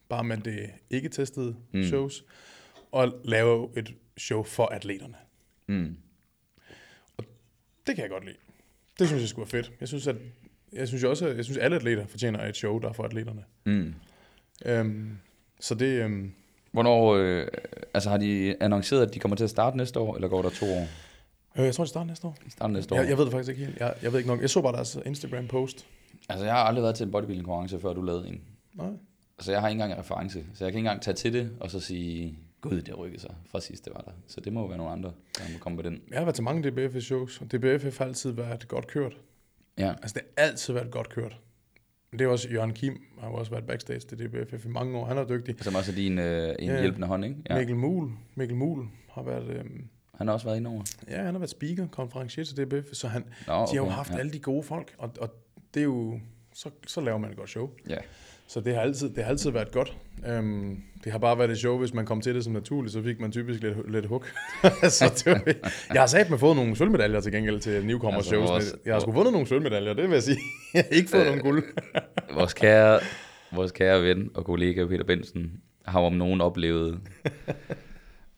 bare 0.09 0.25
med 0.25 0.37
det 0.37 0.71
ikke 0.91 1.09
testede 1.09 1.57
Mm. 1.73 1.83
shows, 1.85 2.25
og 2.93 3.13
lave 3.25 3.69
et 3.77 3.95
show 4.17 4.43
for 4.43 4.67
atleterne. 4.67 5.15
Mm. 5.67 5.97
Det 7.87 7.95
kan 7.95 8.03
jeg 8.03 8.11
godt 8.11 8.25
lide. 8.25 8.37
Det 8.99 9.07
synes 9.09 9.21
jeg 9.21 9.29
skulle 9.29 9.53
være 9.53 9.63
fedt. 9.63 9.73
Jeg 9.81 9.89
synes, 9.89 10.07
at 10.07 10.17
jeg 10.73 10.89
synes 10.89 11.05
også, 11.05 11.29
jeg 11.29 11.45
synes, 11.45 11.59
at 11.59 11.65
alle 11.65 11.77
atleter 11.77 12.07
fortjener 12.07 12.49
et 12.49 12.57
show, 12.57 12.79
der 12.79 12.89
er 12.89 12.93
for 12.93 13.03
atleterne. 13.05 13.45
Mm. 13.65 13.95
Øhm, 14.67 15.19
så 15.61 15.75
det, 15.75 16.03
øhm, 16.03 16.33
Hvornår, 16.73 17.15
øh, 17.15 17.47
altså 17.95 18.11
har 18.11 18.17
de 18.19 18.57
annonceret, 18.63 19.07
at 19.07 19.15
de 19.15 19.19
kommer 19.19 19.37
til 19.37 19.45
at 19.45 19.51
starte 19.51 19.77
næste 19.77 20.01
år, 20.01 20.15
eller 20.15 20.29
går 20.29 20.43
der 20.43 20.51
to 20.51 20.67
år? 20.67 20.87
Øh, 21.59 21.65
jeg 21.65 21.75
tror, 21.75 21.85
det 21.85 21.89
starter 21.89 22.07
næste 22.07 22.27
år. 22.27 22.37
De 22.45 22.51
starter 22.51 22.73
næste 22.75 22.95
år. 22.95 22.99
Jeg, 22.99 23.09
jeg 23.09 23.19
ved 23.19 23.25
det 23.25 23.33
faktisk 23.33 23.51
ikke 23.51 23.65
helt. 23.65 23.81
Jeg, 23.81 23.95
jeg 24.03 24.13
ved 24.13 24.19
ikke 24.19 24.31
nok. 24.31 24.41
Jeg 24.41 24.51
så 24.51 24.63
bare 24.63 24.73
deres 24.73 24.99
Instagram-post. 25.07 25.87
Altså, 26.29 26.45
jeg 26.45 26.55
har 26.55 26.61
aldrig 26.63 26.83
været 26.83 26.95
til 26.95 27.05
en 27.07 27.11
bodybuilding-konkurrence, 27.13 27.81
før 27.81 27.93
du 27.93 28.03
lavede 28.03 28.29
en. 28.29 28.41
Nej. 28.75 28.87
Altså, 29.39 29.53
jeg 29.53 29.61
har 29.61 29.69
ikke 29.69 29.75
engang 29.83 29.93
en 29.93 29.99
reference, 29.99 30.45
så 30.55 30.65
jeg 30.65 30.73
kan 30.73 30.79
ikke 30.79 30.89
engang 30.89 31.03
tage 31.03 31.15
til 31.15 31.33
det, 31.33 31.51
og 31.61 31.71
så 31.71 31.81
sige, 31.81 32.39
gud, 32.61 32.83
det 32.83 32.99
rykket 32.99 33.21
sig 33.21 33.35
fra 33.51 33.61
sidst, 33.61 33.85
det 33.85 33.93
var 33.95 34.01
der. 34.01 34.11
Så 34.27 34.41
det 34.41 34.53
må 34.53 34.61
jo 34.61 34.67
være 34.67 34.77
nogle 34.79 34.93
andre, 34.93 35.13
der 35.39 35.45
må 35.53 35.59
komme 35.61 35.77
på 35.77 35.83
den. 35.83 36.01
Jeg 36.11 36.19
har 36.19 36.25
været 36.25 36.35
til 36.35 36.45
mange 36.45 36.71
DBFF-shows, 36.71 37.41
og 37.41 37.53
DBFF 37.53 37.99
har 37.99 38.05
altid 38.05 38.31
været 38.31 38.69
godt 38.69 38.87
kørt. 38.87 39.13
Ja, 39.79 39.95
Altså, 40.03 40.15
det 40.15 40.23
har 40.39 40.45
altid 40.47 40.73
været 40.75 40.91
godt 40.91 41.09
kørt. 41.09 41.39
Det 42.13 42.21
er 42.21 42.27
også 42.29 42.49
Jørgen 42.49 42.73
Kim, 42.73 43.01
har 43.21 43.29
jo 43.29 43.35
også 43.35 43.51
været 43.51 43.67
backstage 43.67 44.01
til 44.01 44.19
DBFF 44.19 44.65
i 44.65 44.69
mange 44.69 44.99
år. 44.99 45.05
Han 45.07 45.19
er 45.19 45.25
dygtig. 45.27 45.55
som 45.61 45.75
også 45.75 45.93
er 45.93 45.97
din 45.97 46.19
øh, 46.19 46.55
en 46.59 46.69
Ja. 46.71 46.81
hjælpende 46.81 47.07
hånd, 47.07 47.25
ikke? 47.25 47.37
Ja. 47.51 47.59
Mikkel 47.59 47.77
Muhl, 47.77 48.11
Mikkel 48.35 48.57
Muhl 48.57 48.87
har 49.11 49.23
været 49.23 49.49
øhm, 49.49 49.85
Han 50.19 50.27
har 50.27 50.35
også 50.35 50.47
været 50.47 50.57
inde 50.57 50.71
over. 50.71 50.83
Ja, 51.11 51.17
han 51.17 51.35
har 51.35 51.39
været 51.39 51.51
speaker, 51.51 51.87
konferencier 51.87 52.45
til 52.45 52.57
DBF, 52.65 52.87
så 52.93 53.09
han, 53.09 53.25
Nå, 53.47 53.53
de 53.53 53.59
har 53.59 53.67
jo 53.77 53.83
okay, 53.83 53.95
haft 53.95 54.11
ja. 54.13 54.19
alle 54.19 54.33
de 54.33 54.39
gode 54.39 54.63
folk, 54.63 54.95
og, 54.99 55.11
og 55.21 55.31
det 55.75 55.81
er 55.81 55.85
jo, 55.85 56.21
så, 56.55 56.71
så 56.87 57.01
laver 57.01 57.19
man 57.19 57.31
et 57.31 57.37
godt 57.37 57.51
show. 57.51 57.71
Ja. 57.89 57.97
Så 58.47 58.61
det 58.61 58.75
har 58.75 58.81
altid, 58.81 59.11
det 59.11 59.25
har 59.25 59.31
altid 59.31 59.51
været 59.51 59.71
godt. 59.73 59.97
Um, 60.39 60.83
det 61.05 61.13
har 61.13 61.19
bare 61.19 61.39
været 61.39 61.51
et 61.51 61.59
show, 61.59 61.79
hvis 61.79 61.95
man 61.95 62.07
kom 62.07 62.21
til 62.21 62.35
det 62.35 62.45
som 62.45 62.53
naturligt, 62.53 62.93
så 62.93 63.03
fik 63.03 63.21
man 63.21 63.33
typisk 63.33 63.61
lidt, 63.63 63.93
lidt 63.93 64.07
hug. 64.07 64.25
så 64.89 65.13
det 65.25 65.27
var, 65.33 65.43
jeg 65.95 66.03
har 66.03 66.07
sagt 66.07 66.31
med 66.31 66.39
fået 66.39 66.57
nogle 66.57 66.77
sølvmedaljer 66.77 67.21
til 67.21 67.33
gengæld 67.33 67.61
til 67.61 67.87
newcomer 67.87 68.17
Altså, 68.17 68.31
shows. 68.31 68.49
vores- 68.51 68.75
jeg 68.85 68.95
har 68.95 69.01
sgu 69.01 69.13
vundet 69.13 69.33
nogle 69.33 69.47
sølvmedaljer, 69.49 69.95
det 69.95 70.05
vil 70.05 70.13
jeg 70.13 70.23
sige. 70.23 70.39
Jeg 70.75 70.85
har 70.91 70.97
ikke 70.97 71.11
fået 71.11 71.21
Øh, 71.21 71.27
nogen 71.27 71.41
guld. 71.43 71.65
Vores 72.39 72.55
kære, 72.55 73.01
vores 73.53 73.73
kære 73.73 74.03
ven 74.03 74.31
og 74.35 74.45
kollega 74.45 74.87
Peter 74.87 75.05
Bensen 75.05 75.53
har 75.85 76.01
om 76.01 76.13
nogen 76.13 76.41
oplevet, 76.41 77.01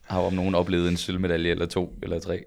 har 0.07 0.21
om 0.21 0.33
nogen 0.33 0.55
oplevet 0.55 0.89
en 0.89 0.97
sølvmedalje 0.97 1.51
eller 1.51 1.67
to 1.67 1.95
eller 2.03 2.19
tre. 2.19 2.45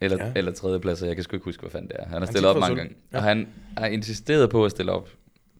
Eller, 0.00 0.16
Ja. 0.20 0.26
ja. 0.26 0.32
eller 0.36 0.52
tredjepladser, 0.52 1.06
jeg 1.06 1.16
kan 1.16 1.24
sgu 1.24 1.36
ikke 1.36 1.44
huske, 1.44 1.60
hvad 1.60 1.70
fanden 1.70 1.88
det 1.88 1.96
er. 1.98 2.06
Han 2.08 2.18
har 2.22 2.26
stillet 2.26 2.50
op 2.50 2.56
mange 2.60 2.76
gange. 2.76 2.94
Ja. 3.12 3.16
Og 3.16 3.22
han 3.22 3.48
har 3.76 3.86
insisteret 3.86 4.50
på 4.50 4.64
at 4.64 4.70
stille 4.70 4.92
op. 4.92 5.08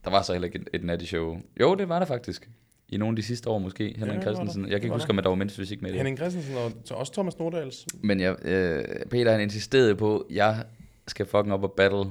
Der 0.05 0.11
var 0.11 0.22
så 0.22 0.33
heller 0.33 0.47
ikke 0.47 0.59
et, 0.59 0.68
et 0.72 0.85
natty 0.85 1.05
show. 1.07 1.37
Jo, 1.61 1.74
det 1.74 1.89
var 1.89 1.99
der 1.99 2.07
faktisk. 2.07 2.49
I 2.89 2.97
nogle 2.97 3.12
af 3.12 3.16
de 3.16 3.22
sidste 3.22 3.51
år 3.51 3.59
måske. 3.59 3.95
Henning 3.99 4.16
var 4.16 4.22
Christensen. 4.22 4.62
Jeg 4.62 4.70
kan 4.70 4.83
ikke 4.83 4.93
huske, 4.95 5.11
om 5.11 5.16
der 5.16 5.29
var 5.29 5.35
mindst 5.35 5.57
fysik 5.57 5.83
med 5.83 5.91
det. 5.91 5.97
Henning 5.97 6.16
Christensen 6.18 6.57
og 6.57 6.72
så 6.85 6.95
også 6.95 7.12
Thomas 7.12 7.39
Nordals. 7.39 7.87
Men 8.01 8.20
jeg, 8.20 8.37
øh, 8.45 8.85
Peter 9.11 9.31
han 9.33 9.41
insisterede 9.41 9.95
på, 9.97 10.18
at 10.18 10.37
jeg 10.37 10.64
skal 11.09 11.27
fucking 11.27 11.53
op 11.53 11.62
og 11.62 11.72
battle 11.72 12.05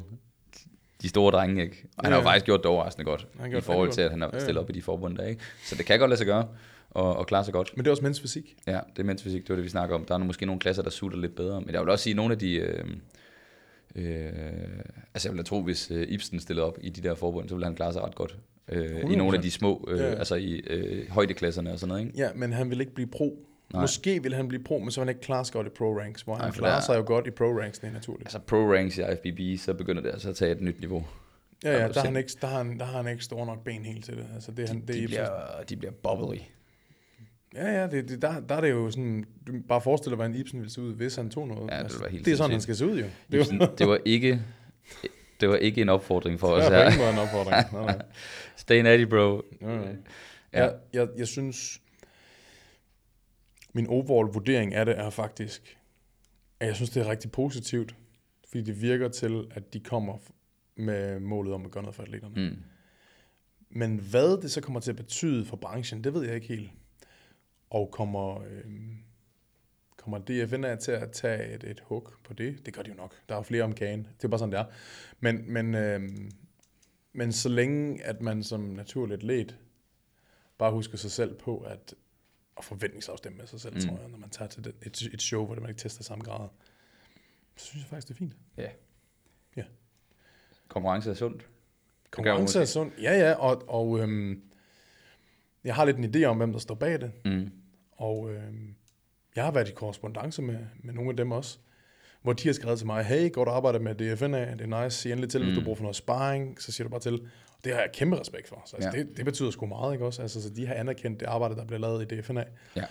de 1.01 1.09
store 1.09 1.31
drenge, 1.31 1.63
ikke? 1.63 1.83
Og 1.97 2.03
han 2.05 2.11
Ja. 2.11 2.15
har 2.15 2.21
jo 2.21 2.27
faktisk 2.27 2.45
gjort 2.45 2.59
det 2.59 2.65
overraskende 2.65 3.05
godt, 3.05 3.27
Han 3.39 3.57
i 3.57 3.61
forhold 3.61 3.91
til, 3.91 4.01
at 4.01 4.11
han 4.11 4.21
har 4.21 4.27
Ja, 4.33 4.37
ja. 4.37 4.43
stillet 4.43 4.63
op 4.63 4.69
i 4.69 4.73
de 4.73 4.81
forbund 4.81 5.17
der, 5.17 5.25
ikke? 5.25 5.41
Så 5.65 5.75
det 5.75 5.85
kan 5.85 5.99
godt 5.99 6.09
lade 6.09 6.17
sig 6.17 6.27
gøre, 6.27 6.47
og, 6.95 7.15
og 7.17 7.27
klare 7.27 7.43
sig 7.43 7.53
godt. 7.53 7.71
Men 7.75 7.85
det 7.85 7.89
er 7.89 7.91
også 7.91 8.03
mænds 8.03 8.21
fysik. 8.21 8.55
Ja, 8.67 8.79
det 8.95 8.99
er 8.99 9.03
mensfysik, 9.03 9.41
det 9.41 9.49
var 9.49 9.55
det, 9.55 9.63
vi 9.63 9.69
snakker 9.69 9.95
om. 9.95 10.05
Der 10.05 10.13
er 10.13 10.17
måske 10.17 10.45
nogle 10.45 10.59
klasser, 10.59 10.83
der 10.83 10.89
sutter 10.89 11.17
lidt 11.17 11.35
bedre, 11.35 11.61
men 11.61 11.69
jeg 11.73 11.81
vil 11.81 11.89
også 11.89 12.03
sige, 12.03 12.11
at 12.11 12.15
nogle 12.15 12.31
af 12.33 12.39
de... 12.39 12.53
Øh, 12.55 12.85
øh, 13.95 14.23
altså 15.13 15.27
jeg 15.29 15.31
vil 15.33 15.37
da 15.37 15.43
tro, 15.43 15.61
hvis 15.61 15.91
øh, 15.91 16.07
Ibsen 16.09 16.39
stillede 16.39 16.67
op 16.67 16.77
i 16.81 16.89
de 16.89 17.01
der 17.09 17.15
forbund, 17.15 17.49
så 17.49 17.55
ville 17.55 17.65
han 17.65 17.75
klare 17.75 17.93
sig 17.93 18.01
ret 18.01 18.15
godt. 18.15 18.37
Øh, 18.69 19.11
I 19.11 19.15
nogle 19.15 19.37
af 19.37 19.41
de 19.43 19.51
små, 19.51 19.85
øh, 19.91 19.99
Ja. 19.99 20.05
altså 20.05 20.35
i 20.35 20.51
øh, 20.67 21.09
højdeklasserne 21.09 21.71
og 21.71 21.79
sådan 21.79 21.87
noget, 21.89 22.05
ikke? 22.05 22.17
Ja, 22.17 22.29
men 22.35 22.53
han 22.53 22.69
vil 22.69 22.79
ikke 22.79 22.93
blive 22.93 23.07
pro. 23.07 23.45
Nej. 23.73 23.81
Måske 23.81 24.23
vil 24.23 24.33
han 24.33 24.47
blive 24.47 24.63
pro, 24.63 24.79
men 24.79 24.91
så 24.91 25.01
vil 25.01 25.05
han 25.05 25.15
ikke 25.15 25.21
klare 25.25 25.45
sig 25.45 25.53
godt 25.53 25.67
i 25.67 25.69
pro 25.69 25.99
ranks, 25.99 26.21
hvor 26.21 26.35
han 26.35 26.43
Nej, 26.45 26.51
klarer 26.51 26.73
der- 26.73 26.81
sig 26.81 26.97
jo 26.97 27.03
godt 27.05 27.27
i 27.27 27.31
pro 27.31 27.45
ranks, 27.59 27.79
det 27.79 27.87
er 27.87 27.93
naturligt. 27.93 28.27
Altså 28.27 28.39
pro 28.39 28.57
ranks 28.73 28.97
i 28.97 29.01
IFBB, 29.01 29.59
så 29.61 29.73
begynder 29.73 30.01
det 30.01 30.09
altså 30.09 30.29
at 30.29 30.35
tage 30.35 30.51
et 30.51 30.61
nyt 30.61 30.79
niveau. 30.79 31.05
Ja, 31.63 31.71
ja, 31.71 31.77
er 31.79 31.87
der 31.87 31.99
har, 31.99 32.07
han 32.07 32.17
ikke, 32.17 32.31
der, 32.41 32.47
har 32.47 32.57
han, 32.57 32.79
der 32.79 32.85
har 32.85 33.01
han 33.01 33.11
ikke 33.11 33.23
store 33.23 33.45
nok 33.45 33.63
ben 33.63 33.85
helt 33.85 34.05
til 34.05 34.13
det. 34.17 34.25
Altså, 34.35 34.51
det, 34.51 34.63
er 34.63 34.67
han, 34.67 34.81
det 34.81 34.95
De 34.95 35.05
bliver, 35.07 35.29
de 35.69 35.75
bliver 35.75 35.91
bubbly. 35.91 36.37
Ja, 37.55 37.81
ja, 37.81 37.87
det, 37.87 38.09
det, 38.09 38.21
der, 38.21 38.39
der 38.39 38.55
er 38.55 38.61
det 38.61 38.71
jo 38.71 38.91
sådan, 38.91 39.25
du 39.47 39.53
bare 39.67 39.81
forestil 39.81 40.09
dig, 40.09 40.15
hvordan 40.15 40.35
Ibsen 40.35 40.59
ville 40.59 40.71
se 40.71 40.81
ud, 40.81 40.93
hvis 40.93 41.15
han 41.15 41.29
tog 41.29 41.47
noget. 41.47 41.71
Ja, 41.71 41.83
det 41.83 42.01
være 42.01 42.11
helt 42.11 42.25
det 42.25 42.31
er 42.31 42.37
sådan, 42.37 42.51
han 42.51 42.61
skal 42.61 42.75
se 42.75 42.85
ud 42.85 42.99
jo. 42.99 43.05
Det 43.31 43.39
Ibsen, 43.39 43.59
det 43.59 43.87
var 43.87 43.99
ikke 44.05 44.41
det 45.39 45.49
var 45.49 45.55
ikke 45.55 45.81
en 45.81 45.89
opfordring 45.89 46.39
for 46.39 46.47
os 46.55 46.67
her. 46.67 46.85
ingen 46.85 46.99
måde 46.99 47.11
en 47.11 47.17
opfordring. 47.17 47.71
Nej, 47.73 47.85
nej. 47.95 48.05
Stay 48.55 48.81
natty, 48.81 49.05
bro. 49.05 49.41
Ja. 49.61 49.79
Ja. 49.81 49.93
Jeg, 50.53 50.73
jeg, 50.93 51.07
jeg 51.17 51.27
synes, 51.27 51.81
min 53.73 53.87
overall 53.87 54.33
vurdering 54.33 54.73
af 54.73 54.85
det 54.85 54.99
er 54.99 55.09
faktisk, 55.09 55.77
at 56.59 56.67
jeg 56.67 56.75
synes, 56.75 56.89
det 56.89 57.01
er 57.05 57.09
rigtig 57.09 57.31
positivt, 57.31 57.95
fordi 58.47 58.63
det 58.63 58.81
virker 58.81 59.07
til, 59.09 59.47
at 59.51 59.73
de 59.73 59.79
kommer 59.79 60.17
med 60.77 61.19
målet 61.19 61.53
om 61.53 61.65
at 61.65 61.71
gøre 61.71 61.83
noget 61.83 61.95
for 61.95 62.03
atleterne. 62.03 62.49
Mm. 62.49 62.57
Men 63.69 63.97
hvad 63.97 64.41
det 64.41 64.51
så 64.51 64.61
kommer 64.61 64.79
til 64.79 64.91
at 64.91 64.97
betyde 64.97 65.45
for 65.45 65.55
branchen, 65.55 66.03
det 66.03 66.13
ved 66.13 66.25
jeg 66.25 66.35
ikke 66.35 66.47
helt. 66.47 66.69
Og 67.75 67.91
kommer, 67.91 68.41
øh, 68.41 68.65
kommer 69.97 70.17
DFN 70.19 70.63
af 70.63 70.77
til 70.77 70.91
at 70.91 71.11
tage 71.11 71.53
et, 71.55 71.63
et 71.63 71.79
hug 71.85 72.09
på 72.23 72.33
det? 72.33 72.65
Det 72.65 72.73
gør 72.73 72.81
de 72.81 72.89
jo 72.89 72.95
nok. 72.95 73.15
Der 73.29 73.35
er 73.35 73.39
jo 73.39 73.43
flere 73.43 73.63
om 73.63 73.73
kagen. 73.73 74.07
Det 74.17 74.23
er 74.23 74.27
bare 74.27 74.39
sådan, 74.39 74.51
det 74.51 74.59
er. 74.59 74.65
Men, 75.19 75.53
men, 75.53 75.75
øh, 75.75 76.01
men 77.13 77.31
så 77.31 77.49
længe, 77.49 78.03
at 78.03 78.21
man 78.21 78.43
som 78.43 78.59
naturlig 78.61 79.13
atlet 79.13 79.57
bare 80.57 80.71
husker 80.71 80.97
sig 80.97 81.11
selv 81.11 81.35
på, 81.35 81.57
at 81.59 81.93
og 82.55 82.63
forventningsafstemme 82.63 83.37
med 83.37 83.47
sig 83.47 83.61
selv, 83.61 83.73
Mm. 83.73 83.81
tror 83.81 83.99
jeg, 83.99 84.09
når 84.09 84.17
man 84.17 84.29
tager 84.29 84.49
til 84.49 84.63
det, 84.63 84.75
et, 84.81 85.01
et 85.13 85.21
show, 85.21 85.45
hvor 85.45 85.55
man 85.55 85.69
ikke 85.69 85.79
tester 85.79 86.03
samme 86.03 86.23
grad. 86.23 86.49
Så 87.55 87.65
synes 87.65 87.83
jeg 87.83 87.89
faktisk, 87.89 88.07
det 88.07 88.13
er 88.13 88.17
fint. 88.17 88.33
Ja. 88.57 88.69
Ja. 89.55 89.63
Konkurrence 90.67 91.09
er 91.09 91.13
sundt. 91.13 91.49
Konkurrence 92.11 92.61
er 92.61 92.65
sundt. 92.65 92.93
Ja, 93.01 93.17
ja, 93.19 93.33
og, 93.33 93.69
og 93.69 93.99
øhm, 93.99 94.41
jeg 95.63 95.75
har 95.75 95.85
lidt 95.85 95.97
en 95.97 96.15
idé 96.15 96.23
om, 96.23 96.37
hvem 96.37 96.51
der 96.51 96.59
står 96.59 96.75
bag 96.75 97.01
det. 97.01 97.11
Mm. 97.25 97.51
Og 97.95 98.31
øh, 98.33 98.53
jeg 99.35 99.43
har 99.43 99.51
været 99.51 99.69
i 99.69 99.71
korrespondence 99.71 100.41
med, 100.41 100.57
med 100.83 100.93
nogle 100.93 101.09
af 101.09 101.17
dem 101.17 101.31
også, 101.31 101.57
hvor 102.21 102.33
de 102.33 102.47
har 102.47 102.53
skrevet 102.53 102.77
til 102.77 102.87
mig, 102.87 103.03
hey, 103.05 103.31
godt 103.31 103.49
arbejde 103.49 103.79
med 103.79 103.95
DFNA, 103.95 104.51
det 104.51 104.61
er 104.73 104.83
nice, 104.83 104.97
sig 105.01 105.11
endelig 105.11 105.29
til, 105.29 105.39
mm. 105.39 105.45
hvis 105.45 105.55
du 105.55 105.59
Mm. 105.61 105.63
bruger 105.63 105.75
for 105.75 105.83
noget 105.83 105.95
sparring, 105.95 106.61
så 106.61 106.71
siger 106.71 106.85
du 106.85 106.89
bare 106.89 106.99
til. 106.99 107.13
Og 107.13 107.63
det 107.63 107.73
har 107.73 107.79
jeg 107.81 107.89
kæmpe 107.93 108.19
respekt 108.19 108.47
for. 108.47 108.61
Så 108.65 108.75
altså, 108.75 108.91
ja. 108.93 109.03
det, 109.03 109.17
det 109.17 109.25
betyder 109.25 109.51
sgu 109.51 109.65
meget, 109.65 109.93
ikke 109.93 110.05
også? 110.05 110.21
Altså, 110.21 110.41
så 110.41 110.49
de 110.49 110.67
har 110.67 110.73
anerkendt 110.73 111.19
det 111.19 111.25
arbejde, 111.25 111.55
der 111.55 111.65
bliver 111.65 111.79
lavet 111.79 112.11
i 112.11 112.21
DFNA. 112.21 112.43
Ja. 112.75 112.83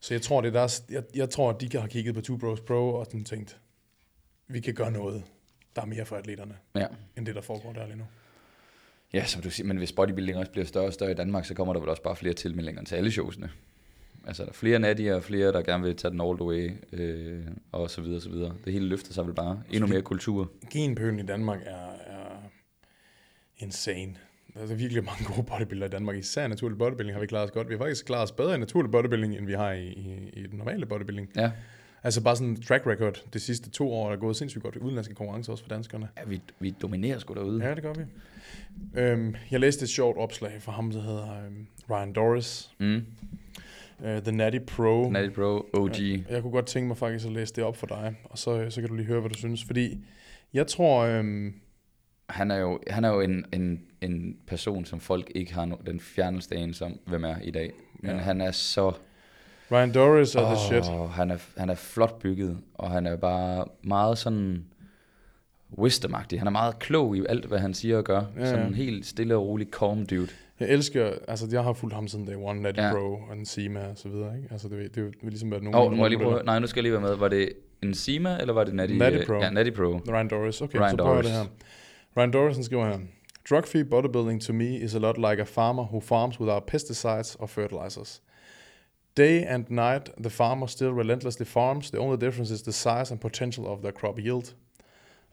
Så 0.00 0.14
jeg 0.14 0.22
tror, 0.22 0.40
det 0.40 0.48
er 0.48 0.52
deres, 0.52 0.84
jeg, 0.90 1.02
jeg 1.14 1.30
tror, 1.30 1.50
at 1.50 1.60
de 1.60 1.78
har 1.78 1.86
kigget 1.86 2.14
på 2.14 2.20
Two 2.20 2.36
Bros 2.36 2.60
Pro 2.60 2.94
og 2.94 3.06
sådan 3.06 3.24
tænkt, 3.24 3.60
vi 4.48 4.60
kan 4.60 4.74
gøre 4.74 4.90
noget, 4.90 5.22
der 5.76 5.82
er 5.82 5.86
mere 5.86 6.04
for 6.04 6.16
atleterne, 6.16 6.54
Ja. 6.74 6.86
end 7.16 7.26
det, 7.26 7.34
der 7.34 7.40
foregår 7.40 7.72
der 7.72 7.86
lige 7.86 7.96
nu. 7.98 8.04
ja, 9.12 9.24
som 9.24 9.42
du 9.42 9.50
siger, 9.50 9.66
men 9.66 9.76
hvis 9.76 9.92
bodybuilding 9.92 10.38
også 10.38 10.52
bliver 10.52 10.64
større 10.64 10.86
og 10.86 10.92
større 10.92 11.10
i 11.10 11.14
Danmark, 11.14 11.44
så 11.44 11.54
kommer 11.54 11.72
der 11.74 11.80
vel 11.80 11.88
også 11.88 12.02
bare 12.02 12.16
flere 12.16 12.34
tilmeldinger 12.34 12.84
til 12.84 12.94
alle 12.96 13.10
showsene. 13.12 13.50
Altså, 14.26 14.42
der 14.42 14.48
er 14.48 14.52
flere 14.52 14.78
nattier 14.78 15.14
og 15.14 15.22
flere, 15.24 15.52
der 15.52 15.62
gerne 15.62 15.84
vil 15.84 15.96
tage 15.96 16.12
den 16.12 16.20
all 16.20 16.36
the 16.36 16.44
way, 16.44 16.70
øh, 16.92 17.46
og 17.72 17.90
så 17.90 18.00
videre, 18.00 18.20
så 18.20 18.30
videre. 18.30 18.54
Det 18.64 18.72
hele 18.72 18.86
løfter 18.86 19.12
sig 19.12 19.26
vel 19.26 19.34
bare. 19.34 19.62
Endnu 19.70 19.86
mere 19.86 20.02
kultur. 20.02 20.50
Genpølen 20.70 21.18
i 21.18 21.22
Danmark 21.22 21.60
er, 21.66 21.90
er 22.06 22.50
insane. 23.58 24.14
Der 24.54 24.60
er 24.60 24.74
virkelig 24.74 25.04
mange 25.04 25.24
gode 25.24 25.46
bodybuildere 25.46 25.86
i 25.88 25.90
Danmark. 25.90 26.16
Især 26.16 26.48
naturlig 26.48 26.78
bodybuilding 26.78 27.14
har 27.14 27.20
vi 27.20 27.26
klaret 27.26 27.44
os 27.44 27.50
godt. 27.50 27.68
Vi 27.68 27.74
har 27.74 27.78
faktisk 27.78 28.06
klaret 28.06 28.22
os 28.22 28.32
bedre 28.32 28.54
i 28.54 28.58
naturlig 28.58 28.90
bodybuilding, 28.90 29.36
end 29.36 29.46
vi 29.46 29.52
har 29.52 29.72
i, 29.72 29.86
i, 29.86 30.30
i 30.32 30.46
den 30.46 30.58
normale 30.58 30.86
bodybuilding. 30.86 31.30
Ja, 31.36 31.50
Altså 32.02 32.22
bare 32.22 32.36
sådan 32.36 32.56
track 32.62 32.86
record 32.86 33.24
de 33.32 33.38
sidste 33.40 33.70
to 33.70 33.92
år, 33.92 34.06
der 34.08 34.16
er 34.16 34.20
gået 34.20 34.36
sindssygt 34.36 34.62
godt 34.62 34.76
i 34.76 34.78
udenlandske 34.78 35.14
konkurrencer 35.14 35.52
også 35.52 35.64
for 35.64 35.68
danskerne. 35.68 36.08
ja 36.18 36.22
vi, 36.26 36.40
vi 36.60 36.74
dominerer 36.82 37.18
sgu 37.18 37.34
derude. 37.34 37.64
Ja, 37.64 37.74
det 37.74 37.82
gør 37.82 37.92
vi. 37.92 38.02
Øhm, 39.00 39.34
jeg 39.50 39.60
læste 39.60 39.82
et 39.82 39.88
sjovt 39.88 40.18
opslag 40.18 40.62
fra 40.62 40.72
ham, 40.72 40.90
der 40.90 41.02
hedder 41.02 41.44
øhm, 41.46 41.66
Ryan 41.90 42.12
Doris. 42.12 42.70
Mm. 42.78 43.04
Uh, 44.04 44.22
The 44.22 44.32
Natty 44.32 44.58
Pro. 44.66 45.10
Natty 45.10 45.34
Bro, 45.34 45.66
OG. 45.72 45.96
Ja, 46.00 46.18
jeg 46.30 46.42
kunne 46.42 46.52
godt 46.52 46.66
tænke 46.66 46.88
mig 46.88 46.96
faktisk 46.96 47.26
at 47.26 47.32
læse 47.32 47.54
det 47.54 47.64
op 47.64 47.76
for 47.76 47.86
dig, 47.86 48.14
og 48.24 48.38
så, 48.38 48.66
så 48.70 48.80
kan 48.80 48.88
du 48.90 48.94
lige 48.96 49.06
høre, 49.06 49.20
hvad 49.20 49.30
du 49.30 49.38
synes. 49.38 49.64
Fordi 49.64 49.98
jeg 50.54 50.66
tror, 50.66 51.00
øhm, 51.02 51.54
Han 52.28 52.50
er 52.50 52.56
jo, 52.56 52.78
han 52.90 53.04
er 53.04 53.08
jo 53.08 53.20
en, 53.20 53.44
en, 53.52 53.80
en 54.00 54.36
person, 54.46 54.84
som 54.84 55.00
folk 55.00 55.30
ikke 55.34 55.54
har 55.54 55.64
no, 55.64 55.76
den 55.86 56.00
fjerneste 56.00 56.56
anelse 56.56 56.84
om, 56.84 56.98
hvem 57.06 57.24
er 57.24 57.34
i 57.42 57.50
dag. 57.50 57.72
Men 58.02 58.10
Ja. 58.10 58.16
han 58.16 58.40
er 58.40 58.50
så... 58.50 58.92
Ryan 59.72 59.92
Doris 59.92 60.34
er 60.34 60.44
the 60.44 60.56
shit. 60.56 60.84
Han 61.10 61.30
er, 61.30 61.36
han 61.56 61.70
er 61.70 61.74
flot 61.74 62.18
bygget, 62.18 62.58
og 62.74 62.90
han 62.90 63.06
er 63.06 63.16
bare 63.16 63.64
meget 63.82 64.18
sådan 64.18 64.64
wisdom 65.78 66.14
-agtig. 66.14 66.38
Han 66.38 66.46
er 66.46 66.50
meget 66.50 66.78
klog 66.78 67.16
i 67.16 67.22
alt, 67.28 67.44
hvad 67.44 67.58
han 67.58 67.74
siger 67.74 67.96
og 67.98 68.04
gør. 68.04 68.22
Ja, 68.36 68.40
ja. 68.40 68.46
sådan 68.50 68.66
en 68.66 68.74
helt 68.74 69.06
stille 69.06 69.36
og 69.36 69.46
rolig, 69.46 69.66
calm 69.72 70.06
dude. 70.06 70.28
Jeg 70.60 70.68
elsker, 70.68 71.12
altså 71.28 71.48
jeg 71.52 71.62
har 71.62 71.72
fulgt 71.72 71.94
ham 71.94 72.08
siden 72.08 72.26
day 72.26 72.34
one, 72.36 72.62
Natty 72.62 72.80
Ja. 72.80 72.92
Pro 72.92 73.12
og 73.30 73.36
en 73.36 73.46
Sima 73.46 73.80
og 73.86 73.98
så 73.98 74.08
videre, 74.08 74.36
ikke? 74.36 74.48
Altså 74.50 74.68
det, 74.68 74.78
vil- 74.78 74.94
det 74.94 75.04
vil 75.04 75.14
ligesom 75.22 75.50
være 75.50 75.60
af 75.74 75.84
oh, 75.86 75.92
må 75.92 76.04
jeg 76.04 76.10
lige 76.10 76.18
prøve, 76.24 76.42
nej, 76.42 76.58
nu 76.58 76.66
skal 76.66 76.78
jeg 76.80 76.82
lige 76.82 76.92
være 76.92 77.00
med. 77.10 77.14
Var 77.16 77.28
det 77.28 77.52
en 77.82 77.94
Sima, 77.94 78.36
eller 78.40 78.54
var 78.54 78.64
det 78.64 78.74
Natty? 78.74 78.94
Natty 78.94 79.26
Pro. 79.26 79.34
Ja, 79.34 79.50
Natty 79.50 79.70
Pro. 79.70 79.82
Ryan 79.84 80.28
Doris, 80.28 80.60
okay, 80.60 80.78
Ryan 80.78 80.90
så 80.90 80.96
prøver 80.96 81.14
jeg 81.14 81.24
det 81.24 81.32
Doris. 81.32 81.48
her. 82.16 82.20
Ryan 82.20 82.30
Doris 82.30 82.56
skriver 82.64 82.86
her, 82.86 82.98
Drug-free 83.50 83.84
bodybuilding 83.84 84.42
to 84.42 84.52
me 84.52 84.76
is 84.76 84.94
a 84.94 84.98
lot 84.98 85.16
like 85.16 85.40
a 85.42 85.44
farmer 85.44 85.82
who 85.84 86.00
farms 86.00 86.40
without 86.40 86.62
pesticides 86.66 87.36
or 87.38 87.46
fertilizers. 87.46 88.22
Day 89.16 89.44
and 89.46 89.64
night, 89.70 90.10
the 90.22 90.30
farmer 90.30 90.66
still 90.66 90.92
relentlessly 90.92 91.46
farms. 91.46 91.90
The 91.90 91.98
only 91.98 92.16
difference 92.26 92.50
is 92.54 92.62
the 92.62 92.72
size 92.72 93.10
and 93.12 93.20
potential 93.20 93.66
of 93.66 93.80
their 93.82 93.92
crop 93.92 94.18
yield. 94.18 94.54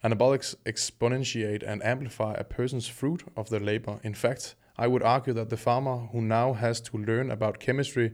Anabolics 0.04 0.56
exponentiate 0.66 1.64
and 1.72 1.82
amplify 1.84 2.34
a 2.38 2.44
person's 2.44 2.88
fruit 2.88 3.24
of 3.36 3.50
their 3.50 3.60
labor. 3.60 4.00
In 4.04 4.14
fact, 4.16 4.56
i 4.78 4.88
would 4.88 5.04
argue 5.04 5.34
that 5.34 5.50
the 5.50 5.58
farmer 5.58 6.08
who 6.12 6.22
now 6.22 6.54
has 6.54 6.82
to 6.82 6.98
learn 6.98 7.32
about 7.32 7.60
chemistry, 7.60 8.12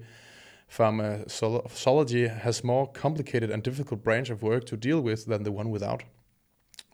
pharmacology, 0.68 2.26
uh, 2.26 2.36
has 2.36 2.64
more 2.64 2.88
complicated 2.94 3.52
and 3.52 3.64
difficult 3.64 4.04
branch 4.04 4.30
of 4.30 4.42
work 4.42 4.66
to 4.66 4.76
deal 4.78 5.02
with 5.02 5.26
than 5.26 5.44
the 5.44 5.52
one 5.52 5.70
without. 5.70 6.04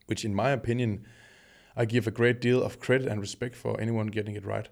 Which, 0.07 0.25
in 0.25 0.33
my 0.33 0.51
opinion, 0.51 1.05
I 1.75 1.85
give 1.85 2.07
a 2.07 2.11
great 2.11 2.41
deal 2.41 2.63
of 2.63 2.79
credit 2.79 3.07
and 3.07 3.21
respect 3.21 3.55
for 3.55 3.79
anyone 3.79 4.07
getting 4.07 4.35
it 4.35 4.45
right. 4.45 4.69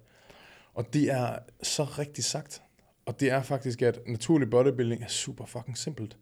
Og 0.74 0.94
det 0.94 1.12
er 1.12 1.40
så 1.64 1.84
rigtig 1.84 2.24
sagt. 2.24 2.62
Og 3.06 3.20
det 3.20 3.32
er 3.32 3.42
faktisk, 3.42 3.82
at 3.82 4.00
naturlig 4.08 4.50
bodybuilding 4.50 5.04
er 5.04 5.08
super 5.08 5.46
fucking 5.46 5.78
simpelt. 5.78 6.18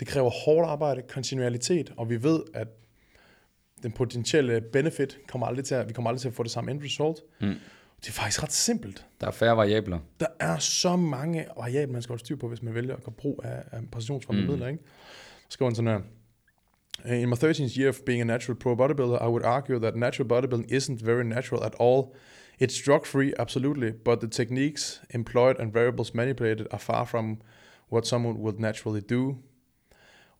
Det 0.00 0.08
kræver 0.08 0.30
hårdt 0.30 0.68
arbejde, 0.68 1.02
kontinuitet, 1.08 1.92
og 1.96 2.10
vi 2.10 2.22
ved, 2.22 2.42
at 2.54 2.68
den 3.82 3.92
potentielle 3.92 4.60
benefit 4.60 5.18
kommer 5.28 5.46
aldrig 5.46 5.64
til 5.64 5.74
at, 5.74 5.88
vi 5.88 5.92
kommer 5.92 6.10
aldrig 6.10 6.20
til 6.20 6.28
at 6.28 6.34
få 6.34 6.42
det 6.42 6.50
samme 6.50 6.70
end 6.70 6.82
result. 6.82 7.20
Mm. 7.40 7.54
Det 8.04 8.08
er 8.10 8.12
faktisk 8.12 8.42
ret 8.42 8.52
simpelt. 8.52 9.06
Der 9.20 9.26
er 9.26 9.30
færre 9.30 9.56
variabler. 9.56 9.98
Der 10.20 10.26
er 10.40 10.58
så 10.58 10.96
mange 10.96 11.46
variabler, 11.56 11.92
man 11.92 12.02
skal 12.02 12.12
holde 12.12 12.20
styr 12.24 12.36
på, 12.36 12.48
hvis 12.48 12.62
man 12.62 12.74
vælger 12.74 12.96
at 12.96 13.04
gøre 13.04 13.12
brug 13.12 13.40
af, 13.44 13.62
af 13.72 13.80
præcisionsfremmede 13.92 14.46
Mm. 14.46 14.52
midler. 14.52 14.66
Ikke? 14.68 14.82
skriver 15.48 15.70
han 15.70 15.74
sådan 15.76 15.90
her. 15.90 16.00
"Uh, 17.14 17.22
In 17.22 17.28
my 17.28 17.34
13th 17.34 17.78
year 17.80 17.88
of 17.88 17.98
being 18.06 18.20
a 18.20 18.24
natural 18.24 18.58
pro 18.58 18.74
bodybuilder, 18.74 19.18
I 19.26 19.28
would 19.28 19.44
argue 19.44 19.78
that 19.80 19.96
natural 19.96 20.28
bodybuilding 20.28 20.72
isn't 20.72 21.04
very 21.06 21.22
natural 21.22 21.62
at 21.62 21.74
all. 21.80 22.02
It's 22.62 22.84
drug 22.86 23.06
free, 23.06 23.32
absolutely, 23.38 23.90
but 24.04 24.18
the 24.20 24.28
techniques 24.30 25.02
employed 25.14 25.54
and 25.58 25.72
variables 25.72 26.14
manipulated 26.14 26.66
are 26.70 26.78
far 26.78 27.04
from 27.04 27.40
what 27.92 28.06
someone 28.06 28.38
would 28.38 28.58
naturally 28.58 29.02
do. 29.10 29.36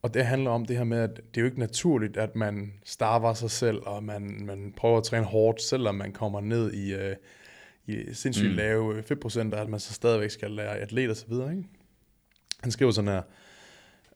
Og 0.03 0.15
det 0.15 0.27
handler 0.27 0.51
om 0.51 0.65
det 0.65 0.77
her 0.77 0.85
med, 0.85 0.99
at 0.99 1.11
det 1.17 1.37
er 1.37 1.41
jo 1.41 1.47
ikke 1.47 1.59
naturligt, 1.59 2.17
at 2.17 2.37
man 2.37 2.73
starver 2.85 3.35
sig 3.35 3.51
selv, 3.51 3.79
og 3.87 4.05
man, 4.05 4.41
man 4.47 4.75
prøver 4.77 4.99
at 4.99 5.05
træne 5.05 5.25
hårdt, 5.27 5.63
selvom 5.63 5.95
man 5.95 6.13
kommer 6.13 6.41
ned 6.41 6.73
i, 6.73 6.93
øh, 6.95 7.17
i 7.87 8.05
sindssygt 8.15 8.51
Mm. 8.51 8.57
lave 8.57 9.03
fedtprocenter, 9.03 9.59
at 9.59 9.69
man 9.69 9.81
så 9.81 9.93
stadigvæk 9.93 10.31
skal 10.31 10.51
lære 10.51 10.79
atlet 10.79 11.11
og 11.11 11.17
så 11.17 11.25
videre. 11.29 11.51
Ikke? 11.51 11.65
Han 12.63 12.71
skriver 12.73 12.91
sådan 12.93 13.11
her. 13.11 13.23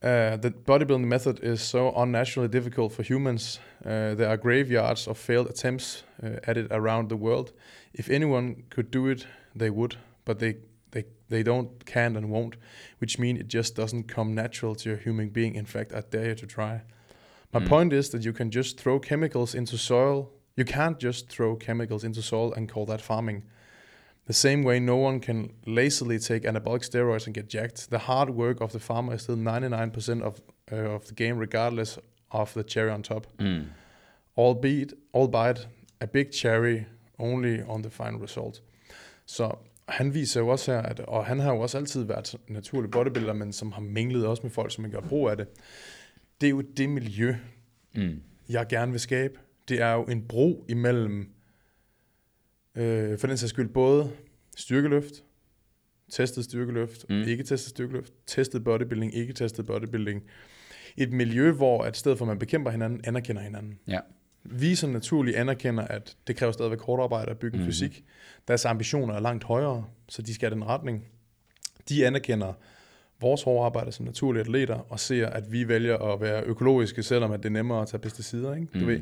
Uh, 0.02 0.40
the 0.40 0.50
bodybuilding 0.50 1.08
method 1.08 1.42
is 1.42 1.60
so 1.60 2.02
unnaturally 2.02 2.52
difficult 2.52 2.92
for 2.92 3.02
humans. 3.08 3.60
Uh, 3.84 3.90
there 3.90 4.26
are 4.28 4.36
graveyards 4.36 5.06
of 5.06 5.16
failed 5.16 5.46
attempts 5.48 6.06
uh, 6.22 6.30
at 6.42 6.56
it 6.56 6.66
around 6.70 7.08
the 7.08 7.16
world. 7.18 7.52
If 7.94 8.10
anyone 8.10 8.54
could 8.70 8.92
do 8.94 9.08
it, 9.08 9.28
they 9.58 9.70
would, 9.70 9.98
but 10.24 10.38
they 10.38 10.54
they 10.92 11.02
they 11.30 11.42
don't, 11.42 11.68
can't, 11.86 12.16
and 12.16 12.26
won't, 12.26 12.54
which 13.00 13.18
mean 13.18 13.36
it 13.36 13.54
just 13.54 13.76
doesn't 13.76 14.04
come 14.14 14.34
natural 14.34 14.74
to 14.76 14.92
a 14.92 14.96
human 14.96 15.28
being. 15.30 15.56
In 15.56 15.66
fact, 15.66 15.92
I 15.92 16.00
dare 16.12 16.26
you 16.26 16.34
to 16.34 16.46
try. 16.46 16.80
My 17.52 17.60
Mm. 17.60 17.68
point 17.68 17.92
is 17.92 18.08
that 18.10 18.22
you 18.24 18.32
can 18.32 18.50
just 18.50 18.80
throw 18.80 19.00
chemicals 19.00 19.54
into 19.54 19.76
soil. 19.76 20.30
You 20.56 20.64
can't 20.64 21.02
just 21.02 21.28
throw 21.28 21.56
chemicals 21.56 22.04
into 22.04 22.22
soil 22.22 22.52
and 22.54 22.72
call 22.72 22.86
that 22.86 23.00
farming. 23.00 23.42
The 24.28 24.34
same 24.34 24.62
way, 24.62 24.78
no 24.80 24.96
one 24.96 25.20
can 25.20 25.50
lazily 25.66 26.18
take 26.18 26.48
anabolic 26.48 26.82
steroids 26.84 27.26
and 27.26 27.34
get 27.34 27.48
jacked. 27.54 27.88
The 27.90 27.98
hard 27.98 28.30
work 28.30 28.60
of 28.60 28.70
the 28.70 28.78
farmer 28.78 29.14
is 29.14 29.22
still 29.22 29.36
99% 29.36 30.22
of 30.22 30.34
uh, 30.72 30.94
of 30.94 31.02
the 31.04 31.14
game, 31.14 31.38
regardless 31.40 31.98
of 32.30 32.52
the 32.52 32.62
cherry 32.62 32.90
on 32.90 33.02
top. 33.02 33.26
Mm. 33.40 33.62
Albeit, 34.36 34.94
albeit 35.14 35.68
a 36.00 36.06
big 36.06 36.26
cherry 36.32 36.84
only 37.18 37.60
on 37.68 37.82
the 37.82 37.90
final 37.90 38.20
result. 38.22 38.62
Så 39.26 39.50
han 39.88 40.14
viser 40.14 40.40
jo 40.40 40.48
også 40.48 40.72
her, 40.72 40.82
at, 40.82 41.00
og 41.00 41.26
han 41.26 41.38
har 41.38 41.52
jo 41.54 41.60
også 41.60 41.78
altid 41.78 42.02
været 42.04 42.34
naturlig 42.48 42.90
bodybuilder, 42.90 43.32
men 43.32 43.52
som 43.52 43.72
har 43.72 43.80
minglet 43.80 44.26
også 44.26 44.42
med 44.42 44.50
folk, 44.50 44.72
som 44.74 44.84
ikke 44.84 45.00
gør 45.00 45.08
brug 45.08 45.28
af 45.30 45.36
det. 45.36 45.46
Det 46.40 46.46
er 46.46 46.50
jo 46.50 46.60
det 46.60 46.88
miljø, 46.88 47.34
Mm. 47.94 48.20
jeg 48.48 48.66
gerne 48.68 48.92
vil 48.92 49.00
skabe. 49.00 49.34
Det 49.68 49.80
er 49.82 49.92
jo 49.92 50.02
en 50.04 50.22
bro 50.22 50.64
imellem, 50.68 51.30
øh, 52.74 53.18
for 53.18 53.26
den 53.26 53.36
sags 53.36 53.50
skyld, 53.50 53.68
både 53.68 54.10
styrkeløft, 54.56 55.24
testet 56.10 56.44
styrkeløft, 56.44 57.04
Mm. 57.08 57.14
mm. 57.16 57.22
ikke 57.22 57.42
testet 57.44 57.70
styrkeløft, 57.70 58.12
testet 58.26 58.64
bodybuilding, 58.64 59.14
ikke 59.14 59.32
testet 59.32 59.66
bodybuilding. 59.66 60.22
Et 60.96 61.12
miljø, 61.12 61.52
hvor 61.52 61.82
at 61.82 61.96
stedet 61.96 62.18
for 62.18 62.24
at 62.24 62.28
man 62.28 62.38
bekæmper 62.38 62.70
hinanden, 62.70 63.00
anerkender 63.04 63.42
hinanden. 63.42 63.78
Ja. 63.88 63.98
Vi 64.44 64.74
som 64.74 64.90
naturligt 64.90 65.36
anerkender, 65.36 65.82
at 65.84 66.16
det 66.26 66.36
kræver 66.36 66.52
stadigvæk 66.52 66.80
hårdt 66.80 67.02
arbejde 67.02 67.30
at 67.30 67.38
bygge 67.38 67.54
en 67.56 67.62
Mhm. 67.62 67.70
fysik. 67.72 68.04
Deres 68.48 68.64
ambitioner 68.64 69.14
er 69.14 69.20
langt 69.20 69.44
højere, 69.44 69.84
så 70.08 70.22
de 70.22 70.34
skal 70.34 70.52
i 70.52 70.54
den 70.54 70.64
retning. 70.66 71.04
De 71.88 72.06
anerkender 72.06 72.52
vores 73.20 73.42
hårde 73.42 73.66
arbejde 73.66 73.92
som 73.92 74.06
naturlige 74.06 74.40
atleter, 74.40 74.74
og 74.74 75.00
ser, 75.00 75.26
at 75.26 75.52
vi 75.52 75.68
vælger 75.68 75.96
at 75.98 76.20
være 76.20 76.42
økologiske, 76.44 77.02
selvom 77.02 77.32
at 77.32 77.42
det 77.42 77.46
er 77.48 77.52
nemmere 77.52 77.82
at 77.82 77.88
tage 77.88 78.00
pesticider. 78.00 78.54
Ikke? 78.54 78.66
Du 78.74 78.78
Mhm. 78.78 78.86
ved. 78.86 79.00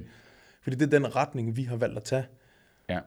Fordi 0.63 0.77
det 0.77 0.83
er 0.95 0.99
den 0.99 1.17
retning, 1.17 1.57
vi 1.57 1.63
har 1.63 1.77
valgt 1.77 1.97
at 1.97 2.03
tage. 2.05 2.27
Ja. 2.89 3.01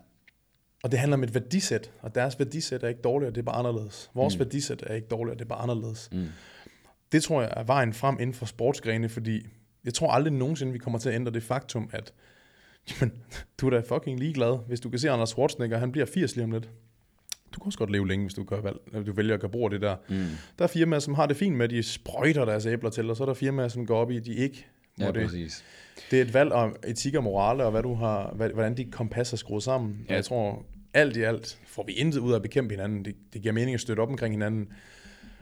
Og 0.83 0.91
det 0.91 0.99
handler 0.99 1.17
om 1.17 1.23
et 1.23 1.33
værdisæt, 1.33 1.91
og 2.01 2.15
deres 2.15 2.39
værdisæt 2.39 2.83
er 2.83 2.87
ikke 2.87 3.01
dårligere, 3.01 3.31
det 3.33 3.37
er 3.37 3.45
bare 3.45 3.55
anderledes. 3.55 4.11
Vores 4.13 4.35
Mm. 4.35 4.39
værdisæt 4.39 4.83
er 4.87 4.95
ikke 4.95 5.07
dårligere, 5.07 5.35
det 5.37 5.41
er 5.45 5.49
bare 5.49 5.61
anderledes. 5.61 6.09
Mm. 6.11 6.25
Det 7.11 7.23
tror 7.23 7.41
jeg 7.41 7.53
er 7.57 7.63
vejen 7.63 7.93
frem 7.93 8.17
inden 8.19 8.33
for 8.33 8.45
sportsgrene, 8.45 9.09
fordi 9.09 9.45
jeg 9.85 9.93
tror 9.93 10.11
aldrig 10.11 10.33
nogensinde, 10.33 10.71
vi 10.71 10.77
kommer 10.77 10.99
til 10.99 11.09
at 11.09 11.15
ændre 11.15 11.31
det 11.31 11.43
faktum, 11.43 11.89
at 11.93 12.13
jamen, 12.91 13.13
du 13.61 13.65
er 13.65 13.69
da 13.69 13.79
fucking 13.95 14.19
ligeglad. 14.19 14.57
Hvis 14.67 14.79
du 14.79 14.89
kan 14.89 14.99
se 14.99 15.09
Anders 15.09 15.29
Schwarzenegger, 15.29 15.77
han 15.77 15.91
bliver 15.91 16.05
80 16.05 16.35
lige 16.35 16.43
om 16.43 16.51
lidt. 16.51 16.69
Du 17.51 17.59
kan 17.59 17.65
også 17.65 17.79
godt 17.79 17.91
leve 17.91 18.07
længe, 18.07 18.25
hvis 18.25 18.33
du, 18.33 18.43
gør 18.43 18.61
valg, 18.61 18.77
du 19.07 19.11
vælger 19.11 19.33
at 19.33 19.39
gøre 19.39 19.51
brug 19.51 19.63
af 19.65 19.69
det 19.69 19.81
der. 19.81 19.95
Mm. 20.09 20.25
Der 20.59 20.63
er 20.63 20.67
firmaer, 20.67 20.99
som 20.99 21.13
har 21.13 21.25
det 21.25 21.37
fint 21.37 21.55
med, 21.55 21.63
at 21.63 21.69
de 21.69 21.83
sprøjter 21.83 22.45
deres 22.45 22.65
æbler 22.65 22.89
til, 22.89 23.09
og 23.09 23.17
så 23.17 23.23
er 23.23 23.25
der 23.27 23.33
firmaer, 23.33 23.67
som 23.67 23.85
går 23.85 23.97
op 23.99 24.11
i, 24.11 24.17
at 24.17 24.25
de 24.25 24.33
ikke 24.35 24.67
må 24.99 25.05
Ja, 25.05 25.11
det. 25.11 25.23
præcis. 25.23 25.63
Det 26.11 26.17
er 26.19 26.23
et 26.23 26.33
valg 26.33 26.51
om 26.51 26.75
etik 26.87 27.15
og 27.15 27.23
morale, 27.23 27.63
og 27.65 27.71
hvad 27.71 27.83
du 27.83 27.93
har, 27.93 28.33
hvordan 28.53 28.75
dit 28.75 28.91
kompas 28.91 29.33
er 29.33 29.37
skruet 29.37 29.63
sammen. 29.63 30.05
Ja. 30.09 30.13
Jeg 30.15 30.25
tror, 30.25 30.65
alt 30.93 31.17
i 31.17 31.21
alt 31.21 31.59
får 31.67 31.83
vi 31.85 31.91
intet 31.93 32.19
ud 32.19 32.31
af 32.31 32.35
at 32.35 32.41
bekæmpe 32.41 32.73
hinanden. 32.73 33.05
Det, 33.05 33.15
det 33.33 33.41
giver 33.41 33.53
mening 33.53 33.73
at 33.73 33.81
støtte 33.81 34.01
op 34.01 34.09
omkring 34.09 34.33
hinanden, 34.33 34.67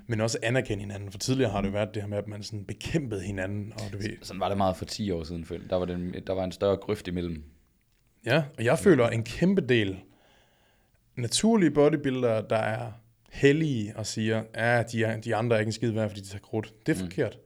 men 0.08 0.22
også 0.22 0.38
anerkende 0.44 0.82
hinanden. 0.82 1.12
For 1.12 1.18
tidligere 1.18 1.52
har 1.52 1.62
det 1.62 1.74
været 1.74 1.94
det 1.94 2.02
her 2.04 2.10
med, 2.10 2.18
at 2.18 2.28
man 2.28 2.44
sådan 2.44 2.66
bekæmpede 2.66 3.22
hinanden. 3.22 3.74
Og 3.76 3.82
du 3.94 3.98
ved, 3.98 4.10
Sådan 4.22 4.40
var 4.40 4.48
det 4.48 4.58
meget 4.58 4.78
for 4.78 4.86
10 4.86 5.12
år 5.12 5.24
siden, 5.24 5.46
følte. 5.46 5.68
Der 5.70 5.76
var, 5.76 5.86
den, 5.86 6.16
der 6.28 6.34
var 6.34 6.44
en 6.44 6.52
større 6.52 6.76
grøft 6.78 7.08
imellem. 7.08 7.44
ja, 8.26 8.44
og 8.58 8.64
jeg 8.64 8.80
føler 8.80 9.08
en 9.10 9.24
kæmpe 9.24 9.62
del 9.62 9.98
naturlige 11.16 11.72
bodybuildere, 11.72 12.46
der 12.50 12.56
er 12.58 12.92
hellige 13.32 13.94
og 13.98 14.06
siger, 14.06 14.44
ja, 14.56 14.84
de, 14.92 15.04
er, 15.04 15.22
de 15.22 15.36
andre 15.36 15.56
er 15.56 15.60
ikke 15.60 15.70
en 15.70 15.74
skid 15.74 15.92
værd, 15.92 16.10
fordi 16.10 16.22
de 16.22 16.28
tager 16.28 16.42
krudt. 16.42 16.74
Det 16.86 16.92
er 16.98 17.04
Mm. 17.04 17.10
forkert. 17.10 17.38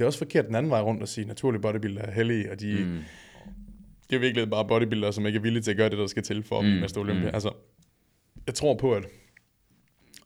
Det 0.00 0.04
er 0.04 0.06
også 0.06 0.18
forkert 0.18 0.46
den 0.46 0.54
anden 0.54 0.70
vej 0.70 0.80
rundt 0.80 1.02
at 1.02 1.08
sige, 1.08 1.22
at 1.22 1.28
naturlige 1.28 1.62
bodybuildere 1.62 2.06
er 2.06 2.10
hellige, 2.10 2.50
og 2.52 2.60
de, 2.60 2.84
mm. 2.84 2.90
Mm. 2.90 3.02
det 4.10 4.16
er 4.16 4.20
virkelig 4.20 4.50
bare 4.50 4.68
bodybuildere, 4.68 5.12
som 5.12 5.26
ikke 5.26 5.36
er 5.36 5.40
villige 5.40 5.62
til 5.62 5.70
at 5.70 5.76
gøre 5.76 5.88
det, 5.90 5.98
der 5.98 6.06
skal 6.06 6.22
til 6.22 6.42
for 6.42 6.58
at 6.58 6.64
Mm, 6.64 6.70
blive 6.70 6.80
Mester 6.80 7.00
Olympia. 7.00 7.28
mm. 7.28 7.34
Altså, 7.34 7.52
jeg 8.46 8.54
tror 8.54 8.74
på, 8.74 8.94
at, 8.94 9.04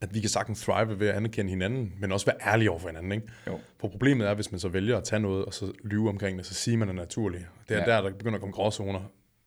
at 0.00 0.14
vi 0.14 0.20
kan 0.20 0.28
sagtens 0.28 0.60
thrive 0.60 1.00
ved 1.00 1.08
at 1.08 1.14
anerkende 1.14 1.50
hinanden, 1.50 1.92
men 2.00 2.12
også 2.12 2.26
være 2.26 2.36
ærlige 2.52 2.70
over 2.70 2.78
for 2.80 2.88
hinanden. 2.88 3.12
Ikke? 3.12 3.26
Jo. 3.46 3.60
For 3.80 3.88
problemet 3.88 4.28
er, 4.28 4.34
hvis 4.34 4.50
man 4.52 4.58
så 4.60 4.68
vælger 4.68 4.96
at 4.98 5.04
tage 5.04 5.20
noget, 5.20 5.44
og 5.44 5.54
så 5.54 5.72
lyve 5.84 6.08
omkring 6.08 6.38
det, 6.38 6.46
så 6.46 6.54
siger 6.54 6.76
man 6.78 6.88
er 6.88 6.92
naturlig. 6.92 7.46
Det 7.68 7.76
er 7.76 7.80
Ja. 7.80 7.96
der, 7.96 8.02
der 8.02 8.10
begynder 8.16 8.34
at 8.34 8.40
komme 8.40 8.52
gråzoner. 8.52 9.00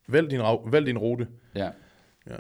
Vælg 0.07 0.32
din, 0.32 0.41
vælg 0.71 0.86
din 0.86 0.97
rute. 0.97 1.28
Ja. 1.55 1.69
Ja. 2.30 2.36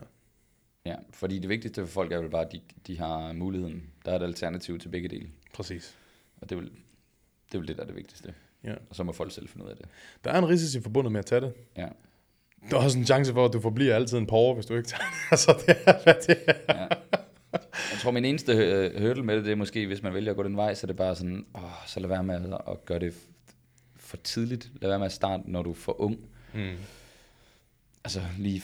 Ja, 0.85 0.95
fordi 1.13 1.39
det 1.39 1.49
vigtigste 1.49 1.81
for 1.81 1.87
folk 1.91 2.11
er 2.11 2.17
vel 2.21 2.29
bare, 2.29 2.45
at 2.45 2.51
de, 2.51 2.61
de 2.87 2.97
har 2.99 3.33
muligheden. 3.33 3.83
Der 4.05 4.11
er 4.11 4.15
et 4.19 4.23
alternativ 4.23 4.79
til 4.79 4.89
begge 4.89 5.07
dele. 5.09 5.27
Præcis. 5.53 5.95
Og 6.41 6.49
det 6.49 6.57
vel 6.57 6.71
det, 7.51 7.55
er 7.55 7.59
vel 7.59 7.67
det 7.67 7.75
der 7.75 7.81
er 7.81 7.87
det 7.87 7.95
vigtigste. 7.95 8.33
Ja. 8.63 8.73
Og 8.89 8.95
så 8.95 9.03
må 9.03 9.11
folk 9.11 9.31
selv 9.31 9.47
finde 9.47 9.65
ud 9.65 9.69
af 9.71 9.77
det. 9.77 9.85
Der 10.23 10.31
er 10.31 10.37
en 10.37 10.49
risici 10.49 10.81
forbundet 10.81 11.11
med 11.11 11.19
at 11.19 11.25
tage 11.25 11.41
det. 11.41 11.53
Ja. 11.77 11.87
Der 12.69 12.77
er 12.77 12.81
også 12.81 12.97
en 12.97 13.05
chance 13.05 13.33
for, 13.33 13.45
at 13.45 13.53
du 13.53 13.59
forbliver 13.59 13.95
altid 13.95 14.17
en 14.17 14.27
år, 14.31 14.53
hvis 14.53 14.65
du 14.65 14.75
ikke 14.75 14.89
tager 14.89 15.03
det. 15.03 15.17
altså, 15.31 15.63
det 15.67 15.77
er, 15.85 16.03
hvad 16.03 16.15
det 16.27 16.37
er. 16.47 16.73
ja. 16.73 16.87
Jeg 17.91 17.99
tror, 18.01 18.11
min 18.11 18.25
eneste 18.25 18.53
hurdle 18.99 19.23
med 19.23 19.35
det, 19.35 19.45
det 19.45 19.51
er 19.51 19.55
måske, 19.55 19.87
hvis 19.87 20.03
man 20.03 20.13
vælger 20.13 20.31
at 20.31 20.35
gå 20.35 20.43
den 20.43 20.57
vej, 20.57 20.73
så 20.73 20.85
er 20.85 20.87
det 20.87 20.95
bare 20.95 21.15
sådan, 21.15 21.45
åh, 21.55 21.61
så 21.87 21.99
lad 21.99 22.07
være 22.07 22.23
med 22.23 22.53
at, 22.67 22.85
gøre 22.85 22.99
det 22.99 23.13
for 23.95 24.17
tidligt. 24.17 24.71
Lad 24.81 24.89
være 24.89 24.99
med 24.99 25.05
at 25.05 25.11
starte, 25.11 25.51
når 25.51 25.63
du 25.63 25.69
er 25.69 25.75
for 25.75 26.01
ung. 26.01 26.19
Mm. 26.53 26.75
Altså 28.03 28.21
lige, 28.37 28.63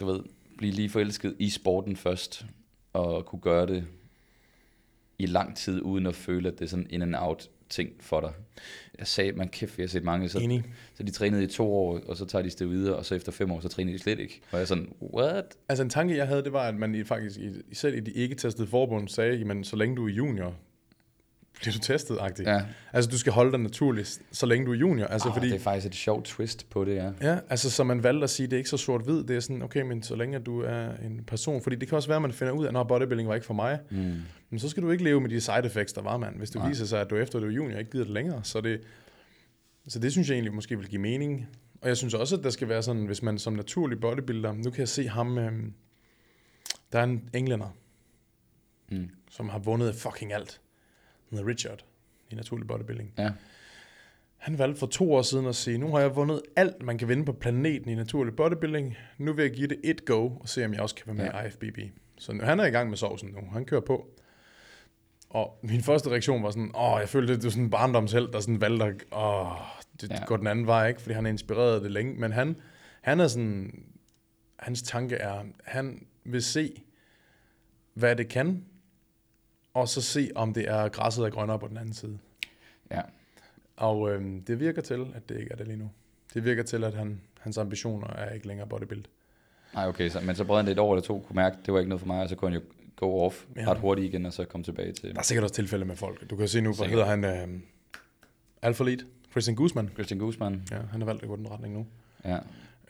du 0.00 0.06
ved, 0.06 0.20
blive 0.58 0.72
lige 0.72 0.90
forelsket 0.90 1.36
i 1.38 1.50
sporten 1.50 1.96
først, 1.96 2.46
og 2.92 3.26
kunne 3.26 3.40
gøre 3.40 3.66
det 3.66 3.86
i 5.18 5.26
lang 5.26 5.56
tid, 5.56 5.80
uden 5.80 6.06
at 6.06 6.14
føle, 6.14 6.48
at 6.48 6.58
det 6.58 6.64
er 6.64 6.68
sådan 6.68 6.86
in 6.90 7.02
and 7.02 7.16
out 7.18 7.50
ting 7.68 7.90
for 8.00 8.20
dig. 8.20 8.32
Jeg 8.98 9.06
sagde, 9.06 9.32
man 9.32 9.48
kæft, 9.48 9.78
jeg 9.78 9.82
har 9.82 9.88
set 9.88 10.04
mange, 10.04 10.28
så, 10.28 10.38
Enig. 10.38 10.64
så 10.94 11.02
de 11.02 11.10
trænede 11.10 11.44
i 11.44 11.46
to 11.46 11.74
år, 11.74 12.00
og 12.06 12.16
så 12.16 12.24
tager 12.24 12.42
de 12.42 12.50
det 12.50 12.70
videre, 12.70 12.96
og 12.96 13.04
så 13.04 13.14
efter 13.14 13.32
fem 13.32 13.50
år, 13.52 13.60
så 13.60 13.68
træner 13.68 13.92
de 13.92 13.98
slet 13.98 14.18
ikke. 14.18 14.40
Og 14.50 14.56
jeg 14.56 14.60
er 14.60 14.66
sådan, 14.66 14.88
what? 15.14 15.44
Altså 15.68 15.82
en 15.82 15.90
tanke, 15.90 16.16
jeg 16.16 16.26
havde, 16.26 16.44
det 16.44 16.52
var, 16.52 16.68
at 16.68 16.74
man 16.74 16.94
i, 16.94 17.04
faktisk, 17.04 17.40
i, 17.40 17.74
selv 17.74 17.96
i 17.96 18.00
de 18.00 18.10
ikke-testede 18.12 18.68
forbund, 18.68 19.08
sagde, 19.08 19.36
jamen 19.36 19.64
så 19.64 19.76
længe 19.76 19.96
du 19.96 20.06
er 20.06 20.12
junior, 20.12 20.54
bliver 21.60 21.72
du 21.72 21.78
testet 21.78 22.16
-agtigt. 22.16 22.50
Ja, 22.50 22.60
Altså 22.92 23.10
du 23.10 23.18
skal 23.18 23.32
holde 23.32 23.52
dig 23.52 23.60
naturligt, 23.60 24.20
så 24.32 24.46
længe 24.46 24.66
du 24.66 24.72
er 24.72 24.76
junior. 24.76 25.06
Altså, 25.06 25.28
oh, 25.28 25.34
fordi, 25.34 25.48
det 25.48 25.54
er 25.54 25.60
faktisk 25.60 25.86
et 25.86 25.94
sjovt 25.94 26.24
twist 26.24 26.70
på 26.70 26.84
det, 26.84 26.94
ja. 26.94 27.10
Ja, 27.22 27.38
altså 27.50 27.70
så 27.70 27.84
man 27.84 28.02
valgte 28.02 28.24
at 28.24 28.30
sige, 28.30 28.46
det 28.46 28.52
er 28.52 28.58
ikke 28.58 28.70
så 28.70 28.76
sort-hvid, 28.76 29.24
det 29.24 29.36
er 29.36 29.40
sådan, 29.40 29.62
okay, 29.62 29.82
men 29.82 30.02
så 30.02 30.16
længe 30.16 30.38
du 30.38 30.60
er 30.60 30.88
en 31.04 31.24
person, 31.26 31.62
fordi 31.62 31.76
det 31.76 31.88
kan 31.88 31.96
også 31.96 32.08
være, 32.08 32.16
at 32.16 32.22
man 32.22 32.32
finder 32.32 32.52
ud 32.52 32.66
af, 32.66 32.80
at 32.80 32.88
bodybuilding 32.88 33.28
var 33.28 33.34
ikke 33.34 33.46
for 33.46 33.54
mig, 33.54 33.78
Mm. 33.90 34.12
Men 34.54 34.58
så 34.58 34.68
skal 34.68 34.82
du 34.82 34.90
ikke 34.90 35.04
leve 35.04 35.20
med 35.20 35.30
de 35.30 35.40
side 35.40 35.64
effects, 35.64 35.92
der 35.92 36.02
var, 36.02 36.16
mand. 36.16 36.36
Hvis 36.36 36.50
det 36.50 36.60
Nej. 36.60 36.68
viser 36.68 36.84
sig, 36.84 37.00
at 37.00 37.10
du 37.10 37.16
efter 37.16 37.40
du 37.40 37.46
er 37.46 37.50
junior 37.50 37.78
ikke 37.78 37.90
gider 37.90 38.04
det 38.04 38.12
længere, 38.14 38.44
så 38.44 38.60
det, 38.60 38.80
så 39.88 39.98
det 39.98 40.12
synes 40.12 40.28
jeg 40.28 40.34
egentlig 40.34 40.54
måske 40.54 40.78
vil 40.78 40.88
give 40.88 41.00
mening. 41.00 41.48
Og 41.80 41.88
jeg 41.88 41.96
synes 41.96 42.14
også, 42.14 42.36
at 42.36 42.44
der 42.44 42.50
skal 42.50 42.68
være 42.68 42.82
sådan, 42.82 43.06
hvis 43.06 43.22
man 43.22 43.38
som 43.38 43.52
naturlig 43.52 44.00
bodybuilder, 44.00 44.52
nu 44.52 44.70
kan 44.70 44.78
jeg 44.80 44.88
se 44.88 45.08
ham, 45.08 45.38
øhm, 45.38 45.72
der 46.92 46.98
er 46.98 47.04
en 47.04 47.28
englænder, 47.32 47.76
Mm. 48.90 49.10
som 49.30 49.48
har 49.48 49.58
vundet 49.58 49.94
fucking 49.94 50.32
alt. 50.32 50.60
Han 51.28 51.38
hedder 51.38 51.50
Richard 51.50 51.84
i 52.30 52.34
naturlig 52.34 52.66
bodybuilding. 52.66 53.12
Ja. 53.18 53.30
Han 54.36 54.58
valgte 54.58 54.78
for 54.78 54.86
to 54.86 55.12
år 55.14 55.22
siden 55.22 55.46
at 55.46 55.56
sige, 55.56 55.78
nu 55.78 55.88
har 55.90 56.00
jeg 56.00 56.16
vundet 56.16 56.42
alt, 56.56 56.82
man 56.82 56.98
kan 56.98 57.08
vinde 57.08 57.24
på 57.24 57.32
planeten 57.32 57.90
i 57.90 57.94
naturlig 57.94 58.36
bodybuilding. 58.36 58.96
Nu 59.18 59.32
vil 59.32 59.42
jeg 59.42 59.52
give 59.52 59.66
det 59.68 59.80
et 59.84 60.04
go, 60.04 60.28
og 60.28 60.48
se, 60.48 60.64
om 60.64 60.72
jeg 60.72 60.80
også 60.80 60.94
kan 60.94 61.06
være 61.06 61.14
med 61.16 61.24
ja. 61.34 61.42
i 61.42 61.46
IFBB. 61.46 61.78
Så 62.18 62.32
nu, 62.32 62.44
han 62.44 62.60
er 62.60 62.64
i 62.64 62.70
gang 62.70 62.88
med 62.88 62.96
sovsen 62.96 63.28
nu. 63.28 63.40
Han 63.52 63.64
kører 63.64 63.80
på. 63.80 64.08
Og 65.34 65.58
min 65.62 65.80
første 65.80 66.10
reaktion 66.10 66.42
var 66.42 66.50
sådan, 66.50 66.70
åh, 66.74 66.96
jeg 67.00 67.08
følte, 67.08 67.34
det 67.36 67.44
var 67.44 67.50
sådan 67.50 67.64
en 67.64 67.70
barndomsheld, 67.70 68.32
der 68.32 68.40
sådan 68.40 68.60
valgte 68.60 68.84
at, 68.84 68.94
åh, 69.12 69.52
det 70.00 70.10
Ja. 70.10 70.24
går 70.26 70.36
den 70.36 70.46
anden 70.46 70.66
vej, 70.66 70.88
ikke? 70.88 71.00
Fordi 71.02 71.14
han 71.14 71.26
er 71.26 71.30
inspireret 71.30 71.74
af 71.74 71.80
det 71.80 71.90
længe. 71.90 72.14
Men 72.20 72.32
han, 72.32 72.56
han 73.00 73.20
er 73.20 73.28
sådan, 73.28 73.84
hans 74.58 74.82
tanke 74.82 75.16
er, 75.16 75.44
han 75.64 76.06
vil 76.24 76.42
se, 76.42 76.82
hvad 77.94 78.16
det 78.16 78.28
kan, 78.28 78.64
og 79.74 79.88
så 79.88 80.02
se, 80.02 80.30
om 80.34 80.54
det 80.54 80.68
er 80.70 80.88
græsset 80.88 81.24
er 81.24 81.30
grønnere 81.30 81.58
på 81.58 81.68
den 81.68 81.76
anden 81.76 81.94
side. 81.94 82.18
Ja. 82.90 83.00
Og 83.76 84.10
øhm, 84.12 84.42
det 84.44 84.60
virker 84.60 84.82
til, 84.82 85.06
at 85.14 85.28
det 85.28 85.38
ikke 85.38 85.52
er 85.52 85.56
det 85.56 85.66
lige 85.66 85.76
nu. 85.78 85.90
Det 86.34 86.44
virker 86.44 86.62
til, 86.62 86.84
at 86.84 86.94
han, 86.94 87.20
hans 87.40 87.58
ambitioner 87.58 88.06
er 88.06 88.30
ikke 88.34 88.46
længere 88.46 88.68
bodybuild. 88.68 89.04
Nej, 89.74 89.88
okay, 89.88 90.08
så, 90.08 90.20
men 90.20 90.34
så 90.36 90.44
brød 90.44 90.56
han 90.58 90.66
det 90.66 90.72
et 90.72 90.78
år 90.78 90.92
eller 90.94 91.02
to, 91.02 91.20
kunne 91.26 91.36
mærke, 91.36 91.56
det 91.66 91.72
var 91.74 91.78
ikke 91.80 91.88
noget 91.88 92.00
for 92.00 92.06
mig, 92.06 92.22
og 92.22 92.28
så 92.28 92.36
kunne 92.36 92.50
han 92.50 92.60
jo 92.60 92.66
go 92.96 93.20
off 93.20 93.44
Ja. 93.56 93.70
ret 93.70 93.78
hurtigt 93.78 94.06
igen, 94.08 94.26
og 94.26 94.32
så 94.32 94.44
komme 94.44 94.64
tilbage 94.64 94.92
til 94.92 95.12
Der 95.12 95.18
er 95.18 95.22
sikkert 95.22 95.42
også 95.42 95.54
tilfælde 95.54 95.84
med 95.84 95.96
folk. 95.96 96.30
Du 96.30 96.36
kan 96.36 96.48
se 96.48 96.60
nu, 96.60 96.72
hvad 96.74 96.88
hedder 96.88 97.04
han? 97.06 97.24
Øhm, 97.24 97.62
Alpha 98.62 98.84
Lead. 98.84 98.98
Christian 99.30 99.56
Guzman. 99.56 99.88
Christian 99.94 100.18
Guzman. 100.20 100.62
Ja, 100.70 100.76
han 100.90 101.00
har 101.00 101.06
valgt 101.06 101.22
at 101.22 101.28
gå 101.28 101.36
den 101.36 101.50
retning 101.50 101.74
nu. 101.74 101.86
Ja. 102.24 102.38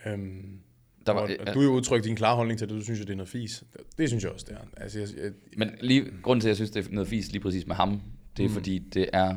Øhm, 0.06 0.58
Der 1.06 1.12
var, 1.12 1.20
og 1.20 1.54
du 1.54 1.58
har 1.60 1.62
jo 1.66 1.72
udtrykt 1.72 2.04
din 2.04 2.16
klare 2.16 2.36
holdning 2.36 2.58
til 2.58 2.68
det. 2.68 2.76
Du 2.76 2.82
synes 2.84 3.00
jo, 3.00 3.04
det 3.04 3.10
er 3.12 3.16
noget 3.16 3.28
fis. 3.28 3.64
Det, 3.98 4.08
synes 4.08 4.24
jeg 4.24 4.32
også, 4.32 4.46
det 4.48 4.56
er. 4.56 4.82
Altså, 4.82 4.98
jeg, 4.98 5.08
jeg, 5.24 5.32
Men 5.56 5.70
lige, 5.80 6.04
grunden 6.22 6.40
til, 6.40 6.48
at 6.48 6.50
jeg 6.50 6.56
synes, 6.56 6.70
det 6.70 6.86
er 6.86 6.90
noget 6.90 7.08
fisk 7.08 7.32
lige 7.32 7.42
præcis 7.42 7.66
med 7.66 7.76
ham, 7.76 8.00
det 8.36 8.42
er 8.42 8.48
Mm. 8.48 8.50
mm. 8.50 8.54
fordi, 8.54 8.78
det 8.78 9.08
er... 9.12 9.36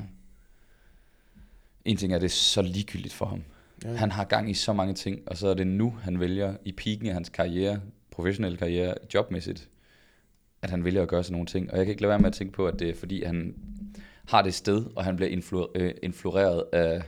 En 1.86 1.98
ting 1.98 2.14
er, 2.14 2.18
det 2.20 2.26
er 2.26 2.30
så 2.30 2.62
ligegyldigt 2.62 3.14
for 3.14 3.26
ham. 3.26 3.44
ja, 3.84 3.94
Han 3.96 4.12
har 4.12 4.24
gang 4.24 4.50
i 4.50 4.54
så 4.54 4.74
mange 4.74 4.94
ting, 4.94 5.20
og 5.28 5.38
så 5.38 5.48
er 5.48 5.54
det 5.54 5.68
nu, 5.68 5.90
han 6.02 6.20
vælger 6.20 6.56
i 6.66 6.72
piken 6.72 7.08
af 7.08 7.14
hans 7.14 7.30
karriere, 7.30 7.82
professionelle 8.12 8.58
karriere, 8.58 8.94
jobmæssigt, 9.14 9.70
at 10.62 10.70
han 10.70 10.86
vælger 10.86 11.02
at 11.02 11.08
gøre 11.08 11.24
sådan 11.24 11.34
nogle 11.34 11.48
ting. 11.48 11.72
Og 11.72 11.78
jeg 11.78 11.86
kan 11.86 11.92
ikke 11.92 12.02
lade 12.02 12.10
være 12.10 12.20
med 12.20 12.28
at 12.28 12.34
tænke 12.34 12.54
på, 12.54 12.68
at 12.68 12.80
det 12.80 12.90
er 12.90 12.96
fordi, 12.96 13.24
han 13.24 13.56
har 14.28 14.42
det 14.42 14.54
sted, 14.54 14.86
og 14.96 15.04
han 15.06 15.16
bliver 15.16 15.32
influ- 15.32 15.72
øh, 15.76 15.94
influeret 16.04 16.64
af 16.74 17.02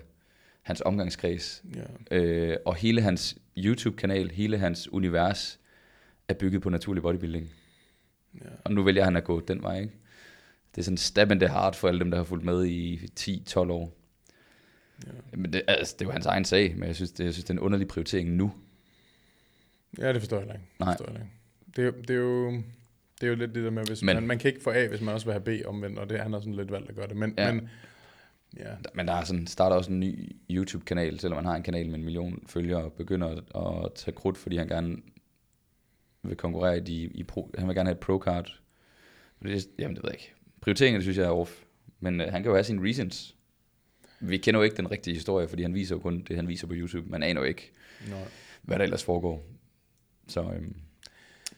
hans 0.62 0.82
omgangskreds. 0.86 1.64
ja. 2.12 2.18
Øh, 2.18 2.58
og 2.66 2.76
hele 2.76 3.02
hans 3.02 3.38
YouTube-kanal, 3.58 4.32
hele 4.32 4.58
hans 4.58 4.92
univers, 4.94 5.60
er 6.28 6.34
bygget 6.34 6.62
på 6.62 6.70
naturlig 6.70 7.04
bodybuilding. 7.04 7.50
Ja. 8.42 8.50
Og 8.64 8.72
nu 8.74 8.84
vælger 8.84 9.04
han 9.04 9.16
at 9.16 9.24
gå 9.24 9.40
den 9.40 9.62
vej, 9.64 9.80
ikke? 9.80 9.94
Det 10.76 10.82
er 10.82 10.84
sådan 10.84 10.98
stab 10.98 11.32
in 11.32 11.40
the 11.40 11.50
heart 11.50 11.76
for 11.76 11.88
alle 11.88 12.00
dem, 12.00 12.12
der 12.12 12.18
har 12.18 12.24
fulgt 12.24 12.46
med 12.46 12.66
i 12.66 13.00
10-12 13.20 13.58
år. 13.58 13.94
Ja. 15.08 15.12
Men 15.38 15.54
det, 15.54 15.62
altså, 15.68 15.96
det 16.00 16.06
er 16.06 16.10
jo 16.10 16.12
hans 16.12 16.26
egen 16.26 16.46
sag, 16.46 16.76
men 16.78 16.88
jeg 16.88 16.96
synes, 16.96 17.12
det, 17.12 17.24
jeg 17.26 17.34
synes, 17.34 17.44
det 17.44 17.50
er 17.50 17.54
en 17.54 17.60
underlig 17.60 17.88
prioritering 17.88 18.30
nu. 18.30 18.52
ja, 19.98 20.14
det 20.14 20.22
forstår 20.22 20.38
jeg 20.40 20.46
ikke. 20.48 20.54
Det 20.54 20.80
Nej. 20.80 20.98
forstår 20.98 21.12
jeg 21.14 21.22
ikke. 21.22 21.32
Det, 21.76 22.08
det, 22.08 22.16
er 22.16 22.20
jo, 22.20 22.62
det 23.22 23.28
er 23.28 23.32
jo 23.32 23.36
lidt 23.38 23.56
det 23.56 23.64
der 23.64 23.70
med, 23.72 23.86
hvis 23.86 24.04
Men- 24.04 24.16
man, 24.16 24.28
man 24.28 24.40
kan 24.40 24.50
ikke 24.52 24.64
få 24.64 24.72
A, 24.72 24.88
hvis 24.88 25.02
man 25.02 25.14
også 25.14 25.26
vil 25.26 25.34
have 25.34 25.44
B 25.44 25.68
omvendt, 25.68 26.00
og 26.00 26.10
det, 26.10 26.20
han 26.20 26.34
har 26.34 26.40
sådan 26.40 26.54
lidt 26.56 26.72
valgt 26.72 26.90
at 26.90 26.96
gøre 26.96 27.08
det. 27.08 27.16
Men, 27.18 27.34
Ja. 27.38 27.54
men 27.54 27.70
ja, 28.58 28.76
Men 28.94 29.08
der 29.08 29.14
er 29.14 29.24
sådan, 29.24 29.48
starter 29.48 29.76
også 29.76 29.92
en 29.92 30.00
ny 30.00 30.36
YouTube-kanal, 30.52 31.20
selvom 31.20 31.36
han 31.38 31.46
har 31.46 31.56
en 31.56 31.64
kanal 31.64 31.90
med 31.90 31.96
en 32.00 32.04
million 32.06 32.44
følgere, 32.48 32.84
og 32.84 32.94
begynder 32.94 33.28
at, 33.28 33.38
at 33.86 33.94
tage 33.96 34.16
krudt, 34.16 34.38
fordi 34.38 34.58
han 34.58 34.68
gerne 34.68 34.98
vil 36.24 36.36
konkurrere 36.38 36.78
i, 36.78 36.80
de, 36.82 36.94
i 37.04 37.24
pro, 37.24 37.52
han 37.58 37.68
vil 37.68 37.76
gerne 37.76 37.90
have 37.90 37.98
et 38.00 38.06
pro-card. 38.06 38.62
Det, 39.44 39.68
jamen, 39.80 39.96
det 39.96 40.04
ved 40.04 40.10
jeg 40.12 40.14
ikke. 40.22 40.34
Prioriteringen, 40.62 40.96
det 40.98 41.04
synes 41.04 41.18
jeg 41.18 41.26
er 41.26 41.30
off. 41.32 41.64
Men 42.00 42.22
øh, 42.22 42.28
han 42.32 42.42
kan 42.44 42.50
jo 42.50 42.56
have 42.56 42.64
sine 42.64 42.84
reasons. 42.88 43.36
Vi 44.20 44.38
kender 44.38 44.60
jo 44.60 44.64
ikke 44.64 44.78
den 44.78 44.92
rigtige 44.92 45.14
historie, 45.14 45.48
fordi 45.48 45.62
han 45.62 45.74
viser 45.74 45.96
jo 45.96 46.00
kun 46.00 46.22
det, 46.28 46.36
han 46.36 46.48
viser 46.48 46.68
på 46.68 46.74
YouTube. 46.76 47.10
Man 47.10 47.24
aner 47.24 47.42
jo 47.42 47.48
ikke, 47.48 47.72
nej. 48.10 48.24
hvad 48.62 48.78
der 48.78 48.84
ellers 48.84 49.04
foregår. 49.04 49.46
Så, 50.28 50.42
øhm, 50.44 50.76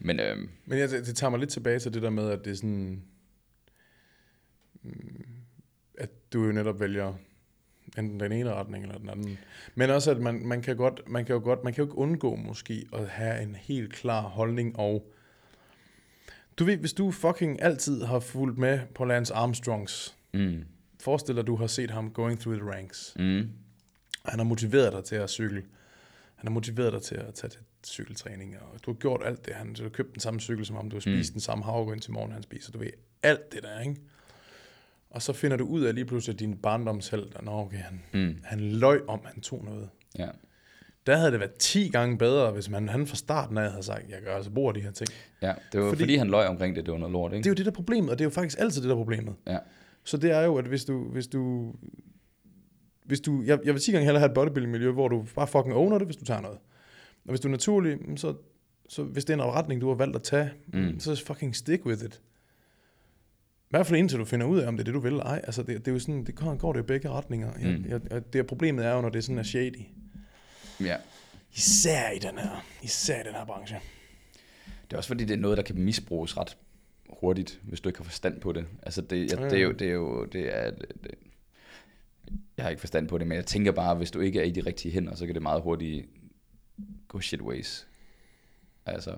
men 0.01 0.19
øhm, 0.19 0.49
Men 0.65 0.77
ja, 0.77 0.87
det, 0.87 1.05
det 1.05 1.15
tager 1.15 1.31
mig 1.31 1.39
lidt 1.39 1.49
tilbage 1.49 1.79
til 1.79 1.93
det 1.93 2.01
der 2.01 2.09
med, 2.09 2.29
at 2.29 2.45
det 2.45 2.51
er 2.51 2.55
sådan, 2.55 3.03
mm, 4.83 5.25
at 5.97 6.09
du 6.33 6.45
jo 6.45 6.51
netop 6.51 6.79
vælger 6.79 7.13
enten 7.97 8.19
den 8.19 8.31
ene 8.31 8.53
retning 8.53 8.83
eller 8.83 8.97
den 8.97 9.09
anden. 9.09 9.37
Men 9.75 9.89
også, 9.89 10.11
at 10.11 10.17
man, 10.17 10.47
man, 10.47 10.61
kan, 10.61 10.77
godt, 10.77 11.01
man 11.07 11.25
kan 11.25 11.33
jo 11.33 11.41
godt, 11.43 11.63
man 11.63 11.73
kan 11.73 11.83
jo 11.83 11.87
ikke 11.87 11.97
undgå 11.97 12.35
måske 12.35 12.85
at 12.93 13.07
have 13.07 13.41
en 13.43 13.55
helt 13.55 13.93
klar 13.93 14.21
holdning 14.21 14.79
og 14.79 15.11
du 16.59 16.65
ved, 16.65 16.77
hvis 16.77 16.93
du 16.93 17.11
fucking 17.11 17.61
altid 17.61 18.03
har 18.03 18.19
fulgt 18.19 18.57
med 18.57 18.79
på 18.95 19.05
Lance 19.05 19.33
Armstrongs, 19.33 20.15
mm, 20.33 20.63
forestil 20.99 21.35
dig, 21.35 21.41
at 21.41 21.47
du 21.47 21.55
har 21.55 21.67
set 21.67 21.91
ham 21.91 22.11
going 22.13 22.39
through 22.39 22.59
the 22.59 22.71
ranks. 22.71 23.13
mm, 23.19 23.49
Han 24.25 24.39
har 24.39 24.43
motiveret 24.43 24.93
dig 24.93 25.03
til 25.03 25.15
at 25.15 25.29
cykle. 25.29 25.63
Han 26.35 26.47
har 26.47 26.49
motiveret 26.49 26.93
dig 26.93 27.01
til 27.01 27.15
at 27.15 27.33
tage 27.33 27.49
til 27.49 27.59
cykeltræning, 27.87 28.55
og 28.59 28.85
du 28.85 28.91
har 28.91 28.95
gjort 28.97 29.21
alt 29.25 29.45
det. 29.45 29.53
Han, 29.53 29.73
du 29.73 29.83
har 29.83 29.89
købt 29.89 30.13
den 30.13 30.19
samme 30.19 30.39
cykel 30.39 30.65
som 30.65 30.75
ham, 30.75 30.89
du 30.89 30.95
har 30.95 31.01
spist 31.01 31.31
mm. 31.31 31.33
den 31.33 31.41
samme 31.41 31.63
havregryn 31.63 31.99
til 31.99 32.11
morgen, 32.11 32.31
han 32.31 32.43
spiser. 32.43 32.71
Du 32.71 32.77
ved, 32.79 32.89
alt 33.23 33.51
det 33.51 33.63
der, 33.63 33.79
ikke? 33.79 33.95
Og 35.09 35.21
så 35.21 35.33
finder 35.33 35.57
du 35.57 35.65
ud 35.65 35.81
af 35.81 35.95
lige 35.95 36.05
pludselig, 36.05 36.33
at 36.33 36.39
din 36.39 36.57
barndomsheld, 36.57 37.25
at 37.35 37.41
okay, 37.47 37.77
han, 37.77 38.01
mm, 38.13 38.37
han 38.43 38.59
løg 38.59 39.09
om, 39.09 39.19
han 39.25 39.41
tog 39.41 39.65
noget. 39.65 39.89
ja. 40.19 40.27
Der 41.07 41.15
havde 41.17 41.31
det 41.31 41.39
været 41.39 41.53
10 41.53 41.89
gange 41.89 42.17
bedre, 42.17 42.51
hvis 42.51 42.69
man 42.69 42.89
han 42.89 43.07
fra 43.07 43.15
starten 43.15 43.57
af 43.57 43.69
havde 43.71 43.83
sagt, 43.83 44.09
jeg 44.09 44.21
gør 44.21 44.35
altså 44.35 44.51
brug 44.51 44.67
af 44.67 44.73
de 44.73 44.81
her 44.81 44.91
ting. 44.91 45.09
ja, 45.41 45.53
det 45.71 45.79
var 45.81 45.89
Fordi- 45.89 46.01
fordi, 46.01 46.15
han 46.15 46.27
løj 46.27 46.45
omkring 46.45 46.75
det, 46.75 46.85
det 46.85 46.91
var 46.91 46.97
noget 46.97 47.11
lort, 47.11 47.33
ikke? 47.33 47.43
Det 47.43 47.45
er 47.45 47.51
jo 47.51 47.55
det 47.55 47.65
der 47.65 47.71
er 47.71 47.75
problemet, 47.75 48.09
og 48.09 48.19
det 48.19 48.23
er 48.23 48.25
jo 48.25 48.29
faktisk 48.29 48.59
altid 48.59 48.81
det 48.81 48.89
der 48.89 48.95
er 48.95 48.99
problemet. 48.99 49.35
Ja. 49.47 49.57
Så 50.03 50.17
det 50.17 50.31
er 50.31 50.41
jo, 50.41 50.55
at 50.57 50.65
hvis 50.65 50.85
du, 50.85 51.03
hvis 51.11 51.27
du, 51.27 51.73
hvis 53.05 53.19
du 53.21 53.43
jeg, 53.45 53.59
jeg 53.65 53.73
vil 53.73 53.81
10 53.81 53.91
gange 53.91 54.05
hellere 54.05 54.19
have 54.19 54.29
et 54.29 54.33
bodybuilding-miljø, 54.35 54.91
hvor 54.91 55.07
du 55.07 55.25
bare 55.35 55.47
fucking 55.47 55.75
owner 55.75 55.97
det, 55.97 56.07
hvis 56.07 56.15
du 56.15 56.25
tager 56.25 56.41
noget. 56.41 56.57
Og 57.25 57.29
hvis 57.29 57.39
du 57.39 57.47
er 57.47 57.51
naturlig, 57.51 57.97
mm, 58.01 58.17
så, 58.17 58.35
så 58.89 59.03
hvis 59.03 59.25
det 59.25 59.39
er 59.39 59.43
en 59.43 59.51
retning, 59.51 59.81
du 59.81 59.87
har 59.87 59.95
valgt 59.95 60.15
at 60.15 60.23
tage, 60.23 60.51
mm. 60.67 60.79
Mm. 60.79 60.99
så 60.99 61.23
fucking 61.25 61.55
stick 61.55 61.85
with 61.85 62.03
it. 62.05 62.21
I 63.63 63.69
hvert 63.69 63.87
fald 63.87 63.99
indtil 63.99 64.19
du 64.19 64.25
finder 64.25 64.45
ud 64.45 64.59
af, 64.59 64.67
om 64.67 64.77
det 64.77 64.81
er 64.81 64.85
det, 64.85 64.93
du 64.93 64.99
vil 64.99 65.11
eller 65.11 65.23
ej. 65.23 65.41
Altså, 65.43 65.63
det, 65.63 65.77
det 65.77 65.87
er 65.87 65.91
jo 65.91 65.99
sådan, 65.99 66.23
det 66.25 66.35
går, 66.35 66.55
går 66.55 66.73
det 66.73 66.79
i 66.79 66.83
begge 66.83 67.09
retninger. 67.09 67.51
Jeg, 67.61 67.77
Mm. 67.79 67.85
jeg, 67.89 68.01
jeg, 68.11 68.33
det 68.33 68.39
er 68.39 68.43
problemet 68.43 68.85
er 68.85 68.93
jo, 68.95 69.01
når 69.01 69.09
det 69.09 69.17
er 69.17 69.23
sådan 69.23 69.37
er 69.37 69.43
shady. 69.43 69.81
ja. 70.79 70.95
Især 71.55 72.09
i 72.11 72.19
den 72.19 72.37
her, 72.37 72.65
især 72.83 73.21
i 73.21 73.23
den 73.23 73.33
her 73.33 73.45
branche. 73.45 73.79
Det 74.85 74.93
er 74.93 74.97
også 74.97 75.07
fordi, 75.07 75.25
det 75.25 75.33
er 75.33 75.37
noget, 75.37 75.57
der 75.57 75.63
kan 75.63 75.77
misbruges 75.77 76.37
ret 76.37 76.57
hurtigt, 77.09 77.59
hvis 77.63 77.81
du 77.81 77.89
ikke 77.89 77.99
har 77.99 78.03
forstand 78.03 78.41
på 78.41 78.51
det. 78.51 78.65
Altså, 78.83 79.01
det, 79.01 79.31
Ja, 79.31 79.49
det 79.49 79.53
er 79.53 79.61
jo, 79.61 79.71
det 79.71 79.87
er 79.87 79.91
jo, 79.93 80.25
det 80.25 80.57
er, 80.57 80.71
det, 80.71 80.85
det, 81.03 81.11
jeg 82.57 82.65
har 82.65 82.69
ikke 82.69 82.79
forstand 82.79 83.07
på 83.07 83.17
det, 83.17 83.27
men 83.27 83.35
jeg 83.35 83.45
tænker 83.45 83.71
bare, 83.71 83.95
hvis 83.95 84.11
du 84.11 84.19
ikke 84.19 84.39
er 84.39 84.43
i 84.43 84.51
de 84.51 84.61
rigtige 84.61 84.91
hænder, 84.91 85.15
så 85.15 85.25
kan 85.25 85.35
det 85.35 85.41
meget 85.41 85.61
hurtigt 85.61 86.05
gå 87.07 87.19
shitways. 87.19 87.87
Altså, 88.85 89.15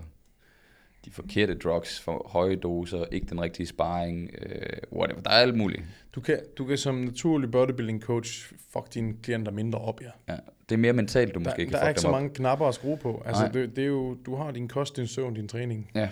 de 1.06 1.12
forkerte 1.12 1.56
drugs, 1.58 2.00
for 2.02 2.28
høje 2.32 2.56
doser, 2.56 3.06
ikke 3.12 3.28
den 3.30 3.42
rigtige 3.42 3.68
sparring, 3.68 4.30
øh, 4.42 4.60
whatever. 4.92 5.22
Der 5.22 5.30
er 5.30 5.34
alt 5.36 5.56
muligt. 5.58 5.84
Du 6.16 6.22
kan, 6.22 6.40
du 6.58 6.66
kan 6.66 6.78
som 6.78 6.96
naturlig 6.96 7.52
bodybuilding 7.52 8.02
coach 8.02 8.54
fuck 8.74 8.94
dine 8.94 9.14
klienter 9.24 9.52
mindre 9.52 9.80
op, 9.80 10.02
ja. 10.02 10.10
Ja. 10.34 10.38
Det 10.70 10.76
er 10.76 10.80
mere 10.80 10.94
mentalt, 10.94 11.34
du 11.36 11.40
Der, 11.40 11.46
måske 11.46 11.64
kan 11.66 11.74
der 11.74 11.80
er 11.80 11.90
ikke 11.90 12.02
så 12.02 12.08
op. 12.08 12.12
mange 12.12 12.30
knapper 12.30 12.66
at 12.68 12.76
skrue 12.76 12.98
på. 12.98 13.24
Altså, 13.26 13.44
Nej. 13.44 13.52
det, 13.52 13.76
det, 13.76 13.84
er 13.84 13.88
jo, 13.88 14.14
du 14.26 14.36
har 14.36 14.52
din 14.52 14.68
kost, 14.68 14.96
din 14.98 15.08
søvn, 15.08 15.34
din 15.34 15.48
træning. 15.48 15.92
Ja. 15.96 16.10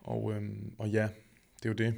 Og, 0.00 0.32
øhm, 0.32 0.72
og 0.78 0.88
ja, 0.88 1.08
det 1.62 1.64
er 1.64 1.68
jo 1.68 1.72
det. 1.74 1.94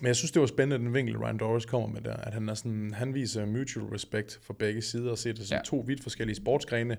Men 0.00 0.06
jeg 0.06 0.16
synes, 0.16 0.32
det 0.32 0.40
var 0.40 0.46
spændende, 0.46 0.84
den 0.86 0.94
vinkel, 0.94 1.18
Ryan 1.18 1.38
Doris 1.38 1.64
kommer 1.64 1.88
med 1.88 2.00
der, 2.00 2.16
at 2.16 2.34
han, 2.34 2.48
er 2.48 2.54
sådan, 2.54 2.94
han 2.94 3.14
viser 3.14 3.46
mutual 3.46 3.86
respect 3.86 4.40
for 4.42 4.54
begge 4.54 4.82
sider, 4.82 5.10
og 5.10 5.18
ser 5.18 5.32
det 5.32 5.48
som 5.48 5.56
ja. 5.56 5.62
To 5.64 5.84
vidt 5.86 6.02
forskellige 6.02 6.36
sportsgrene, 6.36 6.96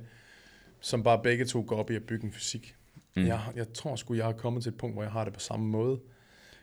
som 0.80 1.04
bare 1.04 1.20
begge 1.24 1.46
to 1.46 1.64
går 1.68 1.76
op 1.76 1.92
i 1.92 1.96
at 1.96 2.04
bygge 2.04 2.26
en 2.26 2.32
fysik. 2.32 2.76
Mm. 3.16 3.26
Jeg, 3.26 3.42
jeg 3.56 3.74
tror 3.74 3.96
sgu, 3.96 4.14
jeg 4.14 4.26
har 4.26 4.32
kommet 4.32 4.64
til 4.64 4.70
et 4.70 4.78
punkt, 4.78 4.96
hvor 4.96 5.04
jeg 5.04 5.12
har 5.12 5.24
det 5.24 5.34
på 5.34 5.40
samme 5.40 5.68
måde. 5.68 6.00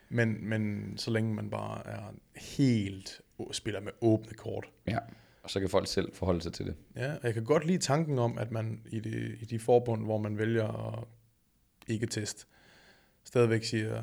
Men, 0.08 0.48
men 0.48 0.92
så 0.96 1.10
længe 1.10 1.34
man 1.34 1.50
bare 1.50 1.86
er 1.86 2.14
helt 2.36 3.20
spiller 3.52 3.80
med 3.80 3.92
åbne 4.00 4.32
kort. 4.32 4.66
Ja. 4.86 4.98
Og 5.42 5.50
så 5.50 5.60
kan 5.60 5.68
folk 5.68 5.88
selv 5.88 6.14
forholde 6.14 6.42
sig 6.42 6.52
til 6.52 6.66
det. 6.66 6.74
Ja, 6.96 7.12
og 7.12 7.20
jeg 7.22 7.34
kan 7.34 7.44
godt 7.44 7.66
lide 7.66 7.78
tanken 7.78 8.18
om, 8.18 8.38
at 8.38 8.50
man 8.50 8.80
i 8.90 9.00
de, 9.00 9.36
i 9.40 9.44
de 9.44 9.58
forbund, 9.58 10.04
hvor 10.04 10.18
man 10.18 10.38
vælger 10.38 10.92
at 10.92 11.04
ikke 11.86 12.06
teste, 12.06 12.46
stadigvæk 13.24 13.64
siger, 13.64 14.02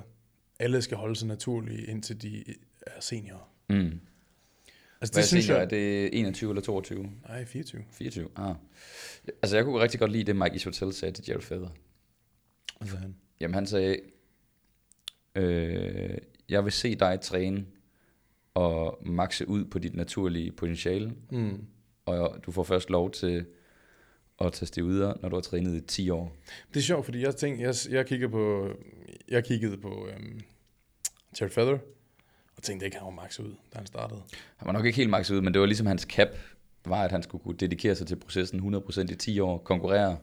alle 0.60 0.82
skal 0.82 0.98
holde 0.98 1.16
sig 1.16 1.28
naturlige, 1.28 1.86
indtil 1.86 2.22
de 2.22 2.44
er 2.88 3.02
seniorer. 3.02 3.50
Mm. 3.70 3.76
Altså 3.76 4.00
Hvad 5.00 5.08
det 5.10 5.16
jeg 5.18 5.24
synes 5.26 5.46
tænker, 5.46 5.56
jeg... 5.56 5.64
er 5.66 5.70
det 5.70 6.20
21 6.20 6.50
eller 6.52 6.62
22? 6.62 7.12
Nej, 7.28 7.46
24. 7.46 7.84
24? 7.92 8.30
Ah. 8.36 8.56
Altså, 9.42 9.56
jeg 9.56 9.66
kunne 9.66 9.82
rigtig 9.84 10.00
godt 10.00 10.12
lide 10.12 10.24
det, 10.24 10.36
Mike 10.36 10.56
Isotel 10.56 10.94
sagde 10.94 11.14
til 11.14 11.24
Jared 11.28 11.42
Feather. 11.42 11.70
Altså 12.82 12.98
han. 12.98 13.16
Jamen, 13.40 13.54
han 13.56 13.68
sagde, 13.68 13.98
øh, 15.36 16.18
jeg 16.50 16.64
vil 16.64 16.72
se 16.72 16.96
dig 16.96 17.20
træne 17.22 17.66
og 18.54 19.02
makse 19.06 19.48
ud 19.50 19.66
på 19.66 19.80
dit 19.80 19.96
naturlige 19.96 20.52
potentiale, 20.52 21.14
Mm. 21.32 21.66
og 22.06 22.40
du 22.46 22.52
får 22.52 22.64
først 22.64 22.90
lov 22.90 23.12
til 23.12 23.46
at 24.42 24.54
tage 24.54 24.68
stivider, 24.68 25.14
når 25.22 25.30
du 25.30 25.36
har 25.36 25.42
trænet 25.42 25.76
i 25.76 25.82
10 25.82 26.10
år. 26.10 26.36
Det 26.74 26.80
er 26.80 26.84
sjovt, 26.84 27.06
fordi 27.06 27.22
jeg 27.22 27.36
tænkte, 27.36 27.64
jeg, 27.64 27.76
jeg 27.90 28.06
kiggede 28.06 28.32
på, 28.32 28.70
jeg 29.30 29.46
kiggede 29.46 29.78
på 29.78 29.90
um, 30.18 30.40
Jared 31.42 31.52
Feather, 31.52 31.78
og 32.58 32.64
tænkte 32.64 32.86
ikke, 32.86 32.98
at 32.98 33.04
han 33.04 33.16
var 33.16 33.22
max 33.22 33.40
ud, 33.40 33.56
da 33.74 33.78
han 33.78 33.88
startede. 33.88 34.22
Han 34.58 34.66
var 34.66 34.72
nok 34.72 34.86
ikke 34.86 34.98
helt 34.98 35.10
makset 35.10 35.36
ud, 35.36 35.42
men 35.42 35.54
det 35.54 35.60
var 35.60 35.66
ligesom 35.68 35.88
hans 35.88 36.02
cap, 36.02 36.28
var, 36.86 37.04
at 37.04 37.12
han 37.12 37.24
skulle 37.24 37.44
kunne 37.44 37.58
dedikere 37.58 37.96
sig 37.96 38.08
til 38.08 38.16
processen 38.16 38.76
100% 38.76 39.02
i 39.02 39.16
10 39.16 39.40
år, 39.40 39.58
konkurrere, 39.58 40.18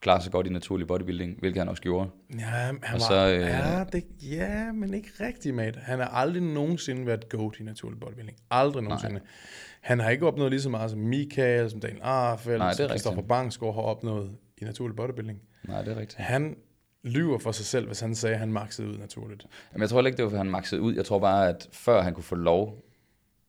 klare 0.00 0.22
sig 0.22 0.32
godt 0.32 0.46
i 0.46 0.50
naturlig 0.50 0.86
bodybuilding, 0.86 1.38
hvilket 1.38 1.60
han 1.60 1.68
også 1.68 1.82
gjorde. 1.82 2.10
Ja, 2.38 2.44
han 2.44 2.76
Og 2.82 2.92
var, 2.92 2.98
så, 2.98 3.28
øh, 3.34 3.40
ja, 3.40 3.84
det, 3.92 4.04
ja, 4.22 4.72
men 4.72 4.94
ikke 4.94 5.08
rigtig, 5.20 5.54
mate. 5.54 5.80
Han 5.80 5.98
har 5.98 6.06
aldrig 6.06 6.42
nogensinde 6.42 7.06
været 7.06 7.28
goat 7.28 7.56
i 7.60 7.62
naturlig 7.62 8.00
bodybuilding. 8.00 8.38
Aldrig 8.50 8.82
nogensinde. 8.84 9.14
Nej. 9.14 9.22
Han 9.88 10.00
har 10.00 10.10
ikke 10.10 10.26
opnået 10.26 10.50
lige 10.50 10.60
så 10.60 10.68
meget 10.68 10.90
som 10.90 11.00
Michael, 11.00 11.70
som 11.70 11.80
Daniel 11.80 12.00
Arfeldt, 12.02 12.58
Nej, 12.58 12.72
som. 12.72 12.88
Christoffer 12.88 13.22
Bangsgaard 13.22 13.74
har 13.74 13.82
opnået 13.82 14.30
i 14.58 14.64
naturlig 14.64 14.96
bodybuilding. 14.96 15.40
Nej, 15.68 15.82
det 15.82 15.92
er 15.92 15.96
rigtigt. 16.00 16.18
Han 16.18 16.56
lyver 17.02 17.38
for 17.38 17.52
sig 17.52 17.66
selv, 17.66 17.86
hvis 17.86 18.00
han 18.00 18.14
sagde, 18.14 18.34
at 18.34 18.40
han 18.40 18.52
maxede 18.52 18.88
ud 18.88 18.98
naturligt. 18.98 19.46
Jamen, 19.72 19.80
jeg 19.80 19.88
tror 19.88 20.06
ikke, 20.06 20.16
det 20.16 20.24
var, 20.24 20.30
for 20.30 20.36
han 20.36 20.50
maxede 20.50 20.80
ud. 20.80 20.94
Jeg 20.94 21.04
tror 21.04 21.18
bare, 21.18 21.48
at 21.48 21.68
før 21.72 22.02
han 22.02 22.14
kunne 22.14 22.24
få 22.24 22.34
lov 22.34 22.82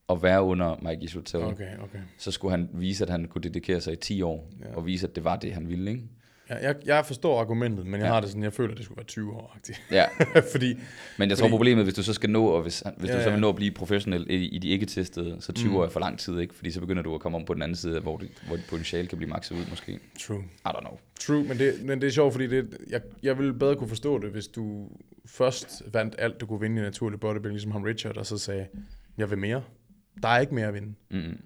at 0.10 0.24
være 0.24 0.44
under 0.44 0.76
Mike 0.82 1.04
Isotel. 1.04 1.44
Okay, 1.44 1.78
okay. 1.84 2.00
Så 2.18 2.32
skulle 2.32 2.52
han 2.52 2.70
vise, 2.74 3.04
at 3.04 3.10
han 3.10 3.26
kunne 3.26 3.42
dedikere 3.42 3.82
sig 3.82 3.94
i 3.94 3.96
10 3.96 4.22
år, 4.22 4.50
ja. 4.60 4.76
og 4.76 4.86
vise, 4.86 5.08
at 5.08 5.16
det 5.16 5.24
var 5.24 5.36
det, 5.36 5.54
han 5.54 5.70
ville, 5.70 5.92
ikke? 5.92 6.04
Jeg, 6.50 6.60
jeg, 6.62 6.76
jeg 6.86 7.06
forstår 7.06 7.40
argumentet, 7.42 7.86
men 7.86 7.94
jeg 8.00 8.08
Ja. 8.08 8.14
har 8.14 8.20
det 8.20 8.30
sådan, 8.30 8.44
jeg 8.44 8.54
føler, 8.54 8.72
at 8.72 8.78
det 8.78 8.86
skulle 8.86 8.98
være 8.98 9.06
20 9.06 9.34
år 9.34 9.58
-agtigt. 9.58 9.82
Ja, 9.92 10.06
Fordi, 10.52 10.80
men 11.18 11.30
jeg 11.30 11.38
tror 11.38 11.44
Fordi- 11.46 11.52
problemet, 11.52 11.84
hvis 11.86 11.94
du 11.94 12.04
så 12.04 12.14
skal 12.14 12.30
nå, 12.30 12.46
og 12.46 12.62
hvis, 12.62 12.84
hvis 12.98 13.10
Ja, 13.10 13.18
du 13.18 13.24
så 13.24 13.30
vil 13.30 13.40
nå 13.40 13.50
at 13.50 13.56
blive 13.56 13.72
professionel 13.72 14.26
i, 14.30 14.34
i 14.36 14.58
de 14.58 14.68
ikke-testede, 14.70 15.38
så 15.40 15.52
20 15.54 15.70
Mm. 15.70 15.76
år 15.76 15.86
er 15.86 15.90
for 15.90 16.00
lang 16.00 16.20
tid, 16.20 16.40
ikke? 16.40 16.56
Fordi 16.56 16.72
så 16.72 16.80
begynder 16.80 17.04
du 17.04 17.16
at 17.16 17.22
komme 17.22 17.36
om 17.38 17.46
på 17.46 17.54
den 17.54 17.62
anden 17.62 17.76
side, 17.76 18.00
hvor, 18.00 18.18
det, 18.18 18.30
hvor 18.48 18.56
dit 18.56 18.66
potentiale 18.70 19.08
kan 19.08 19.18
blive 19.18 19.30
makset 19.30 19.56
ud, 19.56 19.66
måske. 19.70 20.00
true. 20.20 20.40
I 20.66 20.68
don't 20.68 20.80
know. 20.80 20.98
True, 21.20 21.44
men 21.44 21.60
det, 21.60 21.74
men 21.84 22.02
det 22.02 22.08
er 22.08 22.12
sjovt, 22.12 22.34
fordi 22.34 22.48
det, 22.48 22.78
jeg, 22.90 23.02
jeg 23.24 23.38
ville 23.38 23.54
bedre 23.54 23.76
kunne 23.76 23.90
forstå 23.90 24.18
det, 24.20 24.30
hvis 24.30 24.48
du 24.48 24.88
først 25.26 25.82
vandt 25.94 26.16
alt, 26.18 26.42
du 26.42 26.46
kunne 26.46 26.60
vinde 26.60 26.82
i 26.82 26.84
naturlig 26.86 27.20
bodybuilding, 27.20 27.54
ligesom 27.54 27.72
ham 27.72 27.84
Richard, 27.84 28.18
og 28.18 28.26
så 28.26 28.38
sagde, 28.38 28.68
jeg 29.18 29.30
vil 29.30 29.38
mere. 29.38 29.62
Der 30.24 30.28
er 30.30 30.40
ikke 30.40 30.56
mere 30.56 30.68
at 30.68 30.74
vinde. 30.74 30.94
Mm. 31.12 31.38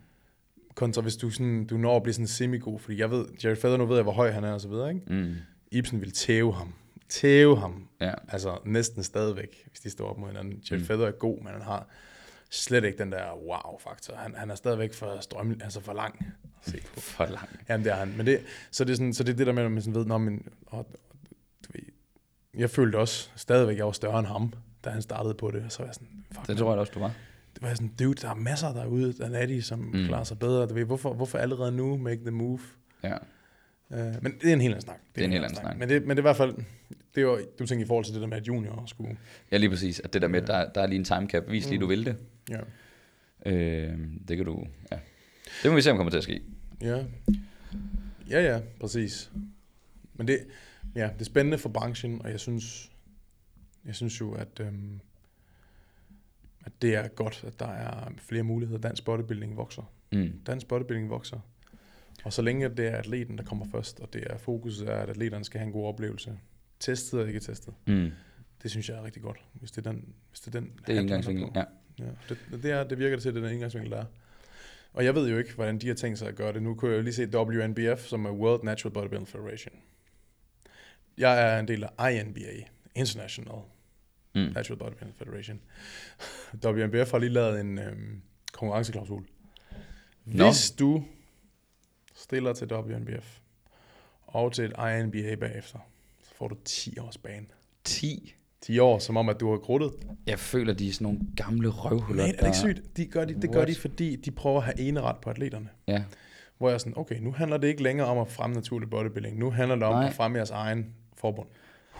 Kontra 0.75 1.01
hvis 1.01 1.15
du, 1.15 1.29
sådan, 1.29 1.65
du 1.65 1.77
når 1.77 1.95
at 1.95 2.03
blive 2.03 2.13
sådan 2.13 2.27
semi-god, 2.27 2.79
fordi 2.79 2.99
jeg 2.99 3.11
ved, 3.11 3.25
Jared 3.43 3.55
Feather, 3.55 3.77
nu 3.77 3.85
ved 3.85 3.95
jeg, 3.95 4.03
hvor 4.03 4.11
høj 4.11 4.31
han 4.31 4.43
er 4.43 4.51
og 4.51 4.61
så 4.61 4.67
videre, 4.67 4.89
ikke? 4.89 5.01
Mm. 5.07 5.35
Ibsen 5.71 6.01
vil 6.01 6.11
tæve 6.11 6.53
ham. 6.53 6.73
Tæve 7.09 7.57
ham. 7.57 7.87
Ja. 8.01 8.13
Altså 8.27 8.57
næsten 8.65 9.03
stadigvæk, 9.03 9.67
hvis 9.69 9.79
de 9.79 9.89
står 9.89 10.09
op 10.09 10.17
mod 10.17 10.27
hinanden. 10.27 10.61
Jared 10.71 10.81
Mm. 10.81 10.87
Feather 10.87 11.07
er 11.07 11.11
god, 11.11 11.37
men 11.37 11.47
han 11.47 11.61
har 11.61 11.87
slet 12.49 12.83
ikke 12.83 12.97
den 12.97 13.11
der 13.11 13.33
wow-faktor. 13.47 14.15
Han, 14.15 14.35
han 14.35 14.49
er 14.49 14.55
stadigvæk 14.55 14.93
for, 14.93 15.17
strøm, 15.21 15.59
altså 15.63 15.81
for 15.81 15.93
lang 15.93 16.33
se 16.65 16.81
på. 16.93 16.99
For 16.99 17.25
lang. 17.25 17.49
Jamen, 17.69 17.85
det 17.85 17.91
er 17.91 17.95
han. 17.95 18.13
Men 18.17 18.25
det, 18.25 18.41
så, 18.71 18.83
det 18.83 18.91
er 18.91 18.95
sådan, 18.95 19.13
så 19.13 19.23
det 19.23 19.33
er 19.33 19.37
det 19.37 19.47
der 19.47 19.53
med, 19.53 19.63
at 19.63 19.71
man 19.71 19.81
sådan 19.81 19.95
ved, 19.95 20.05
når 20.05 20.17
man, 20.17 20.47
og, 20.65 20.87
du 21.67 21.71
ved, 21.73 21.83
jeg 22.57 22.69
følte 22.69 22.95
også 22.97 23.29
stadigvæk, 23.35 23.73
at 23.73 23.77
jeg 23.77 23.85
var 23.85 23.91
større 23.91 24.19
end 24.19 24.27
ham, 24.27 24.53
da 24.85 24.89
han 24.89 25.01
startede 25.01 25.33
på 25.33 25.51
det. 25.51 25.63
Og 25.65 25.71
så 25.71 25.79
var 25.79 25.85
jeg 25.85 25.93
sådan, 25.95 26.25
fuck, 26.31 26.47
Det 26.47 26.57
tror 26.57 26.71
jeg 26.71 26.79
også, 26.79 26.91
du 26.95 26.99
var. 26.99 27.13
Det 27.55 27.61
var 27.63 27.73
sådan, 27.73 27.91
dude, 27.99 28.13
der 28.13 28.29
er 28.29 28.35
masser 28.35 28.73
derude, 28.73 29.13
der 29.13 29.29
er 29.39 29.45
de, 29.45 29.61
som 29.61 29.79
Mm. 29.79 30.05
klarer 30.07 30.23
sig 30.23 30.39
bedre. 30.39 30.67
Du 30.67 30.73
ved, 30.73 30.85
hvorfor, 30.85 31.13
hvorfor 31.13 31.37
allerede 31.37 31.71
nu 31.71 31.97
make 31.97 32.21
the 32.21 32.31
move? 32.31 32.59
Ja. 33.03 33.17
Uh, 33.89 34.23
men 34.23 34.33
det 34.41 34.49
er 34.49 34.53
en 34.53 34.61
helt 34.61 34.73
anden 34.73 34.81
snak. 34.81 34.99
Det 35.15 35.21
er 35.21 35.25
en 35.25 35.31
helt 35.31 35.43
anden 35.43 35.57
snak. 35.59 35.77
Men 35.77 35.89
det, 35.89 36.01
men 36.01 36.09
det 36.09 36.15
er 36.17 36.21
i 36.21 36.21
hvert 36.21 36.35
fald, 36.37 36.55
det 37.15 37.21
jo, 37.21 37.39
du 37.59 37.65
tænker 37.65 37.85
i 37.85 37.87
forhold 37.87 38.05
til 38.05 38.13
det 38.13 38.21
der 38.21 38.27
med, 38.27 38.37
at 38.37 38.47
junior 38.47 38.83
skulle... 38.87 39.17
ja, 39.51 39.57
lige 39.57 39.69
præcis. 39.69 39.99
At 39.99 40.13
det 40.13 40.21
der 40.21 40.27
med, 40.27 40.41
at 40.41 40.47
der, 40.47 40.71
der 40.71 40.81
er 40.81 40.87
lige 40.87 40.99
en 40.99 41.05
time 41.05 41.27
cap. 41.29 41.43
Vis 41.49 41.65
lige, 41.65 41.77
Mm. 41.77 41.79
du 41.81 41.87
vil 41.87 42.05
det. 42.05 42.15
Ja. 42.49 42.59
Øh, 43.45 43.97
det 44.27 44.37
kan 44.37 44.45
du... 44.45 44.65
Ja. 44.91 44.97
Det 45.63 45.71
må 45.71 45.75
vi 45.75 45.81
se, 45.81 45.91
om 45.91 45.97
kommer 45.97 46.11
til 46.11 46.17
at 46.17 46.23
ske. 46.23 46.41
Ja. 46.81 47.03
Ja, 48.29 48.41
ja, 48.53 48.59
præcis. 48.79 49.31
Men 50.13 50.27
det, 50.27 50.39
ja, 50.95 51.09
det 51.13 51.21
er 51.21 51.25
spændende 51.25 51.57
for 51.57 51.69
branchen, 51.69 52.21
og 52.21 52.31
jeg 52.31 52.39
synes, 52.39 52.91
jeg 53.85 53.95
synes 53.95 54.21
jo, 54.21 54.31
at, 54.33 54.59
øhm, 54.59 54.99
at 56.65 56.71
det 56.81 56.95
er 56.95 57.07
godt, 57.07 57.43
at 57.47 57.59
der 57.59 57.67
er 57.67 58.11
flere 58.17 58.43
muligheder. 58.43 58.79
Dansk 58.79 59.05
bodybuilding 59.05 59.57
vokser. 59.57 59.93
Mm. 60.11 60.31
Dansk 60.45 60.67
bodybuilding 60.67 61.09
vokser. 61.09 61.39
Og 62.23 62.33
så 62.33 62.41
længe 62.41 62.69
det 62.69 62.87
er 62.87 62.97
atleten, 62.97 63.37
der 63.37 63.43
kommer 63.43 63.65
først, 63.71 63.99
og 63.99 64.13
det 64.13 64.23
er 64.29 64.37
fokus 64.37 64.81
er, 64.81 64.95
at 64.95 65.09
atleterne 65.09 65.45
skal 65.45 65.59
have 65.59 65.67
en 65.67 65.73
god 65.73 65.87
oplevelse. 65.87 66.37
Testet 66.79 67.19
og 67.19 67.27
ikke 67.27 67.39
testet. 67.39 67.73
Mm. 67.87 68.11
Det 68.63 68.71
synes 68.71 68.89
jeg 68.89 68.97
er 68.97 69.03
rigtig 69.03 69.21
godt, 69.21 69.37
hvis 69.53 69.71
det 69.71 69.87
er 69.87 69.91
den, 69.91 70.13
hvis 70.29 70.39
det 70.39 70.55
er 70.55 70.59
den 70.59 70.71
Det 70.87 70.95
er 70.95 70.99
indgangsvinkel. 70.99 71.47
Ja. 71.55 71.63
Ja, 71.99 72.05
det, 72.29 72.37
det, 72.63 72.71
er, 72.71 72.83
det 72.83 72.99
virker 72.99 73.15
det 73.15 73.23
til, 73.23 73.35
det 73.35 73.39
er 73.39 73.43
den 73.43 73.53
indgangsvinkel, 73.53 73.91
der 73.91 73.97
er. 73.97 74.05
Og 74.93 75.05
jeg 75.05 75.15
ved 75.15 75.29
jo 75.29 75.37
ikke, 75.37 75.53
hvordan 75.55 75.77
de 75.77 75.87
har 75.87 75.93
tænkt 75.93 76.19
sig 76.19 76.27
at 76.27 76.35
gøre 76.35 76.53
det. 76.53 76.63
Nu 76.63 76.75
kunne 76.75 76.91
jeg 76.91 76.97
jo 76.97 77.03
lige 77.03 77.13
se 77.13 77.27
WNBF, 77.37 78.05
som 78.05 78.25
er 78.25 78.31
World 78.31 78.63
Natural 78.63 78.93
Bodybuilding 78.93 79.27
Federation. 79.27 79.75
Jeg 81.17 81.53
er 81.53 81.59
en 81.59 81.67
del 81.67 81.85
af 81.97 82.13
INBA, 82.13 82.39
International 82.95 83.55
Mm. 84.35 84.41
Natural 84.41 84.77
Bodybuilding 84.79 85.17
Federation. 85.17 85.59
WNBF 86.65 87.11
har 87.11 87.17
lige 87.19 87.29
lavet 87.29 87.59
en 87.59 87.79
øhm, 87.79 88.21
konkurrenceklausul. 88.53 89.23
Nå. 90.25 90.45
Hvis 90.45 90.71
du 90.71 91.03
stiller 92.15 92.53
til 92.53 92.73
WNBF 92.73 93.37
og 94.23 94.53
til 94.53 94.65
et 94.65 94.71
INBA 94.71 95.35
bagefter, 95.35 95.79
så 96.23 96.35
får 96.35 96.47
du 96.47 96.55
10 96.65 96.99
års 96.99 97.17
bane. 97.17 97.45
10. 97.83 98.33
10 98.61 98.79
år, 98.79 98.99
som 98.99 99.17
om 99.17 99.29
at 99.29 99.39
du 99.39 99.51
har 99.51 99.57
krudtet. 99.57 99.91
Jeg 100.27 100.39
føler, 100.39 100.73
de 100.73 100.89
er 100.89 100.93
sådan 100.93 101.05
nogle 101.05 101.19
gamle 101.35 101.69
røvhuller. 101.69 102.23
Men 102.25 102.35
er 102.35 102.39
det 102.39 102.45
ikke 102.45 102.57
sygt? 102.57 102.97
De 102.97 103.05
gør 103.05 103.25
de, 103.25 103.41
det 103.41 103.51
gør 103.51 103.65
de, 103.65 103.75
fordi 103.75 104.15
de 104.15 104.31
prøver 104.31 104.57
at 104.57 104.63
have 104.63 104.79
eneret 104.79 105.15
på 105.21 105.29
atleterne. 105.29 105.69
Ja. 105.87 106.03
Hvor 106.57 106.69
jeg 106.69 106.73
er 106.73 106.77
sådan, 106.77 106.97
okay, 106.97 107.19
nu 107.19 107.31
handler 107.31 107.57
det 107.57 107.67
ikke 107.67 107.83
længere 107.83 108.07
om 108.07 108.17
at 108.17 108.27
fremme 108.27 108.55
naturlig 108.55 108.89
bodybuilding. 108.89 109.39
Nu 109.39 109.51
handler 109.51 109.75
det 109.75 109.83
om 109.83 109.93
Nej. 109.93 110.07
at 110.07 110.13
fremme 110.13 110.37
jeres 110.37 110.49
egen 110.49 110.93
forbund. 111.17 111.47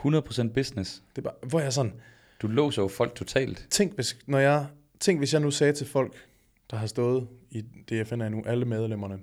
100% 0.06 0.54
business. 0.54 1.04
Det 1.16 1.18
er 1.18 1.22
bare, 1.22 1.50
hvor 1.50 1.60
jeg 1.60 1.66
er 1.66 1.70
sådan, 1.72 1.94
Du 2.42 2.48
låser 2.48 2.82
jo 2.82 2.88
folk 2.88 3.16
totalt. 3.16 3.68
tænk 3.70 3.96
hvis, 3.96 4.18
når 4.28 4.40
jeg, 4.40 4.68
tænk 5.00 5.20
hvis 5.20 5.34
jeg 5.34 5.42
nu 5.42 5.52
sagde 5.52 5.74
til 5.74 5.88
folk, 5.88 6.14
der 6.72 6.78
har 6.78 6.88
stået 6.88 7.28
i 7.52 7.62
DFNA 7.62 8.30
nu, 8.30 8.44
alle 8.46 8.66
medlemmerne, 8.66 9.20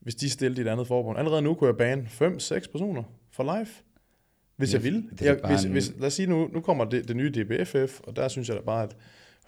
hvis 0.00 0.14
de 0.14 0.30
stillede 0.30 0.62
et 0.62 0.68
andet 0.68 0.86
forbund. 0.86 1.18
Allerede 1.18 1.42
nu 1.42 1.54
kunne 1.54 1.68
jeg 1.68 1.76
bane 1.76 2.02
5-6 2.02 2.70
personer 2.72 3.02
for 3.30 3.58
life. 3.58 3.72
Hvis 4.56 4.72
Ja, 4.72 4.76
jeg 4.78 4.84
ville. 4.84 5.04
Jeg, 5.20 5.40
hvis, 5.46 5.64
en- 5.64 5.72
hvis, 5.72 5.92
lad 5.98 6.06
os 6.06 6.12
sige 6.14 6.26
nu, 6.26 6.48
nu 6.52 6.60
kommer 6.60 6.84
det, 6.84 7.08
det 7.08 7.16
nye 7.16 7.30
DBFF, 7.30 8.00
og 8.00 8.16
der 8.16 8.28
synes 8.28 8.48
jeg 8.48 8.56
da 8.56 8.62
bare, 8.62 8.82
at 8.82 8.96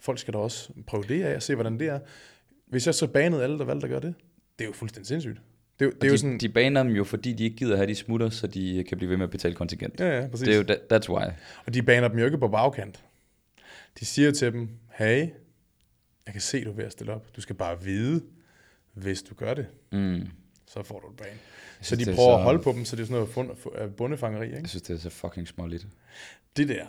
folk 0.00 0.18
skal 0.18 0.34
da 0.34 0.38
også 0.38 0.72
prøve 0.86 1.04
det 1.08 1.22
af 1.22 1.36
og 1.36 1.42
se, 1.42 1.54
hvordan 1.54 1.78
det 1.78 1.88
er. 1.88 2.00
Hvis 2.66 2.86
jeg 2.86 2.94
så 2.94 3.06
banede 3.06 3.42
alle, 3.42 3.58
der 3.58 3.64
valgte 3.64 3.84
at 3.84 3.90
gøre 3.90 4.00
det, 4.00 4.14
det 4.58 4.64
er 4.64 4.68
jo 4.68 4.72
fuldstændig 4.74 5.06
sindssygt. 5.06 5.40
Det 5.78 5.84
er, 5.86 5.90
det 5.90 5.96
er 5.96 6.00
de, 6.00 6.06
jo 6.06 6.16
sådan... 6.16 6.38
de 6.38 6.48
baner 6.48 6.82
dem 6.82 6.92
jo, 6.92 7.04
fordi 7.04 7.32
de 7.32 7.44
ikke 7.44 7.56
gider 7.56 7.76
have 7.76 7.86
de 7.88 7.94
smutter, 7.94 8.30
så 8.30 8.46
de 8.46 8.84
kan 8.88 8.98
blive 8.98 9.10
ved 9.10 9.16
med 9.16 9.24
at 9.24 9.30
betale 9.30 9.54
kontingent. 9.54 10.00
Ja, 10.00 10.20
ja, 10.20 10.26
præcis. 10.28 10.44
Det 10.48 10.54
er 10.54 10.58
jo, 10.58 10.62
that, 10.62 10.80
that's 10.92 11.08
why. 11.12 11.24
Og 11.66 11.74
de 11.74 11.82
baner 11.82 12.08
dem 12.08 12.18
jo 12.18 12.24
ikke 12.24 12.38
på 12.38 12.48
bagkant. 12.48 13.04
De 14.00 14.04
siger 14.04 14.32
til 14.32 14.52
dem, 14.52 14.68
hey, 14.92 15.18
jeg 16.26 16.32
kan 16.32 16.40
se, 16.40 16.64
du 16.64 16.70
er 16.70 16.74
ved 16.74 16.84
at 16.84 16.92
stille 16.92 17.12
op. 17.12 17.36
Du 17.36 17.40
skal 17.40 17.56
bare 17.56 17.82
vide, 17.84 18.22
hvis 18.92 19.22
du 19.22 19.34
gør 19.34 19.54
det, 19.54 19.66
Mm. 19.92 20.26
så 20.66 20.82
får 20.82 21.00
du 21.00 21.10
et 21.10 21.16
bane. 21.16 21.30
Jeg 21.30 21.38
Så 21.80 21.86
synes, 21.86 22.04
de 22.04 22.10
er 22.10 22.14
prøver 22.14 22.30
så- 22.30 22.36
at 22.38 22.42
holde 22.42 22.62
på 22.62 22.72
dem, 22.72 22.84
så 22.84 22.96
det 22.96 23.02
er 23.02 23.06
sådan 23.06 23.28
noget 23.36 23.58
øh, 23.78 23.90
bundefangeri. 23.90 24.44
Ikke? 24.46 24.58
Jeg 24.58 24.68
synes, 24.68 24.82
det 24.82 24.94
er 24.94 24.98
så 25.00 25.10
fucking 25.10 25.48
småligt. 25.48 25.86
Det 26.56 26.68
der, 26.68 26.84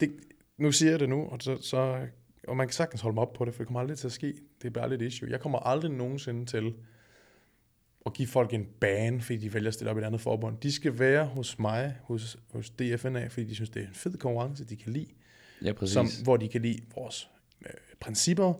det, 0.00 0.12
nu 0.58 0.72
siger 0.72 0.90
jeg 0.90 1.00
det 1.00 1.08
nu, 1.08 1.24
og, 1.26 1.38
så, 1.40 1.58
så, 1.62 2.06
og 2.48 2.56
man 2.56 2.66
kan 2.66 2.72
sagtens 2.74 3.00
holde 3.00 3.14
mig 3.14 3.22
op 3.22 3.32
på 3.32 3.44
det, 3.44 3.54
for 3.54 3.58
det 3.62 3.66
kommer 3.66 3.80
aldrig 3.80 3.98
til 3.98 4.06
at 4.06 4.12
ske. 4.12 4.34
Det 4.62 4.68
er 4.68 4.70
bare 4.70 4.90
lidt 4.90 5.02
issue. 5.02 5.30
Jeg 5.30 5.40
kommer 5.40 5.58
aldrig 5.58 5.90
nogensinde 5.90 6.46
til 6.46 6.74
at 8.08 8.14
give 8.14 8.28
folk 8.28 8.52
en 8.54 8.66
bane, 8.80 9.20
fordi 9.20 9.38
de 9.38 9.54
vælger 9.54 9.68
at 9.68 9.74
stille 9.74 9.90
op 9.90 9.96
i 9.98 10.00
et 10.00 10.04
andet 10.04 10.20
forbund. 10.20 10.56
De 10.62 10.72
skal 10.72 10.98
være 10.98 11.24
hos 11.26 11.58
mig, 11.58 11.96
hos, 12.02 12.36
hos 12.52 12.70
DFNA, 12.70 13.26
fordi 13.26 13.46
de 13.46 13.54
synes, 13.54 13.70
det 13.70 13.82
er 13.82 13.86
en 13.86 13.94
fed 13.94 14.16
konkurrence, 14.16 14.64
de 14.64 14.76
kan 14.76 14.92
lide. 14.92 15.06
Ja, 15.64 15.72
præcis. 15.72 15.92
som, 15.94 16.08
hvor 16.24 16.36
de 16.36 16.48
kan 16.48 16.62
lide 16.62 16.78
vores 16.94 17.28
øh, 17.66 17.70
principper, 18.00 18.52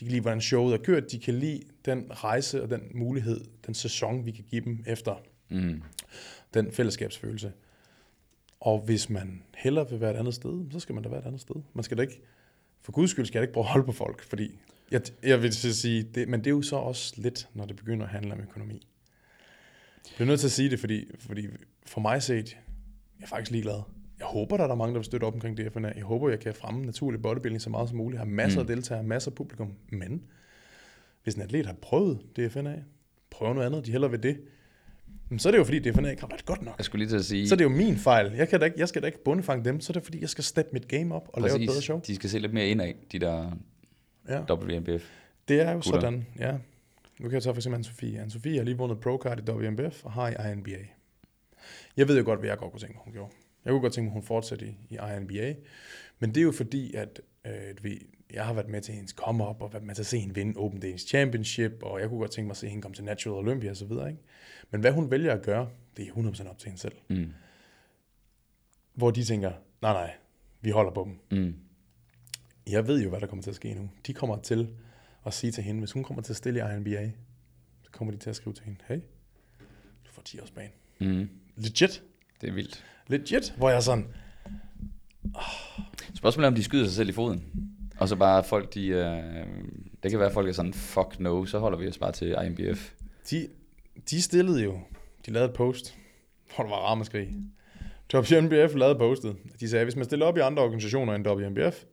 de 0.00 0.04
kan 0.04 0.08
lide, 0.08 0.20
hvordan 0.20 0.40
showet 0.40 0.74
er 0.74 0.78
kørt, 0.78 1.12
de 1.12 1.18
kan 1.18 1.34
lide 1.34 1.62
den 1.84 2.06
rejse 2.10 2.62
og 2.62 2.70
den 2.70 2.80
mulighed, 2.94 3.40
den 3.66 3.74
sæson, 3.74 4.26
vi 4.26 4.30
kan 4.30 4.44
give 4.50 4.60
dem 4.64 4.84
efter 4.86 5.22
Mm. 5.48 5.82
den 6.54 6.72
fællesskabsfølelse. 6.72 7.52
Og 8.60 8.80
hvis 8.80 9.10
man 9.10 9.42
hellere 9.56 9.90
vil 9.90 10.00
være 10.00 10.10
et 10.14 10.16
andet 10.16 10.34
sted, 10.34 10.70
så 10.72 10.80
skal 10.80 10.94
man 10.94 11.04
da 11.04 11.08
være 11.10 11.20
et 11.20 11.26
andet 11.26 11.40
sted. 11.40 11.54
Man 11.74 11.84
skal 11.84 11.96
da 11.96 12.02
ikke, 12.02 12.20
for 12.82 12.92
guds 12.92 13.10
skyld 13.10 13.26
skal 13.26 13.38
jeg 13.38 13.42
ikke 13.42 13.52
prøve 13.54 13.64
at 13.64 13.70
holde 13.70 13.86
på 13.86 13.92
folk, 13.92 14.22
fordi 14.22 14.58
jeg, 14.90 15.00
jeg 15.22 15.42
vil 15.42 15.52
sige, 15.54 16.02
det, 16.02 16.28
men 16.28 16.40
det 16.40 16.46
er 16.46 16.50
jo 16.50 16.62
så 16.62 16.76
også 16.76 17.14
lidt, 17.16 17.48
når 17.54 17.64
det 17.66 17.76
begynder 17.76 18.06
at 18.06 18.12
handle 18.12 18.32
om 18.32 18.40
økonomi. 18.40 18.86
Jeg 20.08 20.14
bliver 20.16 20.26
nødt 20.26 20.40
til 20.40 20.46
at 20.46 20.52
sige 20.52 20.70
det, 20.70 20.80
fordi, 20.80 21.04
fordi 21.18 21.46
for 21.86 22.00
mig 22.00 22.22
set, 22.22 22.56
jeg 23.18 23.24
er 23.24 23.26
faktisk 23.26 23.50
ligeglad. 23.50 23.82
Jeg 24.18 24.26
håber, 24.26 24.56
der 24.56 24.64
er 24.68 24.74
mange, 24.74 24.92
der 24.94 24.98
vil 24.98 25.04
støtte 25.04 25.24
op 25.24 25.34
omkring 25.34 25.58
DFNA. 25.58 25.92
Jeg 25.96 26.04
håber, 26.04 26.28
jeg 26.30 26.40
kan 26.40 26.54
fremme 26.54 26.86
naturlig 26.86 27.22
bodybuilding 27.22 27.62
så 27.62 27.70
meget 27.70 27.88
som 27.88 27.98
muligt. 27.98 28.18
Have 28.20 28.30
masser 28.30 28.58
Mm. 28.60 28.70
af 28.70 28.76
deltagere, 28.76 29.02
masser 29.04 29.30
af 29.30 29.34
publikum. 29.34 29.72
Men 29.92 30.22
hvis 31.22 31.34
en 31.34 31.42
atlet 31.42 31.66
har 31.66 31.72
prøvet 31.82 32.18
DFNA, 32.36 32.74
prøver 33.30 33.54
noget 33.54 33.66
andet, 33.66 33.86
de 33.86 33.90
hellere 33.92 34.10
ved 34.12 34.18
det, 34.18 34.40
men 35.28 35.38
så 35.38 35.48
er 35.48 35.50
det 35.50 35.58
jo 35.58 35.64
fordi, 35.64 35.78
DFNA 35.78 36.10
ikke 36.10 36.22
har 36.22 36.28
været 36.28 36.44
godt 36.44 36.62
nok. 36.62 36.74
Jeg 36.78 36.84
skulle 36.84 37.04
lige 37.04 37.12
til 37.12 37.16
at 37.18 37.24
sige, 37.24 37.48
Så 37.48 37.54
er 37.54 37.56
det 37.56 37.64
jo 37.64 37.68
min 37.68 37.96
fejl. 37.96 38.32
Jeg, 38.32 38.48
kan 38.48 38.60
da 38.60 38.64
ikke, 38.66 38.80
jeg 38.80 38.88
skal 38.88 39.02
da 39.02 39.06
ikke 39.06 39.24
bundefange 39.24 39.64
dem, 39.64 39.80
så 39.80 39.92
er 39.92 39.94
det 39.94 40.02
fordi, 40.04 40.20
jeg 40.20 40.28
skal 40.28 40.44
steppe 40.44 40.70
mit 40.72 40.88
game 40.88 41.14
op 41.14 41.28
og 41.32 41.42
lave 41.42 41.60
et 41.62 41.68
bedre 41.68 41.82
show. 41.82 42.00
de 42.06 42.14
skal 42.14 42.30
se 42.30 42.38
lidt 42.38 42.52
mere 42.52 42.68
indad, 42.68 42.92
de 43.12 43.18
der 43.18 43.50
Ja. 44.28 44.54
WNBF. 44.54 45.04
Det 45.48 45.60
er 45.60 45.68
jo 45.70 45.74
Gutter. 45.74 45.90
sådan, 46.00 46.26
ja. 46.38 46.54
Nu 47.20 47.28
kan 47.28 47.34
jeg 47.34 47.42
tage 47.42 47.54
for 47.54 47.58
eksempel 47.58 47.80
Anne-Sophie. 47.80 48.20
Anne-Sophie 48.20 48.56
har 48.56 48.62
lige 48.62 48.78
vundet 48.78 49.00
pro-card 49.00 49.38
i 49.38 49.50
WMBF 49.50 50.04
og 50.04 50.12
har 50.12 50.28
i 50.28 50.52
INBA. 50.52 50.86
Jeg 51.96 52.08
ved 52.08 52.18
jo 52.18 52.24
godt, 52.24 52.40
hvad 52.40 52.48
jeg 52.48 52.58
godt 52.58 52.72
kunne 52.72 52.80
tænke 52.80 52.94
mig, 52.94 53.04
hun 53.04 53.12
gjorde. 53.12 53.32
Jeg 53.64 53.70
kunne 53.70 53.80
godt 53.80 53.92
tænke 53.92 54.06
mig, 54.06 54.12
hun 54.12 54.22
fortsætter 54.22 54.66
i, 54.66 54.76
i 54.90 54.98
INBA. 55.16 55.54
Men 56.18 56.34
det 56.34 56.36
er 56.36 56.44
jo 56.44 56.52
fordi, 56.52 56.94
at 56.94 57.20
øh, 57.46 57.84
ved, 57.84 57.98
jeg 58.32 58.46
har 58.46 58.52
været 58.52 58.68
med 58.68 58.80
til 58.80 58.94
hendes 58.94 59.12
komme 59.12 59.44
op, 59.44 59.62
og 59.62 59.72
været 59.72 59.84
med 59.84 59.94
til 59.94 60.02
at 60.02 60.06
se 60.06 60.18
hende 60.18 60.34
vinde 60.34 60.58
Open 60.58 60.80
Days 60.80 61.08
Championship, 61.08 61.72
og 61.82 62.00
jeg 62.00 62.08
kunne 62.08 62.20
godt 62.20 62.30
tænke 62.30 62.46
mig 62.46 62.52
at 62.52 62.56
se 62.56 62.68
hende 62.68 62.82
komme 62.82 62.94
til 62.94 63.04
Natural 63.04 63.38
Olympia 63.38 63.70
og 63.70 63.76
så 63.76 63.84
videre. 63.84 64.08
Ikke? 64.08 64.22
Men 64.70 64.80
hvad 64.80 64.92
hun 64.92 65.10
vælger 65.10 65.32
at 65.32 65.42
gøre, 65.42 65.70
det 65.96 66.08
er 66.08 66.12
100% 66.12 66.50
op 66.50 66.58
til 66.58 66.68
hende 66.68 66.80
selv. 66.80 66.94
Mm. 67.08 67.32
Hvor 68.94 69.10
de 69.10 69.24
tænker, 69.24 69.52
nej 69.82 69.92
nej, 69.92 70.14
vi 70.60 70.70
holder 70.70 70.92
på 70.92 71.04
dem. 71.04 71.38
Mm. 71.38 71.54
Jeg 72.66 72.86
ved 72.86 73.02
jo, 73.02 73.08
hvad 73.08 73.20
der 73.20 73.26
kommer 73.26 73.42
til 73.42 73.50
at 73.50 73.56
ske 73.56 73.74
nu. 73.74 73.90
De 74.06 74.14
kommer 74.14 74.40
til 74.40 74.68
at 75.26 75.34
sige 75.34 75.52
til 75.52 75.62
hende, 75.62 75.80
hvis 75.80 75.92
hun 75.92 76.04
kommer 76.04 76.22
til 76.22 76.32
at 76.32 76.36
stille 76.36 76.60
i 76.60 76.76
INBA, 76.76 77.10
så 77.82 77.90
kommer 77.90 78.12
de 78.12 78.18
til 78.18 78.30
at 78.30 78.36
skrive 78.36 78.54
til 78.54 78.64
hende, 78.64 78.78
hey, 78.88 79.00
du 80.06 80.12
får 80.12 80.22
10 80.22 80.40
års 80.40 80.50
bane. 80.50 80.70
Mm. 80.98 81.28
Legit. 81.56 82.02
Det 82.40 82.48
er 82.48 82.52
vildt. 82.52 82.84
Legit. 83.06 83.54
Hvor 83.56 83.68
jeg 83.68 83.76
er 83.76 83.80
sådan, 83.80 84.06
Spørgsmålet 86.14 86.46
er, 86.46 86.50
om 86.50 86.54
de 86.54 86.64
skyder 86.64 86.84
sig 86.84 86.94
selv 86.94 87.08
i 87.08 87.12
foden. 87.12 87.44
Og 87.98 88.08
så 88.08 88.16
bare 88.16 88.44
folk, 88.44 88.74
de... 88.74 88.86
Øh, 88.88 89.46
det 90.02 90.10
kan 90.10 90.18
være, 90.18 90.28
at 90.28 90.34
folk 90.34 90.48
er 90.48 90.52
sådan, 90.52 90.74
fuck 90.74 91.20
no, 91.20 91.44
så 91.44 91.58
holder 91.58 91.78
vi 91.78 91.88
os 91.88 91.98
bare 91.98 92.12
til 92.12 92.36
IMBF. 92.46 92.92
De, 93.30 93.48
de 94.10 94.22
stillede 94.22 94.62
jo, 94.62 94.80
de 95.26 95.30
lavede 95.30 95.48
et 95.48 95.54
post, 95.54 95.96
hvor 96.54 96.64
der 96.64 96.70
var 96.70 96.76
ramaskrig. 96.76 97.28
WNBF 98.14 98.74
lavede 98.74 98.98
postet. 98.98 99.36
De 99.60 99.68
sagde, 99.68 99.84
hvis 99.84 99.96
man 99.96 100.04
stiller 100.04 100.26
op 100.26 100.36
i 100.36 100.40
andre 100.40 100.62
organisationer 100.62 101.14
end 101.14 101.28
WNBF, 101.28 101.84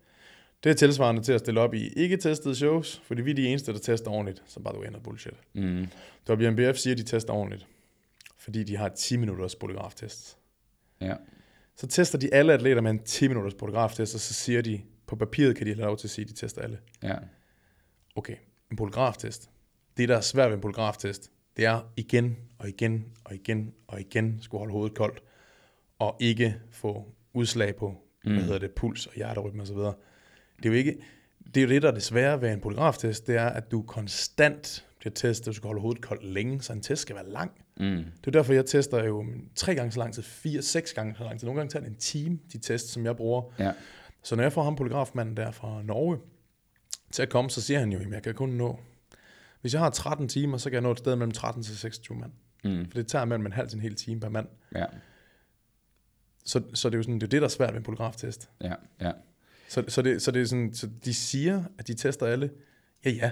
det 0.64 0.70
er 0.70 0.74
tilsvarende 0.74 1.22
til 1.22 1.34
at 1.34 1.40
stille 1.40 1.60
op 1.60 1.74
i 1.74 1.88
ikke-testede 1.88 2.56
shows, 2.56 3.02
fordi 3.06 3.22
vi 3.22 3.32
er 3.32 3.36
de 3.36 3.48
eneste, 3.48 3.74
der 3.74 3.80
tester 3.80 4.12
ordentligt. 4.12 4.44
Så 4.46 4.60
bare 4.60 4.76
du 4.76 4.82
ender 4.82 5.00
bullshit. 5.00 5.34
Mm. 5.54 5.88
WNBF 6.30 6.78
siger, 6.78 6.94
at 6.94 6.98
de 6.98 7.04
tester 7.04 7.34
ordentligt, 7.34 7.68
fordi 8.38 8.64
de 8.64 8.78
har 8.78 8.90
10 8.90 9.18
minutters 9.18 9.56
polygraftest. 9.56 10.38
Ja. 11.02 11.16
Så 11.76 11.88
tester 11.88 12.18
de 12.18 12.34
alle 12.34 12.54
atleter 12.54 12.82
med 12.82 12.92
en 12.92 13.00
10 13.00 13.28
minutters 13.28 13.54
polygraftest, 13.54 14.16
og 14.16 14.20
så 14.20 14.34
siger 14.34 14.62
de, 14.62 14.82
på 15.08 15.16
papiret 15.16 15.56
kan 15.56 15.68
de 15.68 15.74
have 15.74 15.86
lov 15.86 15.98
til 15.98 16.08
at 16.08 16.12
sige, 16.12 16.24
at 16.26 16.30
de 16.30 16.36
tester 16.36 16.62
alle. 16.62 16.78
Ja. 17.04 17.16
Okay, 18.16 18.36
en 18.72 18.78
polygraftest. 18.78 19.50
Det, 19.98 20.10
der 20.10 20.18
er 20.18 20.22
svært 20.22 20.50
ved 20.50 20.56
en 20.56 20.62
polygraftest, 20.62 21.32
det 21.58 21.66
er 21.66 21.92
igen 21.98 22.38
og 22.58 22.70
igen 22.70 23.06
og 23.24 23.36
igen 23.36 23.74
og 23.88 24.00
igen 24.00 24.38
skulle 24.42 24.60
holde 24.60 24.72
hovedet 24.72 24.98
koldt, 24.98 25.24
og 26.00 26.18
ikke 26.20 26.56
få 26.72 27.14
udslag 27.34 27.76
på, 27.76 27.98
mm. 28.26 28.34
hvad 28.34 28.44
hedder 28.44 28.60
det, 28.60 28.72
puls 28.72 29.08
og 29.08 29.14
hjerterytme 29.16 29.62
osv. 29.62 29.78
Det 30.58 30.66
er 30.66 30.70
jo 30.70 30.76
ikke, 30.76 30.98
det 31.46 31.58
er 31.58 31.62
jo 31.62 31.70
det, 31.70 31.82
der 31.82 31.88
er 31.88 31.94
det 31.94 32.04
svære 32.04 32.42
ved 32.42 32.52
en 32.52 32.62
polygraftest, 32.62 33.28
det 33.28 33.36
er, 33.36 33.46
at 33.46 33.72
du 33.72 33.82
konstant 33.82 34.86
bliver 35.00 35.14
testet, 35.14 35.46
du 35.46 35.54
skal 35.54 35.68
holde 35.68 35.82
hovedet 35.82 36.02
koldt 36.02 36.24
længe, 36.24 36.62
så 36.62 36.74
en 36.74 36.82
test 36.82 37.02
skal 37.02 37.16
være 37.16 37.30
lang. 37.30 37.52
Mm. 37.78 37.86
Det 37.86 38.28
er 38.28 38.32
derfor, 38.32 38.54
jeg 38.54 38.66
tester 38.66 39.04
jo 39.04 39.26
tre 39.56 39.76
gange 39.76 39.92
så 39.92 40.00
lang 40.00 40.14
tid, 40.14 40.24
fire, 40.24 40.62
seks 40.62 40.94
gange 40.94 41.16
så 41.18 41.24
lang 41.24 41.40
tid. 41.40 41.46
Nogle 41.46 41.60
gange 41.60 41.72
tager 41.72 41.84
det 41.84 41.90
en 41.90 42.00
time, 42.00 42.40
de 42.54 42.58
test, 42.58 42.88
som 42.88 43.06
jeg 43.06 43.18
bruger. 43.18 43.42
Ja. 43.60 43.72
Så 44.24 44.36
når 44.36 44.44
jeg 44.44 44.54
får 44.54 44.64
ham 44.64 44.76
polygrafmanden 44.76 45.38
der 45.38 45.52
fra 45.52 45.82
Norge 45.84 46.18
til 47.12 47.22
at 47.22 47.30
komme, 47.30 47.50
så 47.50 47.62
siger 47.62 47.80
han 47.80 47.92
jo, 47.92 48.00
at 48.00 48.12
jeg 48.12 48.24
kan 48.24 48.34
kun 48.34 48.50
nå, 48.50 48.80
hvis 49.62 49.74
jeg 49.74 49.82
har 49.82 49.90
13 49.90 50.28
timer, 50.28 50.58
så 50.58 50.70
kan 50.70 50.74
jeg 50.74 50.82
nå 50.82 50.92
et 50.92 51.00
sted 51.00 51.16
mellem 51.16 51.32
13 51.32 51.64
til 51.64 51.78
26 51.78 52.18
mand. 52.18 52.32
Mm. 52.64 52.86
For 52.86 52.98
det 52.98 53.08
tager 53.08 53.26
mellem 53.26 53.46
en 53.46 53.52
halv 53.52 53.70
til 53.70 53.76
en 53.76 53.82
hel 53.82 53.96
time 53.96 54.20
per 54.20 54.30
mand. 54.30 54.48
Ja. 54.76 54.86
Så, 56.46 56.62
så 56.74 56.90
det 56.90 56.96
er 56.96 57.00
jo 57.00 57.04
sådan, 57.04 57.16
det, 57.16 57.24
er 57.24 57.28
det, 57.30 57.42
der 57.42 57.48
er 57.48 57.52
svært 57.52 57.70
ved 57.70 57.78
en 57.78 57.84
polygraftest. 57.84 58.50
Ja. 58.62 58.74
Ja. 59.02 59.12
Så, 59.74 59.84
så, 59.88 60.02
det, 60.02 60.22
så 60.22 60.32
det 60.32 60.42
er 60.42 60.46
sådan, 60.46 60.74
så 60.74 60.90
de 61.06 61.14
siger, 61.14 61.64
at 61.80 61.88
de 61.88 61.94
tester 61.94 62.26
alle. 62.26 62.50
Ja, 63.06 63.10
ja, 63.10 63.26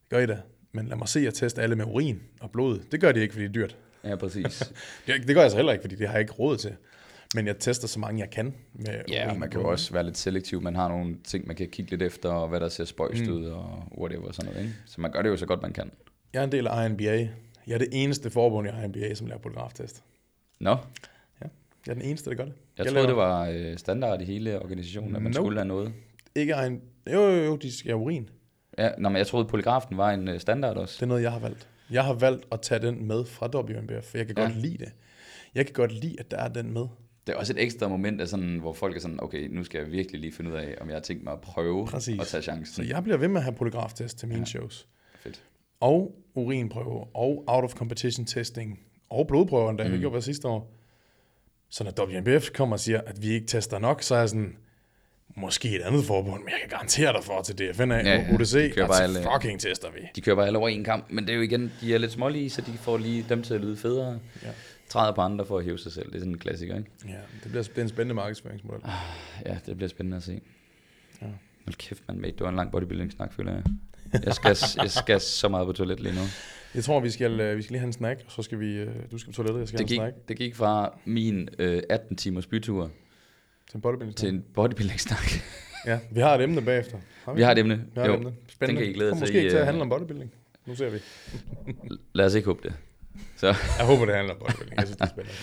det 0.00 0.08
gør 0.08 0.18
I 0.18 0.26
da. 0.26 0.38
Men 0.72 0.86
lad 0.88 0.96
mig 0.96 1.08
se 1.08 1.26
at 1.26 1.34
teste 1.34 1.62
alle 1.62 1.76
med 1.76 1.84
urin 1.84 2.20
og 2.40 2.50
blod. 2.50 2.80
Det 2.92 3.00
gør 3.00 3.12
de 3.12 3.20
ikke, 3.20 3.32
fordi 3.34 3.42
det 3.44 3.48
er 3.48 3.52
dyrt. 3.52 3.76
Ja, 4.04 4.16
præcis. 4.16 4.72
Det, 5.06 5.14
det 5.26 5.34
gør 5.34 5.42
jeg 5.42 5.50
så 5.50 5.56
heller 5.56 5.72
ikke, 5.72 5.82
fordi 5.82 5.94
det 5.96 6.06
har 6.06 6.14
jeg 6.14 6.20
ikke 6.20 6.32
råd 6.32 6.56
til. 6.56 6.76
Men 7.34 7.46
jeg 7.46 7.58
tester 7.58 7.88
så 7.88 7.98
mange, 7.98 8.20
jeg 8.20 8.30
kan 8.30 8.54
med 8.72 8.86
ja, 9.08 9.22
og 9.24 9.28
urin 9.28 9.40
man 9.40 9.48
og 9.48 9.52
kan 9.52 9.60
jo 9.60 9.68
også 9.68 9.92
være 9.92 10.04
lidt 10.04 10.18
selektiv. 10.18 10.62
Man 10.62 10.76
har 10.76 10.88
nogle 10.88 11.16
ting, 11.24 11.46
man 11.46 11.56
kan 11.56 11.68
kigge 11.68 11.90
lidt 11.90 12.02
efter, 12.02 12.28
og 12.30 12.48
hvad 12.48 12.60
der 12.60 12.68
ser 12.68 12.84
spøjst 12.84 13.26
Mm. 13.26 13.32
ud, 13.32 13.44
og 13.44 13.92
whatever 13.98 14.32
sådan 14.32 14.50
noget. 14.52 14.66
Ikke? 14.66 14.76
Så 14.86 15.00
man 15.00 15.12
gør 15.12 15.22
det 15.22 15.28
jo 15.28 15.36
så 15.36 15.46
godt, 15.46 15.62
man 15.62 15.72
kan. 15.72 15.90
Jeg 16.32 16.40
er 16.40 16.44
en 16.44 16.52
del 16.52 16.66
af 16.66 16.88
INBA. 16.88 17.28
Jeg 17.66 17.74
er 17.74 17.78
det 17.78 17.88
eneste 17.92 18.30
forbund 18.30 18.68
i 18.68 18.84
INBA, 18.84 19.14
som 19.14 19.26
laver 19.26 19.40
polygraftest. 19.40 20.02
Nå, 20.60 20.76
Jeg 21.88 21.94
er 21.94 21.98
den 22.00 22.08
eneste, 22.08 22.30
der 22.30 22.36
gør 22.36 22.44
det. 22.44 22.52
jeg, 22.78 22.84
Jeg 22.84 22.92
troede, 22.92 23.06
laver- 23.06 23.06
det 23.06 23.16
var 23.16 23.70
øh, 23.70 23.76
standard 23.78 24.20
i 24.22 24.24
hele 24.24 24.62
organisationen, 24.62 25.16
at 25.16 25.22
man 25.22 25.32
Nope. 25.32 25.34
skulle 25.34 25.58
have 25.58 25.68
noget. 25.68 25.92
Ikke 26.34 26.54
en... 26.66 26.80
Jo, 27.12 27.20
jo, 27.22 27.44
jo, 27.44 27.56
de 27.56 27.72
skal 27.72 27.90
have 27.90 27.98
urin. 27.98 28.28
Ja, 28.78 28.90
nå, 28.98 29.08
men 29.08 29.16
jeg 29.16 29.26
troede, 29.26 29.46
polygrafen 29.48 29.96
var 29.96 30.10
en 30.10 30.28
øh, 30.28 30.40
standard 30.40 30.76
også. 30.76 30.94
Det 30.96 31.02
er 31.02 31.06
noget, 31.06 31.22
jeg 31.22 31.32
har 31.32 31.38
valgt. 31.38 31.68
Jeg 31.90 32.04
har 32.04 32.12
valgt 32.14 32.46
at 32.52 32.60
tage 32.60 32.82
den 32.86 33.04
med 33.06 33.24
fra 33.24 33.46
WNBF, 33.54 34.04
for 34.10 34.18
jeg 34.18 34.26
kan 34.26 34.36
Ja. 34.38 34.42
godt 34.42 34.56
lide 34.56 34.78
det. 34.78 34.92
Jeg 35.54 35.66
kan 35.66 35.72
godt 35.74 35.92
lide, 35.92 36.16
at 36.20 36.30
der 36.30 36.36
er 36.36 36.48
den 36.48 36.72
med. 36.72 36.86
Det 37.26 37.34
er 37.34 37.38
også 37.38 37.52
et 37.52 37.62
ekstra 37.62 37.88
moment, 37.88 38.20
af 38.20 38.28
sådan, 38.28 38.58
hvor 38.58 38.72
folk 38.72 38.96
er 38.96 39.00
sådan, 39.00 39.22
okay, 39.22 39.48
nu 39.50 39.64
skal 39.64 39.78
jeg 39.78 39.92
virkelig 39.92 40.20
lige 40.20 40.32
finde 40.32 40.50
ud 40.50 40.56
af, 40.56 40.74
om 40.80 40.88
jeg 40.88 40.94
har 40.96 41.00
tænkt 41.00 41.24
mig 41.24 41.32
at 41.32 41.40
prøve 41.40 41.86
Præcis. 41.86 42.20
at 42.20 42.26
tage 42.26 42.42
chancen. 42.42 42.74
Så 42.74 42.82
jeg 42.94 43.02
bliver 43.02 43.16
ved 43.16 43.28
med 43.28 43.36
at 43.36 43.42
have 43.44 43.54
polygraftest 43.54 44.18
til 44.18 44.28
mine 44.28 44.40
Ja. 44.40 44.44
shows. 44.44 44.86
Fedt. 45.20 45.42
Og 45.80 46.14
urinprøve, 46.34 47.04
og 47.16 47.44
out 47.46 47.64
of 47.64 47.72
competition 47.74 48.26
testing, 48.26 48.80
og 49.10 49.26
blodprøver 49.26 49.70
endda. 49.70 49.84
Mm. 49.84 49.90
det 49.90 50.00
gjorde 50.00 50.14
jeg 50.14 50.22
sidste 50.22 50.48
år. 50.48 50.74
Så 51.70 51.84
når 51.84 52.04
WNBF 52.06 52.50
kommer 52.54 52.76
og 52.76 52.80
siger, 52.80 53.00
at 53.06 53.22
vi 53.22 53.28
ikke 53.30 53.46
tester 53.46 53.78
nok, 53.78 54.02
så 54.02 54.14
er 54.14 54.18
jeg 54.18 54.28
sådan, 54.28 54.56
måske 55.36 55.76
et 55.76 55.82
andet 55.82 56.04
forbund, 56.04 56.40
men 56.42 56.48
jeg 56.48 56.58
kan 56.60 56.68
garantere 56.70 57.12
dig 57.12 57.24
for 57.24 57.42
til 57.42 57.58
DFNA 57.58 57.94
Ja, 57.96 58.02
ja, 58.02 58.14
ja. 58.28 58.34
UDC, 58.34 58.52
De 58.52 58.70
kører 58.70 58.86
bare 58.86 59.02
alle- 59.02 59.22
fucking 59.34 59.60
tester 59.60 59.90
vi. 59.90 59.98
De 60.16 60.20
kører 60.20 60.36
bare 60.36 60.46
alle 60.46 60.58
over 60.58 60.68
en 60.68 60.84
kamp, 60.84 61.06
men 61.10 61.24
det 61.26 61.32
er 61.32 61.36
jo 61.36 61.42
igen, 61.42 61.72
de 61.80 61.94
er 61.94 61.98
lidt 61.98 62.12
smålige, 62.12 62.50
så 62.50 62.60
de 62.62 62.72
får 62.78 62.98
lige 62.98 63.26
dem 63.28 63.42
til 63.42 63.54
at 63.54 63.60
lyde 63.60 63.76
federe. 63.76 64.18
Ja. 64.42 64.48
Træder 64.88 65.12
på 65.14 65.20
andre 65.20 65.46
for 65.46 65.58
at 65.58 65.64
hæve 65.64 65.78
sig 65.78 65.92
selv. 65.92 66.06
Det 66.06 66.14
er 66.14 66.18
sådan 66.18 66.32
en 66.32 66.38
klassiker, 66.38 66.76
ikke? 66.76 66.90
Ja, 67.08 67.12
det 67.42 67.50
bliver 67.50 67.62
det 67.62 67.78
er 67.78 67.82
en 67.82 67.88
spændende 67.88 68.14
markedsføringsmodel. 68.14 68.80
Ja, 69.46 69.56
det 69.66 69.76
bliver 69.76 69.88
spændende 69.88 70.16
at 70.16 70.22
se. 70.22 70.40
Ja. 71.22 71.26
Hold 71.66 71.74
kæft, 71.76 72.02
man, 72.08 72.18
mate. 72.20 72.32
Det 72.32 72.40
var 72.40 72.48
en 72.48 72.56
lang 72.56 72.70
bodybuilding-snak, 72.72 73.32
føler 73.32 73.52
jeg. 73.52 73.62
Jeg 74.24 74.34
skal, 74.34 74.56
jeg 74.82 74.90
skal 74.90 75.20
så 75.20 75.48
meget 75.48 75.66
på 75.66 75.72
toilet 75.72 76.00
lige 76.00 76.14
nu. 76.14 76.20
Jeg 76.74 76.84
tror, 76.84 77.00
vi 77.00 77.10
skal, 77.10 77.40
øh, 77.40 77.56
vi 77.56 77.62
skal 77.62 77.72
lige 77.72 77.80
have 77.80 77.86
en 77.86 77.92
snack, 77.92 78.22
og 78.26 78.32
så 78.32 78.42
skal 78.42 78.60
vi, 78.60 78.76
øh, 78.76 78.94
du 79.10 79.18
skal 79.18 79.32
på 79.32 79.36
toilettet, 79.36 79.60
jeg 79.60 79.68
skal 79.68 79.78
Det 79.78 79.90
have 79.90 80.06
en 80.08 80.12
snack 80.12 80.28
det 80.28 80.36
gik 80.36 80.54
fra 80.54 80.98
min 81.04 81.48
øh, 81.58 81.82
18 81.90 82.16
timers 82.16 82.46
bytur 82.46 82.90
til 83.70 83.76
en 83.76 83.80
bodybuilding 83.80 84.16
til 84.16 84.28
en 84.28 84.44
bodybuilding-snak. 84.54 85.30
Ja, 85.86 85.98
vi 86.10 86.20
har 86.20 86.34
et 86.34 86.42
emne 86.42 86.62
bagefter. 86.62 86.98
Har 87.24 87.32
Vi 87.32 87.42
har 87.42 87.52
et 87.52 87.58
emne. 87.58 87.76
Vi 87.76 88.00
har 88.00 88.06
Jo, 88.06 88.12
et 88.12 88.16
emne. 88.18 88.34
Spændende. 88.48 88.82
kan 88.82 88.90
I 88.90 88.94
glæde 88.94 89.10
til 89.10 89.20
måske 89.20 89.34
i, 89.34 89.38
ikke 89.38 89.50
til 89.50 89.56
at 89.56 89.60
øh, 89.60 89.66
handle 89.66 89.82
om 89.82 89.88
bodybuilding. 89.88 90.32
Nu 90.66 90.74
ser 90.74 90.90
vi. 90.90 90.98
lad 92.14 92.26
os 92.26 92.34
ikke 92.34 92.46
håbe 92.46 92.68
det. 92.68 92.74
Jeg 93.42 93.54
håber, 93.86 94.04
det 94.06 94.14
handler 94.14 94.34
om 94.34 94.40
bodybuilding. 94.40 94.76
Jeg 94.76 94.86
synes, 94.86 94.96
det 94.96 95.04
er 95.04 95.08
spændende. 95.08 95.36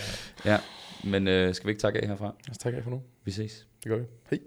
Ja, 0.45 0.57
men 1.03 1.27
øh, 1.27 1.53
skal 1.53 1.67
vi 1.67 1.71
ikke 1.71 1.81
takke 1.81 2.01
af 2.01 2.07
herfra? 2.07 2.25
Lad 2.25 2.51
os 2.51 2.57
takke 2.57 2.77
af 2.77 2.83
for 2.83 2.91
nu. 2.91 3.01
Vi 3.25 3.31
ses. 3.31 3.67
Det 3.83 3.89
gør 3.89 3.97
vi. 3.97 4.03
Hej. 4.29 4.39